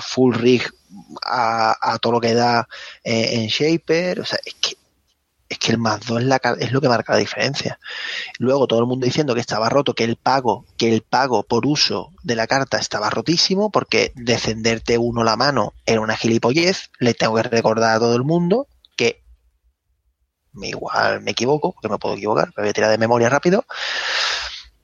full 0.00 0.34
rig 0.34 0.70
a, 1.22 1.98
todo 2.00 2.14
lo 2.14 2.20
que 2.20 2.34
da 2.34 2.68
eh, 3.04 3.30
en 3.34 3.46
Shaper. 3.48 4.20
O 4.20 4.24
sea, 4.24 4.38
es 4.44 4.54
que, 4.54 4.76
es 5.48 5.58
que 5.58 5.72
el 5.72 5.78
más 5.78 6.04
2 6.06 6.22
es, 6.58 6.72
lo 6.72 6.80
que 6.80 6.88
marca 6.88 7.12
la 7.12 7.18
diferencia. 7.18 7.78
Luego 8.38 8.66
todo 8.66 8.80
el 8.80 8.86
mundo 8.86 9.06
diciendo 9.06 9.34
que 9.34 9.40
estaba 9.40 9.68
roto, 9.68 9.94
que 9.94 10.04
el 10.04 10.16
pago, 10.16 10.64
que 10.76 10.92
el 10.92 11.02
pago 11.02 11.42
por 11.42 11.66
uso 11.66 12.12
de 12.22 12.36
la 12.36 12.46
carta 12.46 12.78
estaba 12.78 13.10
rotísimo, 13.10 13.70
porque 13.70 14.12
descenderte 14.14 14.98
uno 14.98 15.24
la 15.24 15.36
mano 15.36 15.74
era 15.84 16.00
una 16.00 16.16
gilipollez. 16.16 16.90
Le 16.98 17.14
tengo 17.14 17.36
que 17.36 17.42
recordar 17.44 17.96
a 17.96 18.00
todo 18.00 18.16
el 18.16 18.24
mundo 18.24 18.66
que 18.96 19.22
igual 20.62 21.20
me 21.20 21.32
equivoco, 21.32 21.72
porque 21.72 21.88
me 21.88 21.98
puedo 21.98 22.14
equivocar, 22.14 22.48
me 22.56 22.62
voy 22.62 22.70
a 22.70 22.72
tirar 22.72 22.90
de 22.90 22.98
memoria 22.98 23.28
rápido. 23.28 23.64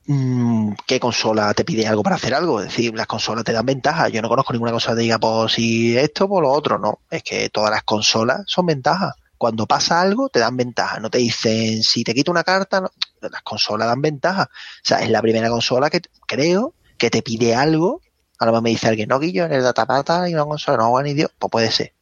Mm, 0.07 0.73
¿Qué 0.87 0.99
consola 0.99 1.55
te 1.55 1.65
pide 1.65 1.87
algo 1.87 2.03
para 2.03 2.17
hacer 2.17 2.35
algo? 2.35 2.61
Es 2.61 2.67
decir, 2.67 2.95
las 2.95 3.07
consolas 3.07 3.45
te 3.45 3.53
dan 3.53 3.67
ventaja. 3.67 4.09
Yo 4.09 4.21
no 4.21 4.29
conozco 4.29 4.53
ninguna 4.53 4.73
consola 4.73 4.97
que 4.97 5.03
diga, 5.03 5.19
pues 5.19 5.53
si 5.53 5.97
esto, 5.97 6.29
pues 6.29 6.43
lo 6.43 6.51
otro. 6.51 6.79
No, 6.79 7.01
es 7.11 7.23
que 7.23 7.49
todas 7.51 7.71
las 7.71 7.85
consolas 7.85 8.43
son 8.47 8.67
ventajas. 8.67 9.15
Cuando 9.39 9.67
pasa 9.67 10.01
algo, 10.01 10.29
te 10.29 10.41
dan 10.41 10.57
ventaja. 10.57 11.01
No 11.01 11.11
te 11.11 11.19
dicen, 11.19 11.83
si 11.83 12.05
te 12.05 12.15
quito 12.15 12.31
una 12.31 12.45
carta, 12.45 12.81
no. 12.81 12.91
las 13.21 13.43
consolas 13.43 13.89
dan 13.89 14.03
ventaja. 14.03 14.45
O 14.53 14.85
sea, 14.85 14.99
es 15.03 15.11
la 15.11 15.23
primera 15.23 15.49
consola 15.49 15.91
que 15.91 16.01
creo 16.27 16.75
que 16.99 17.11
te 17.11 17.23
pide 17.23 17.55
algo. 17.55 18.01
A 18.39 18.47
lo 18.47 18.53
mejor 18.53 18.63
me 18.65 18.71
dice 18.71 18.89
alguien, 18.89 19.09
no, 19.09 19.21
Guillo, 19.21 19.45
en 19.45 19.53
el 19.53 19.63
datapata 19.63 20.29
y 20.29 20.35
una 20.35 20.45
consola, 20.45 20.79
no, 20.79 20.91
bueno, 20.91 21.13
Dios, 21.15 21.31
pues 21.39 21.51
puede 21.51 21.71
ser. 21.71 21.93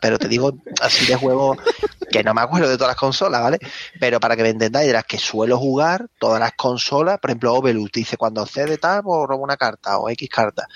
Pero 0.00 0.18
te 0.18 0.28
digo 0.28 0.52
así 0.80 1.06
de 1.06 1.16
juego 1.16 1.56
que 2.10 2.22
no 2.22 2.34
me 2.34 2.40
acuerdo 2.40 2.68
de 2.68 2.76
todas 2.76 2.90
las 2.90 3.00
consolas, 3.00 3.42
¿vale? 3.42 3.58
Pero 3.98 4.20
para 4.20 4.36
que 4.36 4.42
me 4.42 4.50
entendáis, 4.50 4.86
de 4.86 4.92
las 4.92 5.04
que 5.04 5.18
suelo 5.18 5.58
jugar, 5.58 6.06
todas 6.18 6.40
las 6.40 6.52
consolas, 6.52 7.18
por 7.18 7.30
ejemplo, 7.30 7.54
Ovelus 7.54 7.90
dice 7.92 8.16
cuando 8.16 8.46
cede 8.46 8.78
tal, 8.78 9.02
pues 9.02 9.28
robo 9.28 9.42
una 9.42 9.56
carta 9.56 9.98
o 9.98 10.08
X 10.10 10.28
carta. 10.28 10.66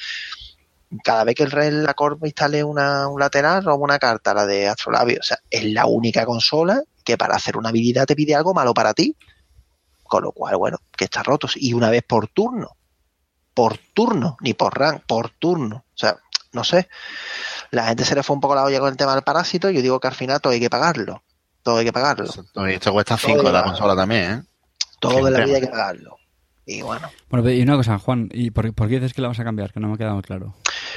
Cada 1.04 1.22
vez 1.24 1.36
que 1.36 1.44
el 1.44 1.52
rey 1.52 1.70
la 1.70 1.94
Corp 1.94 2.24
instale 2.24 2.64
una, 2.64 3.06
un 3.06 3.20
lateral, 3.20 3.64
robo 3.64 3.84
una 3.84 3.98
carta, 3.98 4.34
la 4.34 4.44
de 4.44 4.68
Astrolabio. 4.68 5.18
O 5.20 5.22
sea, 5.22 5.38
es 5.48 5.64
la 5.64 5.86
única 5.86 6.26
consola 6.26 6.82
que 7.04 7.16
para 7.16 7.36
hacer 7.36 7.56
una 7.56 7.68
habilidad 7.68 8.06
te 8.06 8.16
pide 8.16 8.34
algo 8.34 8.54
malo 8.54 8.74
para 8.74 8.92
ti. 8.92 9.16
Con 10.02 10.24
lo 10.24 10.32
cual, 10.32 10.56
bueno, 10.56 10.78
que 10.96 11.04
está 11.04 11.22
roto. 11.22 11.46
Y 11.54 11.72
una 11.74 11.90
vez 11.90 12.02
por 12.02 12.26
turno. 12.26 12.76
Por 13.54 13.78
turno, 13.94 14.36
ni 14.40 14.54
por 14.54 14.76
rank, 14.76 15.04
por 15.06 15.30
turno. 15.30 15.84
O 15.94 15.96
sea, 15.96 16.16
no 16.52 16.64
sé. 16.64 16.88
La 17.72 17.84
gente 17.84 18.04
se 18.04 18.14
le 18.14 18.22
fue 18.22 18.34
un 18.34 18.40
poco 18.40 18.54
la 18.54 18.64
olla 18.64 18.80
con 18.80 18.88
el 18.88 18.96
tema 18.96 19.14
del 19.14 19.22
parásito. 19.22 19.70
y 19.70 19.74
Yo 19.74 19.82
digo 19.82 20.00
que 20.00 20.08
al 20.08 20.14
final 20.14 20.40
todo 20.40 20.52
hay 20.52 20.60
que 20.60 20.70
pagarlo. 20.70 21.22
Todo 21.62 21.78
hay 21.78 21.84
que 21.84 21.92
pagarlo. 21.92 22.26
Y 22.68 22.72
esto 22.72 22.92
cuesta 22.92 23.16
5 23.16 23.42
de 23.42 23.52
la 23.52 23.62
consola 23.62 23.94
también, 23.94 24.30
¿eh? 24.32 24.42
Todo 24.98 25.24
de 25.24 25.30
la 25.30 25.36
tema. 25.38 25.46
vida 25.46 25.56
hay 25.56 25.62
que 25.62 25.68
pagarlo. 25.68 26.16
Y 26.66 26.82
bueno, 26.82 27.08
Bueno, 27.28 27.50
y 27.50 27.62
una 27.62 27.76
cosa, 27.76 27.98
Juan, 27.98 28.28
¿y 28.32 28.50
por, 28.50 28.72
por 28.74 28.88
qué 28.88 28.94
dices 28.94 29.12
que 29.12 29.22
la 29.22 29.28
vas 29.28 29.40
a 29.40 29.44
cambiar? 29.44 29.72
Que 29.72 29.80
no 29.80 29.88
me 29.88 29.94
ha 29.94 29.98
quedado 29.98 30.20
claro. 30.22 30.54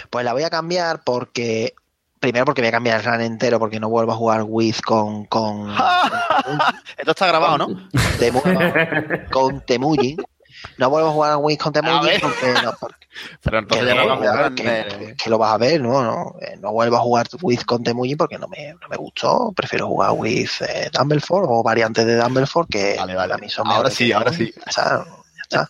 pues 0.09 0.23
la 0.25 0.33
voy 0.33 0.43
a 0.43 0.49
cambiar 0.49 1.01
porque. 1.03 1.73
Primero 2.19 2.45
porque 2.45 2.61
voy 2.61 2.69
a 2.69 2.71
cambiar 2.71 2.99
el 3.01 3.05
run 3.05 3.19
entero 3.21 3.59
porque 3.59 3.81
no 3.81 3.89
vuelvo 3.89 4.13
a 4.13 4.15
jugar 4.15 4.43
Wiz 4.47 4.81
con. 4.81 5.25
con 5.25 5.69
Esto 6.97 7.11
está 7.11 7.27
grabado, 7.27 7.57
¿no? 7.57 7.67
Temu- 8.19 9.29
con 9.29 9.61
Temuji. 9.61 10.17
No 10.77 10.89
vuelvo 10.89 11.09
a 11.09 11.11
jugar 11.11 11.31
A 11.33 12.01
ver. 12.01 12.21
porque 12.21 12.53
no, 12.63 12.73
porque 12.79 13.07
Pero 13.43 13.59
entonces 13.59 13.87
ya 13.87 13.93
que, 13.93 13.99
no 13.99 14.07
vamos 14.07 14.27
a 14.27 14.31
jugar. 14.31 14.53
que- 14.55 15.15
que 15.17 15.29
lo 15.29 15.37
vas 15.37 15.53
a 15.53 15.57
ver, 15.57 15.79
no, 15.81 16.01
no, 16.03 16.35
eh, 16.41 16.57
no 16.59 16.71
vuelvo 16.71 16.97
a 16.97 16.99
jugar 16.99 17.27
Wiz 17.41 17.63
con 17.65 17.83
Temuji 17.83 18.15
porque 18.15 18.37
no 18.37 18.47
me, 18.47 18.73
no 18.73 18.87
me 18.89 18.97
gustó. 18.97 19.51
Prefiero 19.55 19.87
jugar 19.87 20.11
Wiz 20.13 20.61
eh, 20.61 20.89
Dumbleford 20.91 21.45
o 21.47 21.61
variantes 21.63 22.05
de 22.05 22.15
Dumbleford 22.17 22.67
que 22.69 22.95
Vale, 22.97 23.15
vale. 23.15 23.33
para 23.33 23.41
mí 23.41 23.49
son 23.49 23.67
Ahora 23.67 23.89
sí, 23.89 24.11
ahora 24.11 24.33
sí. 24.33 24.53
Ya 24.55 24.61
está. 24.67 25.05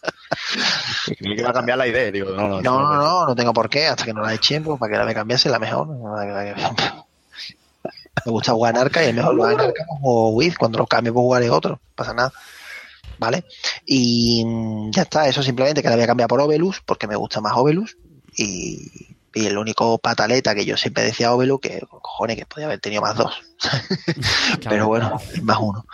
Creí 1.06 1.36
que 1.36 1.42
iba 1.42 1.50
a 1.50 1.54
cambiar 1.54 1.78
la 1.78 1.88
idea. 1.88 2.10
Digo, 2.12 2.32
no, 2.32 2.48
no, 2.48 2.62
No, 2.62 2.80
no, 2.82 2.94
no, 2.96 3.26
no 3.28 3.36
tengo 3.36 3.54
por 3.54 3.70
qué, 3.70 3.88
hasta 3.88 4.06
que 4.06 4.14
no 4.14 4.22
la 4.22 4.34
echen, 4.34 4.64
pues 4.64 4.80
para 4.80 4.92
que 4.92 4.98
la 4.98 5.06
me 5.06 5.14
cambiase 5.14 5.50
la 5.50 5.60
mejor. 5.60 5.88
Me 8.26 8.32
gusta 8.32 8.54
jugar 8.54 8.76
en 8.76 8.82
arca 8.82 9.04
y 9.04 9.08
es 9.10 9.16
mejor 9.16 9.36
jugar 9.36 9.54
en 9.54 9.60
arca 9.60 9.86
o 10.02 10.30
Wiz, 10.30 10.58
cuando 10.58 10.78
lo 10.78 10.88
cambio 10.88 11.14
pues 11.14 11.24
jugaré 11.24 11.50
otro, 11.50 11.72
no 11.72 11.80
pasa 11.96 12.14
nada. 12.14 12.32
¿Vale? 13.24 13.46
Y 13.86 14.44
ya 14.92 15.04
está, 15.04 15.30
eso 15.30 15.42
simplemente 15.42 15.82
que 15.82 15.88
la 15.88 15.96
voy 15.96 16.04
a 16.04 16.08
cambiar 16.08 16.28
por 16.28 16.42
Ovelus, 16.42 16.82
porque 16.86 17.08
me 17.08 17.16
gusta 17.16 17.40
más 17.40 17.54
Ovelus. 17.56 17.96
Y, 18.36 19.16
y 19.34 19.46
el 19.46 19.58
único 19.58 19.98
pataleta 19.98 20.54
que 20.54 20.66
yo 20.66 20.76
siempre 20.76 21.04
decía 21.04 21.32
Ovelus, 21.34 21.62
que 21.62 21.80
cojones, 21.90 22.36
que 22.36 22.46
podía 22.46 22.66
haber 22.66 22.82
tenido 22.82 23.02
más 23.02 23.16
dos. 23.16 23.34
Pero 24.68 24.88
bueno, 24.88 25.22
más 25.42 25.58
uno. 25.62 25.86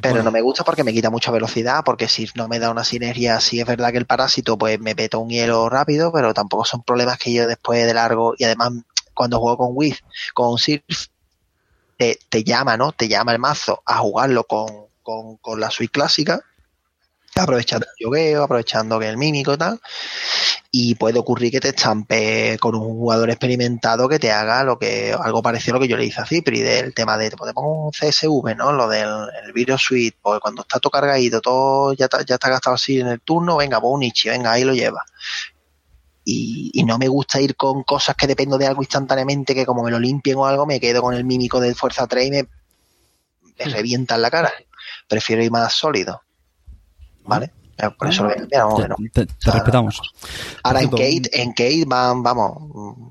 Pero 0.00 0.14
Bueno. 0.14 0.22
no 0.22 0.30
me 0.30 0.40
gusta 0.40 0.62
porque 0.62 0.84
me 0.84 0.92
quita 0.92 1.10
mucha 1.10 1.32
velocidad, 1.32 1.82
porque 1.84 2.06
si 2.06 2.28
no 2.36 2.46
me 2.46 2.60
da 2.60 2.70
una 2.70 2.84
sinergia, 2.84 3.40
sí 3.40 3.58
es 3.58 3.66
verdad 3.66 3.90
que 3.90 3.98
el 3.98 4.06
parásito 4.06 4.56
pues 4.56 4.78
me 4.78 4.94
peta 4.94 5.18
un 5.18 5.30
hielo 5.30 5.68
rápido, 5.68 6.12
pero 6.12 6.32
tampoco 6.32 6.64
son 6.64 6.84
problemas 6.84 7.18
que 7.18 7.32
yo 7.32 7.48
después 7.48 7.84
de 7.84 7.92
largo, 7.94 8.34
y 8.38 8.44
además 8.44 8.70
cuando 9.14 9.40
juego 9.40 9.56
con 9.58 9.70
Wiz, 9.72 9.98
con 10.32 10.58
Sirf, 10.58 11.08
te, 11.98 12.20
te 12.28 12.44
llama, 12.44 12.76
¿no? 12.76 12.92
Te 12.92 13.08
llama 13.08 13.32
el 13.32 13.40
mazo 13.40 13.82
a 13.84 13.98
jugarlo 13.98 14.44
con, 14.44 14.68
con, 15.02 15.36
con 15.38 15.60
la 15.60 15.68
suite 15.70 15.90
clásica, 15.92 16.40
aprovechando 17.40 17.86
el 17.86 18.04
yogueo, 18.04 18.44
aprovechando 18.44 18.98
que 18.98 19.08
el 19.08 19.16
mímico 19.16 19.56
tal, 19.56 19.80
y 20.70 20.94
puede 20.94 21.18
ocurrir 21.18 21.50
que 21.50 21.60
te 21.60 21.68
estampe 21.68 22.58
con 22.58 22.74
un 22.74 22.82
jugador 22.82 23.30
experimentado 23.30 24.08
que 24.08 24.18
te 24.18 24.30
haga 24.30 24.64
lo 24.64 24.78
que 24.78 25.12
algo 25.12 25.42
parecido 25.42 25.76
a 25.76 25.78
lo 25.78 25.82
que 25.82 25.88
yo 25.88 25.96
le 25.96 26.06
hice 26.06 26.20
a 26.20 26.26
Cipri 26.26 26.60
del 26.60 26.94
tema 26.94 27.16
de 27.18 27.30
pues 27.30 27.50
te 27.50 27.54
pongo 27.54 27.86
un 27.86 27.90
CSV 27.90 28.56
no 28.56 28.72
lo 28.72 28.88
del 28.88 29.08
el 29.44 29.52
video 29.52 29.78
suite 29.78 30.16
porque 30.20 30.40
cuando 30.40 30.62
está 30.62 30.78
todo 30.80 30.90
cargadito 30.90 31.40
todo 31.40 31.92
ya 31.94 32.06
está, 32.06 32.24
ya 32.24 32.36
está 32.36 32.48
gastado 32.48 32.74
así 32.76 33.00
en 33.00 33.08
el 33.08 33.20
turno 33.20 33.56
venga 33.56 33.80
pues 33.80 33.92
un 33.92 34.12
venga 34.30 34.52
ahí 34.52 34.64
lo 34.64 34.74
lleva. 34.74 35.04
Y, 36.24 36.84
no 36.86 36.98
me 36.98 37.08
gusta 37.08 37.40
ir 37.40 37.56
con 37.56 37.82
cosas 37.82 38.14
que 38.14 38.28
dependo 38.28 38.56
de 38.56 38.66
algo 38.66 38.82
instantáneamente 38.82 39.54
que 39.56 39.66
como 39.66 39.82
me 39.82 39.90
lo 39.90 39.98
limpien 39.98 40.36
o 40.36 40.46
algo 40.46 40.66
me 40.66 40.78
quedo 40.78 41.02
con 41.02 41.14
el 41.14 41.24
mímico 41.24 41.60
de 41.60 41.74
fuerza 41.74 42.06
3 42.06 42.26
y 42.26 42.30
me, 42.30 42.46
me 43.58 43.64
revienta 43.64 44.14
en 44.14 44.22
la 44.22 44.30
cara. 44.30 44.52
Prefiero 45.08 45.42
ir 45.42 45.50
más 45.50 45.72
sólido 45.72 46.22
vale 47.24 47.52
por 47.98 48.08
eso 48.08 48.24
lo 48.24 48.30
vamos, 48.52 48.88
no. 48.88 48.96
te- 49.12 49.26
te 49.26 49.32
O 49.32 49.36
sea, 49.40 49.52
respetamos. 49.54 50.00
Ahora 50.62 50.82
en 50.82 50.90
Kate, 50.90 51.22
en 51.42 51.50
Kate 51.52 51.84
van, 51.86 52.22
vamos, 52.22 53.06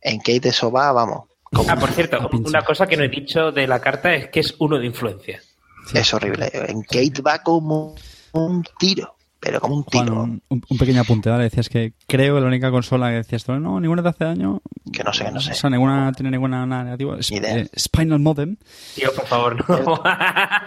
en 0.00 0.18
Kate 0.18 0.48
eso 0.48 0.70
va, 0.72 0.90
vamos, 0.92 1.24
como- 1.44 1.70
Ah, 1.70 1.76
por 1.76 1.90
cierto, 1.92 2.28
una 2.32 2.62
cosa 2.64 2.86
que 2.86 2.96
no 2.96 3.04
he 3.04 3.08
dicho 3.08 3.52
de 3.52 3.66
la 3.68 3.78
carta 3.80 4.12
es 4.14 4.28
que 4.28 4.40
es 4.40 4.54
uno 4.58 4.78
de 4.78 4.86
influencia. 4.86 5.40
Sí. 5.86 5.98
es 5.98 6.12
horrible. 6.14 6.50
En 6.52 6.82
Kate 6.82 7.22
va 7.24 7.38
como 7.42 7.94
un 8.32 8.64
tiro, 8.78 9.15
pero 9.46 9.60
como 9.60 9.76
un 9.76 9.84
tiro, 9.84 10.22
un, 10.24 10.42
un- 10.48 10.62
un 10.68 10.78
pequeño 10.78 11.00
apunte, 11.00 11.30
¿vale? 11.30 11.44
Decías 11.44 11.68
que 11.68 11.92
creo 12.08 12.34
que 12.34 12.40
la 12.40 12.46
única 12.48 12.70
consola 12.72 13.10
que 13.10 13.16
decías 13.16 13.44
tú, 13.44 13.52
no, 13.60 13.78
ninguna 13.80 14.02
te 14.02 14.08
hace 14.08 14.24
daño. 14.24 14.60
que 14.92 15.04
no 15.04 15.12
sé, 15.12 15.24
que 15.24 15.30
no 15.30 15.40
sé. 15.40 15.52
O 15.52 15.54
sea, 15.54 15.70
ninguna 15.70 16.10
tiene 16.12 16.30
ninguna 16.32 16.66
nada 16.66 16.84
negativo. 16.84 17.14
Es- 17.14 17.30
Ni 17.30 17.36
idea. 17.38 17.58
eh, 17.58 17.70
Spinal 17.78 18.18
Modem. 18.18 18.56
Tío, 18.96 19.12
por 19.14 19.26
favor, 19.26 19.68
no. 19.68 20.02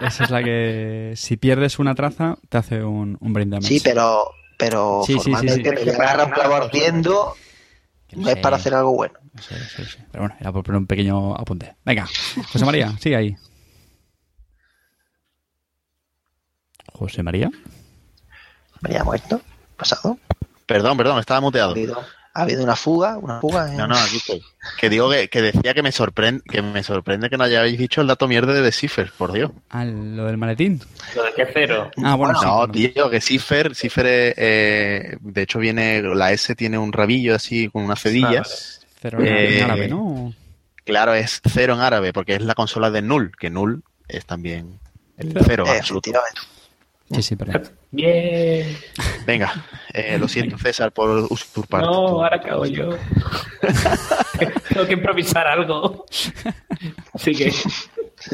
Esa 0.06 0.24
es 0.24 0.30
la 0.30 0.42
que 0.42 1.12
si 1.16 1.36
pierdes 1.36 1.78
una 1.78 1.94
traza 1.94 2.36
te 2.48 2.58
hace 2.58 2.82
un, 2.82 3.18
un 3.20 3.32
brain 3.32 3.50
damage. 3.50 3.68
Sí, 3.68 3.80
pero, 3.84 4.30
pero 4.56 5.02
Sí, 5.06 5.12
sí, 5.14 5.18
sí, 5.20 5.30
formalmente 5.30 5.76
sí. 5.76 5.84
me 5.86 5.92
agarra 6.04 6.24
un 6.24 6.30
clavo 6.32 6.54
ardiendo, 6.54 7.34
no 8.16 8.28
es 8.28 8.34
Sí. 8.36 8.40
para 8.40 8.56
hacer 8.56 8.74
algo 8.74 8.92
bueno. 8.94 9.14
Sí, 9.40 9.54
sí, 9.76 9.84
sí. 9.84 9.98
Pero 10.10 10.24
bueno, 10.24 10.36
era 10.40 10.52
por 10.52 10.64
poner 10.64 10.78
un 10.80 10.86
pequeño 10.86 11.34
apunte. 11.36 11.74
Venga, 11.84 12.08
José 12.52 12.64
María, 12.64 12.96
sigue 12.98 13.16
ahí. 13.16 13.36
José 16.92 17.22
María. 17.22 17.50
Me 18.80 18.90
había 18.90 19.04
muerto, 19.04 19.40
pasado, 19.76 20.18
Perdón, 20.66 20.96
perdón, 20.96 21.18
estaba 21.18 21.40
muteado. 21.40 21.74
Ha 22.32 22.42
habido 22.42 22.62
una 22.62 22.76
fuga, 22.76 23.18
una 23.18 23.40
fuga. 23.40 23.74
¿eh? 23.74 23.76
No, 23.76 23.88
no, 23.88 23.96
aquí 23.96 24.18
estoy. 24.18 24.40
Que 24.78 24.88
digo 24.88 25.10
que, 25.10 25.28
que 25.28 25.42
decía 25.42 25.74
que 25.74 25.82
me 25.82 25.90
sorprende 25.90 26.44
que 26.48 26.62
me 26.62 26.84
sorprende 26.84 27.28
que 27.28 27.36
no 27.36 27.42
hayáis 27.42 27.76
dicho 27.76 28.00
el 28.00 28.06
dato 28.06 28.28
mierda 28.28 28.52
de 28.52 28.70
Cipher, 28.70 29.10
por 29.18 29.32
Dios. 29.32 29.50
Ah, 29.68 29.84
lo 29.84 30.26
del 30.26 30.36
maletín. 30.36 30.80
Lo 31.16 31.24
de 31.24 31.32
que 31.34 31.48
cero. 31.52 31.90
Ah, 32.04 32.14
bueno, 32.14 32.38
sí, 32.38 32.46
no, 32.46 32.56
bueno. 32.58 32.72
tío, 32.72 33.10
que 33.10 33.20
Cipher, 33.20 33.74
Cipher 33.74 34.06
es, 34.06 34.34
eh, 34.36 35.16
de 35.20 35.42
hecho 35.42 35.58
viene, 35.58 36.02
la 36.02 36.30
S 36.30 36.54
tiene 36.54 36.78
un 36.78 36.92
rabillo 36.92 37.34
así 37.34 37.68
con 37.68 37.82
una 37.82 37.96
cedilla. 37.96 38.44
Cero 39.00 39.18
en 39.20 39.26
Eh, 39.26 39.62
árabe, 39.64 39.88
¿no? 39.88 40.32
Claro, 40.84 41.14
es 41.14 41.40
cero 41.52 41.74
en 41.74 41.80
árabe, 41.80 42.12
porque 42.12 42.34
es 42.36 42.42
la 42.42 42.54
consola 42.54 42.92
de 42.92 43.02
Null, 43.02 43.32
que 43.36 43.50
Null 43.50 43.82
es 44.06 44.24
también 44.24 44.78
el 45.18 45.36
Cero. 45.44 45.64
Eh, 45.66 45.78
absoluto. 45.78 46.10
efectivamente. 46.10 46.40
Sí, 47.12 47.22
sí, 47.22 47.36
pero... 47.36 47.60
Bien. 47.90 48.76
Venga, 49.26 49.66
eh, 49.92 50.16
lo 50.18 50.28
siento 50.28 50.56
César 50.58 50.92
por 50.92 51.26
usurpar. 51.30 51.82
No, 51.82 52.22
ahora 52.22 52.40
cago 52.40 52.64
yo. 52.66 52.90
Tengo 54.68 54.86
que 54.86 54.92
improvisar 54.92 55.46
algo. 55.48 56.06
Así 57.12 57.34
que. 57.34 57.52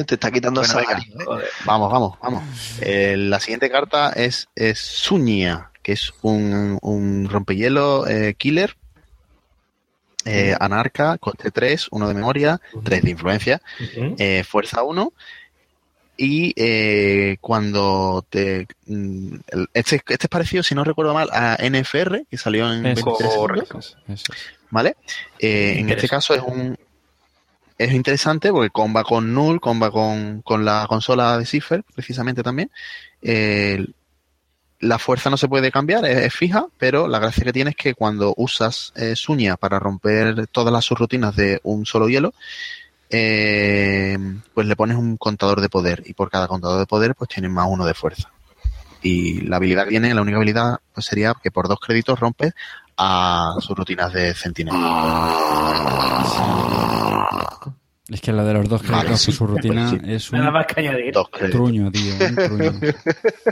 Te 0.05 0.15
está 0.15 0.31
quitando 0.31 0.61
Bueno, 0.61 0.75
venga. 0.77 0.89
salario. 0.91 1.15
¿eh? 1.21 1.25
joder. 1.25 1.49
Vamos, 1.65 1.93
vamos, 1.93 2.19
vamos. 2.21 2.43
Eh, 2.81 3.15
la 3.17 3.41
siguiente 3.41 3.71
carta 3.71 4.11
es, 4.11 4.49
es 4.55 4.79
Suñia, 4.79 5.71
que 5.83 5.93
es 5.93 6.13
un, 6.23 6.79
un 6.83 7.29
rompehielo 7.31 8.07
eh, 8.07 8.35
killer. 8.35 8.77
eh, 10.27 10.55
anarca, 10.59 11.17
coste 11.19 11.51
3, 11.51 11.89
1 11.93 12.09
de 12.09 12.15
memoria, 12.15 12.61
3 12.85 13.03
de 13.03 13.11
influencia, 13.11 13.63
eh, 14.19 14.45
fuerza 14.45 14.83
1. 14.83 15.13
Y 16.17 16.53
eh, 16.57 17.37
cuando 17.41 18.25
te. 18.29 18.67
mm, 18.87 19.37
Este, 19.75 19.97
este 19.97 20.15
es 20.27 20.29
parecido, 20.29 20.63
si 20.63 20.75
no 20.75 20.85
recuerdo 20.85 21.13
mal, 21.15 21.29
a 21.33 21.57
NFR, 21.61 22.25
que 22.31 22.39
salió 22.39 22.73
en 22.73 22.87
Eso, 22.87 23.05
23 23.07 23.33
segundos, 23.33 23.37
correcto. 23.37 23.79
Eso 23.79 23.97
es. 24.09 24.57
¿vale? 24.71 24.97
Eh, 25.39 25.77
en 25.79 25.91
este 25.91 26.09
caso 26.09 26.35
es 26.35 26.43
un. 26.43 26.77
Es 27.79 27.93
interesante 27.93 28.51
porque 28.51 28.71
comba 28.71 29.05
con 29.05 29.35
Null, 29.35 29.61
comba 29.61 29.91
con, 29.91 30.41
con 30.41 30.65
la 30.65 30.87
consola 30.89 31.37
de 31.37 31.45
Cipher, 31.45 31.85
precisamente 31.95 32.43
también. 32.43 32.71
Eh, 33.21 33.85
la 34.81 34.99
fuerza 34.99 35.29
no 35.31 35.37
se 35.37 35.49
puede 35.49 35.71
cambiar, 35.71 36.05
es, 36.07 36.19
es 36.19 36.35
fija, 36.35 36.67
pero 36.79 37.07
la 37.09 37.19
gracia 37.19 37.45
que 37.45 37.53
tiene 37.53 37.71
es 37.71 37.77
que 37.77 37.95
cuando 37.95 38.33
usas 38.37 38.93
eh, 38.97 39.15
Suña 39.15 39.57
para 39.57 39.79
romper 39.79 40.47
todas 40.49 40.73
las 40.73 40.85
subrutinas 40.87 41.37
de 41.37 41.61
un 41.65 41.85
solo 41.85 42.09
hielo, 42.09 42.33
eh, 43.11 44.19
pues 44.55 44.67
le 44.67 44.77
pones 44.77 44.97
un 44.97 45.17
contador 45.17 45.61
de 45.61 45.69
poder 45.69 46.03
y 46.07 46.15
por 46.15 46.31
cada 46.31 46.49
contador 46.49 46.79
de 46.79 46.87
poder 46.87 47.15
pues 47.15 47.29
tienes 47.29 47.51
más 47.51 47.67
uno 47.69 47.85
de 47.87 47.95
fuerza. 47.95 48.31
Y 49.03 49.43
la 49.43 49.57
habilidad 49.57 49.85
que 49.85 49.91
tiene, 49.91 50.15
la 50.15 50.23
única 50.23 50.37
habilidad 50.37 50.81
pues 50.93 51.07
sería 51.07 51.35
que 51.41 51.51
por 51.51 51.69
dos 51.69 51.79
créditos 51.81 52.19
rompes 52.19 52.53
a 52.97 53.55
subrutinas 53.61 54.13
de 54.13 54.35
centinela. 54.35 54.79
Es 58.09 58.21
que 58.21 58.31
lo 58.33 58.45
de 58.45 58.55
los 58.55 58.69
dos 58.69 58.83
Vale, 58.83 58.99
créditos 59.03 59.21
sí. 59.21 59.31
y 59.33 59.35
su 59.35 59.47
rutina 59.49 59.91
Sí. 59.91 59.99
es 60.05 60.33
Nada 60.33 60.47
un 60.49 60.53
más 60.55 60.67
que 60.67 60.81
añadir. 60.81 61.13
Dos 61.13 61.29
créditos. 61.29 61.61
truño, 61.61 61.91
tío. 61.91 62.13
Un 62.15 62.37
truño. 62.37 62.73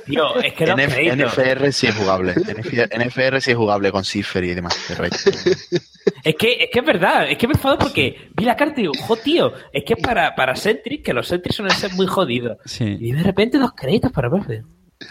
Tío, 0.07 0.37
es 0.41 0.53
que 0.53 0.65
NF 0.67 0.95
créditos. 0.95 1.33
NFR 1.39 1.73
sí 1.73 1.87
es 1.89 1.95
jugable. 1.97 2.33
NF 2.35 2.73
NFR 2.97 3.41
sí 3.41 3.51
es 3.51 3.57
jugable 3.57 3.91
con 3.91 4.05
Cipher 4.05 4.45
y 4.45 4.55
demás. 4.55 4.79
pero 4.87 5.05
es- 5.07 5.27
Es 6.23 6.35
que, 6.37 6.53
es 6.65 6.69
que 6.73 6.79
es 6.79 6.85
verdad, 6.87 7.29
es 7.31 7.37
que 7.37 7.49
me 7.49 7.55
enfado 7.55 7.79
porque 7.79 8.31
vi 8.37 8.45
la 8.45 8.55
carta 8.57 8.75
y 8.79 8.83
digo, 8.85 8.93
jo, 9.01 9.17
tío, 9.17 9.53
es 9.73 9.83
que 9.85 9.97
para, 9.97 10.35
para 10.37 10.55
Sentry, 10.55 11.03
que 11.03 11.13
los 11.13 11.27
Sentry 11.27 11.53
suelen 11.53 11.77
ser 11.77 11.93
muy 11.95 12.07
jodidos. 12.07 12.59
Sí, 12.65 12.97
Y 13.01 13.13
de 13.13 13.23
repente 13.23 13.59
dos 13.59 13.73
créditos 13.75 14.13
para 14.13 14.29
Verde. 14.29 14.63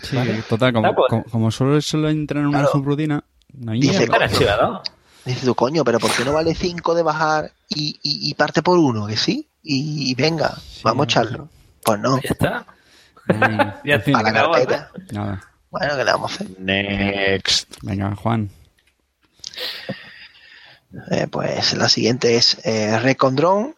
sí, 0.03 0.17
total, 0.47 0.71
como, 0.73 0.95
pues. 0.95 1.09
como, 1.09 1.23
como 1.25 1.51
solo, 1.51 1.81
solo 1.81 2.09
entra 2.09 2.39
en 2.39 2.45
una 2.47 2.59
Claro. 2.59 2.71
subrutina, 2.71 3.23
no 3.53 3.71
hay 3.73 3.81
Dice, 3.81 4.07
mierda. 4.07 4.81
Para. 5.23 5.33
Dices 5.33 5.45
tú, 5.45 5.55
coño, 5.55 5.83
pero 5.83 5.99
¿por 5.99 6.11
qué 6.11 6.23
no 6.25 6.33
vale 6.33 6.53
5 6.55 6.93
de 6.95 7.03
bajar 7.03 7.51
y, 7.69 7.99
y- 8.03 8.29
y 8.29 8.33
parte 8.33 8.61
por 8.61 8.77
uno? 8.77 9.07
Que 9.07 9.17
sí. 9.17 9.47
Y, 9.61 10.11
y 10.11 10.15
venga, 10.15 10.57
vamos 10.83 11.03
a 11.03 11.05
echarlo. 11.05 11.49
Pues 11.83 11.99
no, 11.99 12.19
Ya 12.21 12.29
está. 12.29 12.65
Ay, 13.27 13.73
Ya 13.85 13.95
en 13.95 14.01
fin, 14.03 14.15
a 14.15 14.23
la 14.23 14.33
carpeta. 14.33 14.91
nada. 15.11 15.41
Bueno, 15.69 15.95
¿qué 15.95 16.03
le 16.03 16.11
vamos 16.11 16.31
a 16.31 16.35
hacer? 16.35 16.47
Next. 16.59 17.73
Venga, 17.81 18.15
Juan. 18.15 18.49
Eh, 21.11 21.27
pues 21.27 21.73
la 21.75 21.89
siguiente 21.89 22.35
es 22.35 22.57
eh, 22.63 22.99
Recon 22.99 23.35
Drone, 23.35 23.73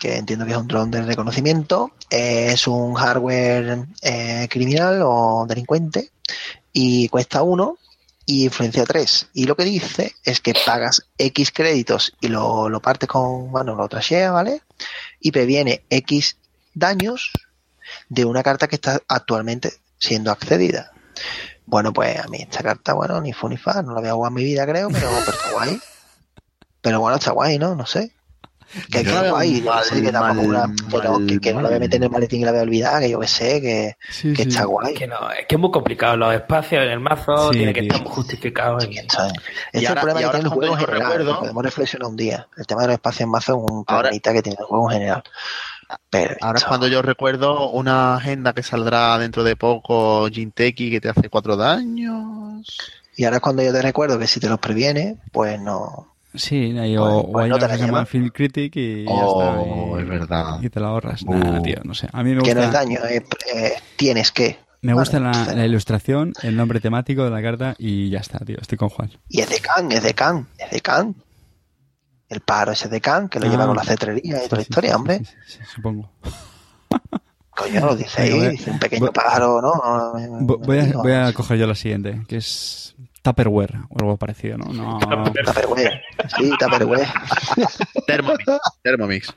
que 0.00 0.16
entiendo 0.16 0.44
que 0.44 0.52
es 0.52 0.56
un 0.58 0.66
dron 0.66 0.90
de 0.90 1.02
reconocimiento. 1.02 1.92
Eh, 2.10 2.50
es 2.52 2.66
un 2.66 2.94
hardware 2.94 3.84
eh, 4.02 4.48
criminal 4.50 5.00
o 5.04 5.46
delincuente 5.48 6.10
y 6.72 7.08
cuesta 7.08 7.42
uno 7.42 7.78
y 8.28 8.44
influencia 8.44 8.84
3. 8.84 9.30
Y 9.32 9.46
lo 9.46 9.56
que 9.56 9.64
dice 9.64 10.14
es 10.22 10.42
que 10.42 10.52
pagas 10.66 11.06
X 11.16 11.50
créditos 11.50 12.12
y 12.20 12.28
lo, 12.28 12.68
lo 12.68 12.82
partes 12.82 13.08
con, 13.08 13.50
bueno, 13.50 13.74
lo 13.74 13.88
trashea, 13.88 14.30
¿vale? 14.30 14.60
Y 15.18 15.32
previene 15.32 15.82
X 15.88 16.36
daños 16.74 17.32
de 18.10 18.26
una 18.26 18.42
carta 18.42 18.68
que 18.68 18.74
está 18.74 19.00
actualmente 19.08 19.72
siendo 19.96 20.30
accedida. 20.30 20.92
Bueno, 21.64 21.94
pues 21.94 22.18
a 22.18 22.28
mí 22.28 22.42
esta 22.42 22.62
carta, 22.62 22.92
bueno, 22.92 23.18
ni 23.22 23.32
fu 23.32 23.48
ni 23.48 23.56
fa, 23.56 23.80
no 23.80 23.94
la 23.94 24.00
voy 24.00 24.10
a 24.10 24.12
jugar 24.12 24.30
en 24.30 24.34
mi 24.34 24.44
vida, 24.44 24.66
creo, 24.66 24.90
pero, 24.90 25.08
pero 25.24 25.36
está 25.36 25.50
guay. 25.52 25.80
Pero 26.80 27.00
bueno, 27.00 27.16
está 27.16 27.32
guay, 27.32 27.58
¿no? 27.58 27.74
No 27.74 27.86
sé. 27.86 28.12
Que, 28.92 29.02
Yo 29.02 29.14
mal, 29.32 29.46
sé, 29.84 30.02
que 30.02 30.12
mal, 30.12 30.36
que 30.36 30.98
no, 31.08 31.26
que, 31.26 31.40
que 31.40 31.54
no 31.54 31.62
la 31.62 31.68
voy 31.68 31.76
a 31.78 31.80
meter 31.80 31.96
en 31.96 32.02
el 32.04 32.10
maletín 32.10 32.42
y 32.42 32.44
la 32.44 32.50
voy 32.50 32.60
a 32.60 32.62
olvidar, 32.64 33.00
que 33.00 33.08
yo 33.10 33.18
que 33.18 33.26
sé, 33.26 33.60
que, 33.62 33.96
Sí, 34.10 34.32
que 34.34 34.42
sí. 34.42 34.48
está 34.50 34.64
guay. 34.66 34.92
Que 34.94 35.06
no, 35.06 35.30
es 35.30 35.46
que 35.46 35.54
es 35.54 35.58
muy 35.60 35.70
complicado. 35.70 36.16
Los 36.18 36.34
espacios 36.34 36.82
en 36.84 36.90
el 36.90 37.00
mazo 37.00 37.50
Sí, 37.50 37.56
tienen 37.58 37.74
que 37.74 37.80
estar 37.80 38.02
muy 38.02 38.10
justificados. 38.10 38.84
en- 38.84 39.08
¿sabes? 39.10 39.32
Ese 39.32 39.42
Y 39.72 39.78
es 39.78 39.82
el 39.82 39.88
ahora- 39.88 40.00
problema 40.02 40.20
y 40.20 40.24
que 40.24 40.30
tiene 40.30 40.44
el 40.48 40.54
juego 40.54 40.74
en 40.74 40.80
general. 40.80 41.02
recuerdo- 41.12 41.38
Podemos 41.40 41.62
reflexionar 41.64 42.08
un 42.10 42.16
día. 42.16 42.48
El 42.58 42.66
tema 42.66 42.82
de 42.82 42.86
los 42.88 42.94
espacios 42.94 43.20
en 43.22 43.30
mazo 43.30 43.52
es 43.52 43.58
un 43.72 43.84
Ahora- 43.86 44.02
problemita 44.02 44.32
que 44.34 44.42
tiene 44.42 44.56
el 44.60 44.66
juego 44.66 44.90
en 44.90 44.98
general. 44.98 45.22
Pero, 46.10 46.36
Ahora 46.42 46.58
es 46.58 46.64
cuando 46.64 46.86
yo 46.88 47.00
recuerdo 47.00 47.70
una 47.70 48.16
agenda 48.16 48.52
que 48.52 48.62
saldrá 48.62 49.16
dentro 49.18 49.42
de 49.44 49.56
poco, 49.56 50.28
Jinteki, 50.30 50.90
que 50.90 51.00
te 51.00 51.08
hace 51.08 51.30
cuatro 51.30 51.56
daños. 51.56 52.66
Y 53.16 53.24
ahora 53.24 53.36
es 53.38 53.42
cuando 53.42 53.62
yo 53.62 53.72
te 53.72 53.80
recuerdo 53.80 54.18
que 54.18 54.26
si 54.26 54.38
te 54.38 54.48
los 54.50 54.58
previene, 54.58 55.16
pues 55.32 55.58
no. 55.60 56.12
Sí, 56.34 56.72
o, 56.72 56.76
Pues- 56.76 56.98
o 57.00 57.32
pues 57.32 57.44
hay 57.44 57.50
no 57.50 57.56
una 57.56 57.68
que 57.68 57.78
se 57.78 57.86
llama. 57.86 58.06
Film 58.06 58.28
Critic 58.28 58.76
y 58.76 59.04
ya 59.04 59.10
Oh, 59.10 59.40
está. 59.96 60.00
y- 60.00 60.02
es 60.02 60.08
verdad. 60.08 60.62
Y 60.62 60.68
te 60.70 60.80
la 60.80 60.88
ahorras. 60.88 61.22
Uh. 61.22 61.34
Nada, 61.34 61.62
tío, 61.62 61.76
no 61.84 61.94
sé. 61.94 62.08
A 62.12 62.22
mí 62.22 62.34
me 62.34 62.42
Que 62.42 62.54
no 62.54 62.60
es 62.60 62.66
gusta, 62.66 62.78
daño, 62.84 63.00
es, 63.04 63.22
eh, 63.54 63.72
tienes 63.96 64.30
que. 64.30 64.58
me 64.82 64.92
gusta 64.92 65.18
la, 65.20 65.28
entonces- 65.28 65.56
la 65.56 65.64
ilustración, 65.66 66.32
el 66.42 66.54
nombre 66.56 66.80
temático 66.80 67.24
de 67.24 67.30
la 67.30 67.40
carta 67.42 67.74
y 67.78 68.10
ya 68.10 68.18
está, 68.20 68.38
tío. 68.40 68.58
Estoy 68.60 68.76
con 68.78 68.90
Juan. 68.90 69.10
Y 69.28 69.40
es 69.40 69.48
de 69.48 69.58
Can, 69.60 69.90
es 69.90 70.02
de 70.02 70.14
Can, 70.14 70.46
es 70.58 70.70
de 70.70 70.80
Can. 70.80 71.14
El 72.28 72.40
pájaro 72.40 72.72
ese 72.72 72.88
de 72.88 73.00
Can, 73.00 73.28
que 73.30 73.40
lo 73.40 73.46
Ah. 73.46 73.48
lleva 73.48 73.66
con 73.66 73.76
la 73.76 73.84
cetrería 73.84 74.36
y 74.36 74.40
Sí, 74.42 74.44
toda 74.48 74.58
la 74.58 74.62
sí, 74.64 74.68
historia, 74.68 74.90
sí, 74.90 74.96
hombre. 74.96 75.22
supongo. 75.74 76.10
Coño, 77.50 77.86
lo 77.86 77.96
dice 77.96 78.22
ahí, 78.22 78.50
dice 78.50 78.70
un 78.70 78.78
pequeño 78.78 79.10
pájaro, 79.12 79.60
¿no? 79.60 79.72
A, 79.72 80.12
voy 80.12 81.12
a 81.12 81.32
coger 81.32 81.58
yo 81.58 81.66
la 81.66 81.74
siguiente, 81.74 82.20
que 82.28 82.36
es 82.36 82.94
Tupperware 83.22 83.80
o 83.88 83.98
algo 83.98 84.16
parecido, 84.16 84.58
¿no? 84.58 84.72
No, 84.72 84.98
Tupperware. 84.98 86.02
Sí, 86.36 86.50
Tupperware. 86.58 87.08
Thermomix. 88.06 88.46
Thermomix. 88.82 89.34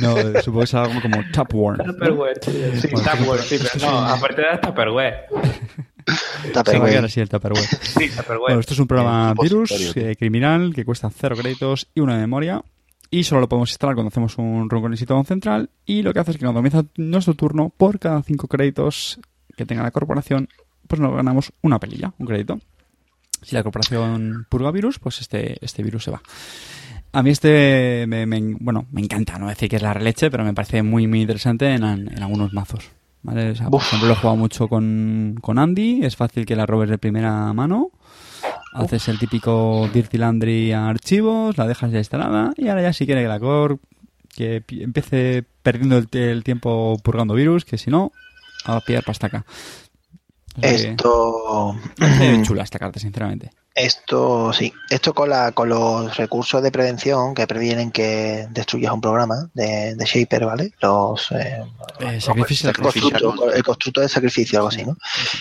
no 0.00 0.40
supongo 0.42 0.58
que 0.60 0.64
es 0.64 0.74
algo 0.74 1.00
como 1.00 1.22
Tupperware. 1.32 1.84
Tupperware, 1.84 2.38
sí, 2.42 2.80
sí, 2.80 2.88
Bueno, 2.92 3.10
Tupperware, 3.10 3.42
sí, 3.42 3.58
pero 3.58 3.90
no, 3.90 3.98
aparte 4.06 4.42
de 4.42 4.58
Tupperware. 4.58 5.26
Se 6.64 6.78
va 6.78 6.86
a 6.86 6.90
quedar 6.90 7.04
así 7.04 7.20
el 7.20 7.28
Tupperware. 7.28 7.64
Sí, 7.64 8.08
Tupperware. 8.08 8.38
Bueno, 8.40 8.60
esto 8.60 8.74
es 8.74 8.80
un 8.80 8.86
programa 8.86 9.34
virus 9.40 9.96
eh, 9.96 10.16
criminal 10.16 10.72
que 10.74 10.84
cuesta 10.84 11.10
cero 11.10 11.36
créditos 11.36 11.88
y 11.94 12.00
una 12.00 12.16
memoria. 12.16 12.62
Y 13.12 13.24
solo 13.24 13.40
lo 13.40 13.48
podemos 13.48 13.70
instalar 13.70 13.96
cuando 13.96 14.08
hacemos 14.08 14.38
un 14.38 14.70
run 14.70 14.82
con 14.82 14.92
el 14.92 14.98
sitio 14.98 15.22
central. 15.24 15.70
Y 15.84 16.02
lo 16.02 16.12
que 16.12 16.20
hace 16.20 16.30
es 16.30 16.36
que 16.36 16.44
cuando 16.44 16.58
comienza 16.58 16.84
nuestro 16.96 17.34
turno, 17.34 17.72
por 17.76 17.98
cada 17.98 18.22
cinco 18.22 18.46
créditos 18.46 19.20
que 19.56 19.66
tenga 19.66 19.82
la 19.82 19.90
corporación, 19.90 20.48
pues 20.86 21.00
nos 21.00 21.14
ganamos 21.14 21.52
una 21.62 21.80
pelilla, 21.80 22.12
un 22.18 22.26
crédito. 22.26 22.60
Si 23.42 23.54
la 23.54 23.62
corporación 23.62 24.46
purga 24.48 24.70
virus, 24.70 24.98
pues 24.98 25.20
este, 25.20 25.56
este 25.64 25.82
virus 25.82 26.04
se 26.04 26.10
va. 26.10 26.22
A 27.12 27.22
mí 27.22 27.30
este, 27.30 28.04
me, 28.06 28.26
me- 28.26 28.56
bueno, 28.60 28.86
me 28.92 29.00
encanta, 29.00 29.38
no 29.38 29.48
decir 29.48 29.68
que 29.68 29.76
es 29.76 29.82
la 29.82 29.94
releche, 29.94 30.30
pero 30.30 30.44
me 30.44 30.54
parece 30.54 30.82
muy, 30.82 31.06
muy 31.06 31.22
interesante 31.22 31.72
en, 31.74 31.82
en 31.82 32.22
algunos 32.22 32.52
mazos. 32.52 32.88
¿vale? 33.22 33.50
O 33.50 33.54
sea, 33.56 33.68
por 33.68 33.80
ejemplo, 33.82 34.06
lo 34.08 34.14
he 34.14 34.16
jugado 34.16 34.36
mucho 34.36 34.68
con, 34.68 35.36
con 35.40 35.58
Andy, 35.58 36.04
es 36.04 36.16
fácil 36.16 36.46
que 36.46 36.56
la 36.56 36.66
robes 36.66 36.88
de 36.90 36.98
primera 36.98 37.52
mano. 37.52 37.90
Haces 38.72 39.08
el 39.08 39.18
típico 39.18 39.90
Dirty 39.92 40.16
Landry 40.16 40.72
a 40.72 40.88
archivos, 40.88 41.58
la 41.58 41.66
dejas 41.66 41.90
ya 41.90 41.98
instalada 41.98 42.52
y 42.56 42.68
ahora 42.68 42.82
ya 42.82 42.92
si 42.92 43.04
quiere 43.04 43.22
que 43.22 43.28
la 43.28 43.40
core 43.40 43.78
que 44.36 44.60
pi- 44.60 44.84
empiece 44.84 45.44
perdiendo 45.62 45.98
el, 45.98 46.06
el 46.12 46.44
tiempo 46.44 46.96
purgando 47.02 47.34
virus, 47.34 47.64
que 47.64 47.76
si 47.78 47.90
no, 47.90 48.12
a 48.64 48.80
pillar 48.80 49.02
sea 49.12 49.28
que- 49.28 49.42
Esto. 50.60 51.76
parece 51.98 52.42
chula 52.42 52.62
esta 52.64 52.78
carta, 52.78 52.98
sinceramente. 53.00 53.50
Esto 53.72 54.52
sí, 54.52 54.72
esto 54.90 55.14
con, 55.14 55.30
la, 55.30 55.52
con 55.52 55.68
los 55.68 56.16
recursos 56.16 56.60
de 56.60 56.72
prevención 56.72 57.34
que 57.34 57.46
previenen 57.46 57.92
que 57.92 58.48
destruyas 58.50 58.92
un 58.92 59.00
programa 59.00 59.48
de, 59.54 59.94
de 59.94 60.04
Shaper, 60.04 60.44
¿vale? 60.44 60.72
Los 60.82 61.30
Eh, 61.30 61.62
eh, 62.00 62.20
sacrificio 62.20 62.68
constructo- 62.72 63.52
el 63.54 63.62
constructo 63.62 64.00
de 64.00 64.08
sacrificio, 64.08 64.58
algo 64.58 64.68
así, 64.70 64.84
¿no? 64.84 64.96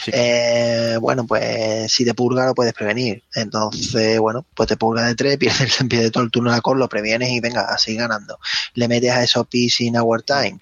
Sí. 0.06 0.12
Eh, 0.14 0.98
bueno, 1.02 1.26
pues 1.26 1.92
si 1.92 2.06
te 2.06 2.14
purga 2.14 2.46
lo 2.46 2.54
puedes 2.54 2.74
prevenir. 2.74 3.24
Entonces, 3.34 4.20
bueno, 4.20 4.46
pues 4.54 4.70
te 4.70 4.78
purga 4.78 5.08
de 5.08 5.16
tres, 5.16 5.38
pierdes, 5.40 5.78
pierde 5.90 6.12
todo 6.12 6.24
el 6.24 6.32
turno 6.32 6.52
de 6.52 6.58
la 6.58 6.62
core, 6.62 6.80
lo 6.80 6.88
previenes 6.88 7.32
y 7.32 7.40
venga, 7.40 7.62
a 7.62 7.80
seguir 7.80 8.02
ganando. 8.02 8.38
Le 8.76 8.88
metes 8.88 9.12
a 9.12 9.24
esos 9.24 9.48
Peace 9.48 9.84
in 9.84 9.98
Our 9.98 10.22
Time, 10.22 10.60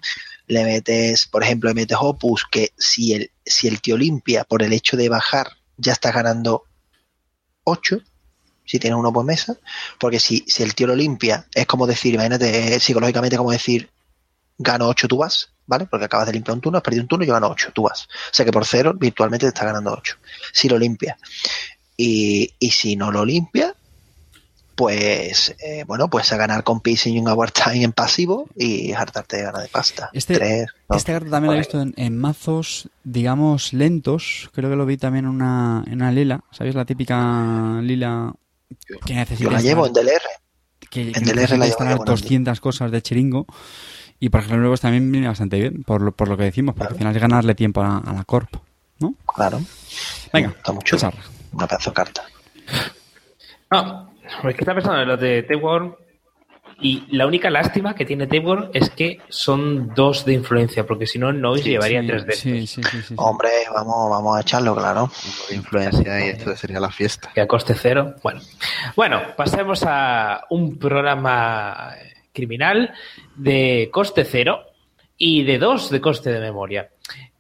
le 0.48 0.64
metes, 0.64 1.28
por 1.28 1.44
ejemplo, 1.44 1.70
le 1.70 1.76
metes 1.76 1.98
Opus, 2.00 2.46
que 2.50 2.72
si 2.78 3.14
el, 3.14 3.32
si 3.46 3.68
el 3.68 3.82
tío 3.82 3.98
limpia 3.98 4.44
por 4.44 4.64
el 4.64 4.74
hecho 4.74 4.98
de 4.98 5.10
bajar, 5.10 5.48
ya 5.78 5.94
estás 5.94 6.14
ganando 6.14 6.64
8, 7.66 8.00
si 8.66 8.80
tienes 8.80 8.98
uno 8.98 9.14
por 9.14 9.26
mesa, 9.26 9.58
porque 10.00 10.20
si, 10.20 10.44
si 10.48 10.64
el 10.64 10.74
tío 10.74 10.88
lo 10.88 10.96
limpia, 10.96 11.48
es 11.54 11.66
como 11.66 11.86
decir, 11.86 12.14
imagínate, 12.14 12.76
eh, 12.76 12.80
psicológicamente 12.80 13.38
como 13.38 13.52
decir, 13.52 13.90
gano 14.58 14.88
8, 14.88 15.08
tú 15.08 15.18
vas, 15.18 15.52
¿vale? 15.66 15.86
Porque 15.86 16.06
acabas 16.06 16.28
de 16.28 16.34
limpiar 16.34 16.56
un 16.56 16.62
turno, 16.62 16.78
has 16.78 16.84
perdido 16.84 17.04
un 17.04 17.08
turno, 17.08 17.26
yo 17.26 17.34
gano 17.34 17.50
8, 17.50 17.72
tú 17.74 17.84
vas. 17.84 18.04
O 18.06 18.34
sea 18.34 18.46
que 18.46 18.52
por 18.52 18.66
cero, 18.66 18.94
virtualmente 18.96 19.46
te 19.46 19.50
está 19.50 19.66
ganando 19.66 19.94
8. 19.94 20.18
Si 20.54 20.68
lo 20.68 20.78
limpia. 20.78 21.18
Y, 21.96 22.54
y 22.60 22.72
si 22.72 22.96
no 22.96 23.12
lo 23.12 23.26
limpia, 23.26 23.76
pues, 24.78 25.56
eh, 25.60 25.84
bueno, 25.88 26.08
pues 26.08 26.32
a 26.32 26.38
ganar 26.38 26.64
con 26.64 26.82
Pacing 26.82 27.20
un 27.20 27.28
Hour 27.28 27.50
Time 27.52 27.84
en 27.84 27.92
pasivo 27.94 28.48
y 28.56 28.94
hartarte 28.94 29.38
de 29.38 29.44
ganar 29.44 29.64
de 29.64 29.70
pasta. 29.70 30.10
Este- 30.14 30.36
Tres, 30.36 30.68
dos. 30.88 31.04
Carta 31.04 31.30
también 31.32 31.52
la 31.52 31.56
he 31.56 31.60
visto 31.62 31.82
en, 31.82 31.94
en 31.98 32.16
mazos, 32.18 32.88
digamos, 33.04 33.74
lentos. 33.74 34.50
Creo 34.54 34.70
que 34.70 34.76
lo 34.76 34.86
vi 34.86 34.98
también 34.98 35.26
en 35.26 35.32
una, 35.32 35.84
en 35.88 35.96
una 35.96 36.12
lila. 36.12 36.42
¿Sabéis? 36.52 36.76
La 36.76 36.86
típica 36.86 37.80
lila 37.82 38.32
que 39.04 39.16
necesita 39.16 39.46
Yo 39.46 39.52
la 39.52 39.58
estar- 39.58 39.68
llevo 39.68 39.88
en 39.88 39.94
DLR. 39.94 40.22
que, 40.92 41.12
que 41.12 41.20
en 41.20 41.26
DLR 41.26 41.36
la 41.58 41.66
llevo 41.66 41.66
instalar 41.66 41.94
yo, 41.94 41.98
bueno, 41.98 42.12
200 42.12 42.60
cosas 42.62 42.92
de 42.92 43.02
chiringo. 43.02 43.48
Y 44.20 44.30
por 44.30 44.42
ejemplo, 44.42 44.60
luego 44.62 44.78
también 44.78 45.12
viene 45.12 45.28
bastante 45.28 45.60
bien, 45.60 45.84
por 45.84 46.02
lo, 46.04 46.12
por 46.12 46.28
lo 46.28 46.38
que 46.38 46.44
decimos, 46.44 46.76
porque 46.76 46.94
al 46.94 46.98
final 47.00 47.16
es 47.16 47.22
ganarle 47.22 47.56
tiempo 47.56 47.82
a, 47.82 47.98
a 47.98 48.14
la 48.14 48.24
Corp. 48.24 48.56
¿No? 49.00 49.16
Claro. 49.36 49.60
Venga, 50.32 50.50
Está. 50.50 50.74
César. 50.86 51.16
Una 51.52 51.68
pedazo 51.68 51.90
de 51.90 51.94
carta. 51.96 52.24
No, 53.70 54.10
es 54.50 54.56
que 54.56 54.62
está 54.62 54.74
pensando 54.74 55.02
en 55.02 55.08
los 55.08 55.20
de 55.20 55.44
Tapeworm 55.44 55.96
y 56.80 57.06
la 57.16 57.26
única 57.26 57.50
lástima 57.50 57.96
que 57.96 58.06
tiene 58.06 58.28
Tapeworm 58.28 58.70
es 58.74 58.90
que 58.92 59.20
son 59.30 59.94
dos 59.96 60.26
de 60.26 60.34
influencia, 60.34 60.86
porque 60.86 61.08
si 61.08 61.18
no, 61.18 61.34
Noise 61.34 61.70
llevaría 61.70 62.02
sí, 62.02 62.08
tres 62.08 62.26
de 62.26 62.34
sí, 62.34 62.58
estos, 62.58 62.70
sí, 62.70 62.82
sí, 62.84 62.90
sí, 62.92 63.08
sí. 63.10 63.16
Hombre, 63.18 63.50
vamos, 63.74 64.10
vamos 64.10 64.38
a 64.38 64.42
echarlo, 64.42 64.76
claro. 64.76 65.10
De 65.50 65.56
influencia 65.56 66.26
y 66.26 66.30
esto 66.30 66.56
sería 66.56 66.80
la 66.80 66.92
fiesta. 66.92 67.32
que 67.34 67.42
a 67.42 67.48
coste 67.48 67.74
cero. 67.74 68.16
Bueno, 68.22 68.42
bueno, 68.96 69.22
pasemos 69.36 69.84
a 69.88 70.46
un 70.52 70.78
programa 70.78 71.96
criminal 72.32 72.94
de 73.36 73.90
coste 73.92 74.24
cero 74.24 74.68
y 75.18 75.44
de 75.44 75.58
dos 75.58 75.90
de 75.90 76.00
coste 76.00 76.32
de 76.32 76.40
memoria, 76.40 76.90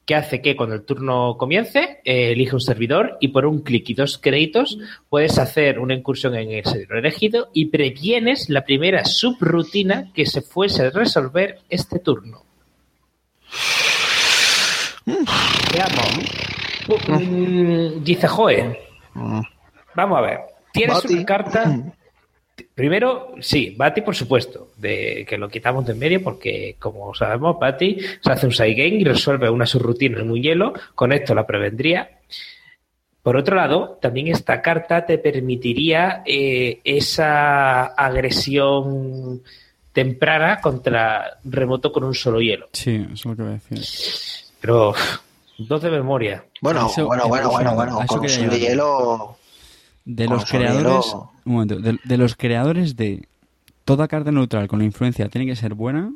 que 0.07 0.15
hace 0.15 0.41
que 0.41 0.55
cuando 0.55 0.73
el 0.73 0.85
turno 0.85 1.35
comience, 1.37 1.99
eh, 2.05 2.31
elige 2.31 2.55
un 2.55 2.61
servidor 2.61 3.17
y 3.19 3.27
por 3.27 3.45
un 3.45 3.59
clic 3.59 3.89
y 3.89 3.93
dos 3.93 4.17
créditos 4.17 4.79
puedes 5.09 5.37
hacer 5.37 5.79
una 5.79 5.93
incursión 5.93 6.33
en 6.35 6.49
el 6.49 6.63
servidor 6.63 6.99
elegido 6.99 7.49
y 7.53 7.65
previenes 7.65 8.49
la 8.49 8.63
primera 8.63 9.03
subrutina 9.03 10.13
que 10.13 10.25
se 10.25 10.41
fuese 10.41 10.83
a 10.83 10.89
resolver 10.91 11.59
este 11.69 11.99
turno. 11.99 12.41
Veamos. 15.73 17.19
Mm, 17.19 18.01
dice 18.01 18.27
Joe. 18.29 18.79
Mm. 19.13 19.41
Vamos 19.93 20.17
a 20.17 20.21
ver. 20.21 20.39
Tienes 20.71 21.03
Bati. 21.03 21.13
una 21.15 21.25
carta. 21.25 21.75
Primero, 22.73 23.33
sí, 23.39 23.75
Bati, 23.77 24.01
por 24.01 24.15
supuesto, 24.15 24.69
de 24.77 25.25
que 25.27 25.37
lo 25.37 25.47
quitamos 25.49 25.85
de 25.85 25.93
en 25.93 25.99
medio 25.99 26.23
porque, 26.23 26.75
como 26.79 27.13
sabemos, 27.13 27.57
Bati 27.59 27.97
se 28.21 28.31
hace 28.31 28.45
un 28.47 28.51
side 28.51 28.73
game 28.73 28.95
y 28.99 29.03
resuelve 29.03 29.49
una 29.49 29.65
subrutina 29.65 30.19
en 30.21 30.31
un 30.31 30.41
hielo. 30.41 30.73
Con 30.95 31.11
esto 31.11 31.33
la 31.35 31.45
prevendría. 31.45 32.09
Por 33.21 33.35
otro 33.37 33.55
lado, 33.55 33.97
también 34.01 34.27
esta 34.29 34.61
carta 34.61 35.05
te 35.05 35.17
permitiría 35.17 36.23
eh, 36.25 36.79
esa 36.83 37.85
agresión 37.87 39.41
temprana 39.91 40.61
contra 40.61 41.39
remoto 41.43 41.91
con 41.91 42.03
un 42.03 42.13
solo 42.15 42.39
hielo. 42.39 42.69
Sí, 42.73 42.95
eso 43.05 43.13
es 43.13 43.25
lo 43.25 43.35
que 43.35 43.41
voy 43.41 43.51
a 43.51 43.53
decir. 43.55 44.51
Pero 44.61 44.93
dos 45.57 45.81
de 45.81 45.89
memoria. 45.91 46.45
Bueno, 46.61 46.87
Eso- 46.87 47.05
bueno, 47.05 47.27
bueno, 47.27 47.49
bueno, 47.51 47.69
a 47.71 47.73
bueno. 47.75 48.01
eso 48.01 48.07
Con 48.17 48.19
un 48.25 48.49
de 48.49 48.59
hielo. 48.59 49.37
De 50.05 50.25
los 50.25 50.45
creadores. 50.45 51.05
hielo. 51.07 51.31
Un 51.47 51.53
momento. 51.53 51.79
De, 51.79 51.97
de 52.03 52.17
los 52.17 52.35
creadores 52.35 52.95
de 52.95 53.27
toda 53.85 54.07
carta 54.07 54.31
neutral 54.31 54.67
con 54.67 54.81
influencia 54.81 55.29
tiene 55.29 55.47
que 55.47 55.55
ser 55.55 55.73
buena. 55.73 56.11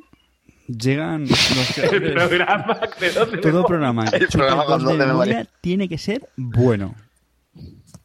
Llegan 0.68 1.24
los 1.28 1.78
El 1.78 1.90
creadores. 2.04 2.12
programa 2.14 2.80
de 3.00 3.12
dos 3.12 3.32
de 3.32 3.38
Todo 3.40 3.66
programa 3.66 4.06
que 4.10 4.18
El 4.18 4.28
programa 4.28 4.66
con 4.66 4.86
de 4.86 5.06
memoria 5.06 5.48
tiene 5.62 5.90
que 5.90 5.98
ser 5.98 6.30
bueno. 6.36 6.96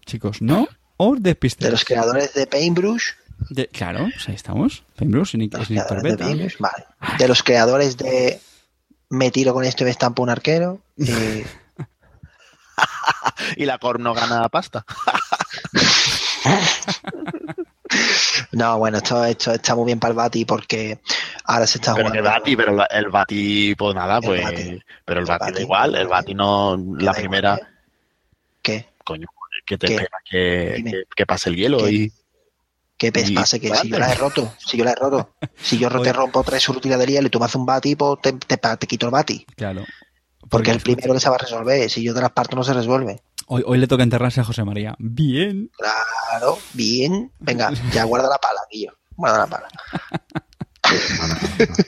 Chicos, 0.07 0.40
no 0.43 0.66
os 0.97 1.23
despistéis. 1.23 1.66
De 1.66 1.70
los 1.73 1.85
creadores 1.85 2.32
de 2.35 2.47
Paintbrush. 2.47 3.11
De- 3.51 3.69
claro, 3.69 4.09
pues 4.12 4.28
ahí 4.28 4.35
estamos. 4.35 4.85
Paintbrush, 4.97 5.35
Nick, 5.36 5.53
los 5.59 5.69
Nick 5.70 5.85
creadores 5.86 6.16
de. 6.16 6.24
Paintbrush, 6.24 6.57
vale. 6.59 6.85
De 7.19 7.28
los 7.28 7.43
creadores 7.43 7.97
de 7.97 8.40
Me 9.11 9.31
tiro 9.31 9.53
con 9.53 9.65
esto 9.65 9.82
y 9.82 9.86
me 9.86 9.90
estampo 9.90 10.23
un 10.23 10.31
arquero. 10.31 10.81
y- 10.97 11.07
Y 13.57 13.65
la 13.66 13.78
Corp 13.78 14.01
no 14.01 14.15
gana 14.15 14.48
pasta. 14.48 14.85
No, 18.52 18.78
bueno, 18.78 18.98
esto, 18.98 19.24
esto 19.24 19.52
está 19.52 19.74
muy 19.77 19.86
bien 19.86 20.01
para 20.01 20.10
el 20.10 20.16
Bati 20.16 20.44
porque 20.44 20.98
ahora 21.44 21.66
se 21.66 21.78
está 21.78 21.94
Pero 21.94 22.09
jugando. 22.09 22.28
el 22.28 22.35
Bati, 22.35 22.56
pero 22.56 22.73
la- 22.73 22.86
el 22.86 23.09
Bati, 23.09 23.74
pues 23.77 23.94
nada, 23.94 24.20
pues. 24.20 24.43
Pero 25.05 25.20
el 25.20 25.24
El 25.24 25.24
Bati 25.24 25.52
da 25.52 25.60
igual, 25.60 25.94
el 25.94 26.09
Bati 26.09 26.35
no. 26.35 26.77
La 26.98 27.12
primera, 27.12 27.55
igual, 27.55 27.70
¿eh? 27.70 27.74
¿Qué? 28.62 28.89
coño, 29.05 29.28
que 29.64 29.78
te 29.78 29.86
¿Qué? 29.86 29.94
espera 29.94 30.18
que, 30.28 30.73
Dime. 30.77 30.90
que, 30.90 31.02
que 31.14 31.27
pase 31.27 31.48
el 31.51 31.56
hielo 31.56 31.78
¿Qué? 31.78 31.93
y. 31.93 32.12
¿Qué 32.98 33.12
pes 33.12 33.31
pase? 33.31 33.60
Que 33.60 33.74
si 33.74 33.89
yo 33.90 33.98
la 33.98 34.10
he 34.10 34.14
roto, 34.14 34.52
si 34.59 34.77
yo 34.78 34.85
la 34.85 34.93
he 34.93 34.94
roto, 34.94 35.35
si 35.62 35.78
yo 35.78 35.89
te 36.02 36.12
rompo 36.12 36.43
tres 36.43 36.66
rutinas 36.66 36.98
de 36.98 37.06
hielo 37.06 37.27
y 37.28 37.31
tú 37.31 37.39
me 37.39 37.44
haces 37.44 37.56
un 37.56 37.66
bati, 37.66 37.94
pues 37.94 38.20
te, 38.23 38.32
te, 38.32 38.56
te 38.56 38.86
quito 38.86 39.06
el 39.06 39.12
bati. 39.12 39.44
Claro. 39.55 39.85
Porque 40.48 40.70
el 40.70 40.81
primero 40.81 41.12
que 41.14 41.20
se 41.20 41.28
va 41.28 41.36
a 41.36 41.39
resolver, 41.40 41.89
si 41.90 42.02
yo 42.02 42.14
te 42.14 42.20
las 42.23 42.31
parto 42.32 42.56
no 42.56 42.64
se 42.64 42.73
resuelve. 42.73 43.20
Hoy, 43.47 43.62
hoy 43.64 43.78
le 43.78 43.86
toca 43.86 44.02
enterrarse 44.02 44.40
a 44.40 44.44
José 44.44 44.64
María. 44.64 44.97
Bien. 44.98 45.70
Claro, 45.77 46.59
bien. 46.73 47.32
Venga, 47.39 47.70
ya 47.93 48.05
guarda 48.05 48.28
la 48.28 48.39
pala, 48.39 48.60
Guillo. 48.70 48.93
Guarda 49.16 49.39
la 49.39 49.47
pala. 49.47 49.68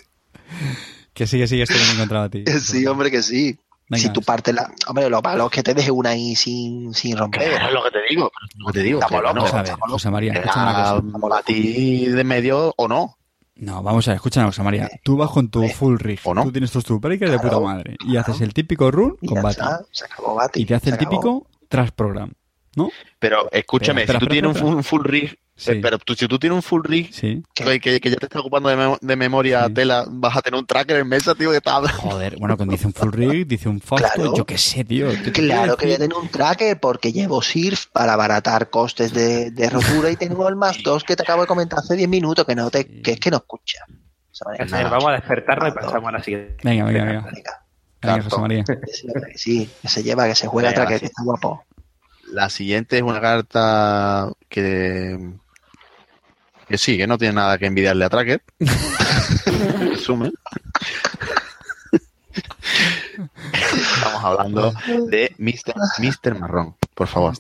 Que 1.14 1.26
sigue, 1.26 1.48
sigue, 1.48 1.64
estoy 1.64 1.78
bien 1.78 1.96
encontrado 1.96 2.26
a 2.26 2.28
ti. 2.28 2.44
Sí, 2.60 2.86
hombre, 2.86 3.10
que 3.10 3.24
sí. 3.24 3.58
Venga. 3.88 4.02
Si 4.02 4.10
tú 4.10 4.22
partes 4.22 4.54
la. 4.54 4.72
Hombre, 4.86 5.10
lo 5.10 5.20
malo 5.20 5.46
es 5.46 5.50
que 5.50 5.64
te 5.64 5.74
deje 5.74 5.90
una 5.90 6.10
ahí 6.10 6.36
sin, 6.36 6.94
sin 6.94 7.16
romper. 7.16 7.50
Claro, 7.50 7.66
es 7.66 7.72
lo 7.72 7.82
que 7.82 7.90
te 7.90 7.98
digo, 8.08 8.30
lo 8.54 8.66
que 8.68 8.72
te 8.72 8.82
digo. 8.84 9.00
Estamos 9.00 9.50
que, 9.50 9.56
a 9.56 9.62
estamos 9.62 9.90
José 9.90 10.10
María, 10.10 10.32
que 10.34 10.38
escúchame 10.38 10.70
una 10.70 11.00
cosa. 11.00 11.28
Bati 11.28 12.06
de 12.06 12.22
medio 12.22 12.72
o 12.76 12.86
no. 12.86 13.17
No, 13.58 13.82
vamos 13.82 14.06
a 14.06 14.12
ver, 14.12 14.16
escúchame, 14.16 14.46
José 14.46 14.62
María. 14.62 14.88
Tú 15.02 15.16
vas 15.16 15.30
con 15.30 15.48
tu 15.50 15.62
Eh, 15.64 15.70
full 15.70 15.98
rig. 15.98 16.20
¿o 16.24 16.32
no? 16.32 16.44
Tú 16.44 16.52
tienes 16.52 16.70
tus 16.70 16.84
two 16.84 17.00
breakers 17.00 17.30
de 17.32 17.38
puta 17.40 17.58
madre. 17.58 17.96
Y 18.06 18.16
haces 18.16 18.40
el 18.40 18.54
típico 18.54 18.90
run 18.90 19.16
Y 19.20 19.26
con 19.26 19.42
Bati. 19.42 19.60
está, 19.60 19.80
se 19.90 20.04
acabó 20.04 20.34
Bati. 20.36 20.62
Y 20.62 20.64
te 20.64 20.74
hace 20.76 20.90
el 20.90 20.94
acabó. 20.94 21.10
típico 21.10 21.46
trash 21.68 21.90
program. 21.90 22.32
¿No? 22.76 22.90
Pero 23.18 23.50
escúchame, 23.50 24.02
Espera, 24.02 24.20
si 24.20 24.26
tú 24.26 24.32
espera, 24.32 24.40
tienes 24.42 24.56
espera, 24.56 24.76
un 24.76 24.84
full, 24.84 25.00
full 25.00 25.04
rig, 25.10 25.38
Sí. 25.60 25.72
eh, 25.72 25.80
pero 25.82 25.98
tú, 25.98 26.14
si 26.14 26.28
tú 26.28 26.38
tienes 26.38 26.54
un 26.54 26.62
full 26.62 26.82
rig 26.84 27.10
que, 27.52 27.80
que- 27.80 28.00
que 28.00 28.10
ya 28.10 28.16
te 28.16 28.26
está 28.26 28.38
ocupando 28.38 28.68
de, 28.68 28.76
memo- 28.76 28.98
de 29.00 29.16
memoria 29.16 29.66
Sí. 29.66 29.74
tela, 29.74 30.04
vas 30.08 30.36
a 30.36 30.40
tener 30.40 30.58
un 30.60 30.64
tracker 30.64 30.98
en 30.98 31.08
mesa, 31.08 31.34
tío, 31.34 31.50
que 31.50 31.56
está 31.56 31.80
Joder, 31.88 32.36
bueno, 32.38 32.56
cuando 32.56 32.72
dice 32.72 32.86
un 32.86 32.92
full 32.94 33.12
rig, 33.12 33.44
dice 33.46 33.68
un 33.68 33.80
Fausto, 33.80 34.08
Claro. 34.14 34.34
yo 34.36 34.46
qué 34.46 34.56
sé, 34.56 34.84
tío. 34.84 35.08
¿Qué 35.10 35.16
te 35.16 35.32
Claro 35.32 35.76
que 35.76 35.86
voy 35.86 35.94
a 35.96 35.98
tener 35.98 36.16
un 36.16 36.28
tracker 36.28 36.78
porque 36.78 37.12
llevo 37.12 37.42
SIRF 37.42 37.86
para 37.92 38.12
abaratar 38.12 38.70
costes 38.70 39.12
de, 39.12 39.50
de 39.50 39.68
rotura 39.68 40.10
y 40.12 40.16
tengo 40.16 40.48
el 40.48 40.54
más 40.54 40.80
2 40.82 41.02
que 41.02 41.16
te 41.16 41.24
acabo 41.24 41.40
de 41.42 41.48
comentar 41.48 41.80
hace 41.80 41.96
10 41.96 42.08
minutos 42.08 42.46
que 42.46 42.54
no 42.54 42.70
te, 42.70 42.86
que 43.02 43.10
es 43.12 43.18
que 43.20 43.30
no 43.32 43.38
escucha. 43.38 43.80
Vamos 44.70 45.08
a 45.08 45.12
despertarnos 45.14 45.70
y 45.70 45.72
pasamos 45.72 46.08
a 46.08 46.12
la 46.12 46.22
siguiente. 46.22 46.56
Venga, 46.62 46.84
venga, 46.84 47.04
venga. 47.04 47.30
Venga. 48.00 48.22
José 48.22 48.40
María. 48.40 48.64
sí, 48.92 49.06
que 49.08 49.38
sí, 49.38 49.70
que 49.82 49.88
se 49.88 50.02
lleva, 50.04 50.28
que 50.28 50.36
se 50.36 50.46
juega 50.46 50.68
Venga, 50.68 50.82
tracker, 50.82 50.98
sí. 50.98 51.00
que 51.00 51.06
está 51.06 51.22
guapo. 51.24 51.64
La 52.30 52.48
siguiente 52.50 52.98
es 52.98 53.02
una 53.02 53.20
carta 53.20 54.30
que, 54.50 55.18
que 56.68 56.78
sí, 56.78 56.96
que 56.96 57.06
no 57.06 57.16
tiene 57.18 57.34
nada 57.34 57.58
que 57.58 57.66
envidiarle 57.66 58.04
a 58.04 58.08
Tracker. 58.10 58.42
Resumen. 59.90 60.32
Estamos 63.52 64.24
hablando 64.24 64.72
de 65.08 65.34
Mr. 65.38 65.74
Mr. 65.98 66.38
Marrón, 66.38 66.76
por 66.94 67.08
favor. 67.08 67.34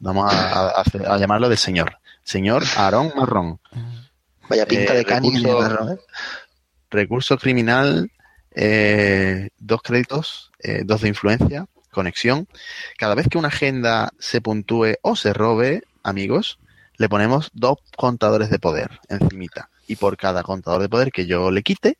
Vamos 0.00 0.32
a, 0.32 0.82
a 0.82 1.18
llamarlo 1.18 1.48
de 1.48 1.56
señor. 1.56 1.96
Señor 2.22 2.62
Aarón 2.76 3.12
Marrón. 3.16 3.60
Vaya 4.48 4.66
pinta 4.66 4.94
Eh, 4.94 4.98
de 4.98 5.04
caña 5.04 5.30
que 5.30 5.38
recurso- 5.48 5.92
¿eh? 5.92 5.98
Recurso 6.90 7.38
criminal, 7.38 8.10
eh, 8.54 9.50
dos 9.58 9.80
créditos, 9.82 10.50
eh, 10.58 10.82
dos 10.84 11.00
de 11.02 11.08
influencia, 11.08 11.66
conexión. 11.90 12.48
Cada 12.98 13.14
vez 13.14 13.28
que 13.28 13.38
una 13.38 13.48
agenda 13.48 14.12
se 14.18 14.40
puntúe 14.40 14.94
o 15.02 15.14
se 15.16 15.32
robe, 15.32 15.82
amigos, 16.02 16.58
le 17.00 17.08
ponemos 17.08 17.48
dos 17.54 17.78
contadores 17.96 18.50
de 18.50 18.58
poder 18.58 19.00
encimita. 19.08 19.70
Y 19.86 19.96
por 19.96 20.18
cada 20.18 20.42
contador 20.42 20.82
de 20.82 20.88
poder 20.90 21.10
que 21.12 21.24
yo 21.26 21.50
le 21.50 21.62
quite, 21.62 21.96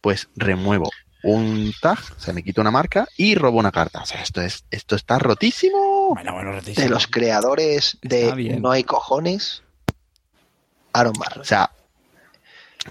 pues 0.00 0.28
remuevo 0.36 0.90
un 1.22 1.70
tag, 1.82 1.98
se 2.18 2.32
me 2.32 2.42
quita 2.42 2.62
una 2.62 2.70
marca 2.70 3.06
y 3.18 3.34
robo 3.34 3.58
una 3.58 3.70
carta. 3.72 4.00
O 4.00 4.06
sea, 4.06 4.22
esto 4.22 4.40
es, 4.40 4.64
esto 4.70 4.96
está 4.96 5.18
rotísimo. 5.18 6.14
Bueno, 6.14 6.32
bueno, 6.32 6.52
rotísimo. 6.52 6.82
De 6.82 6.88
los 6.90 7.06
creadores 7.06 7.98
de. 8.00 8.58
No 8.58 8.70
hay 8.70 8.84
cojones, 8.84 9.62
Aaron 10.94 11.12
Barr. 11.18 11.40
O 11.40 11.44
sea, 11.44 11.70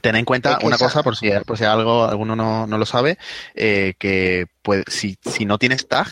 ten 0.02 0.16
en 0.16 0.26
cuenta 0.26 0.60
una 0.62 0.76
esa- 0.76 0.86
cosa, 0.86 1.02
por 1.04 1.16
si, 1.18 1.32
por 1.46 1.58
si 1.58 1.64
algo 1.64 2.06
alguno 2.06 2.36
no, 2.36 2.68
no 2.68 2.78
lo 2.78 2.86
sabe, 2.86 3.18
eh, 3.56 3.96
que 3.98 4.46
puede, 4.62 4.84
si, 4.88 5.18
si 5.26 5.46
no 5.46 5.58
tienes 5.58 5.88
tag 5.88 6.08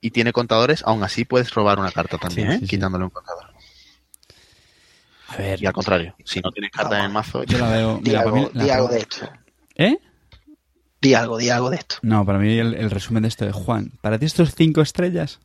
y 0.00 0.10
tiene 0.12 0.32
contadores, 0.32 0.82
aún 0.86 1.02
así 1.02 1.24
puedes 1.26 1.52
robar 1.54 1.78
una 1.78 1.92
carta 1.92 2.16
también, 2.18 2.48
Sí, 2.48 2.54
¿eh? 2.54 2.58
sí, 2.60 2.64
sí. 2.66 2.70
quitándole 2.70 3.04
un 3.04 3.10
contador. 3.10 3.45
A 5.36 5.42
ver, 5.42 5.62
Y 5.62 5.66
al 5.66 5.72
contrario, 5.72 6.14
si 6.24 6.40
no 6.40 6.50
tienes 6.50 6.70
carta 6.70 6.98
en 6.98 7.04
el 7.06 7.10
mazo, 7.12 7.44
yo 7.44 7.58
la 7.58 7.68
veo. 7.70 7.96
Di 8.02 8.10
mira, 8.10 8.24
para 8.24 8.36
algo, 8.36 8.46
mí 8.48 8.50
la- 8.54 8.64
di 8.64 8.70
algo 8.70 8.88
de 8.88 8.98
esto. 8.98 9.28
¿Eh? 9.76 9.98
Di 11.00 11.14
algo, 11.14 11.36
di 11.38 11.50
algo 11.50 11.70
de 11.70 11.76
esto. 11.76 11.96
No, 12.02 12.24
para 12.24 12.38
mí 12.38 12.58
el, 12.58 12.74
el 12.74 12.90
resumen 12.90 13.22
de 13.22 13.28
esto 13.28 13.46
es 13.46 13.54
Juan. 13.54 13.92
¿Para 14.00 14.18
ti 14.18 14.26
esto 14.26 14.42
es 14.42 14.54
cinco 14.54 14.80
estrellas? 14.80 15.38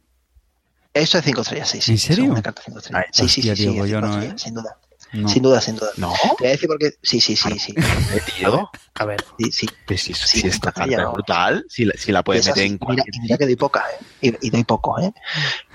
Eso 0.93 1.17
es 1.19 1.23
5 1.23 1.39
estrellas, 1.41 1.69
sí, 1.69 1.79
sí. 1.79 1.91
¿En 1.93 1.97
serio? 1.97 2.25
Una 2.31 2.41
carta 2.41 2.61
cinco 2.65 2.79
estrellas. 2.79 3.05
Ay, 3.05 3.09
sí, 3.13 3.29
sí, 3.41 3.49
hostia, 3.49 3.55
sí, 3.55 3.61
tío, 3.63 3.71
sí, 3.71 3.77
pues 3.79 3.85
es 3.85 3.91
yo 3.91 3.97
cinco 3.99 4.07
no, 4.07 4.13
estrellas, 4.13 4.41
¿eh? 4.41 4.43
sin 4.43 4.53
duda. 4.55 4.77
No. 5.13 5.27
Sin 5.29 5.43
duda, 5.43 5.61
sin 5.61 5.75
duda. 5.77 5.89
no, 5.97 6.13
Te 6.21 6.35
voy 6.43 6.47
a 6.47 6.51
decir 6.51 6.67
porque 6.67 6.89
sí, 7.01 7.21
sí, 7.21 7.35
sí, 7.37 7.59
sí. 7.59 7.73
eh, 7.77 8.21
tío, 8.37 8.69
A 8.95 9.05
ver, 9.05 9.23
sí, 9.39 9.51
sí. 9.51 9.67
pues 9.87 10.01
si, 10.03 10.13
Sí, 10.13 10.41
si 10.41 10.47
esta 10.47 10.71
carta 10.73 11.01
es 11.03 11.11
brutal, 11.13 11.65
si 11.69 11.85
la, 11.85 11.93
si 11.97 12.11
la 12.11 12.23
puedes 12.23 12.41
Esas- 12.45 12.55
meter 12.57 12.65
en 12.65 12.73
mira, 12.73 12.85
cualquier 12.85 13.15
y 13.15 13.19
mira 13.21 13.37
que 13.37 13.45
doy 13.45 13.55
pocas, 13.57 13.83
¿eh? 14.21 14.37
Y, 14.41 14.47
y 14.47 14.49
doy 14.49 14.63
pocos, 14.65 15.01
¿eh? 15.03 15.13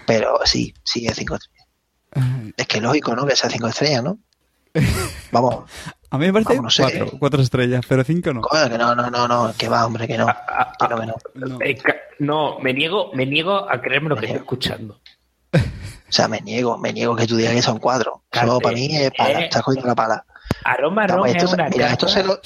Pero 0.06 0.38
sí, 0.44 0.74
sí, 0.84 1.06
es 1.06 1.16
5 1.16 1.34
estrellas. 1.36 1.65
Es 2.56 2.66
que 2.66 2.76
es 2.78 2.82
lógico, 2.82 3.14
¿no? 3.14 3.26
Que 3.26 3.36
sea 3.36 3.51
5 3.51 3.66
estrellas, 3.68 4.02
¿no? 4.05 4.18
Vamos, 5.32 5.64
A 6.10 6.18
mí 6.18 6.26
me 6.26 6.32
parece 6.32 6.56
Vamos, 6.56 6.64
no 6.64 6.70
sé. 6.70 6.82
cuatro, 6.82 7.18
cuatro 7.18 7.43
estrellas, 7.43 7.84
pero 7.88 8.05
cinco 8.05 8.32
no. 8.32 8.43
que 8.43 8.76
no, 8.78 8.94
no, 8.94 9.10
no, 9.10 9.26
no, 9.28 9.55
que 9.56 9.68
va, 9.68 9.86
hombre, 9.86 10.06
que 10.06 10.18
no. 10.18 10.26
Que 10.26 10.88
no, 10.88 11.01
que 11.01 11.06
no. 11.06 11.14
No. 11.34 11.59
eh, 11.62 11.78
no, 12.18 12.59
me 12.60 12.72
niego, 12.74 13.10
me 13.14 13.26
niego 13.26 13.70
a 13.70 13.80
creerme 13.80 14.09
lo 14.10 14.16
que 14.16 14.26
estoy 14.26 14.40
escuchando. 14.40 15.01
O 15.52 16.12
sea, 16.12 16.28
me 16.28 16.40
niego, 16.40 16.78
me 16.78 16.93
niego 16.93 17.16
que 17.16 17.26
tú 17.26 17.36
digas 17.36 17.52
que 17.55 17.62
son 17.62 17.78
4. 17.78 18.22
Carte, 18.30 18.48
Eso 18.48 18.60
para 18.60 18.74
mí 18.74 18.88
es 18.97 19.10
pala, 19.16 19.40
eh. 19.40 19.44
estás 19.44 19.62
cogiendo 19.62 19.88
la 19.88 19.94
pala. 19.94 20.24
Aroma 20.64 21.06
Vamos, 21.09 21.28
esto 21.28 21.44
es 21.44 21.51
se- 21.51 21.56
una 21.56 21.68
mira, 21.68 21.90
esto 21.93 22.09
se 22.09 22.22
lo, 22.22 22.40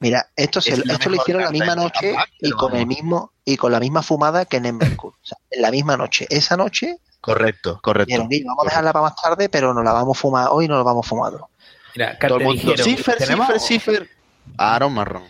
mira, 0.00 0.26
esto, 0.34 0.60
se- 0.60 0.72
Es 0.72 0.78
esto 0.88 1.10
lo 1.10 1.16
hicieron 1.16 1.42
la 1.44 1.50
misma 1.50 1.74
noche 1.74 2.14
y 2.40 2.50
con 2.52 2.74
el 2.74 2.86
mismo 2.86 3.32
y 3.44 3.56
con 3.56 3.72
la 3.72 3.80
misma 3.80 4.02
fumada 4.02 4.46
que 4.46 4.56
en 4.56 4.66
Embercool. 4.66 5.12
O 5.12 5.26
sea, 5.26 5.36
en 5.50 5.60
la 5.62 5.70
misma 5.70 5.96
noche. 5.98 6.26
Esa 6.30 6.56
noche 6.56 6.96
Correcto, 7.32 7.78
correcto. 7.82 8.06
dijeron, 8.08 8.28
"Guille, 8.28 8.44
vamos 8.46 8.64
a 8.66 8.68
dejarla 8.70 8.92
para 8.92 9.02
más 9.04 9.16
tarde, 9.16 9.48
pero 9.48 9.72
nos 9.74 9.84
la 9.84 9.92
vamos 9.92 10.16
a 10.16 10.20
fumar 10.20 10.48
hoy, 10.50 10.68
no 10.68 10.76
la 10.76 10.82
vamos 10.82 11.06
fumado. 11.06 11.48
Mira, 11.94 12.18
Todo 12.18 12.36
el 12.38 12.44
mundo, 12.44 12.60
dijeron, 12.62 12.84
Cifer, 12.84 13.16
tenemos, 13.16 13.46
Cifer, 13.46 13.60
Cifer. 13.96 14.08
Aaron 14.56 14.92
Marrón. 14.94 15.24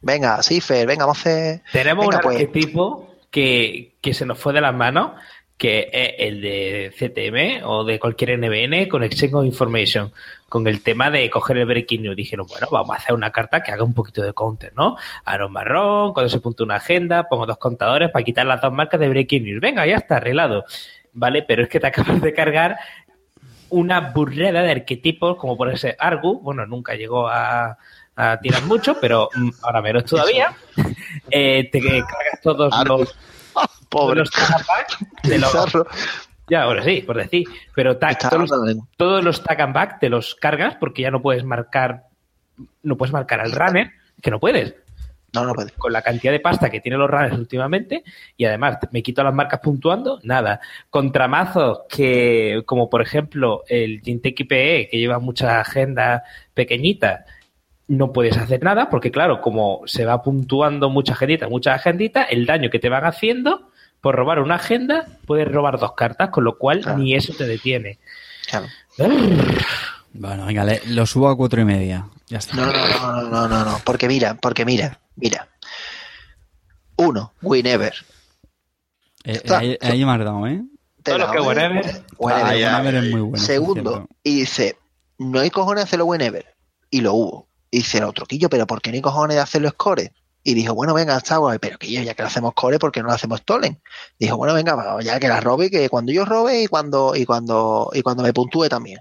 Venga, 0.00 0.42
Cifer, 0.42 0.86
venga, 0.86 1.04
vamos 1.04 1.18
a 1.18 1.20
hacer. 1.20 1.62
tenemos 1.72 2.06
Venga, 2.06 2.16
un 2.18 2.22
pues. 2.22 2.36
arquetipo 2.36 3.14
que, 3.30 3.94
que 4.00 4.14
se 4.14 4.26
nos 4.26 4.38
fue 4.38 4.52
de 4.52 4.60
las 4.60 4.74
manos, 4.74 5.12
que 5.56 5.88
es 5.92 6.14
el 6.18 6.40
de 6.40 6.92
CTM 6.98 7.64
o 7.64 7.84
de 7.84 8.00
cualquier 8.00 8.36
NBN 8.38 8.88
con 8.88 9.04
Exchange 9.04 9.34
of 9.34 9.44
Information, 9.44 10.12
con 10.48 10.66
el 10.66 10.82
tema 10.82 11.08
de 11.10 11.30
coger 11.30 11.58
el 11.58 11.66
Breaking 11.66 12.02
News. 12.02 12.16
Dijeron, 12.16 12.46
bueno, 12.48 12.66
vamos 12.70 12.96
a 12.96 12.98
hacer 12.98 13.14
una 13.14 13.30
carta 13.30 13.62
que 13.62 13.70
haga 13.70 13.84
un 13.84 13.94
poquito 13.94 14.22
de 14.22 14.32
counter, 14.32 14.72
¿no? 14.76 14.96
Aaron 15.24 15.52
Marrón, 15.52 16.12
cuando 16.14 16.28
se 16.28 16.40
punta 16.40 16.64
una 16.64 16.76
agenda, 16.76 17.28
pongo 17.28 17.46
dos 17.46 17.58
contadores 17.58 18.10
para 18.10 18.24
quitar 18.24 18.44
las 18.44 18.60
dos 18.60 18.72
marcas 18.72 18.98
de 18.98 19.08
Breaking 19.08 19.44
News. 19.44 19.60
Venga, 19.60 19.86
ya 19.86 19.96
está 19.96 20.16
arreglado. 20.16 20.64
Vale, 21.12 21.42
pero 21.42 21.62
es 21.64 21.68
que 21.68 21.78
te 21.80 21.86
acabas 21.88 22.20
de 22.20 22.32
cargar 22.32 22.78
una 23.68 24.00
burrada 24.12 24.62
de 24.62 24.70
arquetipos, 24.70 25.36
como 25.36 25.56
por 25.56 25.70
ese 25.72 25.96
Argu, 25.98 26.40
bueno, 26.40 26.66
nunca 26.66 26.94
llegó 26.94 27.28
a, 27.28 27.76
a 28.16 28.40
tirar 28.40 28.62
mucho, 28.64 28.98
pero 29.00 29.28
mm, 29.34 29.50
ahora 29.62 29.82
menos 29.82 30.04
todavía. 30.04 30.54
Eh, 31.30 31.68
te 31.70 31.80
cargas 31.80 32.40
todos 32.42 32.72
los, 32.86 33.14
todos 33.54 33.70
Pobre. 33.88 34.20
los 34.20 34.30
de 35.22 35.38
los- 35.38 35.86
ya, 36.48 36.62
ahora 36.62 36.82
sí, 36.82 37.02
por 37.02 37.16
decir, 37.16 37.46
pero 37.74 37.96
todos, 37.96 38.50
todos 38.96 39.22
los 39.24 39.42
tag 39.42 39.60
and 39.60 39.74
back 39.74 40.00
te 40.00 40.08
los 40.08 40.34
cargas 40.34 40.74
porque 40.76 41.02
ya 41.02 41.10
no 41.10 41.22
puedes 41.22 41.44
marcar, 41.44 42.04
no 42.82 42.96
puedes 42.96 43.12
marcar 43.12 43.40
al 43.40 43.52
runner, 43.52 43.90
que 44.20 44.30
no 44.30 44.40
puedes 44.40 44.74
No, 45.34 45.44
no 45.46 45.54
puede. 45.54 45.70
con 45.72 45.92
la 45.92 46.02
cantidad 46.02 46.30
de 46.32 46.40
pasta 46.40 46.68
que 46.68 46.80
tienen 46.80 47.00
los 47.00 47.10
runners 47.10 47.38
últimamente 47.38 48.04
y 48.36 48.44
además 48.44 48.76
me 48.90 49.02
quito 49.02 49.22
las 49.24 49.32
marcas 49.32 49.60
puntuando, 49.60 50.20
nada. 50.24 50.60
Contramazos 50.90 51.80
que, 51.88 52.62
como 52.66 52.90
por 52.90 53.00
ejemplo 53.00 53.62
el 53.68 54.00
Jinteki 54.02 54.44
PE, 54.44 54.88
que 54.90 54.98
lleva 54.98 55.18
muchas 55.20 55.50
agendas 55.66 56.22
pequeñitas, 56.52 57.24
no 57.88 58.12
puedes 58.12 58.36
hacer 58.36 58.62
nada 58.62 58.90
porque 58.90 59.10
claro, 59.10 59.40
como 59.40 59.80
se 59.86 60.04
va 60.04 60.22
puntuando 60.22 60.90
mucha 60.90 61.14
agendita, 61.14 61.48
muchas 61.48 61.76
agenditas, 61.76 62.26
el 62.30 62.44
daño 62.46 62.68
que 62.68 62.78
te 62.78 62.88
van 62.90 63.04
haciendo 63.06 63.70
por 64.02 64.14
robar 64.16 64.40
una 64.40 64.56
agenda, 64.56 65.06
puedes 65.26 65.46
robar 65.50 65.78
dos 65.78 65.92
cartas, 65.94 66.28
con 66.30 66.44
lo 66.44 66.58
cual 66.58 66.80
Claro. 66.80 66.98
ni 66.98 67.14
eso 67.14 67.32
te 67.36 67.46
detiene. 67.46 67.98
Claro. 68.50 68.66
Bueno, 70.14 70.46
venga, 70.46 70.64
le- 70.64 70.82
lo 70.88 71.06
subo 71.06 71.28
a 71.28 71.36
cuatro 71.36 71.60
y 71.60 71.64
media. 71.64 72.06
Ya 72.28 72.38
está. 72.38 72.54
No, 72.56 72.66
no, 72.66 72.72
no, 72.72 73.12
no, 73.22 73.30
no, 73.30 73.48
no, 73.48 73.64
no. 73.64 73.78
Porque 73.84 74.08
mira, 74.08 74.34
porque 74.34 74.64
mira, 74.64 74.98
mira. 75.16 75.48
Uno, 76.96 77.32
Winever. 77.42 77.94
Eh, 79.24 79.42
ahí, 79.50 79.78
ahí 79.80 80.04
me 80.04 80.12
has 80.12 80.18
dado, 80.18 80.46
¿eh? 80.46 80.62
Te 81.02 81.12
Todo 81.12 81.18
lo 81.18 81.30
que 81.30 81.38
doy. 81.38 81.46
whenever. 81.48 82.04
Whenever. 82.18 82.64
Ah. 82.64 82.78
Whenever 82.78 82.94
es 83.04 83.10
muy 83.10 83.20
bueno. 83.20 83.44
Segundo, 83.44 84.06
y 84.22 84.40
dice, 84.40 84.76
no 85.18 85.40
hay 85.40 85.50
cojones 85.50 85.84
de 85.84 85.88
hacerlo 85.88 86.06
whenever. 86.06 86.46
Y 86.90 87.00
lo 87.00 87.14
hubo. 87.14 87.48
Y 87.70 87.78
dice 87.78 87.98
el 87.98 88.04
otro, 88.04 88.26
Quillo, 88.26 88.48
pero 88.50 88.66
¿por 88.66 88.80
qué 88.82 88.90
no 88.90 88.96
hay 88.96 89.02
cojones 89.02 89.36
de 89.36 89.42
hacerlo 89.42 89.70
score? 89.70 90.12
Y 90.44 90.54
dijo, 90.54 90.74
bueno, 90.74 90.92
venga, 90.92 91.16
está 91.16 91.36
guay, 91.36 91.58
pero 91.58 91.78
Quillo, 91.78 92.02
ya 92.02 92.14
que 92.14 92.22
lo 92.22 92.28
hacemos 92.28 92.52
core, 92.54 92.78
¿por 92.78 92.90
qué 92.90 93.00
no 93.00 93.06
lo 93.06 93.14
hacemos 93.14 93.40
stolen? 93.40 93.80
Dijo, 94.18 94.36
bueno, 94.36 94.54
venga, 94.54 94.74
vamos, 94.74 95.04
ya 95.04 95.18
que 95.20 95.28
la 95.28 95.40
robe, 95.40 95.70
que 95.70 95.88
cuando 95.88 96.12
yo 96.12 96.24
robe 96.24 96.62
y 96.62 96.66
cuando, 96.66 97.14
y 97.14 97.24
cuando, 97.24 97.90
y 97.94 98.02
cuando 98.02 98.22
me 98.22 98.32
puntúe 98.32 98.68
también. 98.68 98.98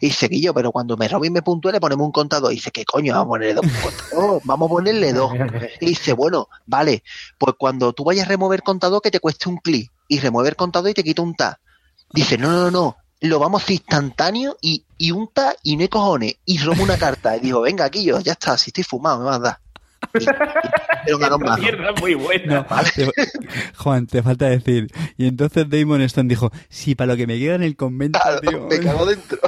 Y 0.00 0.06
dice, 0.06 0.28
Quillo, 0.28 0.54
pero 0.54 0.72
cuando 0.72 0.96
me 0.96 1.08
robe 1.08 1.28
y 1.28 1.30
me 1.30 1.42
puntúe 1.42 1.70
le 1.70 1.80
ponemos 1.80 2.06
un 2.06 2.12
contador. 2.12 2.52
Y 2.52 2.56
dice, 2.56 2.70
¿qué 2.70 2.84
coño? 2.84 3.14
Vamos 3.14 3.26
a 3.26 3.28
ponerle 3.28 3.54
dos 3.54 3.66
contador, 3.82 4.40
vamos 4.44 4.66
a 4.66 4.70
ponerle 4.70 5.12
dos. 5.12 5.32
Y 5.80 5.86
dice, 5.86 6.12
bueno, 6.12 6.48
vale, 6.66 7.02
pues 7.38 7.54
cuando 7.58 7.92
tú 7.92 8.04
vayas 8.04 8.26
a 8.26 8.28
remover 8.28 8.62
contador 8.62 9.02
que 9.02 9.10
te 9.10 9.20
cueste 9.20 9.48
un 9.48 9.58
clic 9.58 9.90
y 10.08 10.20
remover 10.20 10.56
contador 10.56 10.90
y 10.90 10.94
te 10.94 11.04
quita 11.04 11.22
un 11.22 11.34
tab. 11.34 11.56
Dice, 12.12 12.38
no, 12.38 12.50
no, 12.50 12.70
no, 12.70 12.96
lo 13.20 13.38
vamos 13.38 13.68
instantáneo 13.70 14.56
y, 14.60 14.84
y 14.96 15.10
un 15.10 15.28
tab 15.28 15.56
y 15.62 15.76
no 15.76 15.82
hay 15.82 15.88
cojones. 15.88 16.36
Y 16.44 16.58
robo 16.58 16.82
una 16.82 16.96
carta. 16.96 17.36
Y 17.36 17.40
digo, 17.40 17.60
venga, 17.60 17.84
aquí 17.84 18.04
yo, 18.04 18.20
ya 18.20 18.32
está, 18.32 18.56
si 18.56 18.70
estoy 18.70 18.84
fumado, 18.84 19.18
me 19.18 19.24
vas 19.26 19.36
a 19.36 19.40
dar. 19.40 19.58
Y, 20.14 20.24
y 20.24 20.26
pero 21.06 21.38
más. 21.38 21.58
Mierda 21.58 21.92
muy 22.00 22.14
buena. 22.14 22.66
No, 22.70 22.76
te- 22.94 23.10
Juan, 23.76 24.06
te 24.06 24.22
falta 24.22 24.46
decir. 24.46 24.88
Y 25.16 25.26
entonces 25.26 25.68
Damon 25.68 26.02
Stone 26.02 26.28
dijo, 26.28 26.50
sí, 26.68 26.94
para 26.94 27.12
lo 27.12 27.16
que 27.16 27.26
me 27.26 27.38
queda 27.38 27.54
en 27.56 27.62
el 27.62 27.76
convento, 27.76 28.18
Claro, 28.22 28.40
tío. 28.40 28.66
me 28.66 28.78
cago 28.80 29.06
dentro. 29.06 29.38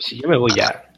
Si 0.00 0.20
yo 0.20 0.28
me 0.28 0.36
voy 0.38 0.50
ya. 0.56 0.90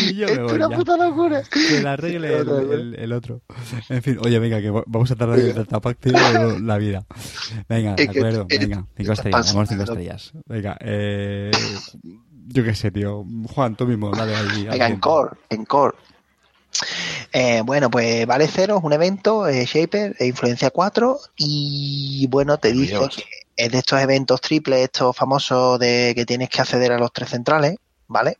Y 0.00 0.14
yo 0.14 0.26
me 0.26 0.42
voy 0.42 0.52
una 0.54 0.68
ya. 0.70 0.76
puta 0.76 0.96
locura. 0.96 1.42
Que 1.50 1.80
la 1.80 1.92
arregle 1.92 2.38
el, 2.38 2.48
el- 2.48 2.94
el 2.98 3.12
otro. 3.12 3.40
En 3.88 4.02
fin, 4.02 4.18
oye, 4.20 4.38
venga, 4.38 4.60
que 4.60 4.70
vamos 4.70 5.10
a 5.10 5.16
tardar 5.16 5.38
en 5.38 5.56
el 5.56 5.66
tapac 5.66 5.98
la 6.60 6.76
vida. 6.78 7.06
Venga, 7.68 7.94
de 7.94 8.04
acuerdo, 8.04 8.46
venga, 8.48 8.84
cinco 8.96 9.12
es 9.12 9.18
estrellas, 9.18 9.52
vamos 9.54 9.68
cinco 9.68 9.82
estrellas. 9.84 10.32
Venga, 10.46 10.76
eh, 10.80 11.50
yo 12.48 12.64
qué 12.64 12.74
sé, 12.74 12.90
tío. 12.90 13.24
Juan, 13.54 13.76
tú 13.76 13.86
mismo, 13.86 14.10
dale 14.10 14.34
ahí. 14.34 14.64
Venga. 14.66 14.88
Encore, 14.88 15.36
Encore. 15.50 15.96
Eh, 17.32 17.62
bueno, 17.64 17.90
pues 17.90 18.26
vale 18.26 18.48
cero, 18.48 18.76
es 18.78 18.84
un 18.84 18.92
evento, 18.92 19.48
eh, 19.48 19.64
Shaper, 19.64 20.16
e 20.18 20.26
influencia 20.26 20.70
4 20.70 21.18
y 21.36 22.26
bueno, 22.28 22.58
te 22.58 22.72
dice 22.72 22.98
Dios. 22.98 23.16
que 23.16 23.24
es 23.56 23.72
de 23.72 23.78
estos 23.78 24.00
eventos 24.00 24.40
triples, 24.40 24.80
estos 24.84 25.16
famosos 25.16 25.78
de 25.78 26.12
que 26.14 26.26
tienes 26.26 26.48
que 26.48 26.60
acceder 26.60 26.92
a 26.92 26.98
los 26.98 27.12
tres 27.12 27.30
centrales, 27.30 27.76
¿vale? 28.06 28.38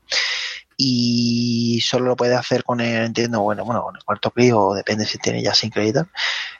Y 0.78 1.80
solo 1.80 2.06
lo 2.06 2.16
puedes 2.16 2.36
hacer 2.36 2.62
con 2.62 2.80
el, 2.80 3.06
entiendo, 3.06 3.40
bueno, 3.40 3.64
bueno, 3.64 3.82
con 3.82 3.96
el 3.96 4.04
cuarto 4.04 4.30
clic 4.30 4.54
o 4.54 4.74
depende 4.74 5.06
si 5.06 5.16
tienes 5.18 5.42
ya 5.42 5.54
sin 5.54 5.70
tal. 5.70 6.10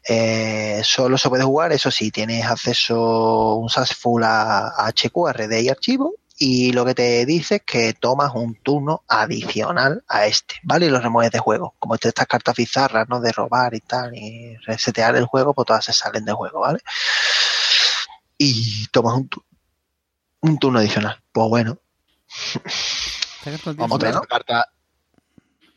Eh, 0.09 0.81
solo 0.85 1.19
se 1.19 1.29
puede 1.29 1.45
jugar, 1.45 1.73
eso 1.73 1.91
sí, 1.91 2.11
tienes 2.11 2.47
acceso 2.47 3.57
un 3.57 3.69
successful 3.69 4.25
a, 4.25 4.69
a 4.69 4.89
HQ, 4.89 5.29
a 5.29 5.33
RD 5.33 5.61
y 5.61 5.69
archivo, 5.69 6.15
y 6.39 6.73
lo 6.73 6.85
que 6.85 6.95
te 6.95 7.25
dice 7.27 7.57
es 7.57 7.63
que 7.63 7.95
tomas 7.95 8.33
un 8.35 8.55
turno 8.63 9.03
adicional 9.09 10.05
a 10.09 10.27
este, 10.27 10.57
¿vale? 10.63 10.87
Y 10.87 10.91
lo 10.91 11.01
remueves 11.01 11.33
de 11.33 11.39
juego. 11.39 11.75
Como 11.79 11.95
este- 11.95 12.09
estas 12.09 12.27
cartas 12.27 12.55
bizarras, 12.57 13.09
¿no? 13.09 13.21
De 13.21 13.33
robar 13.33 13.75
y 13.75 13.81
tal, 13.81 14.15
y 14.15 14.57
resetear 14.67 15.17
el 15.17 15.25
juego, 15.27 15.55
pues 15.55 15.67
todas 15.67 15.85
se 15.85 15.93
salen 15.93 16.25
de 16.25 16.33
juego, 16.33 16.61
¿vale? 16.61 16.79
Y 18.39 18.87
tomas 18.89 19.15
un, 19.15 19.29
tu- 19.29 19.43
un 20.41 20.59
turno 20.59 20.79
adicional. 20.79 21.21
Pues 21.33 21.49
bueno, 21.49 21.79
Esta 22.29 23.51
carta 23.51 23.63
tiene 23.65 23.77
Vamos 23.79 23.97
otra, 23.97 24.11
¿no? 24.11 24.17
Esta 24.23 24.27
carta, 24.29 24.69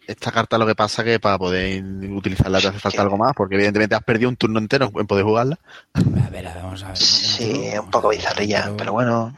esta 0.08 0.32
carta 0.32 0.58
lo 0.58 0.66
que 0.66 0.76
pasa 0.76 1.04
que 1.04 1.20
para 1.20 1.38
poder 1.38 1.84
utilizarla 1.84 2.60
te 2.60 2.68
hace 2.68 2.80
falta 2.80 3.02
algo 3.02 3.18
más, 3.18 3.34
porque 3.36 3.56
evidentemente 3.56 3.96
has 3.96 4.04
perdido 4.04 4.30
un 4.30 4.36
turno 4.36 4.60
entero 4.60 4.92
en 4.96 5.08
poder 5.08 5.24
jugarla. 5.24 5.58
A 5.94 6.30
ver, 6.30 6.46
vamos 6.46 6.84
a 6.84 6.88
ver. 6.90 6.98
Sí, 6.98 7.68
es 7.68 7.80
un 7.80 7.90
poco 7.90 8.10
bizarrilla, 8.10 8.74
pero 8.78 8.92
bueno. 8.94 9.38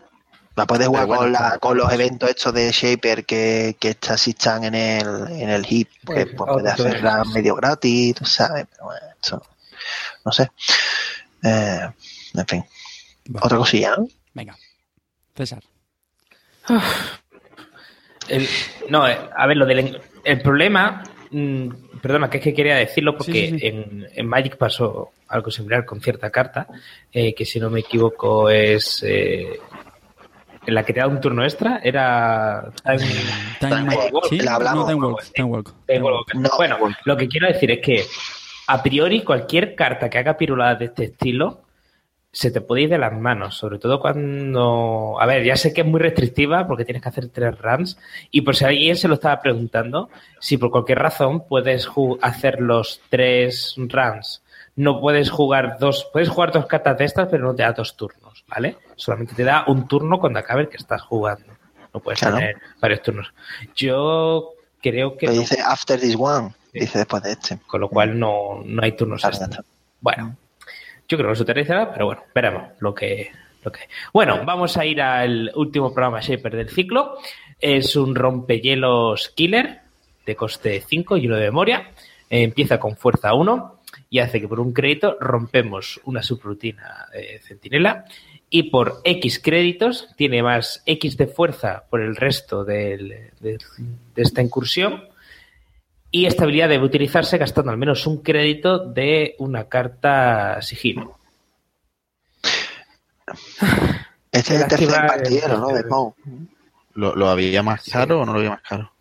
La 0.55 0.65
puedes 0.67 0.87
jugar 0.87 1.05
bueno, 1.07 1.21
con, 1.21 1.31
la- 1.31 1.57
con 1.59 1.77
los 1.77 1.91
eventos 1.93 2.29
estos 2.29 2.53
de 2.53 2.71
Shaper 2.71 3.25
que, 3.25 3.77
que 3.79 3.89
está- 3.91 4.15
están 4.15 4.63
en 4.65 4.75
el, 4.75 5.07
en 5.31 5.49
el 5.49 5.65
hip, 5.67 5.89
que 5.91 5.99
Pues, 6.05 6.27
pues, 6.35 6.49
puedes 6.51 6.75
que 6.75 6.81
hacer 6.81 7.01
verás. 7.01 7.23
run 7.25 7.33
medio 7.33 7.55
gratis, 7.55 8.15
tú 8.15 8.25
sabes, 8.25 8.65
pero 8.71 8.85
bueno, 8.85 9.07
eso, 9.21 9.41
no 10.25 10.31
sé. 10.31 10.51
Eh, 11.43 11.89
en 12.33 12.47
fin, 12.47 12.63
Vale, 13.29 13.45
otra 13.45 13.57
cosilla, 13.57 13.95
¿no? 13.97 14.07
Venga. 14.33 14.57
César. 15.35 15.63
El- 18.27 18.47
no, 18.89 19.07
eh, 19.07 19.17
a 19.35 19.47
ver, 19.47 19.57
lo 19.57 19.65
del 19.65 19.99
el 20.23 20.41
problema, 20.41 21.03
mm, 21.31 21.69
perdona, 22.01 22.29
que 22.29 22.37
es 22.37 22.43
que 22.43 22.53
quería 22.53 22.75
decirlo 22.75 23.17
porque 23.17 23.31
Sí, 23.31 23.49
sí, 23.51 23.59
sí. 23.59 23.67
En, 23.67 24.07
en 24.13 24.27
Magic 24.27 24.57
pasó 24.57 25.11
algo 25.27 25.49
similar 25.49 25.85
con 25.85 26.01
cierta 26.01 26.29
carta, 26.29 26.67
eh, 27.11 27.33
que 27.33 27.45
si 27.45 27.59
no 27.59 27.69
me 27.69 27.79
equivoco 27.79 28.49
es 28.49 29.01
eh, 29.07 29.59
en 30.65 30.75
la 30.75 30.83
que 30.83 30.93
te 30.93 30.99
da 30.99 31.07
un 31.07 31.19
turno 31.19 31.43
extra, 31.43 31.79
era 31.83 32.71
Time- 32.83 32.99
Time 33.59 33.95
Walk. 34.11 34.25
¿Sí? 34.29 34.39
La 34.39 34.55
hablamos. 34.55 34.85
No, 34.85 34.91
Time 34.91 35.05
Walk. 35.07 35.23
Time 35.33 35.47
Walk. 35.49 35.73
Time 35.87 36.01
Walk. 36.01 36.33
No. 36.35 36.49
bueno, 36.57 36.77
lo 37.05 37.17
que 37.17 37.27
quiero 37.27 37.47
decir 37.47 37.71
es 37.71 37.79
que 37.79 38.05
a 38.67 38.81
priori 38.83 39.23
cualquier 39.23 39.75
carta 39.75 40.09
que 40.09 40.17
haga 40.19 40.37
piruladas 40.37 40.79
de 40.79 40.85
este 40.85 41.03
estilo 41.05 41.61
se 42.33 42.49
te 42.49 42.61
puede 42.61 42.83
ir 42.83 42.89
de 42.89 42.97
las 42.97 43.11
manos, 43.11 43.57
sobre 43.57 43.77
todo 43.77 43.99
cuando... 43.99 45.17
A 45.19 45.25
ver, 45.25 45.43
ya 45.43 45.57
sé 45.57 45.73
que 45.73 45.81
es 45.81 45.87
muy 45.87 45.99
restrictiva 45.99 46.65
porque 46.65 46.85
tienes 46.85 47.03
que 47.03 47.09
hacer 47.09 47.27
tres 47.27 47.59
runs 47.59 47.97
y 48.29 48.39
por 48.41 48.55
si 48.55 48.63
alguien 48.63 48.95
se 48.95 49.09
lo 49.09 49.15
estaba 49.15 49.41
preguntando, 49.41 50.09
si 50.39 50.55
por 50.57 50.71
cualquier 50.71 50.99
razón 50.99 51.45
puedes 51.45 51.89
hacer 52.21 52.61
los 52.61 53.01
tres 53.09 53.73
runs, 53.77 54.43
no 54.77 55.01
puedes 55.01 55.29
jugar 55.29 55.75
dos, 55.77 56.07
puedes 56.13 56.29
jugar 56.29 56.53
dos 56.53 56.67
cartas 56.67 56.97
de 56.97 57.03
estas, 57.05 57.27
pero 57.29 57.43
no 57.43 57.53
te 57.53 57.63
da 57.63 57.73
dos 57.73 57.97
turnos, 57.97 58.45
¿vale? 58.47 58.77
Solamente 59.01 59.33
te 59.33 59.43
da 59.43 59.63
un 59.67 59.87
turno 59.87 60.19
cuando 60.19 60.37
acabe 60.37 60.61
el 60.61 60.69
que 60.69 60.77
estás 60.77 61.01
jugando. 61.01 61.53
No 61.91 61.99
puedes 61.99 62.19
Claro. 62.19 62.35
tener 62.37 62.55
varios 62.79 63.01
turnos. 63.01 63.33
Yo 63.75 64.51
creo 64.79 65.13
que... 65.17 65.25
Pero 65.25 65.33
no. 65.33 65.39
dice 65.41 65.59
after 65.59 65.99
this 65.99 66.15
one, 66.17 66.53
Sí. 66.71 66.79
dice 66.81 66.99
después 66.99 67.23
de 67.23 67.31
este. 67.31 67.57
Con 67.65 67.81
lo 67.81 67.89
cual 67.89 68.17
no, 68.19 68.61
no 68.63 68.83
hay 68.83 68.91
turnos 68.91 69.21
Claro, 69.21 69.35
extra. 69.37 69.63
Bueno, 69.99 70.37
yo 71.07 71.17
creo 71.17 71.29
que 71.31 71.35
se 71.35 71.41
utilizará, 71.43 71.91
pero 71.91 72.05
bueno, 72.05 72.23
veremos 72.33 72.63
lo 72.79 72.93
que, 72.93 73.31
lo 73.63 73.71
que. 73.71 73.81
Bueno, 74.13 74.45
vamos 74.45 74.77
a 74.77 74.85
ir 74.85 75.01
al 75.01 75.51
último 75.55 75.91
programa 75.93 76.21
Shaper 76.21 76.55
del 76.55 76.69
ciclo. 76.69 77.17
Es 77.59 77.95
un 77.95 78.13
rompehielos 78.15 79.29
killer 79.35 79.81
de 80.27 80.35
coste 80.35 80.79
5 80.87 81.17
y 81.17 81.25
uno 81.27 81.37
de 81.37 81.45
memoria. 81.45 81.89
Eh, 82.29 82.43
empieza 82.43 82.79
con 82.79 82.95
fuerza 82.95 83.33
1 83.33 83.81
y 84.09 84.19
hace 84.19 84.39
que 84.39 84.47
por 84.47 84.59
un 84.61 84.71
crédito 84.71 85.17
rompemos 85.19 85.99
una 86.05 86.23
subrutina 86.23 87.07
eh, 87.13 87.39
centinela. 87.43 88.05
Y 88.53 88.63
por 88.63 88.99
X 89.05 89.39
créditos 89.39 90.09
tiene 90.17 90.43
más 90.43 90.83
X 90.85 91.15
de 91.15 91.27
fuerza 91.27 91.85
por 91.89 92.01
el 92.01 92.15
resto 92.17 92.65
del- 92.65 93.31
de, 93.39 93.57
de 94.15 94.21
esta 94.21 94.41
incursión. 94.41 95.05
Y 96.11 96.25
esta 96.25 96.43
habilidad 96.43 96.67
debe 96.67 96.83
utilizarse 96.83 97.37
gastando 97.37 97.71
al 97.71 97.77
menos 97.77 98.05
un 98.05 98.17
crédito 98.21 98.79
de 98.79 99.35
una 99.39 99.69
carta 99.69 100.61
sigilo. 100.61 101.17
Este 104.31 104.55
es 104.55 104.61
el 104.61 104.67
tercer 104.67 104.89
partidero, 105.07 105.57
¿no? 105.57 105.67
De 105.69 105.81
Smoke. 105.83 106.17
¿Lo, 106.95 107.15
lo 107.15 107.29
había 107.29 107.63
más 107.63 107.83
Sí. 107.83 107.91
caro 107.91 108.21
o 108.21 108.25
no 108.25 108.33
lo 108.33 108.39
había 108.39 108.51
más 108.51 108.61
caro? 108.61 108.91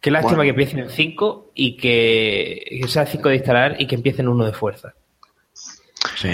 Qué 0.00 0.10
lástima 0.10 0.38
Bueno. 0.38 0.42
que 0.44 0.48
empiecen 0.62 0.78
en 0.80 0.90
5 0.90 1.52
y 1.54 1.76
que, 1.76 2.78
que 2.82 2.88
sea 2.88 3.06
5 3.06 3.28
de 3.28 3.36
instalar 3.36 3.76
y 3.80 3.86
que 3.86 3.94
empiecen 3.94 4.26
uno 4.28 4.44
de 4.46 4.52
fuerza. 4.52 4.94
Sí. 6.20 6.28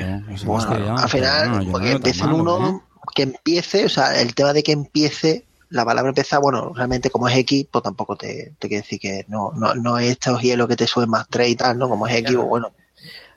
Bueno, 0.44 0.72
al 0.72 0.96
pero 0.96 1.08
final, 1.08 1.66
no 1.66 1.72
porque 1.72 1.92
empiecen 1.92 2.26
malo, 2.26 2.56
uno, 2.56 2.68
¿eh? 2.68 3.00
que 3.14 3.22
empiece, 3.22 3.84
o 3.84 3.88
sea, 3.88 4.20
el 4.20 4.34
tema 4.34 4.52
de 4.52 4.62
que 4.62 4.72
empiece, 4.72 5.44
la 5.70 5.84
palabra 5.84 6.08
empezar, 6.08 6.40
bueno, 6.40 6.72
realmente 6.74 7.10
como 7.10 7.28
es 7.28 7.36
X, 7.38 7.66
pues 7.70 7.84
tampoco 7.84 8.16
te, 8.16 8.52
te 8.58 8.68
quiere 8.68 8.82
decir 8.82 8.98
que 8.98 9.24
no, 9.28 9.52
no, 9.54 9.74
no 9.74 9.98
es 9.98 10.10
estos 10.12 10.40
hielos 10.42 10.66
que 10.68 10.76
te 10.76 10.86
suben 10.86 11.10
más 11.10 11.26
3 11.28 11.48
y 11.50 11.56
tal, 11.56 11.78
¿no? 11.78 11.88
Como 11.88 12.06
es 12.06 12.16
X, 12.16 12.34
pues 12.34 12.48
bueno, 12.48 12.72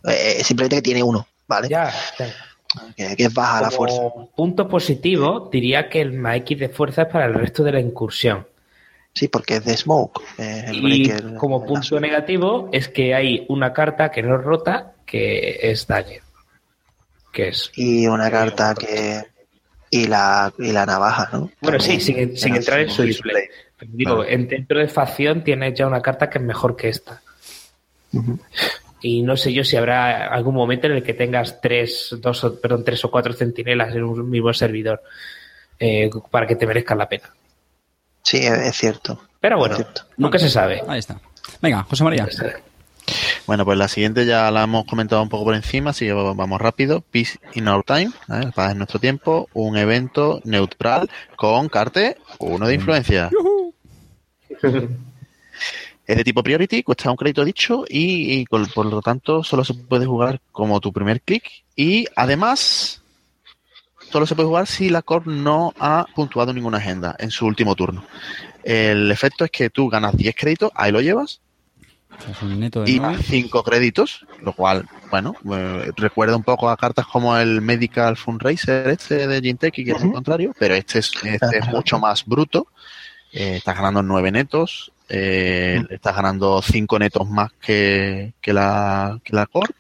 eh, 0.05 0.41
simplemente 0.43 0.77
que 0.77 0.81
tiene 0.81 1.03
uno, 1.03 1.27
¿vale? 1.47 1.69
Ya. 1.69 1.91
Que, 2.95 3.15
que 3.15 3.23
es 3.26 3.34
baja 3.34 3.61
la 3.61 3.69
Como 3.69 3.77
fuerza. 3.77 4.01
punto 4.35 4.67
positivo, 4.67 5.49
diría 5.51 5.89
que 5.89 6.01
el 6.01 6.13
más 6.13 6.38
X 6.38 6.59
de 6.59 6.69
fuerza 6.69 7.03
es 7.03 7.07
para 7.09 7.26
el 7.26 7.34
resto 7.34 7.63
de 7.63 7.71
la 7.73 7.80
incursión. 7.80 8.47
Sí, 9.13 9.27
porque 9.27 9.55
es 9.55 9.65
de 9.65 9.76
Smoke. 9.76 10.21
eh, 10.38 10.65
el 10.67 10.77
Y 10.77 10.81
breaker, 11.07 11.35
como 11.35 11.65
punto 11.65 11.99
negativo 11.99 12.69
es 12.71 12.88
que 12.88 13.15
hay 13.15 13.45
una 13.49 13.73
carta 13.73 14.11
que 14.11 14.21
no 14.21 14.35
es 14.35 14.43
rota, 14.43 14.93
que 15.05 15.59
es 15.63 15.88
Dagger. 15.88 16.21
Que 17.44 17.48
es 17.49 17.72
Y 17.76 18.07
una 18.07 18.30
carta 18.30 18.74
que. 18.76 19.24
Y 19.91 20.06
la, 20.07 20.53
y 20.60 20.72
la 20.72 20.86
navaja, 20.86 21.30
¿no? 21.34 21.52
Bueno, 21.61 21.80
sí, 21.80 21.99
sin, 21.99 22.38
sin 22.38 22.56
entrar 22.56 22.80
en 22.82 22.90
su 22.90 23.02
display. 23.02 23.45
Pero 23.78 23.91
digo, 23.95 24.18
Vale. 24.18 24.34
en, 24.34 24.48
dentro 24.48 24.78
de 24.80 24.88
facción 24.88 25.44
tienes 25.44 25.74
ya 25.74 25.88
una 25.88 26.02
carta 26.02 26.30
que 26.30 26.38
es 26.38 26.44
mejor 26.44 26.76
que 26.76 26.90
esta. 26.90 27.22
Y 29.02 29.22
no 29.24 29.38
sé 29.38 29.53
yo 29.53 29.64
si 29.64 29.78
habrá 29.78 30.28
algún 30.28 30.53
momento 30.56 30.88
en 30.88 30.94
el 30.94 31.03
que 31.03 31.14
tengas 31.14 31.61
tres, 31.61 32.16
dos, 32.20 32.44
o- 32.44 32.60
perdón, 32.60 32.84
tres 32.84 33.03
o 33.06 33.10
cuatro 33.10 33.34
centinelas 33.34 33.95
en 33.95 34.03
un 34.03 34.30
mismo 34.30 34.53
servidor 34.53 35.02
eh, 35.80 36.10
para 36.30 36.45
que 36.45 36.56
te 36.56 36.68
merezcan 36.68 36.98
la 36.98 37.07
pena. 37.10 37.34
Sí, 38.24 38.38
es, 38.45 38.76
cierto. 38.76 39.22
Pero 39.40 39.57
bueno, 39.57 39.76
cierto. 39.76 40.02
nunca 40.18 40.38
se 40.38 40.49
sabe. 40.49 40.84
Ahí 40.88 40.99
está. 40.99 41.20
Venga, 41.61 41.84
José 41.84 42.03
María. 42.03 42.28
Bueno, 43.49 43.65
pues 43.65 43.80
la 43.80 43.88
siguiente 43.88 44.27
ya 44.27 44.51
la 44.51 44.61
hemos 44.65 44.85
comentado 44.85 45.23
un 45.23 45.30
poco 45.30 45.45
por 45.45 45.55
encima, 45.55 45.89
así 45.89 46.05
que 46.05 46.13
vamos 46.13 46.61
rápido. 46.61 47.01
Peace 47.01 47.39
in 47.55 47.67
Our 47.67 47.84
Time, 47.84 48.11
¿eh? 48.31 48.51
Paz 48.53 48.73
en 48.73 48.77
nuestro 48.77 48.99
tiempo, 48.99 49.49
un 49.53 49.76
evento 49.76 50.39
neutral 50.43 51.09
con 51.35 51.67
carte 51.67 52.15
uno 52.38 52.67
de 52.67 52.76
influencia. 52.76 53.31
Es 56.05 56.15
de 56.17 56.23
tipo 56.23 56.43
priority, 56.43 56.84
cuesta 56.84 57.09
un 57.09 57.17
crédito 57.17 57.43
dicho 57.43 57.85
y, 57.89 58.34
y 58.39 58.45
con- 58.45 58.67
por 58.67 58.85
lo 58.85 59.01
tanto 59.01 59.43
solo 59.43 59.63
se 59.63 59.73
puede 59.73 60.05
jugar 60.05 60.39
como 60.51 60.80
tu 60.80 60.93
primer 60.93 61.19
clic 61.21 61.43
y 61.76 62.05
además 62.15 63.01
solo 64.11 64.27
se 64.27 64.35
puede 64.35 64.47
jugar 64.47 64.67
si 64.67 64.89
la 64.89 65.01
Corp 65.01 65.26
no 65.26 65.73
ha 65.80 66.05
puntuado 66.15 66.53
ninguna 66.53 66.77
agenda 66.77 67.15
en 67.17 67.31
su 67.31 67.47
último 67.47 67.73
turno. 67.76 68.05
El 68.63 69.11
efecto 69.11 69.43
es 69.43 69.49
que 69.49 69.71
tú 69.71 69.89
ganas 69.89 70.15
10 70.15 70.35
créditos, 70.35 70.71
ahí 70.76 70.91
lo 70.91 71.01
llevas, 71.01 71.41
es 72.27 72.41
un 72.41 72.59
neto 72.59 72.83
de 72.83 72.91
y 72.91 72.99
nueve. 72.99 73.23
5 73.23 73.63
créditos, 73.63 74.25
lo 74.43 74.53
cual, 74.53 74.85
bueno, 75.09 75.35
eh, 75.51 75.91
recuerda 75.95 76.35
un 76.35 76.43
poco 76.43 76.69
a 76.69 76.77
cartas 76.77 77.05
como 77.07 77.37
el 77.37 77.61
Medical 77.61 78.17
Fundraiser 78.17 78.87
este 78.89 79.27
de 79.27 79.41
Ginteki, 79.41 79.83
que 79.85 79.91
es 79.91 79.97
lo 79.99 80.05
Ujú. 80.05 80.13
contrario, 80.15 80.53
pero 80.59 80.75
este 80.75 80.99
es, 80.99 81.11
este 81.23 81.57
es 81.59 81.67
mucho 81.67 81.99
más 81.99 82.25
bruto. 82.25 82.67
Eh, 83.31 83.57
estás 83.57 83.75
ganando 83.75 84.01
9 84.01 84.31
netos, 84.31 84.91
eh, 85.07 85.83
estás 85.89 86.15
ganando 86.15 86.61
5 86.61 86.97
netos 86.99 87.27
más 87.29 87.51
que, 87.61 88.33
que 88.41 88.53
la, 88.53 89.19
que 89.23 89.35
la 89.35 89.45
Corp. 89.45 89.71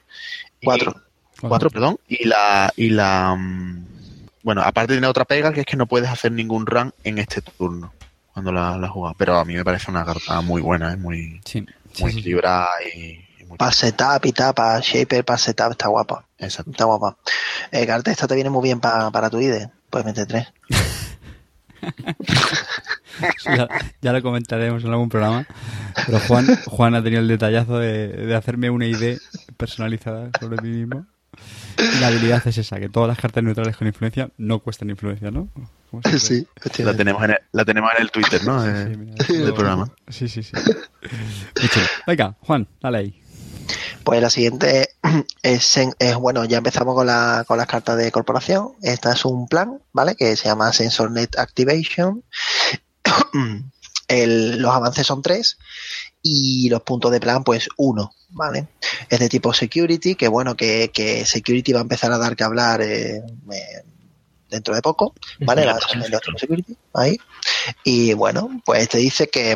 Y- 0.61 0.65
Cuatro. 0.65 0.95
Cuatro, 1.41 1.69
perdón. 1.69 1.97
Y 2.09 2.25
la, 2.27 2.69
y 2.75 2.89
la, 2.89 3.33
mm, 3.33 3.85
bueno, 4.43 4.61
aparte 4.61 4.93
tiene 4.93 5.07
otra 5.07 5.23
pega 5.23 5.53
que 5.53 5.61
es 5.61 5.65
que 5.65 5.77
no 5.77 5.85
puedes 5.85 6.09
hacer 6.09 6.33
ningún 6.33 6.65
run 6.65 6.93
en 7.05 7.17
este 7.17 7.41
turno 7.41 7.93
cuando 8.33 8.51
la, 8.51 8.77
la 8.77 8.89
juegas. 8.89 9.15
Pero 9.17 9.37
a 9.39 9.45
mí 9.45 9.53
me 9.55 9.63
parece 9.63 9.89
una 9.89 10.03
carta 10.03 10.41
muy 10.41 10.61
buena, 10.61 10.91
es 10.91 10.99
muy, 10.99 11.39
sí, 11.45 11.65
muy 11.99 12.11
sí. 12.11 12.19
equilibrada 12.19 12.69
y, 12.93 13.25
y 13.39 13.45
muy 13.45 13.57
Para 13.57 13.71
setup 13.71 14.25
y 14.25 14.31
tal, 14.31 14.53
para 14.53 14.79
shaper, 14.79 15.23
para 15.25 15.37
setup, 15.37 15.71
está 15.71 15.87
guapa. 15.89 16.25
exacto. 16.37 16.71
Está 16.71 16.85
guapa. 16.85 17.17
Eh, 17.71 17.85
carta, 17.87 18.11
esta 18.11 18.27
te 18.27 18.35
viene 18.35 18.49
muy 18.49 18.63
bien 18.63 18.79
pa- 18.79 19.11
para 19.11 19.29
tu 19.29 19.39
IDE. 19.39 19.69
Meter 20.05 20.27
tres. 20.27 20.47
ya, 23.45 23.67
ya 24.01 24.13
lo 24.13 24.21
comentaremos 24.21 24.83
en 24.83 24.91
algún 24.91 25.09
programa. 25.09 25.45
Pero 26.05 26.19
Juan, 26.27 26.47
Juan 26.67 26.95
ha 26.95 27.03
tenido 27.03 27.21
el 27.21 27.27
detallazo 27.27 27.79
de, 27.79 28.07
de 28.07 28.35
hacerme 28.35 28.69
una 28.69 28.85
idea 28.85 29.17
personalizada 29.57 30.29
sobre 30.39 30.61
mí 30.61 30.69
mismo. 30.69 31.05
La 31.99 32.07
habilidad 32.07 32.41
es 32.47 32.57
esa, 32.57 32.79
que 32.79 32.89
todas 32.89 33.07
las 33.07 33.17
cartas 33.17 33.43
neutrales 33.43 33.75
con 33.77 33.87
influencia 33.87 34.29
no 34.37 34.59
cuestan 34.59 34.89
influencia, 34.89 35.31
¿no? 35.31 35.49
¿Cómo 35.89 36.01
se 36.03 36.11
dice? 36.11 36.47
La 36.83 36.95
tenemos 36.95 37.23
en 37.23 37.31
el, 37.31 37.37
la 37.51 37.65
tenemos 37.65 37.91
en 37.95 38.01
el 38.03 38.11
Twitter, 38.11 38.43
¿no? 38.45 38.61
Sí, 38.63 38.69
Eh, 38.69 38.87
sí, 38.91 38.97
mira, 38.97 39.15
del 39.27 39.43
todo- 39.45 39.55
programa. 39.55 39.91
Sí, 40.07 40.27
sí, 40.27 40.43
sí. 40.43 40.51
Venga, 42.05 42.35
Juan, 42.41 42.67
dale 42.81 42.97
ahí. 42.99 43.23
Pues 44.03 44.21
la 44.21 44.29
siguiente 44.29 44.89
es, 45.43 45.77
en- 45.77 45.93
es, 45.99 46.15
bueno, 46.15 46.45
ya 46.45 46.57
empezamos 46.57 46.95
con, 46.95 47.07
la, 47.07 47.43
con 47.47 47.57
las 47.57 47.67
cartas 47.67 47.97
de 47.97 48.11
corporación. 48.11 48.69
Esta 48.81 49.13
es 49.13 49.25
un 49.25 49.47
plan, 49.47 49.81
¿vale? 49.93 50.15
Que 50.15 50.35
se 50.35 50.47
llama 50.47 50.71
SensorNet 50.73 51.37
Activation. 51.37 52.23
El- 54.07 54.59
los 54.59 54.73
avances 54.73 55.05
son 55.05 55.21
tres 55.21 55.57
y 56.21 56.69
los 56.69 56.81
puntos 56.81 57.11
de 57.11 57.19
plan, 57.19 57.43
pues 57.43 57.69
uno, 57.77 58.13
¿vale? 58.29 58.67
Es 59.09 59.19
de 59.19 59.29
tipo 59.29 59.53
security, 59.53 60.15
que 60.15 60.27
bueno, 60.27 60.55
que, 60.55 60.91
que 60.93 61.25
security 61.25 61.71
va 61.73 61.79
a 61.79 61.83
empezar 61.83 62.11
a 62.11 62.17
dar 62.17 62.35
que 62.35 62.43
hablar 62.43 62.81
eh, 62.81 63.17
eh, 63.51 63.83
dentro 64.49 64.75
de 64.75 64.81
poco, 64.81 65.13
¿vale? 65.39 65.61
La- 65.65 65.79
security, 66.37 66.75
ahí. 66.93 67.17
Y 67.83 68.13
bueno, 68.13 68.61
pues 68.65 68.89
te 68.89 68.97
dice 68.97 69.29
que 69.29 69.55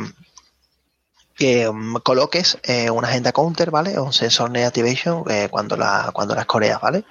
que 1.35 1.69
mm, 1.71 1.97
coloques 2.03 2.57
eh, 2.63 2.89
una 2.89 3.07
agenda 3.07 3.31
counter, 3.31 3.71
¿vale? 3.71 3.97
O 3.97 4.03
un 4.05 4.13
sensor 4.13 4.51
net 4.51 4.65
activation 4.67 5.23
eh, 5.29 5.47
cuando 5.49 5.75
la 5.75 6.11
cuando 6.13 6.35
las 6.35 6.45
coreas, 6.45 6.79
¿vale? 6.81 7.05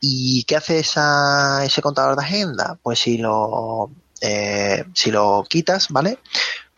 ¿Y 0.00 0.44
qué 0.44 0.56
hace 0.56 0.78
esa, 0.80 1.64
ese 1.64 1.82
contador 1.82 2.16
de 2.16 2.22
agenda? 2.24 2.78
Pues 2.82 3.00
si 3.00 3.18
lo 3.18 3.90
eh, 4.20 4.84
si 4.94 5.10
lo 5.10 5.44
quitas, 5.48 5.88
¿vale? 5.90 6.18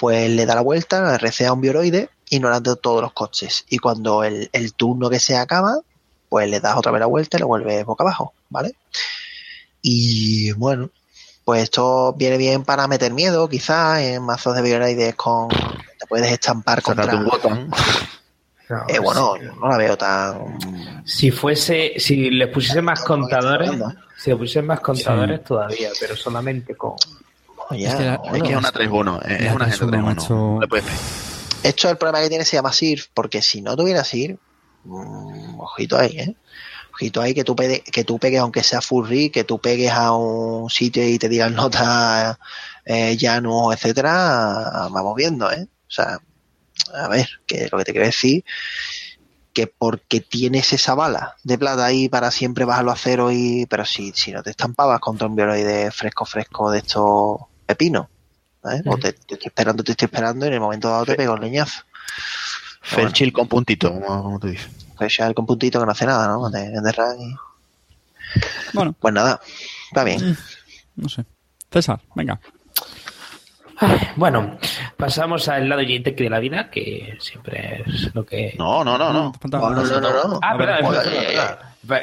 Pues 0.01 0.31
le 0.31 0.47
da 0.47 0.55
la 0.57 0.63
vuelta, 0.63 1.19
recea 1.19 1.53
un 1.53 1.61
bioroide, 1.61 2.09
ignorando 2.31 2.75
todos 2.77 3.03
los 3.03 3.13
coches. 3.13 3.67
Y 3.69 3.79
cuando 3.79 4.25
el, 4.25 4.49
el 4.53 4.73
turno 4.73 5.11
que 5.11 5.21
se 5.21 5.37
acaba, 5.37 5.77
pues 6.29 6.49
le 6.49 6.59
das 6.59 6.77
otra 6.77 6.91
vez 6.91 7.01
la 7.01 7.07
vuelta 7.07 7.37
y 7.37 7.41
lo 7.41 7.47
vuelves 7.49 7.85
boca 7.85 8.03
abajo, 8.03 8.33
¿vale? 8.49 8.75
Y 9.83 10.53
bueno, 10.53 10.89
pues 11.45 11.65
esto 11.65 12.15
viene 12.15 12.37
bien 12.39 12.65
para 12.65 12.87
meter 12.89 13.13
miedo, 13.13 13.49
quizás, 13.49 14.01
en 14.01 14.23
mazos 14.23 14.55
de 14.57 14.63
bioroides 14.63 15.15
con. 15.17 15.49
Te 15.49 16.07
puedes 16.09 16.31
estampar 16.33 16.81
contra. 16.83 17.15
Un 17.15 17.25
botón. 17.27 17.71
No, 18.69 18.77
Eh, 18.89 18.99
bueno, 19.01 19.35
sí. 19.39 19.47
no 19.61 19.69
la 19.69 19.77
veo 19.77 19.99
tan. 19.99 21.03
Si 21.05 21.31
fuese, 21.31 21.95
si 21.99 22.31
le 22.31 22.47
pusiese 22.47 22.81
más 22.81 23.03
contadores, 23.03 23.73
si 24.17 24.31
le 24.31 24.37
pusiesen 24.37 24.67
más 24.67 24.81
contadores 24.81 25.43
todavía, 25.45 25.91
pero 25.99 26.17
solamente 26.17 26.75
con. 26.77 26.95
Oye, 27.71 27.87
Es 27.87 27.95
que 27.95 28.05
la- 28.05 28.21
Es 28.35 28.43
que 28.43 28.51
es 28.53 28.57
una 28.59 28.73
3-1. 28.73 29.21
Es 29.23 29.45
La 29.45 29.55
una 29.55 29.65
agenda 29.67 29.87
3-1, 29.87 29.91
3-1. 29.91 30.03
macho. 30.03 30.35
No 30.35 30.61
le 30.61 30.69
puedes 30.69 30.85
pegar. 30.85 31.01
Esto 31.63 31.87
es 31.89 31.93
el 31.93 31.99
problema 31.99 32.21
que 32.23 32.29
tiene, 32.29 32.45
se 32.45 32.57
llama 32.57 32.73
SIRF, 32.73 33.07
porque 33.15 33.43
si 33.43 33.61
no 33.63 33.77
tuviera 33.77 34.03
SIRF, 34.05 34.39
mm, 34.85 35.61
ojito 35.61 35.99
ahí, 35.99 36.19
¿eh? 36.19 36.37
Ojito 36.95 37.21
ahí 37.21 37.35
que 37.35 37.45
tú, 37.45 37.55
pegue- 37.55 37.83
que 37.83 38.05
tú 38.05 38.19
pegues, 38.19 38.41
aunque 38.41 38.63
sea 38.63 38.81
full 38.81 39.07
rig, 39.09 39.33
que 39.33 39.45
tú 39.45 39.59
pegues 39.61 39.93
a 39.93 40.13
un 40.13 40.69
sitio 40.71 41.07
y 41.07 41.19
te 41.19 41.29
digan 41.29 41.55
notas 41.55 42.37
eh, 42.85 43.17
llano, 43.17 43.73
etcétera, 43.73 44.89
vamos 44.91 45.15
viendo, 45.15 45.51
¿eh? 45.53 45.67
O 45.87 45.91
sea, 45.91 46.19
a 46.95 47.09
ver, 47.09 47.29
que 47.47 47.69
lo 47.71 47.79
que 47.79 47.85
te 47.85 47.93
quiero 47.93 48.07
decir, 48.07 48.43
que 49.53 49.67
porque 49.67 50.21
tienes 50.21 50.73
esa 50.73 50.95
bala 50.95 51.37
de 51.45 51.59
plata 51.59 51.85
ahí 51.85 52.09
para 52.09 52.31
siempre 52.31 52.65
bajarlo 52.65 52.91
a 52.91 52.97
cero 52.97 53.31
y, 53.31 53.67
pero 53.67 53.85
si, 53.85 54.13
si 54.15 54.33
no 54.33 54.43
te 54.43 54.51
estampabas 54.51 54.99
contra 55.01 55.27
un 55.27 55.37
bioloide 55.37 55.91
fresco, 55.91 56.25
fresco 56.25 56.71
de 56.71 56.79
estos 56.79 57.37
pepinos, 57.75 58.07
¿eh? 58.65 58.83
O 58.87 58.97
te, 58.97 59.13
te 59.13 59.35
estoy 59.35 59.47
esperando, 59.47 59.83
te 59.85 59.93
estoy 59.93 60.07
esperando 60.07 60.45
y 60.45 60.49
en 60.49 60.55
el 60.55 60.61
momento 60.61 60.89
dado 60.89 61.05
te 61.07 61.15
pego 61.15 61.35
el 61.35 61.41
leñazo. 61.41 61.83
Ferchil 62.83 63.33
con 63.33 63.47
puntito, 63.47 63.93
como, 63.93 64.39
tú 64.41 64.49
dices. 64.49 64.69
El 65.19 65.35
con 65.35 65.47
puntito 65.47 65.79
que 65.81 65.87
no 65.87 65.93
hace 65.93 66.05
nada, 66.07 66.27
¿no? 66.29 66.51
De, 66.51 66.69
de 66.71 66.93
rang 66.93 67.21
y- 67.21 67.35
Bueno, 68.75 68.95
Pues 68.99 69.15
nada, 69.15 69.41
está 69.89 70.05
bien. 70.05 70.37
no 70.97 71.09
sé. 71.09 71.25
César, 71.73 72.01
venga. 72.15 72.39
Bueno, 74.17 74.59
pasamos 74.99 75.49
al 75.49 75.67
lado 75.69 75.81
Jintec 75.83 76.19
de 76.19 76.29
la 76.29 76.39
vida, 76.39 76.69
que 76.71 77.17
siempre 77.19 77.83
es 77.87 78.15
lo 78.15 78.27
que. 78.27 78.55
No, 78.59 78.85
no, 78.85 78.99
no, 78.99 79.11
no. 79.13 79.33
No, 79.51 79.71
no, 79.71 79.83
no, 79.85 80.01
no, 80.01 80.25
no. 80.29 80.41
Ah, 80.43 80.55
perdón, 80.59 80.95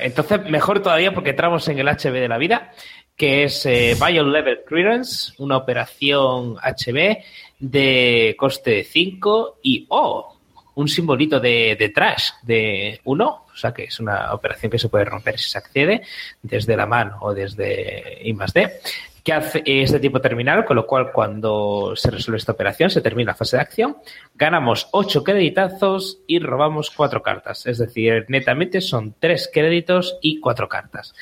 Entonces, 0.02 0.42
mejor 0.50 0.82
todavía 0.82 1.14
porque 1.14 1.32
entramos 1.32 1.68
en 1.68 1.78
el 1.78 1.88
HB 1.88 2.14
de 2.14 2.28
la 2.28 2.40
vida, 2.40 2.72
que 3.18 3.46
es 3.46 3.66
eh, 3.66 3.98
Level 4.00 4.60
Clearance, 4.66 5.34
una 5.40 5.58
operación 5.58 6.56
HB 6.58 7.18
de 7.60 8.36
coste 8.38 8.84
5 8.84 9.58
y 9.64 9.88
oh, 9.90 10.38
un 10.76 10.88
simbolito 10.88 11.40
de, 11.40 11.76
de 11.78 11.90
trash 11.90 12.30
de 12.44 13.02
1, 13.04 13.26
o 13.26 13.56
sea 13.56 13.74
que 13.74 13.86
es 13.86 14.00
una 14.00 14.34
operación 14.34 14.72
que 14.72 14.78
se 14.78 14.90
puede 14.90 15.06
romper 15.06 15.40
si 15.40 15.50
se 15.50 15.58
accede 15.58 16.04
desde 16.44 16.78
la 16.78 16.86
mano 16.86 17.18
o 17.22 17.34
desde 17.34 18.20
I 18.22 18.34
más 18.34 18.54
D 18.54 18.80
que 19.28 19.34
hace 19.34 19.62
es 19.66 19.92
de 19.92 20.00
tipo 20.00 20.22
terminal, 20.22 20.64
con 20.64 20.78
lo 20.78 20.88
cual 20.88 21.12
cuando 21.12 21.94
se 21.98 22.10
resuelve 22.10 22.38
esta 22.38 22.54
operación 22.54 22.90
se 22.90 23.02
termina 23.02 23.32
la 23.32 23.36
fase 23.36 23.58
de 23.58 23.62
acción, 23.62 23.98
ganamos 24.36 24.88
8 24.92 25.22
creditazos 25.22 26.20
y 26.28 26.40
robamos 26.40 26.92
4 26.92 27.22
cartas. 27.22 27.66
Es 27.66 27.78
decir, 27.78 28.24
netamente 28.30 28.80
son 28.80 29.16
3 29.20 29.50
créditos 29.52 30.18
y 30.22 30.40
4 30.40 30.70
cartas. 30.70 31.14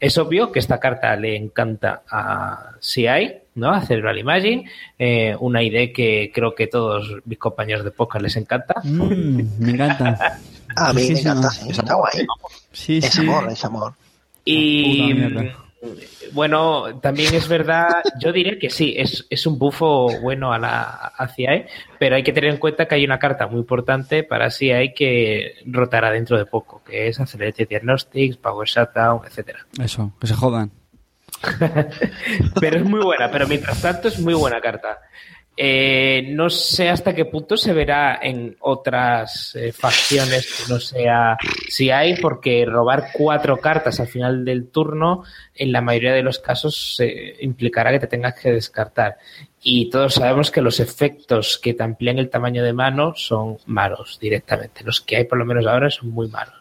Es 0.00 0.16
obvio 0.18 0.52
que 0.52 0.60
esta 0.60 0.78
carta 0.78 1.14
le 1.16 1.36
encanta 1.36 2.02
a 2.10 2.72
CI, 2.80 3.32
¿no? 3.56 3.70
A 3.72 3.80
Cerebral 3.82 4.18
Imagine, 4.18 4.70
eh, 4.98 5.36
una 5.40 5.62
idea 5.62 5.92
que 5.92 6.30
creo 6.32 6.54
que 6.54 6.68
todos 6.68 7.16
mis 7.24 7.38
compañeros 7.38 7.84
de 7.84 7.90
podcast 7.90 8.22
les 8.22 8.36
encanta. 8.36 8.74
Mm, 8.84 9.42
me 9.58 9.70
encanta. 9.72 10.38
A 10.76 10.92
mí 10.92 11.08
me 11.10 11.18
encanta, 11.18 11.50
sí, 11.50 11.70
está 11.70 11.94
guay. 11.94 12.26
Sí, 12.70 12.98
Es 12.98 13.06
sí. 13.10 13.20
amor, 13.22 13.50
es 13.50 13.64
amor. 13.64 13.94
Y 14.44 15.14
Puta. 15.14 15.56
Bueno, 16.32 16.98
también 17.00 17.34
es 17.34 17.48
verdad, 17.48 18.02
yo 18.20 18.32
diría 18.32 18.58
que 18.58 18.68
sí, 18.68 18.94
es, 18.96 19.26
es 19.30 19.46
un 19.46 19.58
bufo 19.58 20.08
bueno 20.20 20.52
a 20.52 20.58
la 20.58 20.82
a 20.82 21.28
CI, 21.28 21.64
pero 21.98 22.16
hay 22.16 22.22
que 22.22 22.32
tener 22.32 22.50
en 22.50 22.58
cuenta 22.58 22.86
que 22.86 22.96
hay 22.96 23.04
una 23.04 23.18
carta 23.18 23.46
muy 23.46 23.60
importante 23.60 24.24
para 24.24 24.50
CI 24.50 24.92
que 24.94 25.54
rotará 25.66 26.10
dentro 26.10 26.36
de 26.36 26.46
poco, 26.46 26.82
que 26.84 27.08
es 27.08 27.20
Accelerated 27.20 27.68
Diagnostics, 27.68 28.36
Power 28.36 28.66
Shutdown, 28.66 29.20
etcétera. 29.26 29.66
Eso, 29.80 30.12
que 30.20 30.26
se 30.26 30.34
jodan. 30.34 30.72
Pero 32.60 32.78
es 32.78 32.84
muy 32.84 33.00
buena, 33.00 33.30
pero 33.30 33.46
mientras 33.46 33.80
tanto 33.80 34.08
es 34.08 34.18
muy 34.18 34.34
buena 34.34 34.60
carta. 34.60 34.98
Eh, 35.60 36.28
no 36.28 36.50
sé 36.50 36.88
hasta 36.88 37.14
qué 37.14 37.24
punto 37.24 37.56
se 37.56 37.72
verá 37.72 38.20
en 38.22 38.56
otras 38.60 39.56
eh, 39.56 39.72
facciones 39.72 40.46
que 40.46 40.72
no 40.72 40.78
sea 40.78 41.36
si 41.68 41.90
hay, 41.90 42.14
porque 42.16 42.64
robar 42.64 43.06
cuatro 43.12 43.56
cartas 43.56 43.98
al 43.98 44.06
final 44.06 44.44
del 44.44 44.68
turno, 44.68 45.24
en 45.56 45.72
la 45.72 45.80
mayoría 45.80 46.12
de 46.12 46.22
los 46.22 46.38
casos, 46.38 47.02
implicará 47.40 47.90
que 47.90 47.98
te 47.98 48.06
tengas 48.06 48.34
que 48.40 48.52
descartar. 48.52 49.18
Y 49.60 49.90
todos 49.90 50.14
sabemos 50.14 50.52
que 50.52 50.62
los 50.62 50.78
efectos 50.78 51.58
que 51.58 51.74
te 51.74 51.82
amplían 51.82 52.18
el 52.18 52.30
tamaño 52.30 52.62
de 52.62 52.72
mano 52.72 53.14
son 53.16 53.58
malos 53.66 54.18
directamente. 54.20 54.84
Los 54.84 55.00
que 55.00 55.16
hay, 55.16 55.24
por 55.24 55.38
lo 55.38 55.44
menos 55.44 55.66
ahora, 55.66 55.90
son 55.90 56.10
muy 56.10 56.28
malos. 56.28 56.57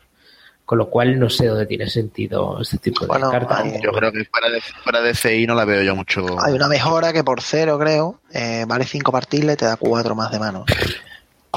Con 0.67 0.79
lo 0.79 0.89
cual, 0.89 1.17
no 1.17 1.29
sé 1.29 1.45
dónde 1.47 1.65
tiene 1.65 1.89
sentido 1.89 2.59
este 2.61 2.77
tipo 2.77 2.99
de 3.05 3.07
Bueno, 3.07 3.31
cartas. 3.31 3.61
hay- 3.61 3.79
Yo 3.81 3.89
creo 3.93 4.11
que 4.11 4.25
fuera 4.25 4.49
de, 4.49 4.59
fuera 4.83 4.99
de 4.99 5.15
CI 5.15 5.47
no 5.47 5.55
la 5.55 5.63
veo 5.63 5.81
yo 5.81 5.95
mucho. 5.95 6.25
Hay 6.43 6.51
una 6.53 6.67
mejora 6.67 7.13
que 7.13 7.23
por 7.23 7.41
cero, 7.41 7.79
creo, 7.79 8.19
eh, 8.33 8.65
vale 8.67 8.83
5 8.85 9.09
partidas 9.13 9.53
y 9.53 9.57
te 9.57 9.63
da 9.65 9.77
4 9.77 10.13
más 10.13 10.29
de 10.29 10.39
mano. 10.39 10.65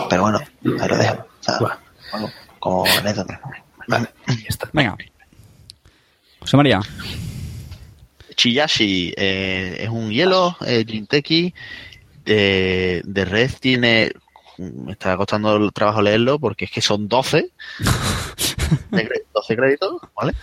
Pero 0.09 0.23
bueno, 0.23 0.39
ahí 0.39 0.89
lo 0.89 0.97
dejo. 0.97 1.15
O 1.41 1.43
sea, 1.43 1.59
bueno, 1.59 2.31
como 2.61 2.85
anécdota. 2.87 3.41
Vale, 3.89 4.09
ya 4.29 4.35
está. 4.49 4.71
Venga. 4.73 4.97
José 6.39 6.57
María. 6.57 6.81
Chiyashi 8.37 9.13
eh, 9.17 9.77
es 9.81 9.89
un 9.89 10.11
hielo, 10.11 10.57
eh, 10.65 10.85
Jinteki. 10.87 11.53
De, 12.25 13.03
de 13.05 13.25
red 13.25 13.51
tiene. 13.59 14.13
Me 14.61 14.93
está 14.93 15.17
costando 15.17 15.57
el 15.57 15.73
trabajo 15.73 16.03
leerlo 16.03 16.39
porque 16.39 16.67
es 16.67 16.71
que 16.71 16.81
son 16.83 17.09
12. 17.09 17.51
de 18.91 19.09
cre- 19.09 19.23
12 19.35 19.57
créditos, 19.57 20.01
¿vale? 20.15 20.35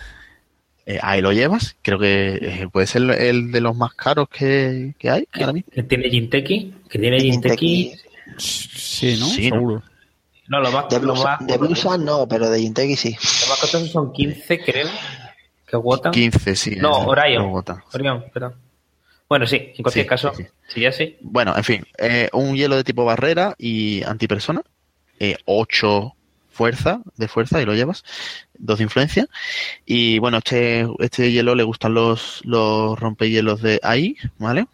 Eh, 0.86 0.98
ahí 1.02 1.20
lo 1.20 1.32
llevas. 1.32 1.76
Creo 1.82 1.98
que 1.98 2.38
eh, 2.40 2.68
puede 2.72 2.86
ser 2.86 3.02
el 3.10 3.52
de 3.52 3.60
los 3.60 3.76
más 3.76 3.94
caros 3.94 4.28
que, 4.28 4.94
que 4.98 5.10
hay 5.10 5.28
ahora 5.34 5.52
mismo. 5.52 5.70
que 5.72 5.82
tiene 5.82 6.08
Jinteki, 6.10 6.74
que 6.88 6.98
tiene 6.98 7.20
Jinteki. 7.20 7.92
Sí, 8.38 9.16
¿no? 9.18 9.26
Sí, 9.26 9.50
¿no? 9.50 9.56
Seguro. 9.56 9.82
No, 10.48 10.60
lo 10.60 10.72
más, 10.72 10.88
De 10.88 10.96
lo 10.96 11.02
blusa, 11.12 11.24
más, 11.38 11.46
de 11.46 11.58
blusa 11.58 11.98
no, 11.98 12.26
pero 12.26 12.48
de 12.48 12.58
Jinteki 12.60 12.96
sí. 12.96 13.10
lo 13.10 13.48
más 13.50 13.60
costoso 13.60 13.86
son 13.86 14.12
15, 14.12 14.60
creo, 14.64 14.88
que 15.66 15.76
votan. 15.76 16.10
15, 16.12 16.56
sí. 16.56 16.76
No, 16.76 17.02
eh, 17.02 17.06
Orion. 17.06 17.64
Orion, 17.92 18.24
perdón. 18.32 18.54
Bueno, 19.28 19.46
sí, 19.46 19.72
en 19.76 19.82
cualquier 19.82 20.04
Sí, 20.04 20.08
caso, 20.08 20.32
sí, 20.34 20.46
sí. 20.68 20.80
ya 20.80 20.92
sí. 20.92 21.16
Bueno, 21.20 21.54
en 21.56 21.64
fin, 21.64 21.84
eh, 21.98 22.28
un 22.32 22.56
hielo 22.56 22.76
de 22.76 22.84
tipo 22.84 23.04
barrera 23.04 23.54
y 23.58 24.02
antipersona, 24.04 24.62
eh, 25.20 25.36
8 25.44 26.14
fuerza, 26.50 27.02
de 27.16 27.28
fuerza 27.28 27.60
y 27.62 27.64
lo 27.66 27.74
llevas, 27.74 28.04
2 28.58 28.78
de 28.78 28.84
influencia. 28.84 29.28
Y 29.86 30.18
bueno, 30.18 30.38
este, 30.38 30.86
este 30.98 31.30
hielo 31.30 31.54
le 31.54 31.62
gustan 31.62 31.94
los, 31.94 32.40
los 32.44 32.98
rompehielos 32.98 33.62
de 33.62 33.78
AI, 33.82 34.16
¿vale? 34.38 34.66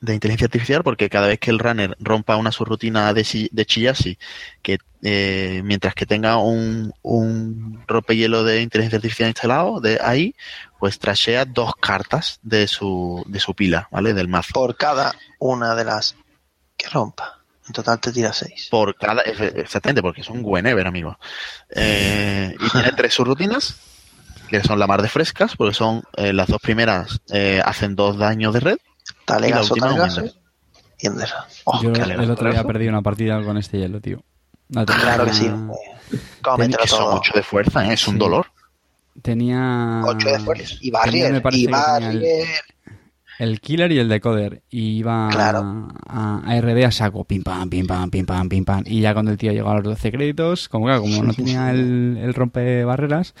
De 0.00 0.14
inteligencia 0.14 0.46
artificial, 0.46 0.82
porque 0.82 1.08
cada 1.08 1.26
vez 1.26 1.38
que 1.38 1.50
el 1.50 1.58
runner 1.58 1.96
rompa 1.98 2.36
una 2.36 2.52
subrutina 2.52 3.12
de, 3.14 3.48
de 3.50 3.66
Chiyashi, 3.66 4.18
que 4.62 4.78
eh, 5.02 5.62
mientras 5.64 5.94
que 5.94 6.04
tenga 6.04 6.36
un, 6.36 6.92
un 7.02 7.82
rompehielo 7.86 8.44
de 8.44 8.60
inteligencia 8.60 8.96
artificial 8.96 9.30
instalado, 9.30 9.80
de 9.80 9.98
AI, 10.02 10.34
pues 10.78 10.98
trashea 10.98 11.44
dos 11.44 11.74
cartas 11.76 12.40
de 12.42 12.68
su, 12.68 13.24
de 13.26 13.40
su 13.40 13.54
pila, 13.54 13.88
¿vale? 13.90 14.14
Del 14.14 14.28
mazo. 14.28 14.52
Por 14.52 14.76
cada 14.76 15.14
una 15.38 15.74
de 15.74 15.84
las 15.84 16.16
que 16.76 16.88
rompa. 16.88 17.40
En 17.66 17.72
total 17.72 17.98
te 17.98 18.12
tira 18.12 18.32
6. 18.32 18.68
Por 18.70 18.96
cada, 18.96 19.22
exactamente, 19.22 20.02
porque 20.02 20.22
son 20.22 20.40
whenever, 20.42 20.86
amigo. 20.86 21.18
Eh, 21.70 22.54
y 22.60 22.70
tiene 22.70 22.92
tres 22.92 23.14
subrutinas, 23.14 23.76
que 24.48 24.62
son 24.62 24.78
la 24.78 24.86
mar 24.86 25.02
de 25.02 25.08
frescas, 25.08 25.56
porque 25.56 25.74
son 25.74 26.04
eh, 26.16 26.32
las 26.32 26.46
dos 26.46 26.60
primeras 26.60 27.20
eh, 27.30 27.60
hacen 27.64 27.96
dos 27.96 28.18
daños 28.18 28.54
de 28.54 28.60
red. 28.60 28.78
Y 29.28 29.32
la 29.32 29.36
Talegazo, 29.36 29.74
última, 29.74 29.88
talegazo. 29.88 30.20
Ender. 30.20 30.34
Y 30.98 31.06
Ender. 31.08 31.28
Oh, 31.64 31.82
Yo 31.82 31.92
qué 31.92 32.02
el 32.02 32.30
otro 32.30 32.50
día 32.50 32.64
perdí 32.64 32.88
una 32.88 33.02
partida 33.02 33.42
con 33.42 33.56
este 33.58 33.78
hielo, 33.78 34.00
tío. 34.00 34.22
Tenía- 34.68 34.84
Claro 34.86 35.24
que 35.26 35.32
sí. 35.32 35.46
Eh, 35.46 35.50
¿Cómo 36.42 36.56
Tenía- 36.56 36.68
meterlo 36.68 36.82
Que 36.82 36.88
son 36.88 36.98
todo? 37.00 37.14
ocho 37.16 37.32
de 37.34 37.42
fuerza, 37.42 37.86
¿eh? 37.88 37.94
es 37.94 38.06
un 38.08 38.14
Sí. 38.14 38.18
dolor. 38.20 38.46
Tenía. 39.22 40.02
8 40.04 40.28
de 40.28 40.38
fuerza. 40.40 40.74
Y 40.80 40.90
tenía, 40.90 40.98
Barrier. 41.00 41.32
me 41.32 41.40
parece 41.40 41.62
Y 41.62 41.66
que 41.66 41.72
tenía 41.72 41.96
el- 41.96 42.02
Barrier. 42.18 42.48
el 43.38 43.60
killer 43.60 43.92
y 43.92 43.98
el 43.98 44.08
decoder. 44.08 44.62
Y 44.70 44.98
iba 44.98 45.28
Claro. 45.30 45.88
a, 46.06 46.42
a 46.44 46.56
RD 46.56 46.84
a 46.84 46.90
saco, 46.92 47.24
pim 47.24 47.42
pam, 47.42 47.68
pim 47.70 47.86
pam, 47.86 48.10
pim 48.10 48.24
pam, 48.26 48.48
pim 48.48 48.64
pam. 48.64 48.82
Y 48.86 49.00
ya 49.00 49.12
cuando 49.14 49.30
el 49.32 49.38
tío 49.38 49.52
llegó 49.52 49.70
a 49.70 49.74
los 49.76 49.84
12 49.84 50.12
créditos, 50.12 50.68
como 50.68 50.86
claro, 50.86 51.00
como 51.02 51.22
no 51.22 51.32
tenía 51.34 51.70
el, 51.70 52.18
el 52.20 52.34
rompe 52.34 52.84
barreras, 52.84 53.34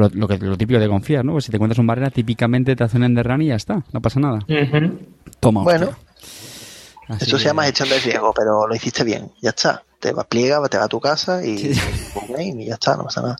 pues 0.00 0.14
lo, 0.14 0.20
lo, 0.20 0.28
que, 0.28 0.38
lo 0.38 0.56
típico 0.56 0.78
de 0.80 0.88
confiar, 0.88 1.24
¿no? 1.24 1.32
Pues 1.32 1.44
si 1.44 1.50
te 1.50 1.56
encuentras 1.56 1.78
un 1.78 1.86
barrera, 1.86 2.10
típicamente 2.10 2.76
te 2.76 2.84
hacen 2.84 3.02
un 3.02 3.16
run 3.16 3.42
y 3.42 3.46
ya 3.46 3.54
está, 3.54 3.82
no 3.92 4.00
pasa 4.02 4.20
nada. 4.20 4.40
Toma, 5.40 5.62
Bueno. 5.62 5.90
Así 7.08 7.24
Eso 7.24 7.38
se 7.38 7.44
que- 7.44 7.48
llama 7.50 7.64
gestión 7.64 7.88
de 7.88 8.00
riesgo, 8.00 8.32
pero 8.34 8.66
lo 8.66 8.74
hiciste 8.74 9.04
bien. 9.04 9.30
Ya 9.40 9.50
está. 9.50 9.82
Te 10.00 10.12
vas 10.12 10.26
pliega, 10.26 10.60
te 10.68 10.76
vas 10.76 10.86
a 10.86 10.88
tu 10.88 11.00
casa 11.00 11.44
y, 11.44 11.56
Sí. 11.74 11.80
y 12.36 12.66
ya 12.66 12.74
está, 12.74 12.96
no 12.96 13.04
pasa 13.04 13.22
nada. 13.22 13.36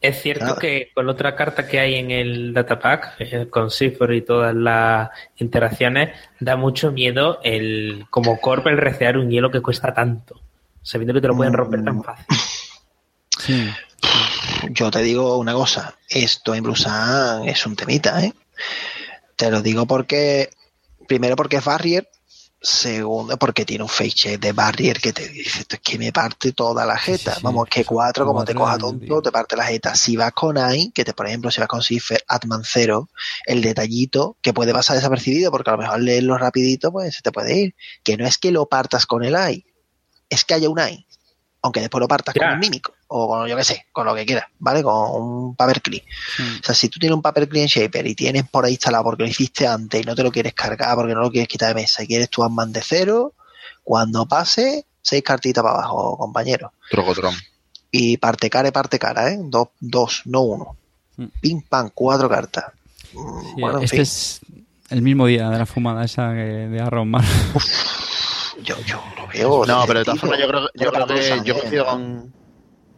Es 0.00 0.20
cierto 0.22 0.44
Nada. 0.46 0.58
que 0.60 0.90
con 0.94 1.08
otra 1.08 1.34
carta 1.36 1.66
que 1.68 1.78
hay 1.80 1.94
en 1.96 2.10
el 2.10 2.52
datapack, 2.54 3.14
eh, 3.20 3.46
con 3.50 3.70
Cipher 3.70 4.12
y 4.12 4.22
todas 4.22 4.54
las 4.54 5.10
interacciones, 5.38 6.16
da 6.40 6.56
mucho 6.56 6.90
miedo 6.92 7.38
el 7.44 8.06
como 8.10 8.40
corp 8.40 8.66
el 8.68 8.78
recear 8.78 9.16
un 9.18 9.28
hielo 9.30 9.50
que 9.50 9.60
cuesta 9.60 9.92
tanto, 9.94 10.40
sabiendo 10.82 11.14
que 11.14 11.20
te 11.20 11.28
lo 11.28 11.36
pueden 11.36 11.52
romper 11.52 11.84
tan 11.84 12.02
fácil. 12.02 12.26
Sí. 13.38 13.68
Yo 14.70 14.90
te 14.90 15.00
digo 15.02 15.36
una 15.38 15.52
cosa, 15.54 15.96
esto 16.08 16.54
en 16.54 16.62
Blusan 16.62 17.48
es 17.48 17.66
un 17.66 17.76
temita, 17.76 18.22
¿eh? 18.24 18.32
Te 19.36 19.50
lo 19.50 19.60
digo 19.62 19.86
porque, 19.86 20.50
primero 21.08 21.36
porque 21.36 21.56
es 21.56 21.64
Barrier, 21.64 22.08
segundo 22.60 23.36
porque 23.38 23.64
tiene 23.64 23.82
un 23.82 23.88
face 23.88 24.10
check 24.12 24.40
de 24.40 24.52
Barrier 24.52 25.00
que 25.00 25.12
te 25.12 25.26
dice, 25.28 25.64
es 25.68 25.80
que 25.80 25.98
me 25.98 26.12
parte 26.12 26.52
toda 26.52 26.86
la 26.86 26.96
Sí, 26.96 27.06
sí, 27.06 27.18
jeta. 27.18 27.34
sí. 27.34 27.40
Vamos, 27.42 27.66
que 27.68 27.84
cuatro, 27.84 28.24
como 28.24 28.44
te 28.44 28.54
coja 28.54 28.78
tonto, 28.78 29.04
tío. 29.04 29.20
te 29.22 29.32
parte 29.32 29.56
la 29.56 29.64
jeta. 29.64 29.96
Si 29.96 30.16
vas 30.16 30.32
con 30.32 30.56
AI, 30.56 30.92
que 30.94 31.04
te, 31.04 31.12
por 31.12 31.26
ejemplo, 31.26 31.50
si 31.50 31.58
vas 31.60 31.68
con 31.68 31.82
Cipher 31.82 32.22
Atman 32.28 32.62
0, 32.64 33.08
el 33.46 33.62
detallito 33.62 34.36
que 34.40 34.52
puede 34.52 34.72
pasar 34.72 34.94
desapercibido 34.96 35.50
porque 35.50 35.70
a 35.70 35.72
lo 35.72 35.78
mejor 35.80 36.00
leerlo 36.00 36.38
rapidito, 36.38 36.92
pues 36.92 37.16
se 37.16 37.22
te 37.22 37.32
puede 37.32 37.58
ir. 37.58 37.74
Que 38.04 38.16
no 38.16 38.26
es 38.26 38.38
que 38.38 38.52
lo 38.52 38.66
partas 38.66 39.06
con 39.06 39.24
el 39.24 39.34
AI, 39.34 39.66
es 40.30 40.44
que 40.44 40.54
haya 40.54 40.70
un 40.70 40.78
AI. 40.78 41.04
Aunque 41.64 41.80
después 41.80 42.00
lo 42.00 42.08
partas 42.08 42.34
con 42.34 42.42
un 42.54 42.58
mímico 42.58 42.92
o 43.06 43.28
con, 43.28 43.46
yo 43.48 43.56
qué 43.56 43.62
sé, 43.62 43.86
con 43.92 44.04
lo 44.04 44.14
que 44.16 44.26
quieras, 44.26 44.46
¿vale? 44.58 44.82
Con 44.82 45.22
un 45.22 45.54
paperclip. 45.54 46.02
sí. 46.36 46.42
O 46.60 46.64
sea, 46.64 46.74
si 46.74 46.88
tú 46.88 46.98
tienes 46.98 47.14
un 47.14 47.22
paperclip 47.22 47.62
en 47.62 47.68
Shaper 47.68 48.04
y 48.06 48.14
tienes 48.16 48.48
por 48.48 48.64
ahí 48.64 48.72
instalado 48.72 49.04
porque 49.04 49.22
lo 49.22 49.28
hiciste 49.28 49.66
antes 49.66 50.00
y 50.02 50.04
no 50.04 50.14
te 50.16 50.24
lo 50.24 50.32
quieres 50.32 50.54
cargar 50.54 50.96
porque 50.96 51.14
no 51.14 51.20
lo 51.20 51.30
quieres 51.30 51.46
quitar 51.48 51.68
de 51.68 51.80
mesa 51.82 52.02
y 52.02 52.08
quieres 52.08 52.28
tu 52.30 52.42
Ant-Man 52.42 52.72
de 52.72 52.82
cero, 52.84 53.34
cuando 53.84 54.26
pase, 54.26 54.86
seis 55.00 55.22
cartitas 55.22 55.62
para 55.62 55.74
abajo, 55.76 56.16
compañero. 56.18 56.72
Trocotrón. 56.90 57.34
Y 57.92 58.16
parte 58.16 58.48
cara 58.50 58.68
y 58.68 58.72
parte 58.72 58.98
cara, 58.98 59.30
¿eh? 59.30 59.38
Dos, 59.40 59.68
dos 59.78 60.22
no 60.24 60.40
uno. 60.40 60.76
Mm. 61.16 61.26
Pim, 61.40 61.62
pam, 61.62 61.90
cuatro 61.94 62.28
cartas. 62.28 62.64
Mm, 63.12 63.40
Sí, 63.54 63.60
bueno, 63.60 63.78
en 63.78 63.84
este 63.84 63.96
fin, 63.96 64.02
es 64.02 64.40
el 64.90 65.02
mismo 65.02 65.26
día 65.26 65.48
de 65.50 65.58
la 65.58 65.66
fumada 65.66 66.04
esa 66.04 66.32
que- 66.32 66.68
de 66.68 66.80
Aaron 66.80 67.08
Mar. 67.10 67.22
Yo, 68.62 68.76
yo 68.86 69.02
lo 69.16 69.26
veo. 69.28 69.66
No, 69.66 69.84
pero 69.86 70.00
de 70.00 70.04
todas 70.04 70.20
formas 70.20 70.38
yo 70.38 70.48
creo, 70.48 70.60
yo 70.74 70.92
creo 70.92 71.06
que 71.06 71.42
yo 71.44 71.54
¿eh? 71.54 71.58
coincido 71.58 71.86
con... 71.86 72.32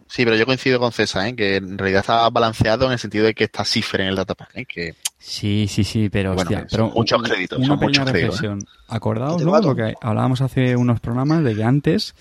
Sí, 0.07 0.25
pero 0.25 0.37
yo 0.37 0.47
coincido 0.47 0.79
con 0.79 0.93
César, 0.93 1.27
¿eh? 1.27 1.35
que 1.35 1.57
en 1.57 1.77
realidad 1.77 2.01
está 2.01 2.29
balanceado 2.31 2.87
en 2.87 2.93
el 2.93 2.99
sentido 2.99 3.25
de 3.25 3.35
que 3.35 3.45
está 3.45 3.65
Cipher 3.65 4.03
en 4.03 4.09
el 4.09 4.17
datapack, 4.17 4.57
¿eh? 4.57 4.65
que 4.67 4.95
Sí, 5.19 5.67
sí, 5.69 5.85
sí, 5.85 6.11
pero 6.11 6.35
Bueno, 6.35 6.51
hostia, 6.51 6.67
pero 6.71 6.91
muchos 6.91 7.23
créditos, 7.23 7.59
Una 7.59 7.69
son 7.69 7.79
pequeña 7.79 8.01
muchos 8.01 8.13
créditos, 8.13 8.41
¿eh? 8.41 8.43
reflexión. 8.43 8.71
Acordaos, 8.89 9.39
Te 9.39 9.45
¿no? 9.45 9.59
Lo 9.59 9.75
que 9.75 9.95
hablábamos 10.03 10.43
hace 10.43 10.77
unos 10.77 11.01
programas 11.01 11.43
de 11.43 11.57
que 11.57 11.65
antes, 11.65 12.15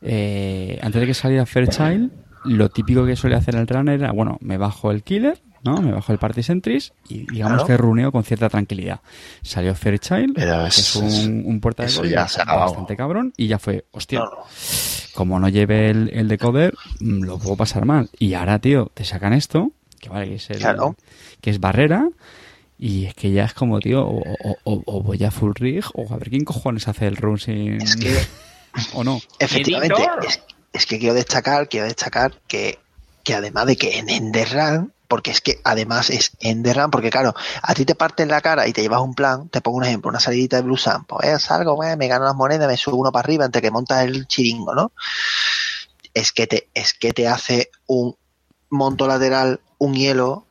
eh, 0.00 0.78
antes 0.80 0.98
de 0.98 1.06
que 1.06 1.12
saliera 1.12 1.44
Fairchild, 1.44 2.10
lo 2.44 2.70
típico 2.70 3.04
que 3.04 3.16
solía 3.16 3.36
hacer 3.36 3.54
el 3.54 3.66
runner 3.68 4.00
era, 4.00 4.12
bueno, 4.12 4.38
me 4.40 4.56
bajo 4.56 4.90
el 4.90 5.02
killer, 5.02 5.38
¿no? 5.64 5.80
Me 5.82 5.92
bajo 5.92 6.12
el 6.12 6.18
party 6.18 6.42
sentries 6.42 6.92
y 7.08 7.26
digamos 7.30 7.58
Claro. 7.62 7.66
que 7.66 7.76
runeo 7.76 8.12
con 8.12 8.24
cierta 8.24 8.48
tranquilidad. 8.48 9.00
Salió 9.42 9.74
Fairchild, 9.74 10.34
Pero 10.34 10.62
que 10.64 10.68
es- 10.68 10.96
un, 10.96 11.42
un 11.46 11.60
puerta 11.60 11.84
de 11.84 11.88
ya 12.10 12.26
se 12.28 12.40
ha 12.40 12.44
acabado. 12.44 12.66
bastante 12.70 12.96
cabrón 12.96 13.32
y 13.36 13.46
ya 13.48 13.58
fue, 13.58 13.84
hostia, 13.92 14.22
como 15.14 15.38
no 15.40 15.48
lleve 15.48 15.90
el, 15.90 16.10
el 16.12 16.28
decoder, 16.28 16.74
mm, 17.00 17.22
lo 17.24 17.38
puedo 17.38 17.56
pasar 17.56 17.84
mal. 17.84 18.08
Y 18.18 18.34
ahora, 18.34 18.58
tío, 18.58 18.90
te 18.94 19.04
sacan 19.04 19.32
esto, 19.32 19.72
que 20.00 20.08
vale, 20.08 20.28
que 20.28 20.34
es, 20.36 20.50
el- 20.50 20.58
Claro. 20.58 20.96
que 21.40 21.50
es 21.50 21.58
barrera, 21.60 22.08
y 22.78 23.06
es 23.06 23.14
que 23.14 23.32
ya 23.32 23.44
es 23.44 23.54
como, 23.54 23.80
tío, 23.80 24.06
o, 24.06 24.18
o- 24.22 24.56
o- 24.64 24.82
o 24.86 25.02
voy 25.02 25.22
a 25.24 25.30
full 25.32 25.52
rig, 25.54 25.84
o 25.94 26.12
a 26.12 26.16
ver 26.16 26.30
quién 26.30 26.44
cojones 26.44 26.86
hace 26.86 27.06
el 27.08 27.16
run 27.16 27.38
sin... 27.38 27.82
Es 27.82 27.96
que 27.96 28.16
o 28.94 29.02
no. 29.02 29.20
Efectivamente, 29.40 30.00
es, 30.28 30.40
es 30.72 30.86
que 30.86 30.98
quiero 31.00 31.14
destacar, 31.14 31.68
quiero 31.68 31.86
destacar 31.86 32.34
que, 32.46 32.78
que 33.24 33.34
además 33.34 33.66
de 33.66 33.76
que 33.76 33.98
en 33.98 34.08
Enderrun, 34.08 34.92
porque 35.08 35.30
es 35.30 35.40
que 35.40 35.60
además 35.64 36.10
es 36.10 36.32
Enderrun, 36.40 36.90
porque 36.90 37.10
claro, 37.10 37.34
a 37.62 37.74
ti 37.74 37.84
te 37.84 37.94
parten 37.94 38.28
la 38.28 38.42
cara 38.42 38.68
y 38.68 38.72
te 38.72 38.82
llevas 38.82 39.00
un 39.00 39.14
plan, 39.14 39.48
te 39.48 39.60
pongo 39.60 39.78
un 39.78 39.84
ejemplo, 39.84 40.10
una 40.10 40.20
salidita 40.20 40.56
de 40.56 40.62
Blue 40.62 40.76
Sun, 40.76 41.04
pues 41.06 41.26
eh, 41.26 41.38
salgo, 41.38 41.82
eh, 41.82 41.96
me 41.96 42.08
gano 42.08 42.26
las 42.26 42.34
monedas, 42.34 42.68
me 42.68 42.76
subo 42.76 42.96
uno 42.96 43.10
para 43.10 43.24
arriba 43.24 43.46
entre 43.46 43.62
que 43.62 43.70
montas 43.70 44.04
el 44.04 44.26
chiringo, 44.26 44.74
¿no? 44.74 44.92
Es 46.12 46.32
que 46.32 46.46
te, 46.46 46.68
es 46.74 46.92
que 46.94 47.12
te 47.12 47.26
hace 47.26 47.70
un 47.86 48.16
monto 48.70 49.06
lateral, 49.06 49.60
un 49.78 49.94
hielo, 49.94 50.46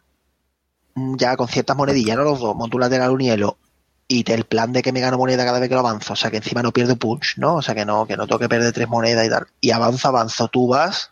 mm, 0.96 1.16
ya 1.18 1.38
con 1.38 1.48
ciertas 1.48 1.78
monedillas, 1.78 2.18
no 2.18 2.24
los 2.24 2.40
dos, 2.40 2.56
monto 2.56 2.80
lateral, 2.80 3.12
un 3.12 3.20
hielo, 3.20 3.58
y 4.08 4.30
el 4.32 4.46
plan 4.46 4.74
de 4.74 4.82
que 4.82 4.92
me 4.92 5.02
gano 5.02 5.18
moneda 5.18 5.46
cada 5.46 5.60
vez 5.60 5.70
que 5.70 5.76
lo 5.76 5.82
avanzo, 5.82 6.14
o 6.14 6.16
sea 6.16 6.32
que 6.32 6.38
encima 6.38 6.64
no 6.64 6.72
pierdo 6.72 6.96
punch, 6.96 7.38
¿no? 7.38 7.56
O 7.56 7.62
sea 7.62 7.76
que 7.76 7.86
no, 7.86 8.08
que 8.08 8.18
no 8.18 8.26
tengo 8.26 8.40
que 8.40 8.50
perder 8.50 8.74
tres 8.74 8.88
monedas 8.88 9.26
y 9.26 9.30
tal. 9.30 9.48
Y 9.60 9.72
avanzo, 9.72 10.08
avanzo, 10.08 10.48
tú 10.48 10.68
vas 10.68 11.12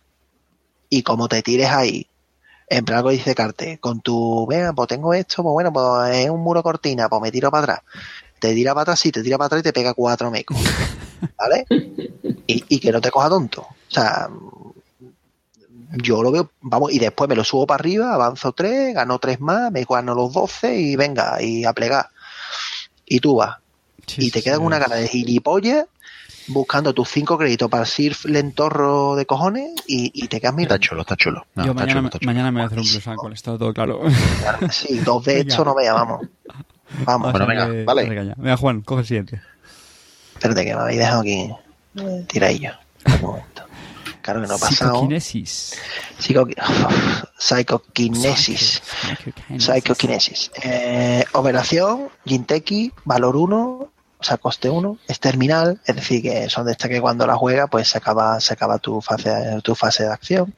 y 0.90 1.04
como 1.04 1.28
te 1.28 1.42
tires 1.42 1.70
ahí, 1.70 2.08
en 2.68 2.86
plan 2.86 2.98
algo 2.98 3.10
dice 3.12 3.36
Carte, 3.36 3.78
con 3.80 4.02
tu, 4.02 4.46
venga, 4.48 4.74
pues 4.74 4.88
tengo 4.88 5.14
esto, 5.14 5.44
pues 5.44 5.54
bueno, 5.54 5.72
pues 5.72 6.16
es 6.16 6.30
un 6.30 6.42
muro 6.42 6.64
cortina, 6.64 7.08
pues 7.10 7.22
me 7.22 7.32
tiro 7.32 7.52
para 7.52 7.64
atrás. 7.64 7.80
Te 8.40 8.54
tira 8.54 8.74
para 8.74 8.84
atrás, 8.84 9.00
sí, 9.00 9.12
te 9.12 9.24
tira 9.24 9.38
para 9.38 9.48
atrás 9.48 9.60
y 9.62 9.64
te 9.64 9.74
pega 9.74 9.94
cuatro 9.94 10.32
mecos. 10.32 10.58
¿Vale? 11.38 11.66
Y, 12.48 12.64
y 12.68 12.80
que 12.80 12.92
no 12.92 13.02
te 13.02 13.12
coja 13.12 13.30
tonto. 13.30 13.62
O 13.62 13.92
sea, 13.92 14.30
yo 15.92 16.22
lo 16.22 16.32
veo, 16.32 16.52
vamos, 16.62 16.92
y 16.92 17.00
después 17.00 17.30
me 17.30 17.36
lo 17.36 17.44
subo 17.44 17.66
para 17.68 17.80
arriba, 17.80 18.14
avanzo 18.14 18.52
tres, 18.52 18.94
gano 18.94 19.20
tres 19.20 19.40
más, 19.40 19.72
me 19.72 19.86
gano 19.86 20.14
los 20.14 20.34
doce 20.34 20.76
y 20.76 20.96
venga, 20.96 21.42
y 21.42 21.66
a 21.66 21.74
plegar. 21.74 22.10
Y 23.06 23.20
tú 23.20 23.36
vas. 23.36 23.58
Sí, 24.08 24.22
y 24.22 24.26
sí, 24.26 24.32
te 24.32 24.40
sí, 24.40 24.44
quedas 24.46 24.58
con 24.58 24.68
una 24.68 24.80
cara 24.80 24.98
de 24.98 25.08
gilipollas 25.08 25.86
buscando 26.48 26.94
tus 26.94 27.10
cinco 27.10 27.38
créditos 27.38 27.70
para 27.70 27.84
el 27.84 27.88
Sirf 27.90 28.26
lentorro 28.26 29.16
de 29.16 29.26
cojones 29.26 29.72
y, 29.88 30.12
y 30.14 30.28
te 30.28 30.40
quedas 30.40 30.52
está 30.52 30.56
mirando. 30.56 30.78
chulo, 30.78 31.02
está 31.02 31.16
chulo. 31.16 31.46
No, 31.56 31.66
Yo 31.66 31.72
está 31.72 31.82
mañana, 31.84 32.00
chulo, 32.00 32.08
está 32.08 32.20
chulo. 32.20 32.30
mañana 32.32 32.52
me 32.52 32.60
voy 32.60 32.64
a 32.64 32.68
hacer 32.68 32.80
un 32.80 32.86
plus 32.88 33.18
con 33.18 33.34
esto 33.34 33.58
todo 33.58 33.74
claro. 33.74 34.02
Sí, 34.72 35.00
dos 35.00 35.24
de 35.26 35.36
Venga. 35.38 35.50
esto 35.50 35.66
no 35.66 35.76
vea, 35.76 35.94
vamos. 35.94 36.28
Vamos, 37.04 37.32
Bueno, 37.32 37.48
venga, 37.48 37.70
que- 37.70 37.84
vale. 37.84 38.08
caña. 38.16 38.34
Venga, 38.38 38.58
Juan, 38.58 38.82
coge 38.82 39.02
el 39.02 39.08
siguiente. 39.08 39.42
espérate 40.34 40.66
que 40.66 40.76
me 40.76 40.82
habéis 40.82 41.00
dejado 41.00 41.22
aquí 41.22 41.50
tiradillo. 42.28 42.72
Un 43.06 43.22
momento. 43.22 43.64
Claro 44.22 44.42
que 44.42 44.48
no 44.48 44.56
ha 44.56 44.58
pasado. 44.58 44.92
Psicokinesis. 44.94 45.76
Psico... 46.18 46.48
Psychokinesis. 47.38 48.82
Psychokinesis. 48.82 49.64
Psychokinesis. 49.66 50.52
Eh, 50.64 51.24
operación, 51.34 52.10
Jinteki, 52.26 52.92
valor 53.04 53.36
1, 53.36 53.92
o 54.18 54.24
sea, 54.24 54.38
coste 54.38 54.70
1, 54.70 54.98
es 55.08 55.20
terminal, 55.20 55.80
es 55.86 55.96
decir, 55.96 56.22
que 56.22 56.50
son 56.50 56.66
de 56.66 56.72
estas 56.72 56.90
que 56.90 57.02
cuando 57.02 57.28
la 57.28 57.36
juega, 57.36 57.68
pues 57.68 57.90
se 57.90 57.98
acaba, 57.98 58.40
se 58.40 58.54
acaba 58.54 58.80
tu 58.80 59.02
fase, 59.02 59.60
tu 59.64 59.76
fase 59.76 60.04
de 60.04 60.12
acción. 60.14 60.54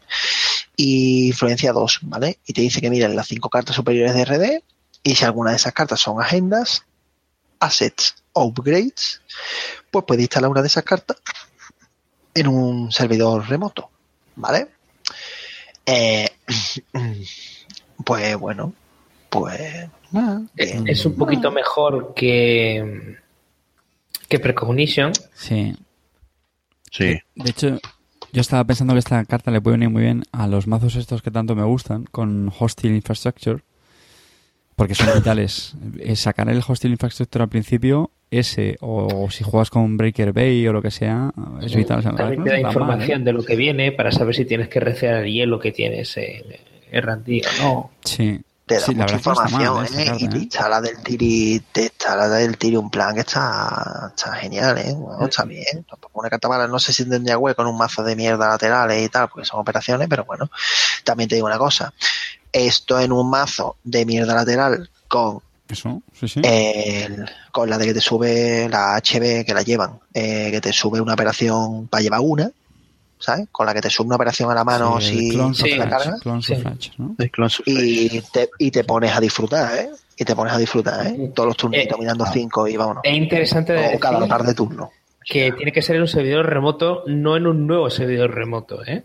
Y 0.75 1.27
influencia 1.27 1.73
2, 1.73 1.99
¿vale? 2.03 2.39
Y 2.45 2.53
te 2.53 2.61
dice 2.61 2.81
que 2.81 2.89
miren 2.89 3.15
las 3.15 3.27
cinco 3.27 3.49
cartas 3.49 3.75
superiores 3.75 4.13
de 4.13 4.25
RD, 4.25 4.63
y 5.03 5.15
si 5.15 5.25
alguna 5.25 5.51
de 5.51 5.57
esas 5.57 5.73
cartas 5.73 5.99
son 5.99 6.21
agendas, 6.21 6.83
assets 7.59 8.15
o 8.33 8.45
upgrades, 8.45 9.21
pues 9.89 10.05
puedes 10.05 10.21
instalar 10.21 10.49
una 10.51 10.61
de 10.61 10.67
esas 10.67 10.83
cartas 10.83 11.17
en 12.33 12.47
un 12.47 12.91
servidor 12.91 13.47
remoto, 13.49 13.89
¿vale? 14.35 14.67
Eh, 15.85 16.29
pues 18.05 18.37
bueno, 18.37 18.73
pues 19.29 19.89
Es, 20.55 20.71
bien. 20.71 20.87
es 20.87 21.05
un 21.05 21.15
poquito 21.15 21.51
mejor 21.51 22.13
que, 22.13 23.17
que 24.27 24.39
Precognition. 24.39 25.11
Sí. 25.33 25.75
Sí. 26.91 27.19
De 27.35 27.49
hecho, 27.49 27.79
yo 28.31 28.41
estaba 28.41 28.63
pensando 28.63 28.93
que 28.93 28.99
esta 28.99 29.23
carta 29.25 29.51
le 29.51 29.61
puede 29.61 29.77
venir 29.77 29.89
muy 29.89 30.03
bien 30.03 30.23
a 30.31 30.47
los 30.47 30.67
mazos 30.67 30.95
estos 30.95 31.21
que 31.21 31.31
tanto 31.31 31.55
me 31.55 31.63
gustan, 31.63 32.05
con 32.05 32.51
Hostile 32.57 32.95
Infrastructure, 32.95 33.61
porque 34.75 34.95
son 34.95 35.13
vitales. 35.15 35.75
Eh, 35.99 36.15
Sacar 36.15 36.49
el 36.49 36.63
Hostile 36.65 36.93
Infrastructure 36.93 37.43
al 37.43 37.49
principio, 37.49 38.11
ese, 38.29 38.77
o 38.81 39.29
si 39.31 39.43
juegas 39.43 39.69
con 39.69 39.97
Breaker 39.97 40.33
Bay 40.33 40.67
o 40.67 40.73
lo 40.73 40.81
que 40.81 40.91
sea, 40.91 41.31
es 41.61 41.73
vital. 41.75 42.03
También 42.03 42.43
te 42.43 42.49
da 42.49 42.59
mal, 42.59 42.71
información 42.71 43.21
¿eh? 43.21 43.25
de 43.25 43.33
lo 43.33 43.43
que 43.43 43.55
viene 43.55 43.91
para 43.91 44.11
saber 44.11 44.35
si 44.35 44.45
tienes 44.45 44.67
que 44.67 44.79
recear 44.79 45.23
el 45.23 45.31
hielo 45.31 45.59
que 45.59 45.71
tienes 45.71 46.15
en 46.17 46.43
R&D 46.91 47.41
o 47.59 47.63
no. 47.63 47.91
Sí. 48.03 48.39
Te 48.67 48.75
da 48.75 48.81
Sí, 48.81 48.93
mucha 48.93 49.15
información 49.15 49.75
mal, 49.75 49.85
¿eh? 49.85 49.89
¿eh? 50.01 50.05
carta, 50.05 50.23
y 50.23 50.27
te 50.27 50.35
¿eh? 50.37 50.39
instala 50.41 50.81
del 50.81 50.97
tiri 51.01 51.59
te 51.71 51.83
instala 51.85 52.27
del 52.29 52.57
tiri 52.57 52.75
un 52.75 52.89
plan 52.91 53.15
que 53.15 53.21
está, 53.21 54.11
está 54.15 54.33
genial 54.33 54.77
¿eh? 54.77 54.93
Bueno, 54.93 55.25
está 55.25 55.43
bien 55.45 55.83
tampoco 55.89 56.19
una 56.19 56.29
carta 56.29 56.47
mala 56.49 56.67
no 56.67 56.77
sé 56.77 56.93
si 56.93 57.07
tendría 57.09 57.37
hueco 57.37 57.61
en 57.63 57.69
un 57.69 57.77
mazo 57.77 58.03
de 58.03 58.15
mierda 58.15 58.49
laterales 58.49 59.03
y 59.03 59.09
tal 59.09 59.29
porque 59.29 59.45
son 59.47 59.59
operaciones 59.61 60.07
pero 60.09 60.25
bueno 60.25 60.51
también 61.03 61.27
te 61.29 61.35
digo 61.35 61.47
una 61.47 61.57
cosa 61.57 61.93
esto 62.51 62.99
en 62.99 63.11
un 63.11 63.29
mazo 63.29 63.77
de 63.83 64.05
mierda 64.05 64.35
lateral 64.35 64.89
con 65.07 65.39
Eso, 65.69 66.01
sí, 66.19 66.27
sí. 66.27 66.41
El- 66.43 67.29
con 67.51 67.69
la 67.69 67.77
de 67.77 67.85
que 67.87 67.93
te 67.93 68.01
sube 68.01 68.67
la 68.69 68.95
HB 68.97 69.43
que 69.45 69.53
la 69.53 69.63
llevan, 69.63 69.99
eh, 70.13 70.49
que 70.51 70.61
te 70.61 70.71
sube 70.71 71.01
una 71.01 71.13
operación 71.13 71.87
para 71.87 72.01
llevar 72.03 72.19
una, 72.23 72.51
¿sabes? 73.19 73.47
Con 73.51 73.65
la 73.65 73.73
que 73.73 73.81
te 73.81 73.89
sube 73.89 74.07
una 74.07 74.15
operación 74.15 74.49
a 74.51 74.55
la 74.55 74.63
mano 74.63 74.99
Sí, 75.01 75.17
si 75.17 75.29
Clones 75.31 75.57
sí, 75.57 75.75
la 75.75 75.89
cargas 75.89 76.21
Clones 76.21 76.45
Flash, 76.45 76.89
y 77.65 78.21
te, 78.21 78.49
y 78.59 78.71
te 78.71 78.83
pones 78.83 79.15
a 79.15 79.19
disfrutar, 79.19 79.77
¿eh? 79.77 79.89
Y 80.17 80.25
te 80.25 80.35
pones 80.35 80.53
a 80.53 80.57
disfrutar, 80.57 81.05
¿eh? 81.07 81.31
Todos 81.35 81.47
los 81.47 81.57
turnitos 81.57 81.97
Eh, 81.97 82.01
mirando 82.01 82.25
cinco 82.25 82.67
y 82.67 82.75
vámonos. 82.77 83.01
Es 83.03 83.15
interesante 83.15 83.73
de 83.73 83.95
O 83.95 83.99
cada 83.99 84.27
par 84.27 84.43
de 84.43 84.53
turnos. 84.53 84.89
que 85.23 85.51
tiene 85.51 85.71
que 85.71 85.81
ser 85.81 85.97
en 85.97 86.03
un 86.03 86.07
servidor 86.07 86.45
remoto, 86.45 87.03
no 87.07 87.35
en 87.37 87.47
un 87.47 87.67
nuevo 87.67 87.89
servidor 87.89 88.33
remoto, 88.33 88.83
¿eh? 88.85 89.03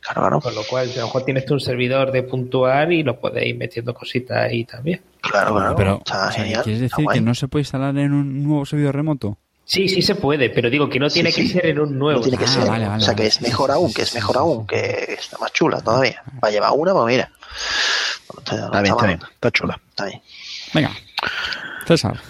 Claro, 0.00 0.20
claro. 0.22 0.40
Con 0.40 0.54
lo 0.54 0.62
cual, 0.64 0.90
a 0.90 0.96
lo 0.98 1.06
mejor 1.06 1.24
tienes 1.24 1.44
tú 1.46 1.54
un 1.54 1.60
servidor 1.60 2.10
de 2.12 2.24
puntuar 2.24 2.92
y 2.92 3.02
lo 3.04 3.18
podéis 3.20 3.50
ir 3.50 3.56
metiendo 3.56 3.94
cositas 3.94 4.36
ahí 4.38 4.64
también. 4.64 5.00
Claro, 5.20 5.54
claro. 5.54 5.74
Pero, 5.76 5.98
Está 5.98 6.28
o 6.28 6.32
sea, 6.32 6.42
genial. 6.42 6.62
¿quieres 6.64 6.80
decir 6.82 7.06
que 7.12 7.20
no 7.20 7.34
se 7.34 7.48
puede 7.48 7.62
instalar 7.62 7.96
en 7.96 8.12
un 8.12 8.42
nuevo 8.42 8.66
servidor 8.66 8.96
remoto? 8.96 9.38
Sí, 9.72 9.88
sí 9.88 10.02
se 10.02 10.16
puede, 10.16 10.50
pero 10.50 10.68
digo 10.68 10.90
que 10.90 10.98
no 10.98 11.08
tiene 11.08 11.32
sí. 11.32 11.42
que 11.46 11.48
ser 11.54 11.66
en 11.66 11.80
un 11.80 11.98
nuevo. 11.98 12.18
No 12.20 12.22
tiene 12.24 12.36
que 12.36 12.44
Ah, 12.44 12.48
ser. 12.48 12.66
vale, 12.68 12.86
vale, 12.86 13.02
o 13.02 13.06
sea, 13.06 13.14
que 13.14 13.26
es 13.26 13.40
mejor 13.40 13.70
aún, 13.70 13.90
que 13.94 14.02
es 14.02 14.14
mejor 14.14 14.36
aún, 14.36 14.66
que 14.66 15.14
está 15.18 15.38
más 15.38 15.50
chula 15.52 15.80
todavía. 15.80 16.22
Va 16.44 16.48
a 16.48 16.50
llevar 16.50 16.72
una, 16.76 16.92
pues 16.92 17.06
mira. 17.06 17.30
No 18.34 18.38
está- 18.40 18.56
no 18.56 18.64
Está 18.66 18.80
bien, 18.82 18.92
está 18.94 19.06
bien. 19.06 19.20
Está 19.32 19.50
chula. 19.50 19.80
Está 19.88 20.04
bien. 20.04 20.20
Venga, 20.74 20.90
César. 21.86 22.20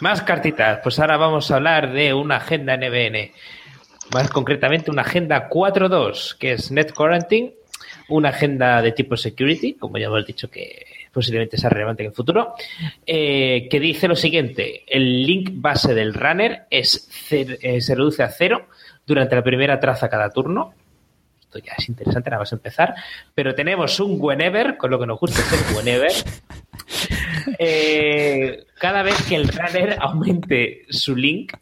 Más 0.00 0.22
cartitas. 0.22 0.80
Pues 0.82 0.98
ahora 0.98 1.16
vamos 1.16 1.48
a 1.50 1.56
hablar 1.56 1.92
de 1.92 2.12
una 2.12 2.38
agenda 2.38 2.74
NBN. 2.76 3.32
Más 4.12 4.28
concretamente, 4.30 4.90
una 4.90 5.02
agenda 5.02 5.48
4.2, 5.48 6.34
que 6.40 6.54
es 6.54 6.72
Net 6.72 6.92
Quarantine. 6.92 7.54
Una 8.08 8.30
agenda 8.30 8.82
de 8.82 8.90
tipo 8.90 9.16
security, 9.16 9.74
como 9.74 9.96
ya 9.98 10.06
hemos 10.06 10.26
dicho 10.26 10.50
que 10.50 10.86
posiblemente 11.12 11.56
sea 11.56 11.70
relevante 11.70 12.02
en 12.02 12.08
el 12.08 12.14
futuro, 12.14 12.54
eh, 13.06 13.68
que 13.70 13.80
dice 13.80 14.08
lo 14.08 14.16
siguiente: 14.16 14.84
el 14.86 15.24
link 15.24 15.50
base 15.54 15.94
del 15.94 16.14
runner 16.14 16.66
es 16.70 17.08
eh, 17.30 17.80
se 17.80 17.94
reduce 17.94 18.22
a 18.22 18.28
cero 18.28 18.66
durante 19.06 19.34
la 19.34 19.42
primera 19.42 19.80
traza 19.80 20.08
cada 20.08 20.30
turno. 20.30 20.74
Esto 21.40 21.58
ya 21.60 21.72
es 21.78 21.88
interesante, 21.88 22.28
nada 22.28 22.42
más 22.42 22.52
empezar. 22.52 22.94
Pero 23.34 23.54
tenemos 23.54 23.98
un 24.00 24.18
whenever, 24.20 24.76
con 24.76 24.90
lo 24.90 24.98
que 24.98 25.06
nos 25.06 25.18
gusta 25.18 25.40
es 25.40 25.52
el 25.52 25.76
whenever. 25.76 26.12
Eh, 27.58 28.66
cada 28.78 29.02
vez 29.02 29.16
que 29.26 29.34
el 29.34 29.48
runner 29.48 29.96
aumente 30.00 30.84
su 30.90 31.16
link, 31.16 31.54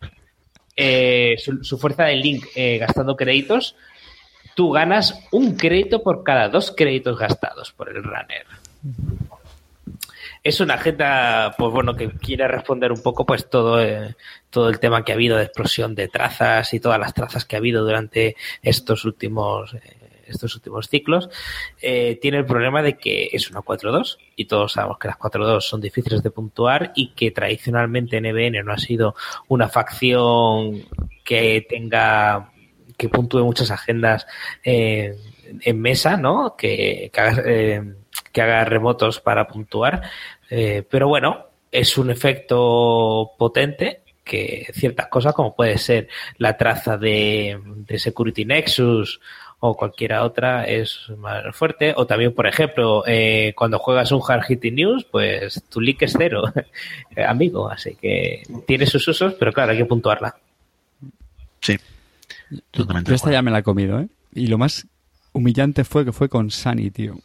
eh, 0.75 1.37
su, 1.39 1.63
su 1.63 1.79
fuerza 1.79 2.05
de 2.05 2.17
link 2.17 2.45
eh, 2.57 2.79
gastando 2.79 3.17
créditos, 3.17 3.77
tú 4.57 4.73
ganas 4.73 5.21
un 5.31 5.57
crédito 5.57 6.03
por 6.03 6.25
cada 6.25 6.49
dos 6.49 6.75
créditos 6.77 7.19
gastados 7.19 7.73
por 7.73 7.89
el 7.89 8.03
runner. 8.03 8.47
Es 10.47 10.61
una 10.61 10.75
agenda, 10.75 11.57
pues 11.59 11.73
bueno, 11.73 11.97
que 11.97 12.09
quiere 12.09 12.47
responder 12.47 12.93
un 12.93 13.03
poco, 13.03 13.27
pues 13.27 13.51
todo, 13.51 13.83
eh, 13.83 14.15
todo 14.49 14.69
el 14.69 14.79
tema 14.79 15.05
que 15.05 15.11
ha 15.11 15.17
habido 15.17 15.37
de 15.37 15.43
explosión 15.43 15.97
de 15.97 16.07
trazas 16.07 16.73
y 16.73 16.79
todas 16.79 17.01
las 17.01 17.15
trazas 17.15 17.45
que 17.45 17.57
ha 17.57 17.59
habido 17.59 17.83
durante 17.85 18.37
estos 18.63 19.05
últimos, 19.05 19.75
eh, 19.75 20.23
estos 20.29 20.55
últimos 20.55 20.89
ciclos. 20.89 21.29
Eh, 21.83 22.21
tiene 22.23 22.39
el 22.39 22.47
problema 22.47 22.81
de 22.81 22.97
que 22.97 23.29
es 23.33 23.51
una 23.51 23.63
4-2 23.63 24.19
y 24.37 24.45
todos 24.45 24.75
sabemos 24.75 24.99
que 25.01 25.09
las 25.09 25.19
4-2 25.19 25.63
son 25.63 25.81
difíciles 25.81 26.23
de 26.23 26.31
puntuar 26.31 26.93
y 26.95 27.09
que 27.15 27.33
tradicionalmente 27.33 28.21
NBN 28.21 28.65
no 28.65 28.73
ha 28.73 28.79
sido 28.79 29.17
una 29.49 29.69
facción 29.69 30.81
que 31.25 31.67
tenga 31.69 32.53
que 32.97 33.09
puntúe 33.09 33.41
muchas 33.41 33.73
agendas 33.73 34.29
en 34.63 35.81
mesa, 35.81 36.17
¿no? 36.17 36.55
Que 36.57 37.11
haga 38.35 38.65
remotos 38.65 39.21
para 39.21 39.47
puntuar. 39.47 40.03
Eh, 40.51 40.85
pero 40.89 41.09
bueno, 41.09 41.47
es 41.71 41.99
un 41.99 42.11
efecto 42.11 43.33
potente 43.39 44.01
que 44.25 44.67
ciertas 44.73 45.07
cosas 45.07 45.35
como 45.35 45.55
puede 45.55 45.79
ser 45.79 46.09
la 46.39 46.57
traza 46.57 46.97
de, 46.97 47.61
de 47.65 47.99
Security 47.99 48.45
Nexus 48.45 49.21
o 49.61 49.77
cualquiera 49.77 50.25
otra 50.25 50.65
es 50.65 51.09
más 51.17 51.45
fuerte. 51.55 51.95
O 51.97 52.07
también, 52.07 52.35
por 52.35 52.47
ejemplo, 52.47 53.05
eh, 53.07 53.55
cuando 53.57 53.79
juegas 53.79 54.13
un 54.13 54.21
Hard 54.27 54.45
Hitting 54.49 54.75
News, 54.75 55.07
pues 55.11 55.63
tu 55.69 55.81
link 55.81 56.03
es 56.03 56.15
cero, 56.17 56.43
amigo. 57.27 57.71
Así 57.71 57.95
que 57.95 58.43
tiene 58.67 58.87
sus 58.87 59.07
usos, 59.09 59.35
pero 59.35 59.53
claro, 59.53 59.73
hay 59.73 59.79
que 59.79 59.85
puntuarla. 59.85 60.37
Sí. 61.61 61.77
Totalmente. 62.71 63.11
Yo 63.11 63.15
esta 63.15 63.33
ya 63.33 63.43
me 63.43 63.51
la 63.51 63.59
he 63.59 63.63
comido, 63.63 64.01
¿eh? 64.01 64.09
Y 64.33 64.49
lo 64.49 64.59
más 64.59 64.87
humillante 65.33 65.85
fue 65.85 66.05
que 66.05 66.13
fue 66.13 66.29
con 66.29 66.51
Sunny, 66.51 66.91
tío. 66.91 67.15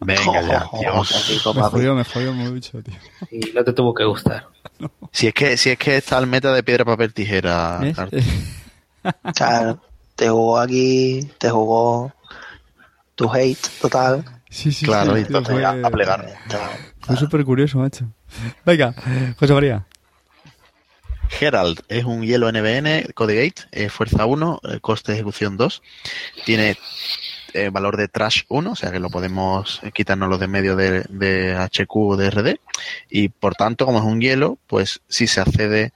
Venga 0.00 0.42
ya, 0.42 0.66
Oh, 0.72 0.78
Dios. 0.80 1.42
Me 1.54 1.62
jodió, 1.62 1.94
me 1.94 2.04
jodió 2.04 2.32
mucho, 2.32 2.82
tío. 2.82 2.94
Y 3.30 3.52
no 3.52 3.64
te 3.64 3.72
tuvo 3.72 3.94
que 3.94 4.04
gustar. 4.04 4.46
Si 5.10 5.26
es 5.26 5.34
que, 5.34 5.56
si 5.56 5.70
es 5.70 5.78
que 5.78 5.96
está 5.96 6.18
el 6.18 6.26
meta 6.28 6.52
de 6.52 6.62
piedra, 6.62 6.84
papel, 6.84 7.12
tijera. 7.12 7.80
Claro, 9.34 9.80
te 10.14 10.28
jugó 10.28 10.58
aquí, 10.60 11.28
te 11.38 11.50
jugó 11.50 12.12
tu 13.16 13.32
hate 13.32 13.58
total. 13.80 14.24
Sí, 14.50 14.70
sí, 14.70 14.84
Claro, 14.86 15.14
sí, 15.16 15.22
y 15.22 15.24
tío, 15.24 15.38
entonces 15.38 15.54
fue, 15.54 15.64
a, 15.64 15.70
a 15.70 15.90
plegar. 15.90 16.26
fue 17.00 17.16
súper 17.16 17.44
curioso, 17.44 17.78
macho. 17.78 18.04
Venga, 18.64 18.94
José 19.40 19.52
María. 19.54 19.84
Herald 21.40 21.80
es 21.88 22.04
un 22.04 22.22
hielo 22.22 22.50
NBN, 22.50 23.12
Codegate, 23.14 23.62
eh, 23.72 23.88
fuerza 23.88 24.26
1, 24.26 24.60
eh, 24.64 24.78
coste 24.80 25.12
de 25.12 25.18
ejecución 25.18 25.56
2. 25.56 25.82
Tiene 26.44 26.76
eh, 27.64 27.70
valor 27.70 27.96
de 27.96 28.08
trash 28.08 28.42
1, 28.48 28.70
o 28.72 28.76
sea 28.76 28.90
que 28.90 29.00
lo 29.00 29.10
podemos 29.10 29.80
eh, 29.82 29.90
quitarnos 29.92 30.28
los 30.28 30.40
de 30.40 30.48
medio 30.48 30.76
de, 30.76 31.02
de 31.08 31.54
HQ 31.56 31.96
o 31.96 32.16
de 32.16 32.30
RD. 32.30 32.56
Y 33.10 33.28
por 33.28 33.54
tanto, 33.54 33.86
como 33.86 33.98
es 33.98 34.04
un 34.04 34.20
hielo, 34.20 34.58
pues 34.66 35.00
si 35.08 35.26
se 35.26 35.40
accede, 35.40 35.92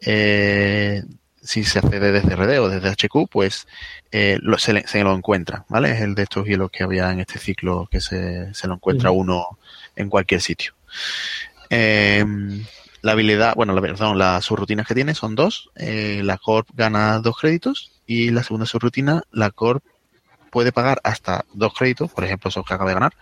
eh, 0.00 1.02
si 1.42 1.64
se 1.64 1.78
accede 1.78 2.12
desde 2.12 2.34
RD 2.34 2.58
o 2.60 2.68
desde 2.68 2.88
HQ, 2.90 3.28
pues 3.30 3.66
eh, 4.10 4.38
lo- 4.42 4.58
se, 4.58 4.72
le- 4.72 4.86
se 4.86 5.02
lo 5.04 5.14
encuentra, 5.14 5.64
¿vale? 5.68 5.92
Es 5.92 6.00
el 6.00 6.14
de 6.14 6.24
estos 6.24 6.46
hielos 6.46 6.70
que 6.70 6.82
había 6.84 7.10
en 7.10 7.20
este 7.20 7.38
ciclo 7.38 7.88
que 7.90 8.00
se, 8.00 8.52
se 8.54 8.66
lo 8.68 8.74
encuentra 8.74 9.10
uno 9.10 9.58
en 9.94 10.08
cualquier 10.08 10.40
sitio. 10.40 10.72
Eh, 11.70 12.24
la 13.02 13.12
habilidad, 13.12 13.54
bueno, 13.54 13.72
la, 13.72 13.80
perdón, 13.80 14.18
las 14.18 14.44
subrutinas 14.44 14.86
que 14.86 14.94
tiene 14.94 15.14
son 15.14 15.34
dos. 15.36 15.70
La 15.76 16.38
Corp 16.38 16.68
gana 16.74 17.20
dos 17.20 17.36
créditos 17.38 17.92
y 18.06 18.30
la 18.30 18.42
segunda 18.42 18.66
subrutina, 18.66 19.22
la 19.30 19.50
Corp 19.50 19.84
puede 20.56 20.72
pagar 20.72 21.02
hasta 21.04 21.44
dos 21.52 21.74
créditos, 21.74 22.10
por 22.10 22.24
ejemplo, 22.24 22.48
esos 22.48 22.64
que 22.64 22.72
acaba 22.72 22.88
de 22.88 22.94
ganar, 22.94 23.12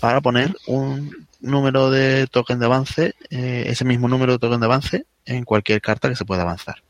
para 0.00 0.20
poner 0.20 0.54
un 0.66 1.26
número 1.40 1.90
de 1.90 2.26
token 2.26 2.58
de 2.58 2.66
avance, 2.66 3.14
eh, 3.30 3.64
ese 3.68 3.86
mismo 3.86 4.06
número 4.06 4.32
de 4.32 4.38
token 4.38 4.60
de 4.60 4.66
avance 4.66 5.06
en 5.24 5.44
cualquier 5.44 5.80
carta 5.80 6.10
que 6.10 6.14
se 6.14 6.26
pueda 6.26 6.42
avanzar. 6.42 6.82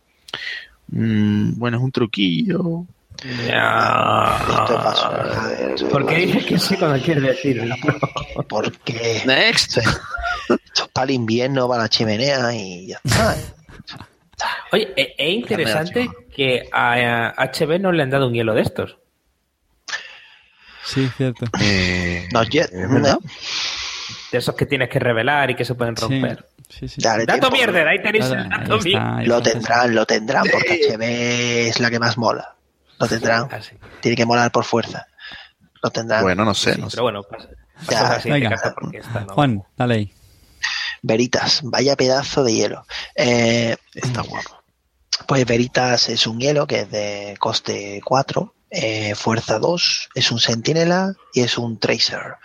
Mm, 0.89 1.61
bueno, 1.61 1.77
es 1.77 1.83
un 1.85 1.93
truquillo. 1.93 2.87
Ver, 3.23 3.55
¿Por 5.89 6.07
qué 6.07 6.17
dices 6.17 6.45
que 6.45 6.59
sí 6.59 6.77
cuando 6.77 7.01
quieres 7.01 7.23
decirlo? 7.23 7.77
Porque 8.49 9.23
Next. 9.27 9.77
esto 9.79 9.91
es 10.75 10.89
para 10.93 11.05
el 11.05 11.13
invierno, 11.13 11.69
para 11.69 11.83
la 11.83 11.89
chimenea 11.89 12.53
y 12.53 12.89
ya 12.89 13.01
está. 13.05 13.37
Oye, 14.73 14.93
e- 14.97 15.15
es 15.17 15.35
interesante 15.35 16.11
que 16.35 16.69
a 16.73 17.29
a 17.29 17.47
HB 17.47 17.79
no 17.79 17.93
le 17.93 18.03
han 18.03 18.11
dado 18.11 18.27
un 18.27 18.35
hielo 18.35 18.55
de 18.55 18.63
estos. 18.63 18.99
Sí, 20.89 21.09
cierto. 21.17 21.45
Eh, 21.61 22.29
Not 22.33 22.49
yet, 22.49 22.71
verdad. 22.73 23.19
¿no? 23.23 23.31
De 24.33 24.39
esos 24.39 24.55
que 24.55 24.67
tienes 24.67 24.89
que 24.89 24.99
revelar 24.99 25.51
y 25.51 25.55
que 25.57 25.65
se 25.65 25.75
pueden 25.75 25.97
Sí, 25.97 26.03
romper. 26.03 26.47
sí, 26.69 26.89
sí. 26.89 27.01
Dale 27.01 27.27
Dato 27.27 27.51
tiempo. 27.51 27.57
mierda, 27.73 27.91
ahí 27.91 28.03
tenéis 28.03 28.25
Nada, 28.31 28.37
el 28.37 28.53
ahí 28.53 28.59
dato 28.61 28.77
está, 28.77 29.17
ahí 29.19 29.27
Lo 29.27 29.39
está, 29.39 29.51
tendrán, 29.53 29.95
lo 29.95 30.07
tendrán, 30.07 30.45
porque 30.51 30.81
HB 30.97 31.03
es 31.69 31.81
la 31.81 31.91
que 31.91 31.99
más 31.99 32.17
mola. 32.19 32.55
Lo 32.99 33.07
tendrán. 33.07 33.49
Ah, 33.51 33.61
sí. 33.63 33.77
Tiene 34.01 34.17
que 34.17 34.27
molar 34.27 34.51
por 34.51 34.65
fuerza. 34.65 35.07
Lo 35.83 35.91
tendrán. 35.91 36.23
Bueno, 36.23 36.45
no 36.45 36.55
sé, 36.55 36.75
Sí, 36.75 36.81
no 36.81 36.91
sé. 36.91 36.97
pero 36.97 37.03
bueno, 37.05 37.23
pasa. 37.23 37.49
Ya, 37.49 37.87
pasa 37.87 38.07
a 38.07 38.09
la 38.15 38.21
siguiente 38.21 38.49
venga. 38.49 38.61
carta 38.61 38.75
porque 38.81 38.99
esta 38.99 39.21
no- 39.21 39.35
Juan, 39.35 39.63
dale 39.77 39.95
ahí. 39.95 40.13
Veritas, 41.03 41.61
vaya 41.63 41.95
pedazo 41.97 42.43
de 42.45 42.55
hielo. 42.55 42.87
Eh, 43.15 43.77
Está 43.95 44.23
guapo. 44.23 44.63
Pues 45.27 45.45
Veritas 45.47 46.09
es 46.09 46.27
un 46.27 46.41
hielo 46.41 46.67
que 46.67 46.81
es 46.81 46.91
de 46.91 47.37
coste 47.39 48.01
4, 48.05 48.55
eh, 48.71 49.15
fuerza 49.15 49.59
2, 49.59 50.11
es 50.15 50.31
un 50.31 50.39
sentinela 50.39 51.15
y 51.33 51.41
es 51.41 51.59
un 51.59 51.79
tracer. 51.79 52.37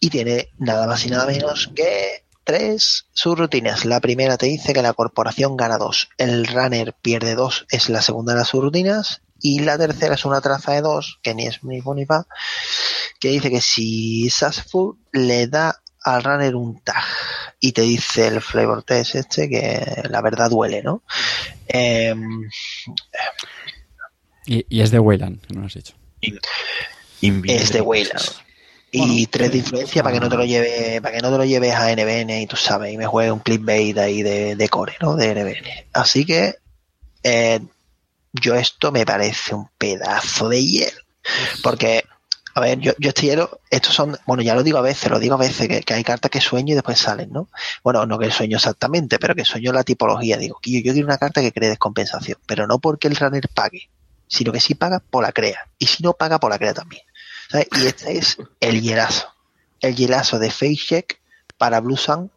Y 0.00 0.10
tiene 0.10 0.50
nada 0.58 0.86
más 0.86 1.04
y 1.06 1.10
nada 1.10 1.26
menos 1.26 1.70
que 1.74 2.24
tres 2.44 3.06
subrutinas. 3.12 3.84
La 3.84 4.00
primera 4.00 4.36
te 4.36 4.46
dice 4.46 4.72
que 4.72 4.82
la 4.82 4.92
corporación 4.92 5.56
gana 5.56 5.78
2, 5.78 6.10
el 6.18 6.46
runner 6.46 6.94
pierde 6.94 7.34
2, 7.34 7.66
es 7.70 7.88
la 7.88 8.02
segunda 8.02 8.32
de 8.32 8.40
las 8.40 8.48
subrutinas. 8.48 9.22
Y 9.44 9.60
la 9.60 9.76
tercera 9.76 10.14
es 10.14 10.24
una 10.24 10.40
traza 10.40 10.72
de 10.72 10.82
2, 10.82 11.18
que 11.22 11.34
ni 11.34 11.46
es 11.46 11.64
ni 11.64 11.80
fu 11.80 11.94
ni 11.94 12.06
fa, 12.06 12.26
que 13.18 13.28
dice 13.28 13.50
que 13.50 13.60
si 13.60 14.30
Successful 14.30 14.96
le 15.12 15.48
da 15.48 15.82
al 16.04 16.22
runner 16.22 16.54
un 16.54 16.80
tag 16.82 17.04
y 17.60 17.72
te 17.72 17.82
dice 17.82 18.26
el 18.26 18.40
flavor 18.40 18.82
test 18.82 19.14
este 19.14 19.48
que 19.48 20.02
la 20.08 20.20
verdad 20.20 20.50
duele, 20.50 20.82
¿no? 20.82 21.02
Em, 21.68 22.48
Y, 24.46 24.66
y 24.68 24.80
es 24.80 24.90
de 24.90 24.98
Wayland, 24.98 25.40
que 25.40 25.54
no 25.54 25.60
lo 25.60 25.66
has 25.66 25.74
dicho. 25.74 25.94
Es 27.20 27.72
de. 27.72 27.80
Wayland. 27.80 28.20
Y 28.94 28.98
Bueno, 28.98 29.14
tres 29.30 29.52
de 29.52 29.58
influencia 29.58 30.02
para 30.02 30.14
que 30.14 30.20
no 30.20 30.28
te 30.28 30.36
lo 30.36 30.44
lleve, 30.44 31.00
para 31.00 31.16
que 31.16 31.22
no 31.22 31.30
te 31.30 31.38
lo 31.38 31.44
lleves 31.46 31.74
a 31.74 31.90
NBN 31.90 32.42
y 32.42 32.46
tú 32.46 32.56
sabes, 32.56 32.92
y 32.92 32.98
me 32.98 33.06
juegue 33.06 33.32
un 33.32 33.38
clickbait 33.38 33.96
ahí 33.96 34.22
de, 34.22 34.54
de 34.54 34.68
core, 34.68 34.96
¿no? 35.00 35.16
De 35.16 35.34
NBN. 35.34 35.86
Así 35.94 36.26
que 36.26 36.56
eh, 37.22 37.60
yo 38.32 38.54
esto 38.54 38.92
me 38.92 39.06
parece 39.06 39.54
un 39.54 39.68
pedazo 39.78 40.50
de 40.50 40.62
hielo. 40.62 41.00
Porque, 41.62 42.02
a 42.54 42.60
ver, 42.60 42.80
yo, 42.80 42.92
yo 42.98 43.08
este 43.10 43.22
hielo, 43.22 43.60
estos 43.70 43.94
son, 43.94 44.18
bueno, 44.26 44.42
ya 44.42 44.54
lo 44.54 44.62
digo 44.62 44.76
a 44.76 44.82
veces, 44.82 45.10
lo 45.10 45.18
digo 45.18 45.36
a 45.36 45.38
veces, 45.38 45.68
que, 45.68 45.80
que 45.80 45.94
hay 45.94 46.04
cartas 46.04 46.30
que 46.30 46.40
sueño 46.40 46.72
y 46.72 46.74
después 46.74 46.98
salen, 46.98 47.32
¿no? 47.32 47.48
Bueno, 47.82 48.04
no 48.04 48.18
que 48.18 48.30
sueño 48.30 48.58
exactamente, 48.58 49.18
pero 49.18 49.34
que 49.34 49.46
sueño 49.46 49.72
la 49.72 49.84
tipología. 49.84 50.36
Digo, 50.36 50.58
que 50.60 50.70
yo, 50.70 50.80
yo 50.80 50.92
quiero 50.92 51.06
una 51.06 51.18
carta 51.18 51.40
que 51.40 51.52
cree 51.52 51.70
descompensación, 51.70 52.38
pero 52.46 52.66
no 52.66 52.78
porque 52.78 53.08
el 53.08 53.16
runner 53.16 53.48
pague, 53.48 53.88
sino 54.32 54.50
que 54.52 54.60
si 54.60 54.74
paga, 54.74 54.98
por 55.00 55.22
la 55.22 55.32
crea. 55.32 55.68
Y 55.78 55.86
si 55.86 56.02
no 56.02 56.14
paga, 56.14 56.40
por 56.40 56.50
la 56.50 56.58
crea 56.58 56.74
también. 56.74 57.02
¿sabes? 57.50 57.68
Y 57.80 57.86
este 57.86 58.16
es 58.18 58.38
el 58.60 58.80
hielazo. 58.80 59.28
El 59.80 59.94
hielazo 59.94 60.38
de 60.38 60.50
Face 60.50 60.76
Check 60.76 61.20
para 61.58 61.80
Blue 61.80 61.96
Sun 61.96 62.30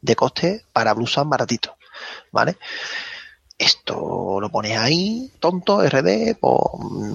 de 0.00 0.14
coste 0.16 0.64
para 0.72 0.94
Blue 0.94 1.06
Sun 1.06 1.28
baratito. 1.30 1.76
¿Vale? 2.30 2.56
Esto 3.56 4.40
lo 4.40 4.50
pones 4.50 4.76
ahí, 4.76 5.30
tonto, 5.38 5.80
RD, 5.82 6.36
pues 6.40 6.54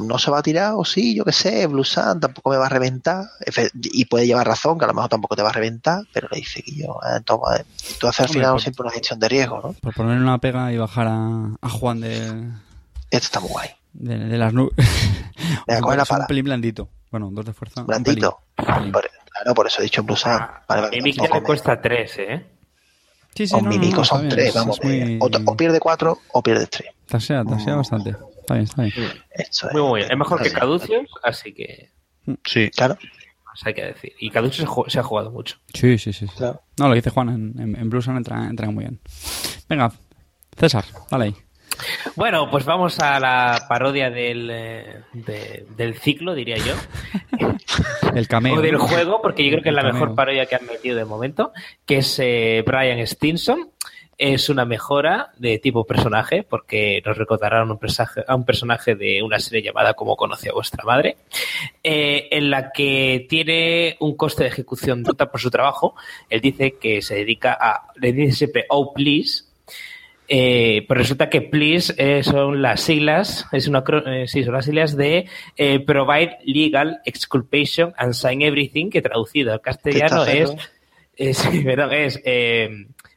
no 0.07 0.17
se 0.17 0.31
va 0.31 0.39
a 0.39 0.41
tirar, 0.41 0.73
o 0.77 0.85
sí, 0.85 1.13
yo 1.13 1.25
qué 1.25 1.33
sé, 1.33 1.67
Blue 1.67 1.83
Sun 1.83 2.21
tampoco 2.21 2.49
me 2.51 2.55
va 2.57 2.67
a 2.67 2.69
reventar, 2.69 3.25
y 3.73 4.05
puede 4.05 4.25
llevar 4.25 4.47
razón, 4.47 4.79
que 4.79 4.85
a 4.85 4.87
lo 4.87 4.93
mejor 4.93 5.09
tampoco 5.09 5.35
te 5.35 5.41
va 5.43 5.49
a 5.49 5.53
reventar, 5.53 6.03
pero 6.13 6.29
le 6.31 6.37
dice 6.39 6.63
que 6.63 6.71
yo, 6.75 6.97
eh, 7.05 7.19
toma, 7.25 7.57
eh, 7.57 7.65
tú 7.99 8.07
haces 8.07 8.21
al 8.21 8.29
final 8.29 8.51
por- 8.53 8.61
siempre 8.61 8.83
una 8.83 8.91
gestión 8.93 9.19
de 9.19 9.27
riesgo, 9.27 9.61
¿no? 9.61 9.73
Por 9.81 9.93
ponerle 9.93 10.23
una 10.23 10.37
pega 10.37 10.71
y 10.71 10.77
bajar 10.77 11.07
a, 11.07 11.55
a 11.61 11.69
Juan 11.69 11.99
de, 11.99 12.27
Esto 13.11 13.25
está 13.25 13.39
muy 13.41 13.49
guay. 13.49 13.69
De, 13.93 14.17
de 14.17 14.37
las 14.37 14.53
nubes. 14.53 14.73
Coge 15.81 15.97
la 15.97 16.03
Es 16.03 16.11
un 16.11 16.25
pelín 16.27 16.45
blandito. 16.45 16.89
Bueno, 17.11 17.29
dos 17.31 17.45
de 17.45 17.53
fuerza. 17.53 17.81
un 17.81 17.87
Blandito. 17.87 18.39
pelín, 18.55 18.69
un 18.71 18.75
pelín. 18.77 18.91
Por- 18.91 19.09
claro, 19.31 19.53
por 19.55 19.67
eso 19.67 19.79
he 19.81 19.83
dicho 19.83 20.03
Blue 20.03 20.15
Sun. 20.15 20.31
Ah, 20.31 20.63
Vale, 20.67 20.81
vale, 20.83 20.97
Mi 20.97 21.03
mic 21.03 21.15
ya 21.15 21.23
tampoco 21.23 21.35
me 21.35 21.41
me- 21.41 21.45
cuesta 21.47 21.81
3, 21.81 22.15
¿eh? 22.19 22.45
Sí, 23.35 23.47
sí, 23.47 23.53
Con 23.53 23.63
no, 23.65 23.69
mi 23.69 23.77
no, 23.77 23.81
Mico 23.83 23.95
no, 23.97 24.01
está 24.03 24.15
son 24.15 24.21
bien, 24.23 24.35
tres, 24.35 24.47
es- 24.49 24.55
vamos. 24.55 24.79
muy- 24.83 24.93
eh, 24.95 25.19
O, 25.21 25.29
o 25.51 25.55
pierde 25.57 25.79
cuatro 25.79 26.17
o 26.33 26.41
pierde 26.43 26.67
tres. 26.67 26.89
Tasea, 27.07 27.43
tasea 27.45 27.73
Mm. 27.75 27.77
bastante. 27.77 28.09
Está 28.39 28.53
bien, 28.55 28.63
está 28.65 28.81
bien. 28.83 28.93
Esto 29.31 29.67
es. 29.67 29.73
Muy, 29.73 29.81
muy 29.83 29.99
bien. 30.01 30.11
Es 30.11 30.17
mejor 30.17 30.41
que. 30.41 30.51
Caduceus, 30.51 31.09
así 31.23 31.53
que 31.53 31.91
Sí. 32.45 32.69
Claro, 32.71 32.97
hay 33.65 33.73
que 33.73 33.83
decir. 33.85 34.13
Y 34.19 34.29
Caduceus 34.29 34.69
se, 34.87 34.99
ha 34.99 35.03
jugado 35.03 35.31
mucho. 35.31 35.57
Sí, 35.73 35.97
sí, 35.97 36.11
sí. 36.13 36.27
sí. 36.27 36.33
claro. 36.37 36.61
No, 36.77 36.85
lo 36.87 36.91
que 36.91 36.97
dice 36.97 37.09
Juan 37.11 37.29
en, 37.29 37.61
en, 37.61 37.75
en 37.75 37.89
Blue 37.89 38.01
Sun 38.01 38.17
entra, 38.17 38.45
entra 38.47 38.69
muy 38.71 38.83
bien. 38.83 38.99
Venga, 39.67 39.91
César, 40.57 40.85
dale 41.09 41.25
ahí. 41.25 41.35
Bueno, 42.15 42.49
pues 42.51 42.65
vamos 42.65 42.99
a 42.99 43.19
la 43.19 43.65
parodia 43.67 44.09
del, 44.09 44.49
eh, 44.51 45.01
de- 45.13 45.65
del 45.75 45.95
ciclo, 45.97 46.33
diría 46.33 46.57
yo. 46.57 46.73
El 48.15 48.27
cameo. 48.27 48.55
o 48.55 48.61
del 48.61 48.77
juego, 48.77 49.21
porque 49.21 49.43
yo 49.43 49.51
creo 49.51 49.63
que 49.63 49.69
es 49.69 49.75
la 49.75 49.81
cameo. 49.81 49.93
mejor 49.93 50.15
parodia 50.15 50.45
que 50.45 50.55
han 50.55 50.65
metido 50.65 50.97
de 50.97 51.05
momento, 51.05 51.51
que 51.85 51.97
es 51.97 52.19
eh, 52.19 52.63
Brian 52.65 53.05
Stinson. 53.05 53.69
Es 54.17 54.49
una 54.49 54.65
mejora 54.65 55.31
de 55.37 55.59
tipo 55.59 55.85
personaje, 55.85 56.43
porque 56.43 57.01
nos 57.05 57.17
recordará 57.17 57.61
a 57.61 57.63
un 57.63 57.77
personaje, 57.77 58.21
a 58.27 58.35
un 58.35 58.43
personaje 58.43 58.95
de 58.95 59.23
una 59.23 59.39
serie 59.39 59.61
llamada 59.63 59.93
Como 59.93 60.17
conoce 60.17 60.49
a 60.49 60.51
vuestra 60.51 60.83
madre, 60.83 61.15
eh, 61.81 62.27
en 62.29 62.49
la 62.49 62.71
que 62.73 63.25
tiene 63.29 63.95
un 64.01 64.17
coste 64.17 64.43
de 64.43 64.49
ejecución 64.49 65.03
brutal 65.03 65.29
por 65.29 65.39
su 65.39 65.49
trabajo. 65.49 65.95
Él 66.29 66.41
dice 66.41 66.75
que 66.77 67.01
se 67.01 67.15
dedica 67.15 67.57
a, 67.57 67.93
le 67.95 68.11
dice 68.11 68.35
siempre, 68.35 68.65
oh 68.67 68.91
please, 68.93 69.45
eh, 70.29 70.85
pues 70.87 70.97
resulta 70.99 71.29
que 71.29 71.41
please 71.41 71.93
eh, 71.97 72.23
son 72.23 72.61
las 72.61 72.81
siglas, 72.81 73.47
es 73.51 73.67
una, 73.67 73.83
eh, 74.05 74.25
sí, 74.27 74.43
son 74.43 74.53
las 74.53 74.65
siglas 74.65 74.95
de 74.95 75.27
eh, 75.57 75.79
Provide 75.79 76.37
Legal 76.45 76.99
Exculpation 77.05 77.93
and 77.97 78.13
Sign 78.13 78.41
Everything, 78.43 78.89
que 78.89 79.01
traducido 79.01 79.51
al 79.53 79.61
castellano 79.61 80.23
es, 80.25 80.51
es, 81.15 81.37
sí, 81.39 81.61
perdón, 81.63 81.93
es 81.93 82.21
eh, 82.23 82.69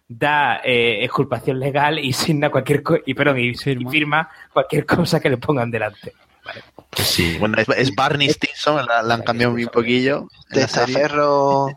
da 0.09 0.61
eh, 0.65 1.05
exculpación 1.05 1.59
legal 1.61 1.99
y 1.99 2.13
signa 2.13 2.51
cualquier 2.51 2.83
co- 2.83 2.99
y, 3.05 3.15
perdón, 3.15 3.39
y, 3.39 3.55
Firma. 3.55 3.89
y 3.89 3.93
firma 3.93 4.29
cualquier 4.53 4.85
cosa 4.87 5.21
que 5.21 5.31
le 5.31 5.37
pongan 5.37 5.71
delante. 5.71 6.13
Vale. 6.45 6.61
Sí, 6.97 7.37
bueno, 7.39 7.57
es, 7.59 7.69
es 7.69 7.95
Barney 7.95 8.29
Stinson, 8.29 8.85
la, 8.85 9.03
la 9.03 9.15
han 9.15 9.23
cambiado 9.23 9.55
un 9.55 9.67
poquillo. 9.67 10.29
Testaferro. 10.51 11.69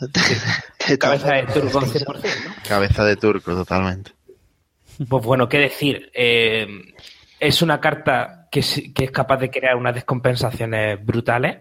Cabeza 0.98 1.32
de 1.34 1.42
turco 1.44 1.80
100%, 1.80 2.04
¿no? 2.06 2.54
Cabeza 2.68 3.04
de 3.04 3.16
turco, 3.16 3.52
totalmente. 3.54 4.12
Pues 5.08 5.24
bueno, 5.24 5.48
qué 5.48 5.58
decir. 5.58 6.10
Eh, 6.14 6.66
es 7.38 7.62
una 7.62 7.80
carta 7.80 8.48
que, 8.50 8.60
es 8.60 9.10
capaz 9.12 9.38
de 9.38 9.50
crear 9.50 9.76
unas 9.76 9.94
descompensaciones 9.94 11.04
brutales, 11.04 11.58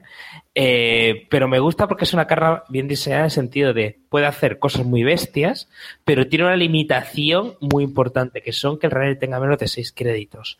eh, 0.54 1.26
pero 1.30 1.48
me 1.48 1.60
gusta 1.60 1.88
porque 1.88 2.04
es 2.04 2.14
una 2.14 2.28
carta 2.28 2.64
bien 2.68 2.88
diseñada 2.88 3.22
en 3.22 3.26
el 3.26 3.32
sentido 3.32 3.74
de 3.74 4.00
puede 4.10 4.26
hacer 4.26 4.60
cosas 4.60 4.86
muy 4.86 5.04
bestias, 5.04 5.70
pero 6.04 6.28
tiene 6.28 6.46
una 6.46 6.58
limitación 6.58 7.54
muy 7.62 7.84
importante, 7.84 8.42
que 8.42 8.52
son 8.52 8.78
que 8.78 8.88
el 8.88 8.92
runner 8.92 9.18
tenga 9.20 9.40
menos 9.40 9.58
de 9.58 9.68
6 9.68 9.94
créditos. 9.94 10.58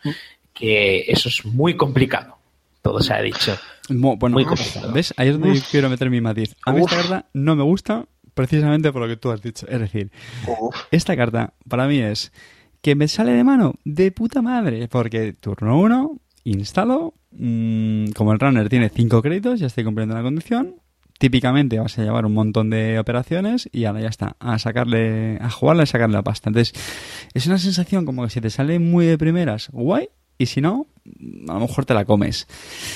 Que 0.54 1.06
eso 1.08 1.30
es 1.30 1.46
muy 1.46 1.76
complicado. 1.76 2.38
Todo 2.82 3.02
se 3.02 3.14
ha 3.14 3.22
dicho. 3.22 3.58
Mo- 3.90 4.16
bueno, 4.18 4.36
Muy 4.36 4.46
complicado. 4.46 4.94
¿ves? 4.94 5.14
Ahí 5.18 5.30
es 5.30 5.40
donde 5.40 5.62
quiero 5.70 5.90
meter 5.90 6.10
mi 6.10 6.22
matiz. 6.22 6.56
A 6.66 6.72
mí 6.72 6.80
esta 6.82 6.96
carta 6.96 7.26
no 7.34 7.56
me 7.56 7.64
gusta 7.64 8.06
precisamente 8.34 8.92
por 8.94 9.02
lo 9.02 9.08
que 9.08 9.18
tú 9.18 9.32
has 9.32 9.42
dicho. 9.42 9.68
Es 9.68 9.80
decir, 9.80 10.12
Uf, 10.48 10.76
esta 10.92 11.18
carta 11.18 11.54
para 11.68 11.88
mí 11.88 12.00
es 12.00 12.32
que 12.82 12.96
me 12.96 13.08
sale 13.08 13.32
de 13.34 13.44
mano 13.44 13.76
de 13.84 14.12
puta 14.12 14.42
madre. 14.42 14.88
Porque 14.88 15.34
turno 15.34 15.80
1, 15.80 16.18
instalo. 16.46 17.14
mm, 17.32 18.12
como 18.12 18.34
el 18.34 18.40
runner 18.40 18.70
tiene 18.70 18.90
5 18.90 19.22
créditos, 19.22 19.60
ya 19.60 19.68
estoy 19.68 19.84
cumpliendo 19.84 20.16
la 20.16 20.24
condición. 20.24 20.76
Típicamente 21.20 21.78
vas 21.80 22.00
a 22.00 22.04
llevar 22.04 22.26
un 22.26 22.34
montón 22.34 22.70
de 22.70 22.98
operaciones 22.98 23.68
y 23.74 23.84
ahora 23.84 24.02
ya 24.02 24.08
está. 24.08 24.38
A 24.40 24.58
sacarle, 24.58 25.38
a 25.42 25.50
jugarle, 25.50 25.84
a 25.84 25.86
sacarle 25.86 26.14
la 26.14 26.24
pasta. 26.24 26.50
Entonces, 26.50 26.74
es 27.34 27.46
una 27.46 27.58
sensación 27.58 28.06
como 28.06 28.24
que 28.24 28.30
si 28.30 28.40
te 28.40 28.50
sale 28.50 28.80
muy 28.80 29.06
de 29.06 29.18
primeras, 29.18 29.70
guay. 29.72 30.10
Y 30.38 30.46
si 30.46 30.62
no, 30.62 30.88
a 31.50 31.54
lo 31.54 31.60
mejor 31.60 31.84
te 31.84 31.94
la 31.94 32.06
comes. 32.06 32.48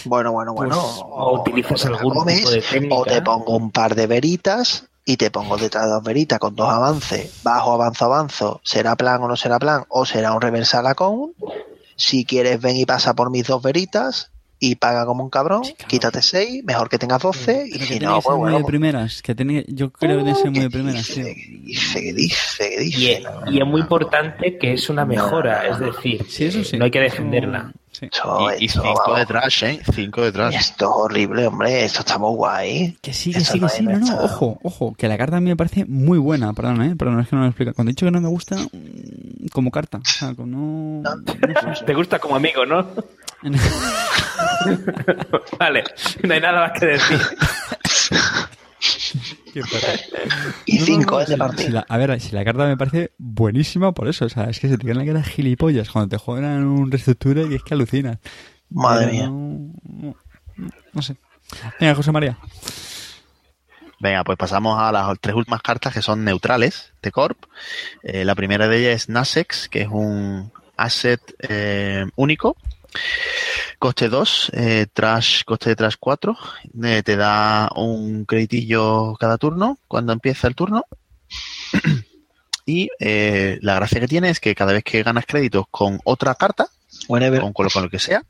Bueno, 0.05 0.31
bueno, 0.31 0.53
bueno. 0.53 0.75
Pues, 0.75 1.01
o 1.03 1.41
utilizas 1.41 1.85
algún 1.85 2.13
comes, 2.13 2.37
tipo 2.37 2.51
de 2.51 2.61
técnica. 2.61 2.95
O 2.95 3.03
te 3.03 3.21
pongo 3.21 3.57
un 3.57 3.69
par 3.69 3.95
de 3.95 4.07
veritas 4.07 4.87
y 5.05 5.17
te 5.17 5.31
pongo 5.31 5.57
detrás 5.57 5.85
de 5.85 5.91
dos 5.91 6.03
veritas 6.03 6.39
con 6.39 6.55
dos 6.55 6.69
avances. 6.69 7.41
Bajo, 7.43 7.73
avanzo, 7.73 8.05
avanzo. 8.05 8.61
¿Será 8.63 8.95
plan 8.95 9.21
o 9.21 9.27
no 9.27 9.35
será 9.35 9.59
plan? 9.59 9.83
O 9.89 10.05
será 10.05 10.33
un 10.33 10.41
reversal 10.41 10.87
account. 10.87 11.35
Si 11.95 12.25
quieres, 12.25 12.59
ven 12.61 12.75
y 12.77 12.85
pasa 12.85 13.13
por 13.13 13.29
mis 13.29 13.45
dos 13.47 13.61
veritas 13.61 14.31
y 14.59 14.75
paga 14.75 15.05
como 15.05 15.23
un 15.25 15.29
cabrón. 15.29 15.65
Sí. 15.65 15.75
Quítate 15.87 16.21
seis, 16.21 16.63
mejor 16.63 16.87
que 16.87 16.97
tengas 16.97 17.21
12. 17.21 17.65
Y 17.67 17.71
Pero 17.73 17.79
que 17.85 17.93
si 17.93 17.99
no, 17.99 18.15
que 18.15 18.21
pues 18.23 18.37
bueno. 18.37 18.57
de 18.59 18.63
primeras. 18.63 19.21
Que 19.21 19.35
tiene, 19.35 19.65
yo 19.67 19.91
creo 19.91 20.19
que 20.19 20.23
tiene 20.23 20.33
que 20.37 20.41
ser 20.41 20.51
muy 20.51 20.59
de 20.61 20.65
¿qué 20.67 20.69
primeras, 20.71 21.05
tío. 21.07 21.25
dice? 21.25 21.35
¿Qué 21.35 22.13
dice? 22.13 22.69
¿Qué 22.69 22.79
dice? 22.79 23.23
¿Qué 23.45 23.51
Y, 23.51 23.59
es 23.61 23.67
muy 23.67 23.81
importante 23.81 24.57
que 24.57 24.73
es 24.73 24.89
una 24.89 25.05
mejora, 25.05 25.67
es 25.67 25.79
decir, 25.79 26.25
Sí, 26.29 26.45
eso 26.45 26.63
sí. 26.63 26.77
no 26.77 26.85
hay 26.85 26.91
que 26.91 27.01
defenderla. 27.01 27.73
Sí. 27.93 28.07
Esto, 28.11 28.49
Y, 28.57 28.63
y 28.63 28.65
esto, 28.65 28.81
cinco 28.81 29.01
vamos. 29.05 29.19
detrás, 29.19 29.63
¿eh? 29.63 29.81
Cinco 29.93 30.21
detrás. 30.23 30.53
Esto 30.55 30.85
es 30.85 30.91
horrible, 30.93 31.45
hombre. 31.47 31.85
Esto 31.85 31.99
está 31.99 32.17
muy 32.17 32.35
guay. 32.35 32.97
Que 33.01 33.13
sí, 33.13 33.31
que 33.31 33.37
Esto 33.37 33.53
sí, 33.53 33.59
que 33.59 33.61
no 33.61 33.69
sí. 33.69 33.83
No, 33.83 34.17
ojo, 34.19 34.59
ojo. 34.63 34.95
Que 34.97 35.07
la 35.07 35.17
carta 35.17 35.37
a 35.37 35.39
mí 35.39 35.49
me 35.49 35.55
parece 35.55 35.85
muy 35.85 36.17
buena. 36.17 36.51
Perdón, 36.53 36.81
eh. 36.81 36.95
Perdón, 36.97 37.19
es 37.21 37.29
que 37.29 37.35
no 37.35 37.43
lo 37.43 37.47
explico. 37.49 37.73
Cuando 37.73 37.91
he 37.91 37.93
dicho 37.93 38.05
que 38.05 38.11
no 38.11 38.19
me 38.19 38.27
gusta, 38.29 38.55
mm, 38.57 39.47
como 39.53 39.69
carta. 39.71 39.99
O 39.99 40.05
sea, 40.05 40.33
como 40.33 41.01
no. 41.03 41.03
no 41.03 41.75
sé. 41.75 41.85
Te 41.85 41.93
gusta 41.93 42.19
como 42.19 42.35
amigo, 42.35 42.65
¿no? 42.65 42.85
vale, 45.59 45.83
no 46.23 46.33
hay 46.33 46.41
nada 46.41 46.67
más 46.67 46.79
que 46.79 46.85
decir. 46.87 47.19
Y 50.65 50.79
cinco 50.79 51.19
es 51.21 51.27
de 51.27 51.33
si- 51.35 51.39
partida. 51.39 51.65
si 51.65 51.71
la- 51.71 51.85
a 51.87 51.97
ver, 51.97 52.19
si 52.21 52.31
la 52.35 52.43
carta 52.45 52.65
me 52.65 52.77
parece 52.77 53.11
buenísima 53.17 53.91
por 53.91 54.07
eso. 54.07 54.25
O 54.25 54.29
sea, 54.29 54.45
es 54.45 54.59
que 54.59 54.69
se 54.69 54.77
te 54.77 54.85
queda 54.85 54.95
la 54.95 55.05
cara 55.05 55.23
gilipollas 55.23 55.89
cuando 55.89 56.09
te 56.09 56.17
juegan 56.17 56.65
un 56.65 56.89
reestructura 56.91 57.43
y 57.43 57.55
es 57.55 57.63
que 57.63 57.73
alucinas. 57.73 58.17
Madre 58.69 59.07
Pero 59.11 59.17
mía. 59.17 59.27
No, 59.27 60.15
no, 60.57 60.75
no 60.93 61.01
sé. 61.01 61.15
Venga, 61.79 61.95
José 61.95 62.11
María. 62.11 62.37
Venga, 63.99 64.23
pues 64.23 64.37
pasamos 64.37 64.77
a 64.79 64.91
las 64.91 65.17
tres 65.21 65.35
últimas 65.35 65.61
cartas 65.61 65.93
que 65.93 66.01
son 66.01 66.23
neutrales 66.25 66.93
de 67.01 67.11
Corp. 67.11 67.37
Eh, 68.01 68.25
la 68.25 68.35
primera 68.35 68.67
de 68.67 68.79
ellas 68.79 69.03
es 69.03 69.09
Nasex, 69.09 69.69
que 69.69 69.81
es 69.83 69.87
un 69.89 70.51
asset 70.75 71.21
eh, 71.47 72.05
único. 72.15 72.57
Coste 73.83 74.07
2, 74.07 74.51
eh, 74.53 74.87
trash, 74.93 75.43
coste 75.43 75.71
de 75.71 75.75
trash 75.75 75.95
4. 75.99 76.37
Eh, 76.85 77.03
te 77.03 77.17
da 77.17 77.69
un 77.75 78.23
creditillo 78.23 79.13
cada 79.19 79.37
turno 79.37 79.77
cuando 79.89 80.13
empieza 80.13 80.47
el 80.47 80.55
turno. 80.55 80.85
y 82.65 82.87
eh, 83.01 83.59
la 83.61 83.75
gracia 83.75 83.99
que 83.99 84.07
tiene 84.07 84.29
es 84.29 84.39
que 84.39 84.55
cada 84.55 84.71
vez 84.71 84.85
que 84.85 85.03
ganas 85.03 85.25
créditos 85.25 85.65
con 85.69 85.99
otra 86.05 86.33
carta, 86.35 86.69
Whenever. 87.09 87.41
con, 87.41 87.51
con 87.51 87.65
lo, 87.65 87.69
con 87.69 87.83
lo 87.83 87.89
que 87.89 87.99
sea, 87.99 88.23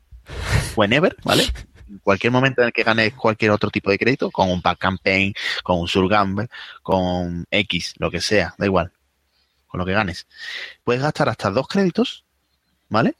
whenever, 0.74 1.14
¿vale? 1.22 1.44
En 1.88 1.98
cualquier 1.98 2.32
momento 2.32 2.62
en 2.62 2.66
el 2.66 2.72
que 2.72 2.82
ganes 2.82 3.14
cualquier 3.14 3.52
otro 3.52 3.70
tipo 3.70 3.92
de 3.92 3.98
crédito, 3.98 4.32
con 4.32 4.50
un 4.50 4.60
pack 4.60 4.78
campaign, 4.78 5.34
con 5.62 5.78
un 5.78 5.86
surgamble, 5.86 6.48
con 6.82 7.46
X, 7.48 7.94
lo 7.98 8.10
que 8.10 8.20
sea, 8.20 8.56
da 8.58 8.66
igual, 8.66 8.90
con 9.68 9.78
lo 9.78 9.86
que 9.86 9.92
ganes. 9.92 10.26
Puedes 10.82 11.00
gastar 11.00 11.28
hasta 11.28 11.48
dos 11.50 11.68
créditos, 11.68 12.24
¿vale? 12.88 13.14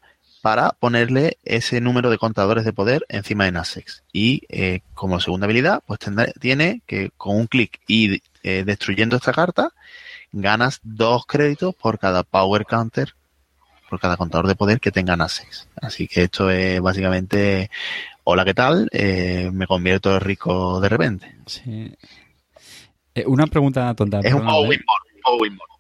Para 0.45 0.73
ponerle 0.73 1.39
ese 1.43 1.81
número 1.81 2.11
de 2.11 2.19
contadores 2.19 2.67
de 2.67 2.75
poder 2.75 3.07
encima 3.09 3.47
de 3.47 3.53
Nasex. 3.53 4.03
Y 4.13 4.43
eh, 4.51 4.81
como 4.93 5.19
segunda 5.19 5.47
habilidad, 5.47 5.83
pues 5.87 5.99
tendrá- 6.01 6.31
tiene 6.39 6.83
que 6.87 7.11
con 7.17 7.35
un 7.37 7.47
clic 7.47 7.81
y 7.89 8.21
eh, 8.43 8.63
destruyendo 8.67 9.17
esta 9.17 9.33
carta, 9.33 9.71
ganas 10.33 10.81
dos 10.83 11.25
créditos 11.25 11.75
por 11.75 11.99
cada 11.99 12.25
power 12.25 12.67
counter, 12.67 13.15
por 13.89 13.99
cada 13.99 14.19
contador 14.19 14.47
de 14.47 14.55
poder 14.55 14.81
que 14.81 14.91
tenga 14.91 15.17
Nasex. 15.17 15.67
Así 15.81 16.07
que 16.07 16.25
esto 16.25 16.51
es 16.51 16.79
básicamente, 16.79 17.71
hola, 18.25 18.45
¿qué 18.45 18.53
tal? 18.53 18.91
Eh, 18.93 19.49
me 19.51 19.67
convierto 19.67 20.19
rico 20.21 20.79
de 20.79 20.89
repente. 20.91 21.35
Sí. 21.47 21.91
Eh, 23.15 23.25
una 23.27 23.47
pregunta 23.47 23.95
tonta. 23.95 24.21
Es 24.23 24.35
un. 24.35 24.47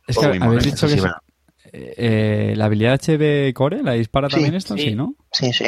Es 0.07 0.16
que 0.16 0.24
habéis 0.24 0.65
dicho 0.65 0.86
que. 0.86 1.03
Eh, 1.97 2.55
la 2.57 2.67
habilidad 2.67 3.01
HB 3.01 3.53
Core 3.53 3.83
la 3.83 3.93
dispara 3.93 4.29
Sí, 4.29 4.37
también 4.37 4.55
esto, 4.55 4.77
sí. 4.77 4.85
sí, 4.91 4.95
¿no? 4.95 5.15
Sí, 5.33 5.53
sí. 5.53 5.67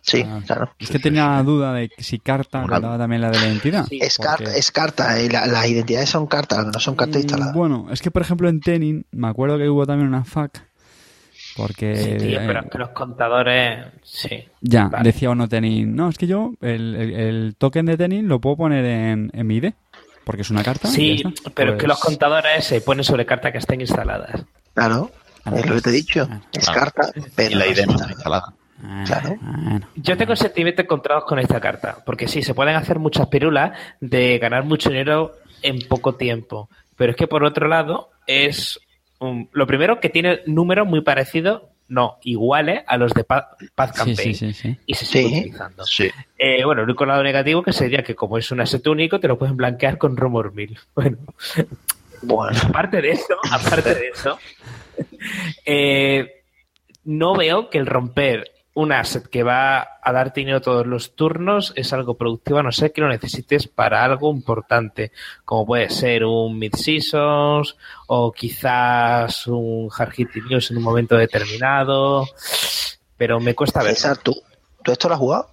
Sí, 0.00 0.24
Ah, 0.26 0.40
claro. 0.46 0.70
Es 0.78 0.90
que 0.90 0.98
tenía 1.00 1.42
duda 1.42 1.74
de 1.74 1.90
si 1.98 2.18
carta 2.18 2.62
contaba 2.62 2.96
también 2.96 3.20
la 3.20 3.30
de 3.30 3.38
la 3.40 3.46
identidad. 3.48 3.84
Sí, 3.88 3.98
Es, 4.00 4.16
porque- 4.16 4.28
carta, 4.44 4.56
es 4.56 4.70
carta, 4.72 5.20
eh, 5.20 5.28
la- 5.28 5.46
las 5.46 5.68
identidades 5.68 6.08
son 6.08 6.26
cartas, 6.26 6.64
no 6.66 6.78
son 6.80 6.94
cartas 6.94 7.16
Mm, 7.16 7.20
instaladas. 7.22 7.54
Bueno, 7.54 7.86
es 7.90 8.00
que 8.00 8.10
por 8.10 8.22
ejemplo 8.22 8.48
en 8.48 8.60
Tenin 8.60 9.04
me 9.10 9.28
acuerdo 9.28 9.58
que 9.58 9.68
hubo 9.68 9.86
también 9.86 10.08
una 10.08 10.24
FAQ 10.24 10.52
porque 11.56 11.96
Sí, 11.96 12.26
tío, 12.26 12.40
eh, 12.40 12.44
pero 12.46 12.60
es 12.60 12.66
que 12.70 12.78
los 12.78 12.88
contadores, 12.90 13.86
sí. 14.04 14.44
ya 14.60 14.88
Vale. 14.88 15.04
decía 15.04 15.30
uno 15.30 15.48
Tenin, 15.48 15.94
no, 15.94 16.08
es 16.08 16.16
que 16.16 16.26
yo 16.26 16.52
el, 16.60 16.94
el- 16.94 17.12
el 17.14 17.56
token 17.58 17.86
de 17.86 17.96
Tenin 17.96 18.28
lo 18.28 18.40
puedo 18.40 18.56
poner 18.56 18.84
en, 18.84 19.30
en 19.34 19.46
mi 19.46 19.56
ID 19.56 19.72
porque 20.24 20.42
es 20.42 20.50
una 20.50 20.62
carta. 20.62 20.88
y 20.88 20.92
Sí, 20.92 21.22
pero 21.54 21.72
es 21.72 21.76
que 21.76 21.86
Pues- 21.86 21.88
los 21.88 22.00
contadores 22.00 22.64
se 22.64 22.80
ponen 22.80 23.02
sobre 23.04 23.26
cartas 23.26 23.50
que 23.52 23.58
estén 23.58 23.80
instaladas. 23.80 24.44
Claro, 24.74 25.10
Ah, 25.12 25.17
es 25.46 25.66
lo 25.66 25.74
que 25.76 25.80
te 25.80 25.90
he 25.90 25.92
dicho. 25.92 26.28
Es 26.52 26.64
claro. 26.68 26.80
carta, 26.92 27.12
pero 27.34 27.50
Y 27.50 27.54
la 27.54 27.66
idea 27.66 27.86
no 27.86 27.92
instalada. 27.92 28.52
Ah, 28.82 29.02
Claro. 29.06 29.36
Yo 29.96 30.16
tengo 30.16 30.36
sentimientos 30.36 30.84
encontrados 30.84 31.24
con 31.24 31.38
esta 31.40 31.60
carta, 31.60 31.98
porque 32.06 32.28
sí, 32.28 32.42
se 32.42 32.54
pueden 32.54 32.76
hacer 32.76 32.98
muchas 33.00 33.26
pirulas 33.26 33.76
de 34.00 34.38
ganar 34.38 34.64
mucho 34.64 34.88
dinero 34.90 35.34
en 35.62 35.80
poco 35.88 36.14
tiempo, 36.14 36.68
pero 36.96 37.10
es 37.10 37.16
que 37.16 37.26
por 37.26 37.42
otro 37.44 37.66
lado 37.66 38.10
es 38.26 38.78
un- 39.18 39.48
lo 39.52 39.66
primero 39.66 39.98
que 39.98 40.08
tiene 40.10 40.40
números 40.46 40.86
muy 40.86 41.00
parecidos, 41.00 41.62
no, 41.88 42.18
iguales 42.22 42.84
a 42.86 42.96
los 42.98 43.12
de 43.14 43.24
Pa- 43.24 43.56
Path 43.74 43.94
Sí, 43.94 43.98
Campaign 43.98 44.34
sí, 44.34 44.34
sí, 44.34 44.52
sí. 44.52 44.78
y 44.86 44.94
se 44.94 45.06
sigue 45.06 45.28
Sí. 45.28 45.38
utilizando. 45.40 45.84
Sí. 45.84 46.10
Eh, 46.38 46.64
bueno, 46.64 46.82
el 46.82 46.88
único 46.88 47.04
lado 47.04 47.22
negativo 47.24 47.62
que 47.64 47.72
sería 47.72 48.04
que 48.04 48.14
como 48.14 48.38
es 48.38 48.48
un 48.52 48.60
asset 48.60 48.86
único 48.86 49.18
te 49.18 49.26
lo 49.26 49.36
pueden 49.38 49.56
blanquear 49.56 49.98
con 49.98 50.16
Rumor 50.16 50.52
Mill. 50.54 50.78
Bueno, 50.94 51.18
Bueno, 52.22 52.58
aparte 52.68 53.00
de 53.00 53.10
eso, 53.12 53.34
aparte 53.50 53.94
de 53.94 54.08
eso, 54.08 54.38
eh, 55.66 56.42
no 57.04 57.34
veo 57.34 57.70
que 57.70 57.78
el 57.78 57.86
romper 57.86 58.50
un 58.74 58.92
asset 58.92 59.26
que 59.28 59.42
va 59.42 59.80
a 60.00 60.12
dar 60.12 60.32
dinero 60.32 60.60
todos 60.60 60.86
los 60.86 61.16
turnos 61.16 61.72
es 61.74 61.92
algo 61.92 62.14
productivo, 62.16 62.58
a 62.58 62.62
no 62.62 62.70
ser 62.70 62.92
que 62.92 63.00
lo 63.00 63.08
necesites 63.08 63.66
para 63.66 64.04
algo 64.04 64.30
importante, 64.30 65.10
como 65.44 65.66
puede 65.66 65.90
ser 65.90 66.24
un 66.24 66.56
mid-seasons 66.60 67.76
o 68.06 68.30
quizás 68.32 69.48
un 69.48 69.88
hard 69.96 70.12
hitting 70.14 70.44
news 70.48 70.70
en 70.70 70.76
un 70.76 70.84
momento 70.84 71.16
determinado, 71.16 72.24
pero 73.16 73.40
me 73.40 73.54
cuesta 73.56 73.82
ver. 73.82 73.94
César, 73.96 74.18
¿tú, 74.18 74.32
¿tú 74.84 74.92
esto 74.92 75.08
lo 75.08 75.14
has 75.14 75.20
jugado? 75.20 75.50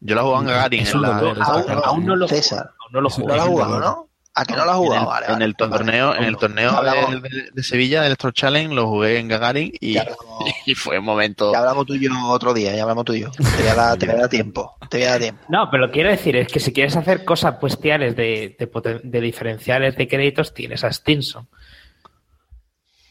Yo 0.00 0.14
en 0.40 0.46
Gagarin 0.46 0.82
Es 0.82 0.94
en, 0.94 1.02
la- 1.02 1.08
en- 1.20 1.42
aún- 1.42 1.80
Aún 1.84 2.06
no 2.06 2.16
lo 2.16 2.26
César. 2.28 2.70
juego, 2.78 2.90
no 2.90 3.00
lo 3.02 3.08
lo 3.10 3.10
un 3.44 3.50
jugado. 3.52 3.80
¿no? 3.80 4.08
¿A 4.36 4.44
que 4.44 4.54
no 4.54 4.64
lo 4.64 4.70
has 4.72 4.76
en 4.78 4.82
jugado? 4.82 5.02
el, 5.02 5.06
Vale, 5.08 5.26
en 5.26 5.32
vale. 5.32 5.44
el 5.44 5.54
torneo, 5.56 6.14
en 6.16 6.24
el 6.24 6.36
torneo 6.36 6.82
de, 6.82 7.20
de- 7.28 7.50
de 7.52 7.62
Sevilla, 7.62 7.98
del 8.00 8.06
Electro 8.08 8.32
Challenge, 8.32 8.74
lo 8.74 8.88
jugué 8.88 9.18
en 9.20 9.28
Gagarin 9.28 9.72
y, 9.80 9.96
hablamos- 9.96 10.44
y 10.66 10.74
fue 10.74 10.98
un 10.98 11.04
momento. 11.04 11.52
Ya 11.52 11.60
hablamos 11.60 11.86
tú 11.86 11.94
y 11.94 12.00
yo 12.04 12.10
otro 12.28 12.52
día, 12.52 12.74
ya 12.74 12.82
hablamos 12.82 13.04
tú 13.04 13.12
y 13.14 13.20
yo. 13.20 13.30
Te 13.30 13.42
voy 13.62 13.68
a 13.70 13.74
dar, 13.76 13.96
te 13.98 14.06
voy 14.06 14.14
a 14.16 14.18
dar 14.18 14.28
tiempo. 14.28 14.76
Te 14.90 14.96
voy 14.98 15.06
a 15.06 15.10
dar 15.10 15.20
tiempo. 15.20 15.42
No, 15.48 15.68
pero 15.70 15.82
lo 15.82 15.86
que 15.88 15.94
quiero 15.94 16.10
decir 16.10 16.34
es 16.36 16.48
que 16.48 16.58
si 16.58 16.72
quieres 16.72 16.96
hacer 16.96 17.24
cosas 17.24 17.56
puestiales 17.60 18.16
de, 18.16 18.56
de, 19.04 19.20
diferenciales 19.20 19.96
de 19.96 20.08
créditos, 20.08 20.52
tienes 20.52 20.82
a 20.82 20.92
Stinson. 20.92 21.46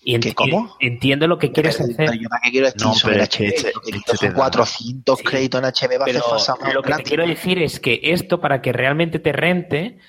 Y 0.06 0.20
¿Qué, 0.20 0.32
enti- 0.32 0.34
cómo? 0.36 0.76
entiendo 0.82 1.28
lo 1.28 1.38
que 1.38 1.54
quieres 1.54 1.78
Pero 1.78 1.94
hacer. 1.94 2.20
yo 2.20 2.28
para 2.28 2.42
qué 2.42 2.52
quiero 2.52 2.68
No, 2.68 2.72
Stinson 2.94 3.10
pero 3.10 3.16
en 3.16 3.22
es 3.24 3.30
que 3.30 3.46
HB. 3.48 3.54
este- 3.56 3.72
Lo 3.74 3.82
que 3.82 3.90
este 3.92 4.04
quiero 4.04 4.18
son 4.18 4.28
te 4.28 4.28
da. 4.34 4.36
400 4.36 5.20
Sí. 5.20 5.24
créditos 5.24 5.60
en 5.62 5.66
HB 5.66 5.90
para 6.00 6.06
Pero 6.06 6.20
hacer 6.20 6.30
falsa 6.30 6.74
lo 6.74 6.82
que 6.84 6.94
te 6.96 7.04
quiero 7.04 7.26
decir 7.26 7.60
es 7.60 7.80
que 7.80 8.00
esto, 8.04 8.42
para 8.42 8.62
que 8.62 8.74
realmente 8.74 9.20
te 9.20 9.32
rente, 9.32 10.00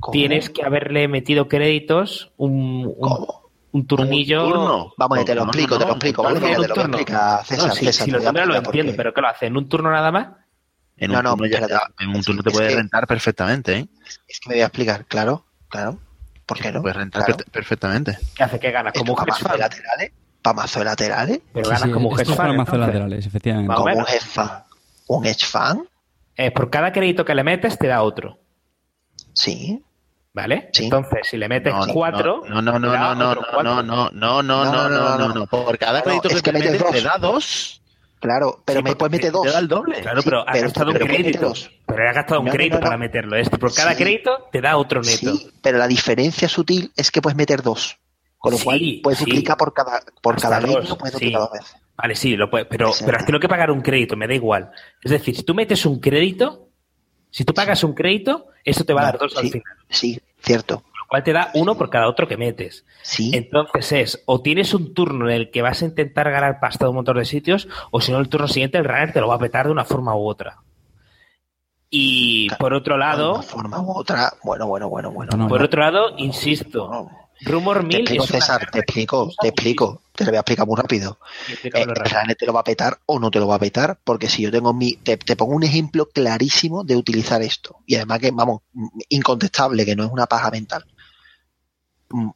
¿Cómo? 0.00 0.12
tienes 0.12 0.50
que 0.50 0.62
haberle 0.64 1.08
metido 1.08 1.48
créditos 1.48 2.32
un, 2.36 2.92
un, 2.96 3.26
un 3.72 3.86
turnillo. 3.86 4.44
Un 4.46 4.52
turno. 4.52 4.94
Vamos, 4.96 5.24
te 5.24 5.34
lo 5.34 5.40
no, 5.44 5.50
explico, 5.50 5.74
no, 5.74 5.78
te 5.80 5.86
lo 5.86 5.92
explico, 5.92 6.22
un 6.22 6.28
¿vale? 6.28 6.40
Mira, 6.40 6.56
te 6.56 6.68
lo 6.68 6.74
voy 6.74 6.80
a 6.80 6.82
turno. 6.84 6.96
explicar, 6.98 7.44
César. 7.46 7.68
No, 7.68 7.74
si, 7.74 7.84
César, 7.86 8.04
si 8.04 8.10
te 8.12 8.18
lo 8.18 8.18
lo 8.46 8.54
entiendo, 8.56 8.92
pero 8.96 9.14
¿qué 9.14 9.20
lo 9.20 9.28
hace? 9.28 9.46
¿En 9.46 9.56
un 9.56 9.68
turno 9.68 9.90
nada 9.90 10.10
más? 10.12 10.28
En 10.98 11.10
No, 11.12 11.18
un 11.18 11.24
no, 11.24 11.30
turno, 11.36 11.46
ya- 11.46 11.90
en 11.98 12.08
un 12.10 12.22
turno 12.22 12.42
te 12.42 12.48
Es 12.50 12.54
puede 12.54 12.68
que- 12.68 12.76
rentar 12.76 13.06
perfectamente, 13.06 13.76
¿eh? 13.78 13.86
Es 14.28 14.40
que 14.40 14.48
me 14.48 14.54
voy 14.56 14.62
a 14.62 14.66
explicar, 14.66 15.04
claro, 15.06 15.44
claro. 15.68 15.98
¿Por 16.46 16.58
qué 16.58 16.70
no? 16.72 16.80
Puedes 16.80 16.96
rentar 16.96 17.24
Claro. 17.24 17.44
perfectamente. 17.50 18.18
¿Qué 18.36 18.42
hace? 18.44 18.60
¿Qué 18.60 18.70
ganas? 18.70 18.92
Como 18.92 19.12
un 19.14 19.18
de 19.52 19.58
laterales, 19.58 20.12
para 20.42 20.54
mazo 20.54 20.78
de 20.78 20.84
laterales, 20.84 21.40
Pero 21.52 21.64
Sí, 21.66 21.70
ganas 21.70 21.82
sí, 21.88 21.90
como 21.90 22.08
un 22.08 22.14
mazos 22.56 22.74
entonces. 22.74 22.94
laterales, 22.94 23.26
efectivamente. 23.26 23.74
Como 23.74 23.92
un 23.98 24.06
fund. 24.26 24.50
¿Un 25.08 25.26
hedge 25.26 25.44
fund? 25.46 25.86
Eh, 26.36 26.50
por 26.52 26.70
cada 26.70 26.92
crédito 26.92 27.24
que 27.24 27.34
le 27.34 27.42
metes, 27.42 27.76
te 27.78 27.88
da 27.88 28.02
otro. 28.02 28.38
Sí. 29.36 29.82
¿Vale? 30.32 30.68
Sí. 30.72 30.84
Entonces, 30.84 31.20
si 31.22 31.36
le 31.38 31.48
metes 31.48 31.72
No, 31.72 31.86
cuatro. 31.92 32.42
No, 32.48 32.60
no, 32.60 32.78
no, 32.78 32.90
te 32.90 32.98
no, 32.98 33.14
no, 33.14 33.34
no, 33.34 33.62
no, 33.62 33.82
no, 33.82 34.10
no, 34.12 34.42
no, 34.42 34.42
no, 34.42 34.88
no, 34.88 35.18
no, 35.18 35.28
no. 35.34 35.46
Por 35.46 35.78
cada 35.78 36.00
No, 36.00 36.04
crédito 36.04 36.28
que 36.28 36.42
te 36.42 36.52
metes 36.52 36.72
te 36.72 36.78
dos. 36.78 37.02
da 37.04 37.18
dos. 37.18 37.82
Claro, 38.18 38.62
pero 38.64 38.82
me 38.82 38.96
puedes 38.96 39.12
meter 39.12 39.30
Te 39.30 39.36
dos. 39.36 39.52
da 39.52 39.58
el 39.58 39.68
doble. 39.68 40.00
Claro, 40.00 40.20
pero 40.24 40.48
has 40.48 40.60
gastado 40.62 40.88
un 40.88 40.92
pero 40.94 41.06
¿cómo 41.06 41.16
crédito. 41.18 41.52
Pero 41.86 42.08
has 42.08 42.14
gastado 42.14 42.40
un 42.40 42.46
No, 42.46 42.50
no, 42.50 42.56
crédito 42.56 42.76
no, 42.76 42.82
para 42.82 42.96
no. 42.96 43.00
meterlo. 43.00 43.36
Este 43.36 43.58
por 43.58 43.74
cada 43.74 43.94
crédito 43.94 44.48
te 44.52 44.60
da 44.60 44.76
otro 44.76 45.00
neto. 45.00 45.36
Sí, 45.36 45.50
pero 45.62 45.78
la 45.78 45.86
diferencia 45.86 46.48
sutil 46.48 46.90
es 46.96 47.10
que 47.10 47.22
puedes 47.22 47.36
meter 47.36 47.62
dos. 47.62 47.98
Con 48.38 48.52
lo 48.52 48.58
cual 48.58 48.80
puedes 49.02 49.18
duplicar 49.20 49.56
por 49.56 49.72
cada, 49.72 50.00
por 50.22 50.40
cada 50.40 50.60
crédito, 50.60 50.98
puedes 50.98 51.12
duplicar 51.14 51.40
dos 51.40 51.52
veces. 51.52 51.76
Vale, 51.96 52.14
sí, 52.14 52.36
lo 52.36 52.50
puedes, 52.50 52.66
pero, 52.68 52.90
pero 53.04 53.16
es 53.16 53.22
que 53.22 53.26
tengo 53.26 53.40
que 53.40 53.48
pagar 53.48 53.70
un 53.70 53.80
crédito, 53.80 54.16
me 54.16 54.26
da 54.26 54.34
igual. 54.34 54.70
Es 55.02 55.10
decir, 55.10 55.34
si 55.34 55.42
tú 55.42 55.54
metes 55.54 55.84
un 55.86 55.98
crédito, 56.00 56.65
si 57.36 57.44
tú 57.44 57.52
pagas 57.52 57.84
un 57.84 57.92
crédito, 57.92 58.46
eso 58.64 58.82
te 58.84 58.94
va 58.94 59.02
a 59.02 59.04
dar 59.04 59.18
dos 59.18 59.36
al 59.36 59.42
sí, 59.42 59.50
final. 59.50 59.76
sí, 59.90 60.18
cierto. 60.40 60.82
Lo 60.98 61.06
cual 61.06 61.22
te 61.22 61.34
da 61.34 61.50
uno 61.52 61.76
por 61.76 61.90
cada 61.90 62.08
otro 62.08 62.26
que 62.26 62.38
metes. 62.38 62.86
Sí, 63.02 63.30
Entonces 63.34 63.92
es, 63.92 64.22
o 64.24 64.40
tienes 64.40 64.72
un 64.72 64.94
turno 64.94 65.28
en 65.28 65.34
el 65.36 65.50
que 65.50 65.60
vas 65.60 65.82
a 65.82 65.84
intentar 65.84 66.30
ganar 66.30 66.60
pasta 66.60 66.86
de 66.86 66.88
un 66.88 66.96
montón 66.96 67.18
de 67.18 67.26
sitios, 67.26 67.68
o 67.90 68.00
si 68.00 68.10
no, 68.10 68.20
el 68.20 68.30
turno 68.30 68.48
siguiente 68.48 68.78
el 68.78 68.86
runner 68.86 69.12
te 69.12 69.20
lo 69.20 69.28
va 69.28 69.34
a 69.34 69.38
petar 69.38 69.66
de 69.66 69.72
una 69.72 69.84
forma 69.84 70.16
u 70.16 70.26
otra. 70.26 70.62
Y 71.90 72.48
por 72.58 72.72
otro 72.72 72.94
de 72.94 73.00
lado, 73.00 73.34
una 73.34 73.42
forma 73.42 73.80
u 73.82 73.90
otra. 73.90 74.32
Bueno, 74.42 74.66
bueno, 74.66 74.88
bueno, 74.88 75.10
bueno. 75.10 75.36
No, 75.36 75.46
por 75.46 75.58
no. 75.60 75.66
otro 75.66 75.82
lado, 75.82 76.14
insisto, 76.16 77.10
Rumor 77.46 77.78
Te 77.80 77.86
Mill 77.86 77.96
explico, 78.00 78.24
es 78.24 78.30
una 78.30 78.40
César, 78.40 78.70
te 78.70 78.78
explico, 78.80 79.30
te 79.40 79.48
explico. 79.48 80.02
Te 80.12 80.24
lo 80.24 80.30
voy 80.30 80.36
a 80.36 80.40
explicar 80.40 80.66
muy 80.66 80.76
rápido. 80.76 81.18
Eh, 81.62 81.84
runner 81.84 82.36
te 82.36 82.46
lo 82.46 82.52
va 82.52 82.60
a 82.60 82.64
petar 82.64 82.98
o 83.06 83.18
no 83.18 83.30
te 83.30 83.38
lo 83.38 83.46
va 83.46 83.54
a 83.56 83.58
petar, 83.58 83.98
porque 84.02 84.28
si 84.28 84.42
yo 84.42 84.50
tengo 84.50 84.72
mi. 84.72 84.94
Te, 84.96 85.16
te 85.16 85.36
pongo 85.36 85.54
un 85.54 85.62
ejemplo 85.62 86.06
clarísimo 86.08 86.84
de 86.84 86.96
utilizar 86.96 87.42
esto. 87.42 87.78
Y 87.86 87.96
además 87.96 88.18
que, 88.20 88.30
vamos, 88.30 88.62
incontestable, 89.08 89.84
que 89.84 89.94
no 89.96 90.04
es 90.04 90.10
una 90.10 90.26
paja 90.26 90.50
mental. 90.50 90.84
Mm, 92.10 92.30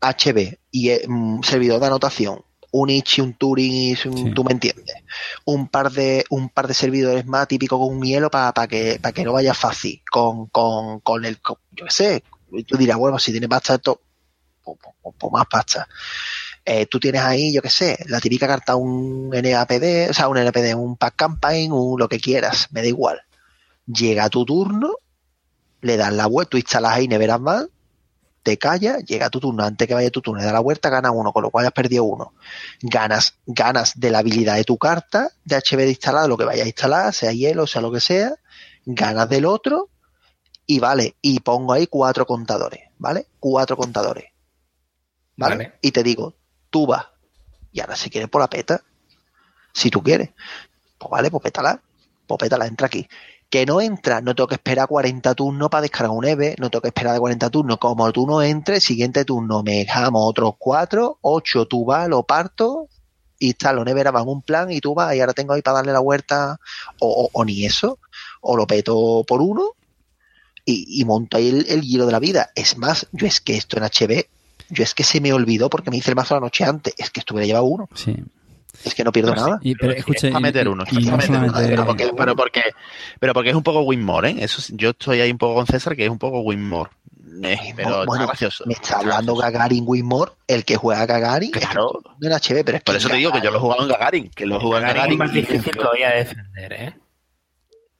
HB 0.00 0.58
y 0.70 0.90
eh, 0.90 1.02
mm, 1.06 1.42
servidor 1.42 1.80
de 1.80 1.86
anotación, 1.86 2.40
un 2.72 2.90
Ichi, 2.90 3.20
un 3.20 3.34
Turing, 3.34 3.72
y 3.72 4.08
un- 4.08 4.16
Sí. 4.28 4.30
tú 4.34 4.44
me 4.44 4.52
entiendes. 4.52 4.96
Un 5.44 5.68
par 5.68 5.90
de, 5.90 6.24
un 6.30 6.48
par 6.48 6.68
de 6.68 6.74
servidores 6.74 7.26
más 7.26 7.48
típicos 7.48 7.78
con 7.78 7.96
un 7.96 8.02
hielo 8.02 8.30
para 8.30 8.66
que, 8.66 8.98
para 9.00 9.12
que 9.12 9.24
no 9.24 9.32
vaya 9.32 9.54
fácil. 9.54 10.02
Con, 10.10 10.46
con, 10.46 11.00
con 11.00 11.24
el, 11.24 11.40
con- 11.40 11.56
yo 11.72 11.84
qué 11.86 11.90
sé. 11.90 12.22
Tú 12.66 12.76
dirás, 12.76 12.96
bueno, 12.96 13.18
si 13.18 13.32
tiene 13.32 13.48
pasta 13.48 13.74
esto, 13.74 14.00
pues 14.74 15.32
más 15.32 15.46
pasta. 15.46 15.88
Eh, 16.64 16.86
tú 16.86 16.98
tienes 16.98 17.22
ahí, 17.22 17.54
yo 17.54 17.62
qué 17.62 17.70
sé, 17.70 17.96
la 18.08 18.20
típica 18.20 18.48
carta, 18.48 18.74
un 18.74 19.30
NAPD, 19.30 20.10
o 20.10 20.12
sea, 20.12 20.28
un 20.28 20.36
NPD, 20.36 20.74
un 20.74 20.96
pack 20.96 21.14
campaign, 21.14 21.70
un 21.72 21.98
lo 21.98 22.08
que 22.08 22.18
quieras, 22.18 22.66
me 22.72 22.82
da 22.82 22.88
igual. 22.88 23.22
Llega 23.86 24.28
tu 24.28 24.44
turno, 24.44 24.96
le 25.82 25.96
das 25.96 26.12
la 26.12 26.26
vuelta, 26.26 26.50
tú 26.50 26.56
instalas 26.56 26.94
ahí 26.94 27.06
neveras 27.06 27.40
más, 27.40 27.66
te 28.42 28.58
callas, 28.58 29.04
llega 29.04 29.30
tu 29.30 29.38
turno, 29.38 29.64
antes 29.64 29.86
que 29.86 29.94
vaya 29.94 30.10
tu 30.10 30.20
turno, 30.20 30.40
le 30.40 30.44
das 30.44 30.54
la 30.54 30.60
vuelta, 30.60 30.88
gana 30.88 31.12
uno, 31.12 31.32
con 31.32 31.44
lo 31.44 31.50
cual 31.50 31.66
has 31.66 31.72
perdido 31.72 32.02
uno. 32.02 32.32
Ganas, 32.80 33.38
ganas 33.46 33.98
de 33.98 34.10
la 34.10 34.18
habilidad 34.18 34.56
de 34.56 34.64
tu 34.64 34.76
carta, 34.76 35.30
de 35.44 35.56
HB 35.56 35.88
instalado, 35.88 36.26
lo 36.26 36.36
que 36.36 36.44
vayas 36.44 36.64
a 36.64 36.68
instalar, 36.68 37.14
sea 37.14 37.32
hielo, 37.32 37.68
sea 37.68 37.80
lo 37.80 37.92
que 37.92 38.00
sea, 38.00 38.34
ganas 38.84 39.28
del 39.28 39.46
otro, 39.46 39.90
y 40.66 40.80
vale, 40.80 41.14
y 41.22 41.38
pongo 41.40 41.72
ahí 41.72 41.86
cuatro 41.86 42.26
contadores, 42.26 42.80
¿vale? 42.98 43.28
Cuatro 43.38 43.76
contadores. 43.76 44.35
¿Vale? 45.36 45.74
Y 45.82 45.92
te 45.92 46.02
digo, 46.02 46.34
tú 46.70 46.86
vas. 46.86 47.06
Y 47.72 47.80
ahora 47.80 47.96
si 47.96 48.10
quieres, 48.10 48.30
por 48.30 48.40
la 48.40 48.48
peta. 48.48 48.80
Si 49.72 49.90
tú 49.90 50.02
quieres. 50.02 50.30
Pues 50.98 51.10
vale, 51.10 51.30
pues 51.30 51.42
pétala. 51.42 51.82
Pues 52.26 52.38
pétala, 52.38 52.66
entra 52.66 52.86
aquí. 52.86 53.06
Que 53.50 53.64
no 53.66 53.80
entra, 53.80 54.20
no 54.20 54.34
tengo 54.34 54.48
que 54.48 54.56
esperar 54.56 54.88
40 54.88 55.34
turnos 55.34 55.68
para 55.68 55.82
descargar 55.82 56.10
un 56.16 56.24
EVE, 56.24 56.56
no 56.58 56.68
tengo 56.68 56.82
que 56.82 56.88
esperar 56.88 57.12
de 57.12 57.20
40 57.20 57.50
turnos. 57.50 57.78
Como 57.78 58.10
tú 58.12 58.26
no 58.26 58.42
entres, 58.42 58.82
siguiente 58.82 59.24
turno 59.24 59.62
me 59.62 59.78
dejamos 59.84 60.22
otros 60.24 60.54
4, 60.58 61.18
8, 61.20 61.66
tú 61.66 61.84
vas, 61.84 62.08
lo 62.08 62.24
parto, 62.24 62.88
y 63.38 63.50
está 63.50 63.72
lo 63.72 63.84
nevera 63.84 64.10
va 64.10 64.22
en 64.22 64.28
un 64.28 64.42
plan 64.42 64.70
y 64.70 64.80
tú 64.80 64.94
vas 64.94 65.14
y 65.14 65.20
ahora 65.20 65.34
tengo 65.34 65.52
ahí 65.52 65.62
para 65.62 65.76
darle 65.76 65.92
la 65.92 66.00
vuelta 66.00 66.58
o, 66.98 67.44
ni 67.44 67.66
eso, 67.66 67.98
o 68.40 68.56
lo 68.56 68.66
peto 68.66 69.24
por 69.26 69.40
uno 69.40 69.72
y, 70.64 71.00
y 71.00 71.04
monto 71.04 71.36
ahí 71.36 71.48
el, 71.48 71.66
el 71.68 71.84
hilo 71.84 72.06
de 72.06 72.12
la 72.12 72.18
vida. 72.18 72.50
Es 72.54 72.76
más, 72.78 73.06
yo 73.12 73.26
es 73.26 73.40
que 73.40 73.56
esto 73.56 73.76
en 73.76 73.84
HB, 73.84 74.26
yo 74.70 74.82
es 74.84 74.94
que 74.94 75.04
se 75.04 75.20
me 75.20 75.32
olvidó 75.32 75.68
porque 75.70 75.90
me 75.90 75.96
hice 75.96 76.10
el 76.10 76.16
mazo 76.16 76.34
la 76.34 76.40
noche 76.40 76.64
antes, 76.64 76.94
es 76.98 77.10
que 77.10 77.20
estuviera 77.20 77.46
llevado 77.46 77.64
uno, 77.66 77.88
Sí. 77.94 78.14
es 78.84 78.94
que 78.94 79.04
no 79.04 79.12
pierdo 79.12 79.32
sí. 79.34 79.40
nada. 79.40 79.58
Y, 79.62 79.74
pero 79.74 79.92
y- 79.92 80.40
meter 80.40 80.68
uno. 80.68 80.84
y, 80.90 81.04
no 81.06 81.16
meter 81.16 81.30
uno, 81.36 81.52
pero, 81.54 81.86
porque, 81.86 82.10
pero, 82.16 82.36
porque, 82.36 82.62
pero 83.20 83.32
porque 83.34 83.50
es 83.50 83.56
un 83.56 83.62
poco 83.62 83.80
Winmore, 83.82 84.30
¿eh? 84.30 84.36
Eso, 84.40 84.60
sí, 84.60 84.74
yo 84.76 84.90
estoy 84.90 85.20
ahí 85.20 85.30
un 85.30 85.38
poco 85.38 85.54
con 85.54 85.66
César, 85.66 85.96
que 85.96 86.04
es 86.04 86.10
un 86.10 86.18
poco 86.18 86.40
Winmore. 86.40 86.90
Eh, 87.42 87.74
pero 87.76 88.06
bueno, 88.06 88.14
está 88.14 88.26
gracioso. 88.28 88.64
Me 88.66 88.72
está 88.74 88.98
hablando 89.00 89.34
Gagarin 89.36 89.84
Winmore, 89.86 90.32
el 90.46 90.64
que 90.64 90.76
juega 90.76 91.02
a 91.02 91.06
Gagarin, 91.06 91.50
es 91.54 91.60
que 91.60 91.66
Claro. 91.66 92.00
no 92.18 92.26
en 92.28 92.32
HB, 92.32 92.64
pero 92.64 92.78
es 92.78 92.82
Por 92.82 92.94
que 92.94 92.98
eso 92.98 93.08
te 93.10 93.16
digo 93.16 93.30
que 93.32 93.40
yo 93.42 93.50
lo 93.50 93.58
he 93.58 93.60
jugado 93.60 93.82
en 93.82 93.88
Gagarin, 93.88 94.30
que 94.30 94.46
lo 94.46 94.56
he 94.56 94.60
jugado 94.60 94.82
en 94.82 94.88
Gagarin 94.88 95.12
es 95.12 95.18
más 95.18 95.32
difícil 95.32 95.72
todavía 95.76 96.10
de 96.10 96.16
defender, 96.16 96.72
¿eh? 96.72 96.94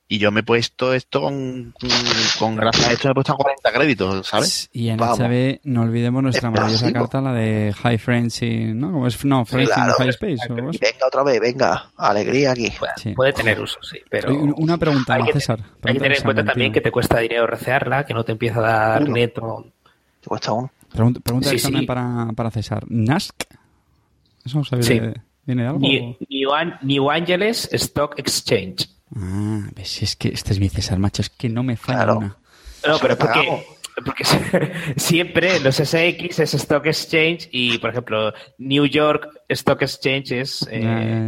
Y 0.09 0.19
yo 0.19 0.31
me 0.31 0.41
he 0.41 0.43
puesto 0.45 0.95
esto 0.95 1.21
con, 1.23 1.75
con, 1.81 1.91
con 2.39 2.55
gracias 2.57 2.87
a 2.89 2.93
esto 2.93 3.09
me 3.09 3.11
he 3.11 3.15
puesto 3.15 3.33
a 3.33 3.37
40 3.37 3.73
créditos, 3.73 4.27
¿sabes? 4.29 4.71
Y 4.73 4.89
en 4.89 4.99
Vamos. 4.99 5.19
HB 5.19 5.61
no 5.65 5.83
olvidemos 5.83 6.23
nuestra 6.23 6.49
Es 6.49 6.55
maravillosa 6.55 6.93
carta, 6.93 7.21
la 7.21 7.33
de 7.33 7.75
High 7.77 7.99
Friends 7.99 8.41
in... 8.43 8.79
¿No? 8.79 8.93
¿Cómo 8.93 9.07
es? 9.09 9.25
No, 9.25 9.45
Friends 9.45 9.73
claro. 9.73 9.91
in 9.91 9.97
High 9.99 10.09
Space. 10.11 10.37
o 10.49 10.55
algo 10.55 10.71
así. 10.71 10.79
venga 10.81 11.07
otra 11.09 11.23
vez, 11.25 11.41
venga, 11.41 11.91
alegría 11.97 12.53
aquí. 12.53 12.71
Puede, 12.79 12.93
Sí. 12.99 13.13
puede 13.15 13.33
tener 13.33 13.61
uso, 13.61 13.79
sí, 13.83 13.99
pero 14.09 14.33
Una 14.33 14.79
pregunta, 14.79 15.15
hay 15.15 15.25
que, 15.25 15.33
César. 15.33 15.59
hay 15.83 15.95
que 15.95 15.99
tener 16.01 16.19
en 16.19 16.23
cuenta 16.25 16.45
también 16.45 16.73
que 16.73 16.81
te 16.81 16.93
cuesta 16.93 17.19
dinero 17.19 17.45
recearla, 17.49 18.07
que 18.07 18.15
no 18.15 18.23
te 18.25 18.31
empieza 18.31 18.59
a 18.61 18.89
dar 18.91 19.03
Uno. 19.03 19.13
neto. 19.13 19.67
Te 20.21 20.29
cuesta 20.29 20.53
uno. 20.53 20.71
Pregunta, 20.93 21.19
pregunta 21.19 21.51
Sí. 21.59 21.85
Para, 21.85 22.29
para 22.37 22.51
César. 22.53 22.85
¿Nask? 22.89 23.35
¿Eso 24.45 24.63
sabe 24.63 24.85
Sí. 24.85 25.01
de- 25.01 25.21
viene 25.45 25.63
de 25.63 25.69
algo? 25.69 25.81
New, 25.81 26.15
New 26.83 27.11
Angeles 27.11 27.69
Stock 27.73 28.17
Exchange. 28.19 28.89
Ah, 29.15 29.69
ves, 29.75 29.89
si 29.89 30.05
es 30.05 30.17
que 30.17 30.29
este 30.29 30.53
es 30.53 30.61
mi 30.61 30.69
César, 30.69 30.99
macho, 30.99 31.23
es 31.23 31.31
que 31.31 31.49
no 31.49 31.63
me 31.63 31.77
falla 31.77 32.05
Claro. 32.05 32.19
una. 32.19 32.37
No, 32.87 32.99
pero 33.01 33.17
porque, 33.17 33.65
porque 34.05 34.25
siempre 34.97 35.59
los 35.61 35.77
SX 35.77 36.39
es 36.41 36.55
Stock 36.55 36.87
Exchange 36.87 37.49
y, 37.53 37.79
por 37.79 37.91
ejemplo, 37.91 38.33
New 38.59 38.85
York 38.87 39.29
Stock 39.49 39.81
Exchange 39.83 40.33
es 40.33 40.63
eh, 40.71 40.81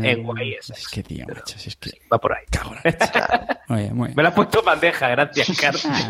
Eh, 0.04 0.16
NYSE. 0.16 0.72
Es 0.72 0.88
que, 0.88 1.02
tío, 1.02 1.24
macho, 1.28 1.58
si 1.58 1.68
es 1.70 1.76
que... 1.76 1.90
Va 2.12 2.18
por 2.18 2.32
ahí. 2.32 2.44
Muy 3.92 4.14
Me 4.14 4.22
la 4.22 4.28
has 4.30 4.34
puesto 4.34 4.60
en 4.60 4.64
bandeja, 4.66 5.08
gracias, 5.08 5.56
Carlos. 5.60 5.84
Ah. 5.86 6.08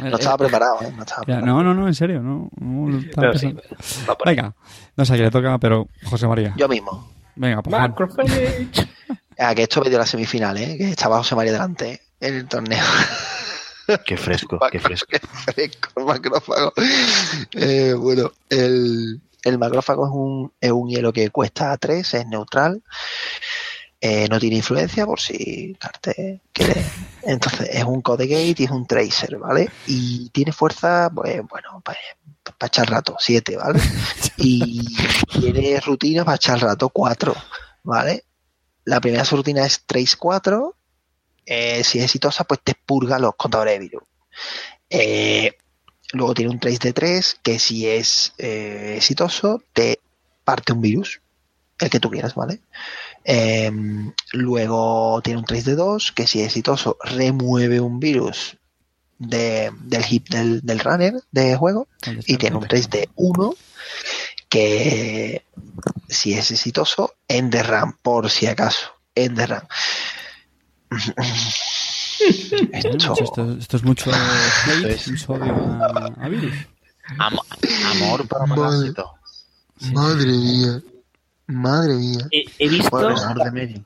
No 0.00 0.16
estaba 0.16 0.36
preparado, 0.38 0.78
¿eh? 0.82 0.92
No 0.96 1.02
estaba 1.02 1.20
Ya, 1.22 1.24
preparado. 1.36 1.46
no, 1.46 1.62
no, 1.62 1.74
no, 1.74 1.86
en 1.88 1.94
serio, 1.94 2.20
no. 2.20 2.50
estaba 2.98 3.28
Pero 3.28 3.38
sí, 3.38 3.46
pensando. 3.48 4.06
va 4.10 4.18
por 4.18 4.28
ahí. 4.28 4.36
Venga, 4.36 4.54
no 4.96 5.04
sé 5.04 5.12
a 5.12 5.16
quién 5.16 5.24
le 5.26 5.30
toca, 5.30 5.58
pero 5.58 5.88
José 6.04 6.26
María. 6.26 6.54
Yo 6.56 6.68
mismo. 6.68 7.10
Venga, 7.36 7.62
por 7.62 7.72
favor. 7.72 8.08
Ah, 9.38 9.54
que 9.54 9.62
esto 9.62 9.80
me 9.80 9.88
dio 9.88 9.98
la 9.98 10.06
semifinal, 10.06 10.56
¿eh? 10.58 10.76
Que 10.76 10.90
estaba 10.90 11.18
José 11.18 11.34
María 11.36 11.52
delante 11.52 11.92
¿eh? 11.92 12.00
en 12.20 12.34
el 12.34 12.48
torneo. 12.48 12.84
Qué 14.04 14.16
fresco, 14.18 14.58
qué 14.72 14.78
fresco. 14.80 15.06
Qué 15.08 15.18
fresco 15.20 15.88
el 15.96 16.04
macrófago. 16.04 16.72
Eh, 17.52 17.94
bueno, 17.96 18.32
el, 18.50 19.18
el 19.44 19.58
macrófago 19.58 20.06
es 20.06 20.12
un, 20.12 20.52
es 20.60 20.70
un 20.72 20.88
hielo 20.90 21.10
que 21.12 21.30
cuesta 21.30 21.74
3, 21.78 22.14
es 22.14 22.26
neutral. 22.26 22.82
eh, 24.00 24.28
no 24.28 24.38
tiene 24.38 24.56
influencia 24.56 25.06
por 25.06 25.20
si 25.20 25.74
Carte 25.80 26.42
quiere. 26.52 26.84
Entonces 27.22 27.68
es 27.72 27.84
un 27.84 28.02
code 28.02 28.26
gate 28.26 28.56
y 28.62 28.64
es 28.64 28.70
un 28.70 28.86
tracer, 28.86 29.38
¿vale? 29.38 29.70
Y 29.86 30.28
tiene 30.30 30.52
fuerza, 30.52 31.10
pues 31.14 31.40
bueno, 31.48 31.80
para 31.82 31.98
echar 32.66 32.90
rato, 32.90 33.16
7, 33.18 33.56
¿vale? 33.56 33.80
Y 34.36 34.84
tiene 35.40 35.80
rutinas 35.80 36.24
para 36.24 36.36
echar 36.36 36.60
rato, 36.60 36.90
4, 36.90 37.34
¿vale? 37.84 38.24
La 38.88 39.00
primera 39.00 39.24
rutina 39.24 39.66
es 39.66 39.82
trace 39.86 40.16
4. 40.18 40.74
eh, 41.46 41.82
si 41.84 41.98
es 41.98 42.04
exitosa, 42.04 42.44
pues 42.44 42.60
te 42.62 42.74
purga 42.74 43.18
los 43.18 43.34
contadores 43.36 43.74
de 43.74 43.78
virus. 43.80 44.02
Eh, 44.90 45.52
luego 46.12 46.34
tiene 46.34 46.50
un 46.50 46.60
trace 46.60 46.78
de 46.78 46.92
3, 46.92 47.38
que 47.42 47.58
si 47.58 47.86
es 47.88 48.32
eh, 48.38 48.94
exitoso, 48.96 49.62
te 49.72 50.00
parte 50.44 50.72
un 50.72 50.80
virus, 50.80 51.20
el 51.80 51.90
que 51.90 52.00
tú 52.00 52.10
quieras, 52.10 52.34
¿vale? 52.34 52.60
Eh, 53.24 53.70
luego 54.32 55.20
tiene 55.22 55.40
un 55.40 55.44
trace 55.46 55.70
de 55.70 55.76
2, 55.76 56.12
que 56.12 56.26
si 56.26 56.40
es 56.40 56.46
exitoso, 56.46 56.96
remueve 57.02 57.80
un 57.80 58.00
virus 58.00 58.56
de- 59.18 59.70
del 59.80 60.04
hip 60.08 60.28
del, 60.28 60.60
del 60.62 60.78
runner 60.80 61.14
de 61.30 61.56
juego. 61.56 61.88
¿Dónde 62.04 62.20
está 62.20 62.32
Y 62.32 62.36
tiene 62.36 62.56
un 62.56 62.68
trace 62.68 62.88
de 62.88 63.08
1, 63.16 63.54
que 64.48 65.44
si 66.08 66.32
es 66.34 66.50
exitoso, 66.50 67.14
Enderram, 67.28 67.96
por 68.02 68.30
si 68.30 68.46
acaso. 68.46 68.88
Bueno, 69.14 69.62
Esto, 72.72 73.14
esto, 73.22 73.52
esto 73.58 73.76
es 73.76 73.82
mucho 73.84 74.10
hate, 74.10 74.86
es- 74.90 75.08
mucho 75.10 75.32
odio 75.34 75.52
a, 75.82 76.06
a 76.24 76.28
virus. 76.28 76.54
Am- 77.18 77.38
amor 77.96 78.26
para 78.28 78.46
Madre. 78.46 78.62
parásito. 78.62 79.10
madre 79.92 80.26
mía, 80.26 80.82
madre 81.46 81.94
mía. 81.94 82.26
He, 82.32 82.44
he 82.58 82.68
visto, 82.68 82.90
Bueno, 82.90 83.14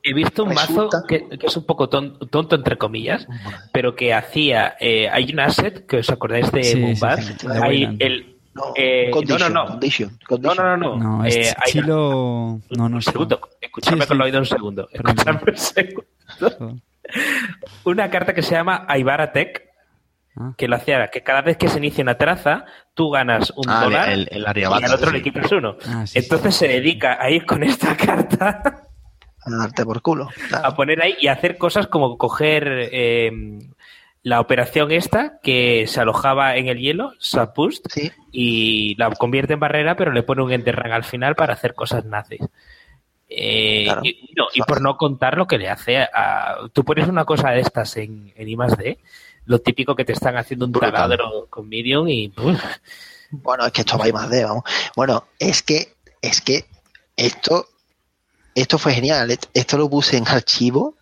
he 0.03 0.15
visto 0.15 0.45
un 0.45 0.51
Resulta- 0.51 0.99
mazo 0.99 1.07
que, 1.07 1.29
que 1.39 1.47
es 1.47 1.57
un 1.57 1.65
poco 1.67 1.89
ton- 1.89 2.19
tonto, 2.31 2.57
entre 2.57 2.79
comillas, 2.79 3.27
pero 3.73 3.95
que 3.95 4.15
hacía. 4.15 4.77
eh, 4.81 5.09
hay 5.11 5.31
un 5.33 5.41
asset 5.41 5.87
que 5.87 5.99
os 5.99 6.09
acordáis 6.11 6.51
de 6.51 6.65
Sí, 6.65 6.95
sí, 6.97 7.35
sí, 7.41 7.47
hay 7.63 7.97
el. 8.01 8.32
No, 8.55 8.65
eh, 8.77 9.09
condition, 9.11 9.41
no, 9.41 9.49
no, 9.49 9.65
no. 9.65 9.71
condition, 9.71 10.11
No, 10.11 10.27
condition. 10.29 10.57
no, 10.57 10.77
no, 10.77 10.97
no. 10.99 11.19
No, 11.19 11.25
es 11.25 11.37
Eh, 11.37 11.55
hay-. 11.57 11.81
No, 11.83 12.61
no 12.71 12.85
un 12.85 12.99
es 12.99 13.05
segundo, 13.07 13.41
escúchame 13.61 14.03
Sí, 14.03 14.09
con 14.09 14.17
sí. 14.17 14.21
el 14.21 14.23
oído 14.23 14.39
un 14.41 14.47
segundo. 14.47 14.89
Escúchame 14.93 15.41
un 15.47 15.57
segundo. 15.57 16.05
Chilo. 16.39 16.77
Una 17.85 18.11
carta 18.11 18.35
que 18.35 18.43
se 18.43 18.55
llama 18.55 18.85
Aibara 18.89 19.33
Tech, 19.33 19.69
Ah. 20.35 20.55
que 20.57 20.67
lo 20.67 20.77
hacía 20.77 21.09
que 21.09 21.23
cada 21.23 21.43
vez 21.43 21.59
que 21.59 21.69
se 21.69 21.77
inicia 21.77 22.01
una 22.03 22.17
traza, 22.17 22.65
tú 22.95 23.11
ganas 23.11 23.53
un 23.55 23.69
Ah, 23.69 23.85
dólar 23.85 24.09
el, 24.09 24.29
el 24.31 24.41
y 24.43 24.47
Ariabata, 24.47 24.87
al 24.87 24.95
otro 24.95 25.09
sí. 25.11 25.17
le 25.17 25.23
quitas 25.23 25.53
uno. 25.53 25.77
Ah, 25.87 26.07
sí, 26.07 26.19
Entonces 26.21 26.55
se 26.55 26.69
dedica 26.69 27.19
a 27.23 27.29
ir 27.31 27.45
con 27.45 27.63
esta 27.63 27.95
carta 27.99 28.87
A 29.45 29.51
darte 29.51 29.85
por 29.85 30.01
culo. 30.01 30.29
claro. 30.49 30.67
a 30.69 30.75
poner 30.75 31.03
ahí 31.03 31.17
y 31.21 31.27
hacer 31.29 31.59
cosas 31.59 31.87
como 31.87 32.17
coger 32.17 32.67
eh, 32.93 33.31
la 34.23 34.41
operación 34.41 34.93
esta 34.93 35.39
que 35.43 35.87
se 35.89 36.01
alojaba 36.01 36.57
en 36.57 36.69
el 36.69 36.79
hielo, 36.79 37.13
Subboost, 37.19 37.87
Sí, 37.91 38.11
y 38.31 38.95
la 38.97 39.11
convierte 39.11 39.55
en 39.55 39.61
barrera, 39.61 39.97
pero 39.97 40.13
le 40.13 40.23
pone 40.23 40.43
un 40.43 40.53
enterran 40.53 40.93
al 40.93 41.05
final 41.05 41.35
para 41.35 41.55
hacer 41.55 41.75
cosas 41.75 42.05
nazis. 42.05 42.41
Eh, 43.29 43.85
Claro. 43.85 44.03
y, 44.05 44.31
no, 44.37 44.45
y 44.55 44.61
por 44.63 44.81
no 44.83 44.97
contar 44.97 45.37
lo 45.37 45.47
que 45.47 45.59
le 45.59 45.69
hace 45.69 45.99
a... 45.99 46.57
Tú 46.73 46.85
pones 46.85 47.09
una 47.09 47.25
cosa 47.25 47.51
de 47.51 47.61
estas 47.61 47.97
en, 47.97 48.33
en 48.37 48.49
I+.D., 48.49 48.99
lo 49.47 49.59
típico 49.61 49.97
que 49.97 50.05
te 50.05 50.13
están 50.13 50.37
haciendo 50.37 50.67
un 50.67 50.73
Brutal. 50.73 50.93
taladro 50.93 51.47
con 51.51 51.69
Medium 51.69 52.09
y... 52.09 52.33
bueno, 53.33 53.67
es 53.67 53.73
que 53.73 53.81
esto 53.81 53.99
va 53.99 54.07
y 54.09 54.13
más 54.13 54.31
de, 54.31 54.45
vamos. 54.45 54.63
Bueno, 54.95 55.25
es 55.39 55.63
que, 55.63 55.95
es 56.21 56.41
que 56.41 56.67
esto, 57.17 57.67
esto 58.55 58.79
fue 58.79 58.93
genial. 58.95 59.37
Esto 59.55 59.79
lo 59.79 59.89
puse 59.89 60.17
en 60.17 60.29
archivo 60.29 60.95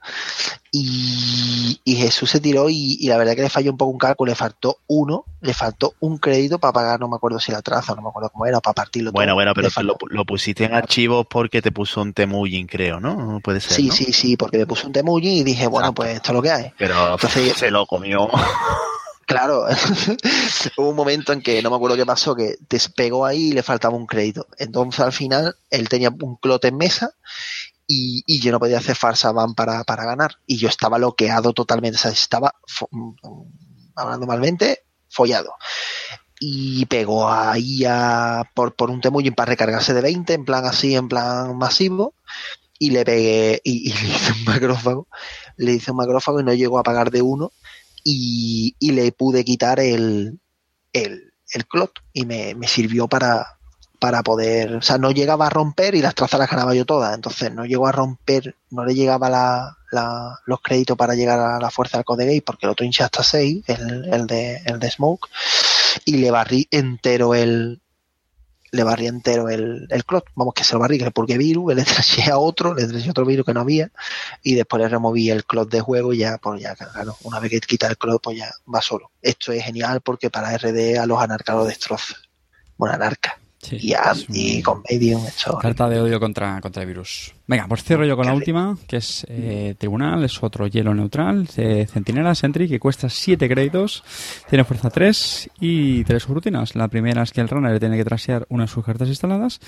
y, 0.73 1.81
y 1.85 1.97
Jesús 1.97 2.31
se 2.31 2.41
tiró 2.41 2.69
y, 2.71 2.97
y 3.01 3.09
la 3.09 3.17
verdad 3.17 3.35
que 3.35 3.43
le 3.43 3.51
falló 3.51 3.71
un 3.73 3.77
poco 3.77 3.91
un 3.91 3.99
cálculo, 3.99 4.31
le 4.31 4.37
faltó 4.37 4.79
uno, 4.87 5.25
le 5.41 5.53
faltó 5.53 5.95
un 6.01 6.19
crédito 6.19 6.59
para 6.59 6.73
pagar, 6.73 7.01
no 7.01 7.09
me 7.09 7.17
acuerdo 7.17 7.41
si 7.41 7.51
la 7.51 7.61
traza, 7.63 7.95
no 7.95 8.03
me 8.03 8.09
acuerdo 8.09 8.31
cómo 8.31 8.47
era, 8.47 8.61
para 8.61 8.75
partirlo 8.75 9.11
Bueno, 9.13 9.31
todo. 9.31 9.37
bueno, 9.37 9.53
pero 9.55 9.69
lo, 9.83 9.97
lo 10.11 10.25
pusiste 10.25 10.65
en 10.65 10.75
archivos 10.75 11.27
porque 11.29 11.61
te 11.61 11.73
puso 11.73 12.03
un 12.03 12.13
Temujin, 12.13 12.67
creo, 12.67 13.01
¿no? 13.01 13.41
Puede 13.43 13.61
ser, 13.61 13.73
Sí, 13.73 13.89
¿no? 13.89 13.95
sí, 13.95 14.13
sí, 14.13 14.37
porque 14.37 14.59
me 14.59 14.67
puse 14.67 14.87
un 14.87 14.93
temuji 14.93 15.41
y 15.41 15.43
dije, 15.45 15.67
bueno, 15.67 15.89
Exacto. 15.89 16.03
pues 16.03 16.15
esto 16.17 16.31
es 16.31 16.35
lo 16.37 16.43
que 16.43 16.51
hay. 16.51 16.73
Pero 16.79 17.13
Entonces- 17.15 17.53
se 17.57 17.71
lo 17.71 17.87
comió. 17.87 18.29
Claro, 19.31 19.65
hubo 20.77 20.89
un 20.91 20.97
momento 20.97 21.33
en 21.33 21.41
que 21.41 21.63
no 21.63 21.71
me 21.71 21.77
acuerdo 21.77 21.97
qué 21.97 22.05
pasó, 22.05 22.35
que 22.35 22.57
despegó 22.69 23.25
ahí 23.25 23.49
y 23.51 23.53
le 23.53 23.63
faltaba 23.63 23.95
un 23.97 24.07
crédito. 24.07 24.47
Entonces 24.59 25.01
al 25.01 25.13
final 25.13 25.55
él 25.71 25.89
tenía 25.89 26.11
un 26.11 26.37
clote 26.37 26.69
en 26.69 26.77
mesa 26.77 27.13
y, 27.87 28.41
yo 28.41 28.53
no 28.53 28.61
podía 28.61 28.79
hacer 28.79 28.97
farsa 28.97 29.33
van 29.33 29.55
para, 29.55 29.85
para 29.85 30.05
ganar. 30.07 30.33
Y 30.47 30.59
yo 30.59 30.69
estaba 30.69 30.99
bloqueado 30.99 31.53
totalmente, 31.55 31.97
o 31.99 32.01
sea, 32.01 32.13
estaba, 32.13 32.55
fo- 32.69 32.89
hablando 33.97 34.27
malmente, 34.27 34.81
follado. 35.09 35.55
Y 36.41 36.87
pegó 36.87 37.31
ahí 37.31 37.85
a, 37.87 38.45
por, 38.55 38.75
por 38.75 38.91
un 38.91 39.01
temuyin 39.01 39.35
para 39.35 39.51
recargarse 39.51 39.95
de 39.95 40.01
20, 40.01 40.35
en 40.35 40.45
plan 40.47 40.65
así, 40.65 40.95
en 40.97 41.09
plan 41.09 41.57
masivo. 41.59 42.15
Y 42.79 42.91
le 42.91 43.05
pegué, 43.05 43.61
y, 43.65 43.91
y 43.91 43.95
le 43.95 44.09
hice 44.09 44.33
un 44.33 44.45
macrófago, 44.45 45.09
le 45.57 45.73
hice 45.75 45.93
un 45.93 45.99
macrófago 45.99 46.41
y 46.41 46.45
no 46.45 46.55
llegó 46.55 46.79
a 46.79 46.85
pagar 46.85 47.11
de 47.11 47.23
uno 47.23 47.53
y, 48.05 48.75
y 48.79 48.93
le 48.93 49.13
pude 49.13 49.45
quitar 49.45 49.81
el, 49.81 50.39
el, 50.93 51.33
el 51.53 51.67
clot 51.67 51.93
y 52.13 52.25
me, 52.27 52.55
me 52.55 52.67
sirvió 52.69 53.09
para, 53.09 53.59
para 53.99 54.23
poder, 54.23 54.77
o 54.77 54.83
sea, 54.83 54.99
no 54.99 55.11
llegaba 55.11 55.47
a 55.47 55.51
romper 55.51 55.95
y 55.95 56.03
las 56.03 56.15
trazas 56.15 56.41
las 56.41 56.51
ganaba 56.51 56.75
yo 56.75 56.87
todas, 56.87 57.15
entonces 57.15 57.53
no 57.53 57.65
llegó 57.67 57.87
a 57.87 57.93
romper, 57.93 58.57
no 58.71 58.85
le 58.85 58.95
llegaba 58.95 59.29
la, 59.29 59.77
la- 59.93 60.39
los 60.47 60.61
créditos 60.63 60.97
para 60.97 61.15
llegar 61.15 61.39
a 61.39 61.59
la 61.61 61.71
fuerza 61.71 61.99
del 61.99 62.05
code 62.05 62.25
gate 62.25 62.43
porque 62.45 62.67
el 62.67 62.71
otro 62.73 62.85
hincha 62.87 63.05
hasta 63.07 63.23
6, 63.23 63.65
el, 63.67 64.13
el, 64.13 64.27
de, 64.27 64.57
el 64.65 64.79
de 64.79 64.91
Smoke, 64.91 65.29
y 66.05 66.17
le 66.19 66.31
barrí 66.31 66.67
entero 66.71 67.35
el, 67.35 67.81
le 68.73 68.83
barría 68.85 69.09
entero 69.09 69.49
el, 69.49 69.87
el 69.91 70.05
clot. 70.05 70.27
Vamos, 70.35 70.55
que 70.55 70.65
se 70.65 70.75
lo 70.75 70.81
barrí, 70.81 70.99
que 70.99 71.05
le 71.05 71.11
purgué 71.11 71.39
virus, 71.39 71.75
le 71.75 71.85
traché 71.85 72.31
a 72.31 72.39
otro, 72.39 72.75
le 72.75 72.87
traché 72.87 73.11
otro 73.11 73.25
virus 73.25 73.45
que 73.45 73.55
no 73.55 73.61
había, 73.61 73.91
y 74.43 74.55
después 74.55 74.83
le 74.83 74.89
removí 74.89 75.31
el 75.31 75.45
clot 75.45 75.71
de 75.71 75.81
juego 75.81 76.13
y 76.13 76.19
ya, 76.19 76.39
pues 76.39 76.61
ya, 76.61 76.75
claro, 76.75 77.17
una 77.23 77.41
vez 77.41 77.51
que 77.51 77.61
quita 77.61 77.89
el 77.89 77.99
clot, 77.99 78.23
pues 78.23 78.39
ya 78.39 78.51
va 78.73 78.81
solo. 78.81 79.11
Esto 79.23 79.53
es 79.53 79.65
genial 79.65 80.01
porque 80.01 80.31
para 80.31 80.57
RD 80.57 80.99
a 80.99 81.07
los 81.07 81.21
anarcas 81.21 81.57
lo 81.57 81.65
destroza. 81.65 82.17
Bueno, 82.77 82.95
anarca. 82.95 83.40
Sí, 83.63 83.77
y, 83.79 83.93
a- 83.93 84.13
es 84.13 84.27
un- 84.29 84.35
y 84.37 84.63
con 84.63 84.83
Medium. 84.91 85.23
Carta 85.61 85.87
de 85.89 86.01
odio 86.01 86.19
contra, 86.19 86.61
contra 86.63 86.83
el 86.83 86.89
virus. 86.89 87.35
Venga, 87.47 87.67
pues 87.69 87.85
cierro 87.85 88.07
yo 88.07 88.17
con 88.17 88.25
la 88.25 88.33
última, 88.33 88.79
que 88.89 88.97
es 88.97 89.27
eh, 89.29 89.75
Tribunal, 89.79 90.25
es 90.25 90.43
otro 90.43 90.67
hielo 90.67 90.95
neutral, 90.95 91.45
de 91.57 91.87
Centinela 91.87 92.35
Sentry, 92.35 92.69
que 92.69 92.81
cuesta 92.81 93.11
7 93.11 93.49
créditos, 93.51 94.03
tiene 94.49 94.65
fuerza 94.65 94.89
3 94.89 95.51
y 95.61 96.03
tres 96.05 96.27
rutinas. 96.27 96.75
La 96.75 96.89
primera 96.89 97.23
es 97.23 97.33
que 97.33 97.43
el 97.43 97.49
runner 97.49 97.79
tiene 97.79 97.99
que 97.99 98.05
trasear 98.05 98.47
una 98.49 98.65
de 98.65 98.69
sus 98.69 98.83
cartas 98.85 99.09
instaladas. 99.09 99.61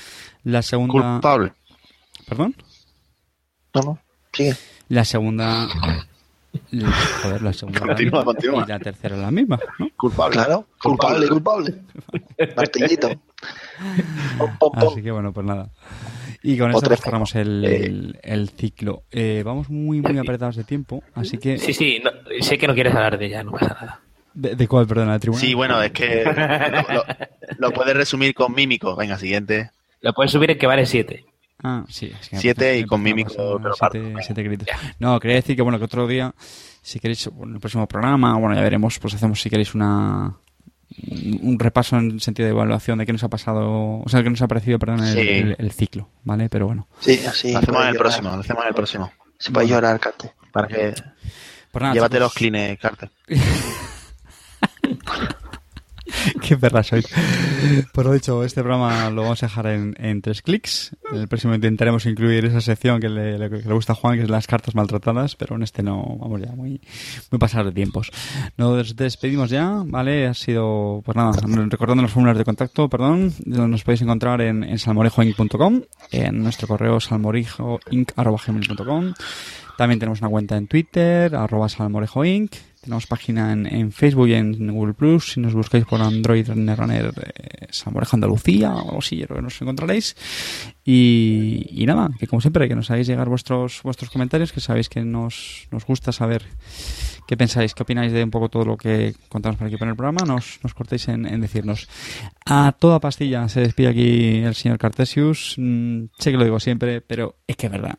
La 0.42 0.62
segunda... 0.62 1.12
Culpable. 1.12 1.52
¿Perdón? 2.26 2.56
No, 3.74 3.82
no, 3.82 3.98
sigue. 4.32 4.54
La 4.88 5.04
segunda... 5.04 5.68
la- 6.70 6.90
Joder, 7.22 7.42
la 7.42 7.52
segunda... 7.52 7.78
es 7.78 7.82
la 7.82 7.86
Continúa, 7.94 8.18
misma, 8.20 8.24
continúa. 8.24 8.64
Y 8.66 8.68
la 8.68 8.78
tercera 8.78 9.14
es 9.16 9.22
la 9.22 9.30
misma, 9.30 9.58
¿no? 9.78 9.88
Culpable. 9.96 10.32
Claro, 10.34 10.66
culpable, 10.82 11.28
culpable. 11.28 11.74
Martillito. 12.56 13.08
Así 14.76 15.02
que 15.02 15.10
bueno, 15.10 15.32
pues 15.32 15.46
nada. 15.46 15.68
Y 16.42 16.58
con 16.58 16.68
O 16.72 16.76
esto 16.76 16.80
tres 16.88 16.98
pues 16.98 17.04
cerramos 17.04 17.34
el, 17.36 17.64
el- 17.64 18.18
el 18.22 18.48
ciclo. 18.50 19.02
Eh, 19.10 19.42
vamos 19.44 19.70
muy, 19.70 20.00
muy 20.00 20.18
apretados 20.18 20.56
de 20.56 20.64
tiempo, 20.64 21.02
así 21.14 21.38
que... 21.38 21.58
Sí, 21.58 21.72
sí, 21.72 22.00
no- 22.02 22.10
sé 22.42 22.58
que 22.58 22.66
no 22.66 22.74
quieres 22.74 22.94
hablar 22.94 23.16
de 23.18 23.26
ella, 23.26 23.42
no 23.44 23.52
pasa 23.52 23.76
nada. 23.80 24.00
¿De, 24.34 24.56
de 24.56 24.66
cuál, 24.68 24.86
perdona? 24.86 25.12
¿De 25.14 25.18
tribunal? 25.20 25.40
Sí, 25.46 25.54
bueno, 25.54 25.80
es 25.82 25.92
que 25.92 26.24
lo, 26.24 26.94
lo- 26.94 27.04
lo 27.58 27.70
puedes 27.72 27.94
resumir 27.96 28.34
con 28.34 28.54
mímico. 28.54 28.96
Venga, 28.96 29.18
siguiente. 29.18 29.70
Lo 30.00 30.12
puedes 30.14 30.32
subir 30.32 30.50
en 30.50 30.58
que 30.58 30.66
vale 30.66 30.84
7. 30.86 31.24
Ah, 31.62 31.84
sí. 31.88 32.12
Es 32.20 32.28
que 32.28 32.36
Siete 32.38 32.78
y 32.78 32.84
con 32.84 33.02
mímico 33.02 33.60
siete- 33.74 34.34
créditos. 34.34 34.68
No, 34.98 35.18
quería 35.20 35.36
decir 35.36 35.56
que 35.56 35.62
bueno, 35.62 35.78
que 35.78 35.84
otro 35.84 36.06
día, 36.06 36.34
si 36.82 36.98
queréis, 37.00 37.26
bueno, 37.28 37.50
en 37.50 37.54
el 37.56 37.60
próximo 37.60 37.86
programa, 37.86 38.36
bueno, 38.38 38.54
ya 38.56 38.62
veremos, 38.62 38.98
pues 38.98 39.14
hacemos 39.14 39.40
si 39.40 39.48
queréis 39.50 39.74
una 39.74 40.34
un 41.42 41.58
repaso 41.58 41.96
en 41.96 42.20
sentido 42.20 42.46
de 42.46 42.52
evaluación 42.52 42.98
de 42.98 43.06
qué 43.06 43.12
nos 43.12 43.24
ha 43.24 43.28
pasado, 43.30 44.00
o 44.00 44.04
sea, 44.08 44.22
qué 44.22 44.28
nos 44.28 44.42
ha 44.42 44.48
parecido, 44.48 44.78
perdón, 44.78 45.02
el, 45.04 45.12
Sí. 45.14 45.20
el- 45.28 45.56
el 45.58 45.72
ciclo, 45.72 46.10
¿vale? 46.24 46.48
Pero 46.50 46.66
bueno. 46.66 46.86
Sí, 47.00 47.18
así. 47.26 47.52
lo 47.52 47.58
hacemos 47.60 47.82
en 47.82 47.88
el 47.88 47.96
próximo, 47.96 48.28
lo 48.30 48.40
hacemos 48.40 48.62
en 48.62 48.68
el 48.68 48.74
próximo. 48.74 49.12
Se 49.38 49.50
puede 49.50 49.68
llorar, 49.68 49.98
Carte. 49.98 50.32
Para 50.52 50.68
que 50.68 50.92
Pues 51.70 51.82
nada, 51.82 51.94
llévate 51.94 52.16
chicos, 52.16 52.20
los 52.26 52.34
clines, 52.34 52.78
Carter. 52.78 53.10
Qué 56.42 56.56
perra 56.56 56.82
sois. 56.82 57.06
Por 57.92 58.06
lo 58.06 58.12
dicho, 58.12 58.42
este 58.44 58.62
programa 58.62 59.08
lo 59.10 59.22
vamos 59.22 59.42
a 59.42 59.46
dejar 59.46 59.66
en, 59.68 59.94
en 59.98 60.20
tres 60.22 60.42
clics. 60.42 60.96
En 61.12 61.20
el 61.20 61.28
próximo 61.28 61.54
intentaremos 61.54 62.06
incluir 62.06 62.44
esa 62.44 62.60
sección 62.60 63.00
que 63.00 63.08
le, 63.08 63.38
le- 63.38 63.50
que 63.50 63.68
le 63.68 63.74
gusta 63.74 63.92
a 63.92 63.96
Juan, 63.96 64.16
que 64.16 64.22
es 64.24 64.30
las 64.30 64.46
cartas 64.46 64.74
maltratadas, 64.74 65.36
pero 65.36 65.56
en 65.56 65.62
este 65.62 65.82
no, 65.82 66.16
vamos 66.20 66.40
ya, 66.40 66.52
muy, 66.52 66.80
muy 67.30 67.38
pasar 67.38 67.64
de 67.64 67.72
tiempos. 67.72 68.10
Nos 68.56 68.96
despedimos 68.96 69.50
ya, 69.50 69.82
¿vale? 69.86 70.26
Ha 70.26 70.34
sido, 70.34 71.02
pues 71.04 71.16
nada, 71.16 71.32
recordando 71.68 72.02
los 72.02 72.12
formularios 72.12 72.38
de 72.38 72.44
contacto, 72.44 72.88
perdón, 72.88 73.32
nos 73.46 73.82
podéis 73.84 74.02
encontrar 74.02 74.40
en, 74.40 74.64
en 74.64 74.78
salmorejoinc.com, 74.78 75.82
en 76.10 76.42
nuestro 76.42 76.68
correo 76.68 77.00
salmorejoinc.com. 77.00 79.12
También 79.76 79.98
tenemos 79.98 80.20
una 80.20 80.30
cuenta 80.30 80.56
en 80.56 80.66
Twitter, 80.66 81.34
arroba 81.34 81.68
salmorejoinc. 81.68 82.52
Tenemos 82.82 83.06
página 83.06 83.52
en, 83.52 83.92
Facebook 83.92 84.28
y 84.28 84.34
en 84.34 84.72
Google 84.72 84.94
Plus. 84.94 85.32
Si 85.32 85.40
nos 85.40 85.54
buscáis 85.54 85.84
por 85.84 86.02
Android 86.02 86.48
Runner, 86.48 87.12
eh, 87.16 87.66
Salmorejo 87.70 88.16
Andalucía 88.16 88.74
o 88.74 88.98
así, 88.98 89.24
nos 89.40 89.62
encontraréis. 89.62 90.16
Y, 90.84 91.84
nada, 91.86 92.10
que 92.18 92.26
como 92.26 92.40
siempre, 92.40 92.68
que 92.68 92.74
nos 92.74 92.90
hagáis 92.90 93.06
llegar 93.06 93.28
vuestros 93.28 93.82
vuestros 93.84 94.10
comentarios, 94.10 94.50
que 94.50 94.60
sabéis 94.60 94.88
que 94.88 95.04
nos, 95.04 95.68
nos 95.70 95.86
gusta 95.86 96.10
saber 96.10 96.42
qué 97.28 97.36
pensáis, 97.36 97.72
qué 97.72 97.84
opináis 97.84 98.12
de 98.12 98.24
un 98.24 98.32
poco 98.32 98.48
todo 98.48 98.64
lo 98.64 98.76
que 98.76 99.14
contamos 99.28 99.58
por 99.58 99.68
aquí 99.68 99.76
por 99.76 99.86
el 99.86 99.94
programa. 99.94 100.24
Nos, 100.26 100.58
nos 100.64 100.74
cortéis 100.74 101.06
en, 101.06 101.24
en 101.24 101.40
decirnos. 101.40 101.88
A 102.46 102.72
toda 102.76 102.98
pastilla 102.98 103.48
se 103.48 103.60
despide 103.60 103.88
aquí 103.88 104.36
el 104.38 104.56
señor 104.56 104.78
Cartesius. 104.78 105.54
Mm, 105.56 106.06
sé 106.18 106.32
que 106.32 106.36
lo 106.36 106.44
digo 106.44 106.58
siempre, 106.58 107.00
pero 107.00 107.36
es 107.46 107.56
que 107.56 107.66
es 107.66 107.72
verdad. 107.72 107.96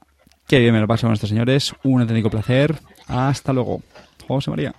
Qué 0.48 0.60
bien 0.60 0.74
me 0.74 0.80
lo 0.80 0.88
paso 0.88 1.08
con 1.08 1.14
estos 1.14 1.30
señores. 1.30 1.74
Un 1.84 2.02
auténtico 2.02 2.30
placer. 2.30 2.76
Hasta 3.08 3.54
luego. 3.54 3.82
José 4.28 4.50
María. 4.50 4.74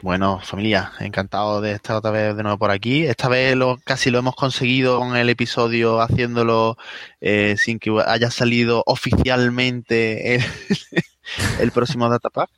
Bueno, 0.00 0.38
familia, 0.40 0.92
encantado 1.00 1.60
de 1.60 1.72
estar 1.72 1.96
otra 1.96 2.12
vez 2.12 2.36
de 2.36 2.42
nuevo 2.44 2.56
por 2.56 2.70
aquí. 2.70 3.04
Esta 3.04 3.28
vez 3.28 3.56
lo, 3.56 3.78
casi 3.82 4.10
lo 4.10 4.18
hemos 4.20 4.36
conseguido 4.36 5.00
con 5.00 5.16
el 5.16 5.28
episodio 5.28 6.00
haciéndolo 6.00 6.76
eh, 7.20 7.56
sin 7.58 7.80
que 7.80 7.90
haya 8.06 8.30
salido 8.30 8.84
oficialmente 8.86 10.36
el, 10.36 10.44
el 11.60 11.72
próximo 11.72 12.08
datapack. 12.08 12.50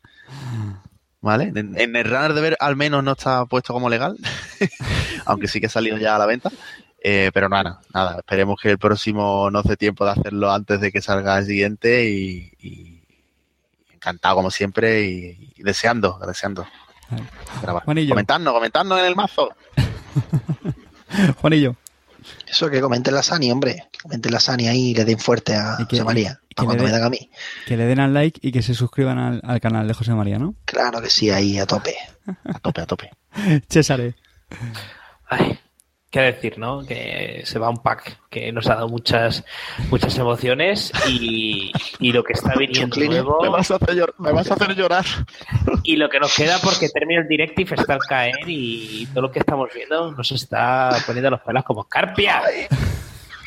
¿Vale? 1.23 1.53
En, 1.55 1.79
en 1.79 1.97
el 1.97 2.05
runner 2.05 2.35
de 2.35 2.41
ver 2.41 2.57
al 2.61 2.77
menos 2.77 3.03
no 3.05 3.13
está 3.13 3.45
puesto 3.47 3.73
como 3.73 3.89
legal, 3.89 4.17
aunque 5.25 5.49
sí 5.49 5.61
que 5.61 5.67
ha 5.67 5.71
salido 5.71 5.97
ya 5.97 6.17
a 6.17 6.19
la 6.19 6.27
venta. 6.27 6.51
Eh, 7.03 7.31
pero 7.33 7.49
nada, 7.49 7.81
nada, 7.95 8.19
esperemos 8.19 8.61
que 8.61 8.71
el 8.73 8.79
próximo 8.79 9.51
nos 9.51 9.65
dé 9.65 9.77
tiempo 9.77 10.05
de 10.05 10.11
hacerlo 10.13 10.53
antes 10.53 10.81
de 10.81 10.93
que 10.93 11.01
salga 11.01 11.39
el 11.39 11.47
siguiente 11.47 12.11
y, 12.11 12.53
y 12.61 13.03
encantado 13.95 14.37
como 14.37 14.51
siempre 14.51 15.03
y, 15.07 15.53
y 15.57 15.63
deseando, 15.63 16.19
deseando 16.27 16.67
grabar. 17.63 17.85
Juanillo. 17.85 18.11
Comentadnos, 18.11 18.53
comentadnos 18.55 18.99
en 19.01 19.07
el 19.07 19.17
mazo. 19.17 19.49
Juanillo. 21.41 21.77
Eso 22.47 22.69
que 22.69 22.81
comenten 22.81 23.15
la 23.15 23.23
Sani, 23.23 23.51
hombre. 23.51 23.89
Que 23.91 24.01
comenten 24.01 24.33
la 24.33 24.41
Sani 24.41 24.69
ahí 24.69 24.91
y 24.91 24.95
le 24.95 25.05
den 25.05 25.19
fuerte 25.19 25.55
a 25.55 25.77
que- 25.89 25.97
José 25.97 26.05
María. 26.05 26.41
que 26.49 26.55
para 26.57 26.67
cuando 26.67 26.85
le 26.85 26.91
me 26.91 26.97
dan 26.97 27.05
a 27.07 27.11
mí. 27.11 27.31
Que 27.67 27.77
le 27.77 27.87
den 27.87 28.01
al 28.01 28.13
like 28.13 28.39
y 28.47 28.53
que 28.53 28.63
se 28.63 28.75
suscriban 28.75 29.19
al, 29.19 29.41
al 29.45 29.61
canal 29.61 29.87
de 29.89 29.95
José 29.95 30.13
María, 30.13 30.39
¿no? 30.39 30.55
Claro 30.67 31.01
que 31.01 31.09
sí, 31.11 31.31
ahí 31.31 31.59
a 31.59 31.67
tope. 31.67 31.95
A 32.45 32.59
tope, 32.59 32.83
a 32.83 32.87
tope. 32.87 33.11
César. 33.69 34.15
Ay, 35.29 35.59
qué 36.11 36.21
decir, 36.21 36.59
¿no? 36.59 36.85
Que 36.85 37.43
se 37.45 37.59
va 37.59 37.71
un 37.71 37.79
pack 37.83 38.19
que 38.31 38.51
nos 38.53 38.67
ha 38.69 38.75
dado 38.75 38.89
muchas 38.89 39.45
muchas 39.91 40.17
emociones 40.19 40.93
y, 41.09 41.73
y 42.01 42.13
lo 42.13 42.25
que 42.25 42.33
está 42.33 42.55
viniendo 42.57 42.89
Chuclini, 42.97 43.15
nuevo 43.15 43.39
Me 43.43 43.49
vas 43.49 43.71
a 43.71 43.77
hacer, 43.77 43.91
llor- 43.97 44.15
me 44.19 44.33
vas 44.33 44.51
a 44.51 44.55
hacer 44.55 44.75
llorar. 44.75 45.05
y 45.85 45.97
lo 45.97 46.09
que 46.09 46.19
nos 46.21 46.35
queda 46.35 46.59
porque 46.63 46.89
termina 46.89 47.21
el 47.23 47.29
directive 47.29 47.77
está 47.77 47.95
al 47.95 48.01
caer 48.01 48.35
y 48.47 49.07
todo 49.07 49.23
lo 49.23 49.31
que 49.31 49.39
estamos 49.39 49.69
viendo 49.75 50.11
nos 50.13 50.33
está 50.33 50.91
poniendo 51.07 51.31
los 51.31 51.41
pelos 51.41 51.65
como 51.65 51.83
escarpia. 51.83 52.43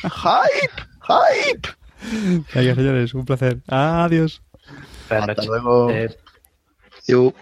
¡Hype! 0.02 0.82
¡Hype! 1.06 1.68
Venga, 2.54 2.74
señores, 2.74 3.14
un 3.14 3.24
placer. 3.24 3.58
Adiós. 3.68 4.42
Buenas 5.08 5.28
Hasta 5.30 5.44
luego. 5.44 5.90
Eh, 5.90 6.14
Yo. 7.06 7.32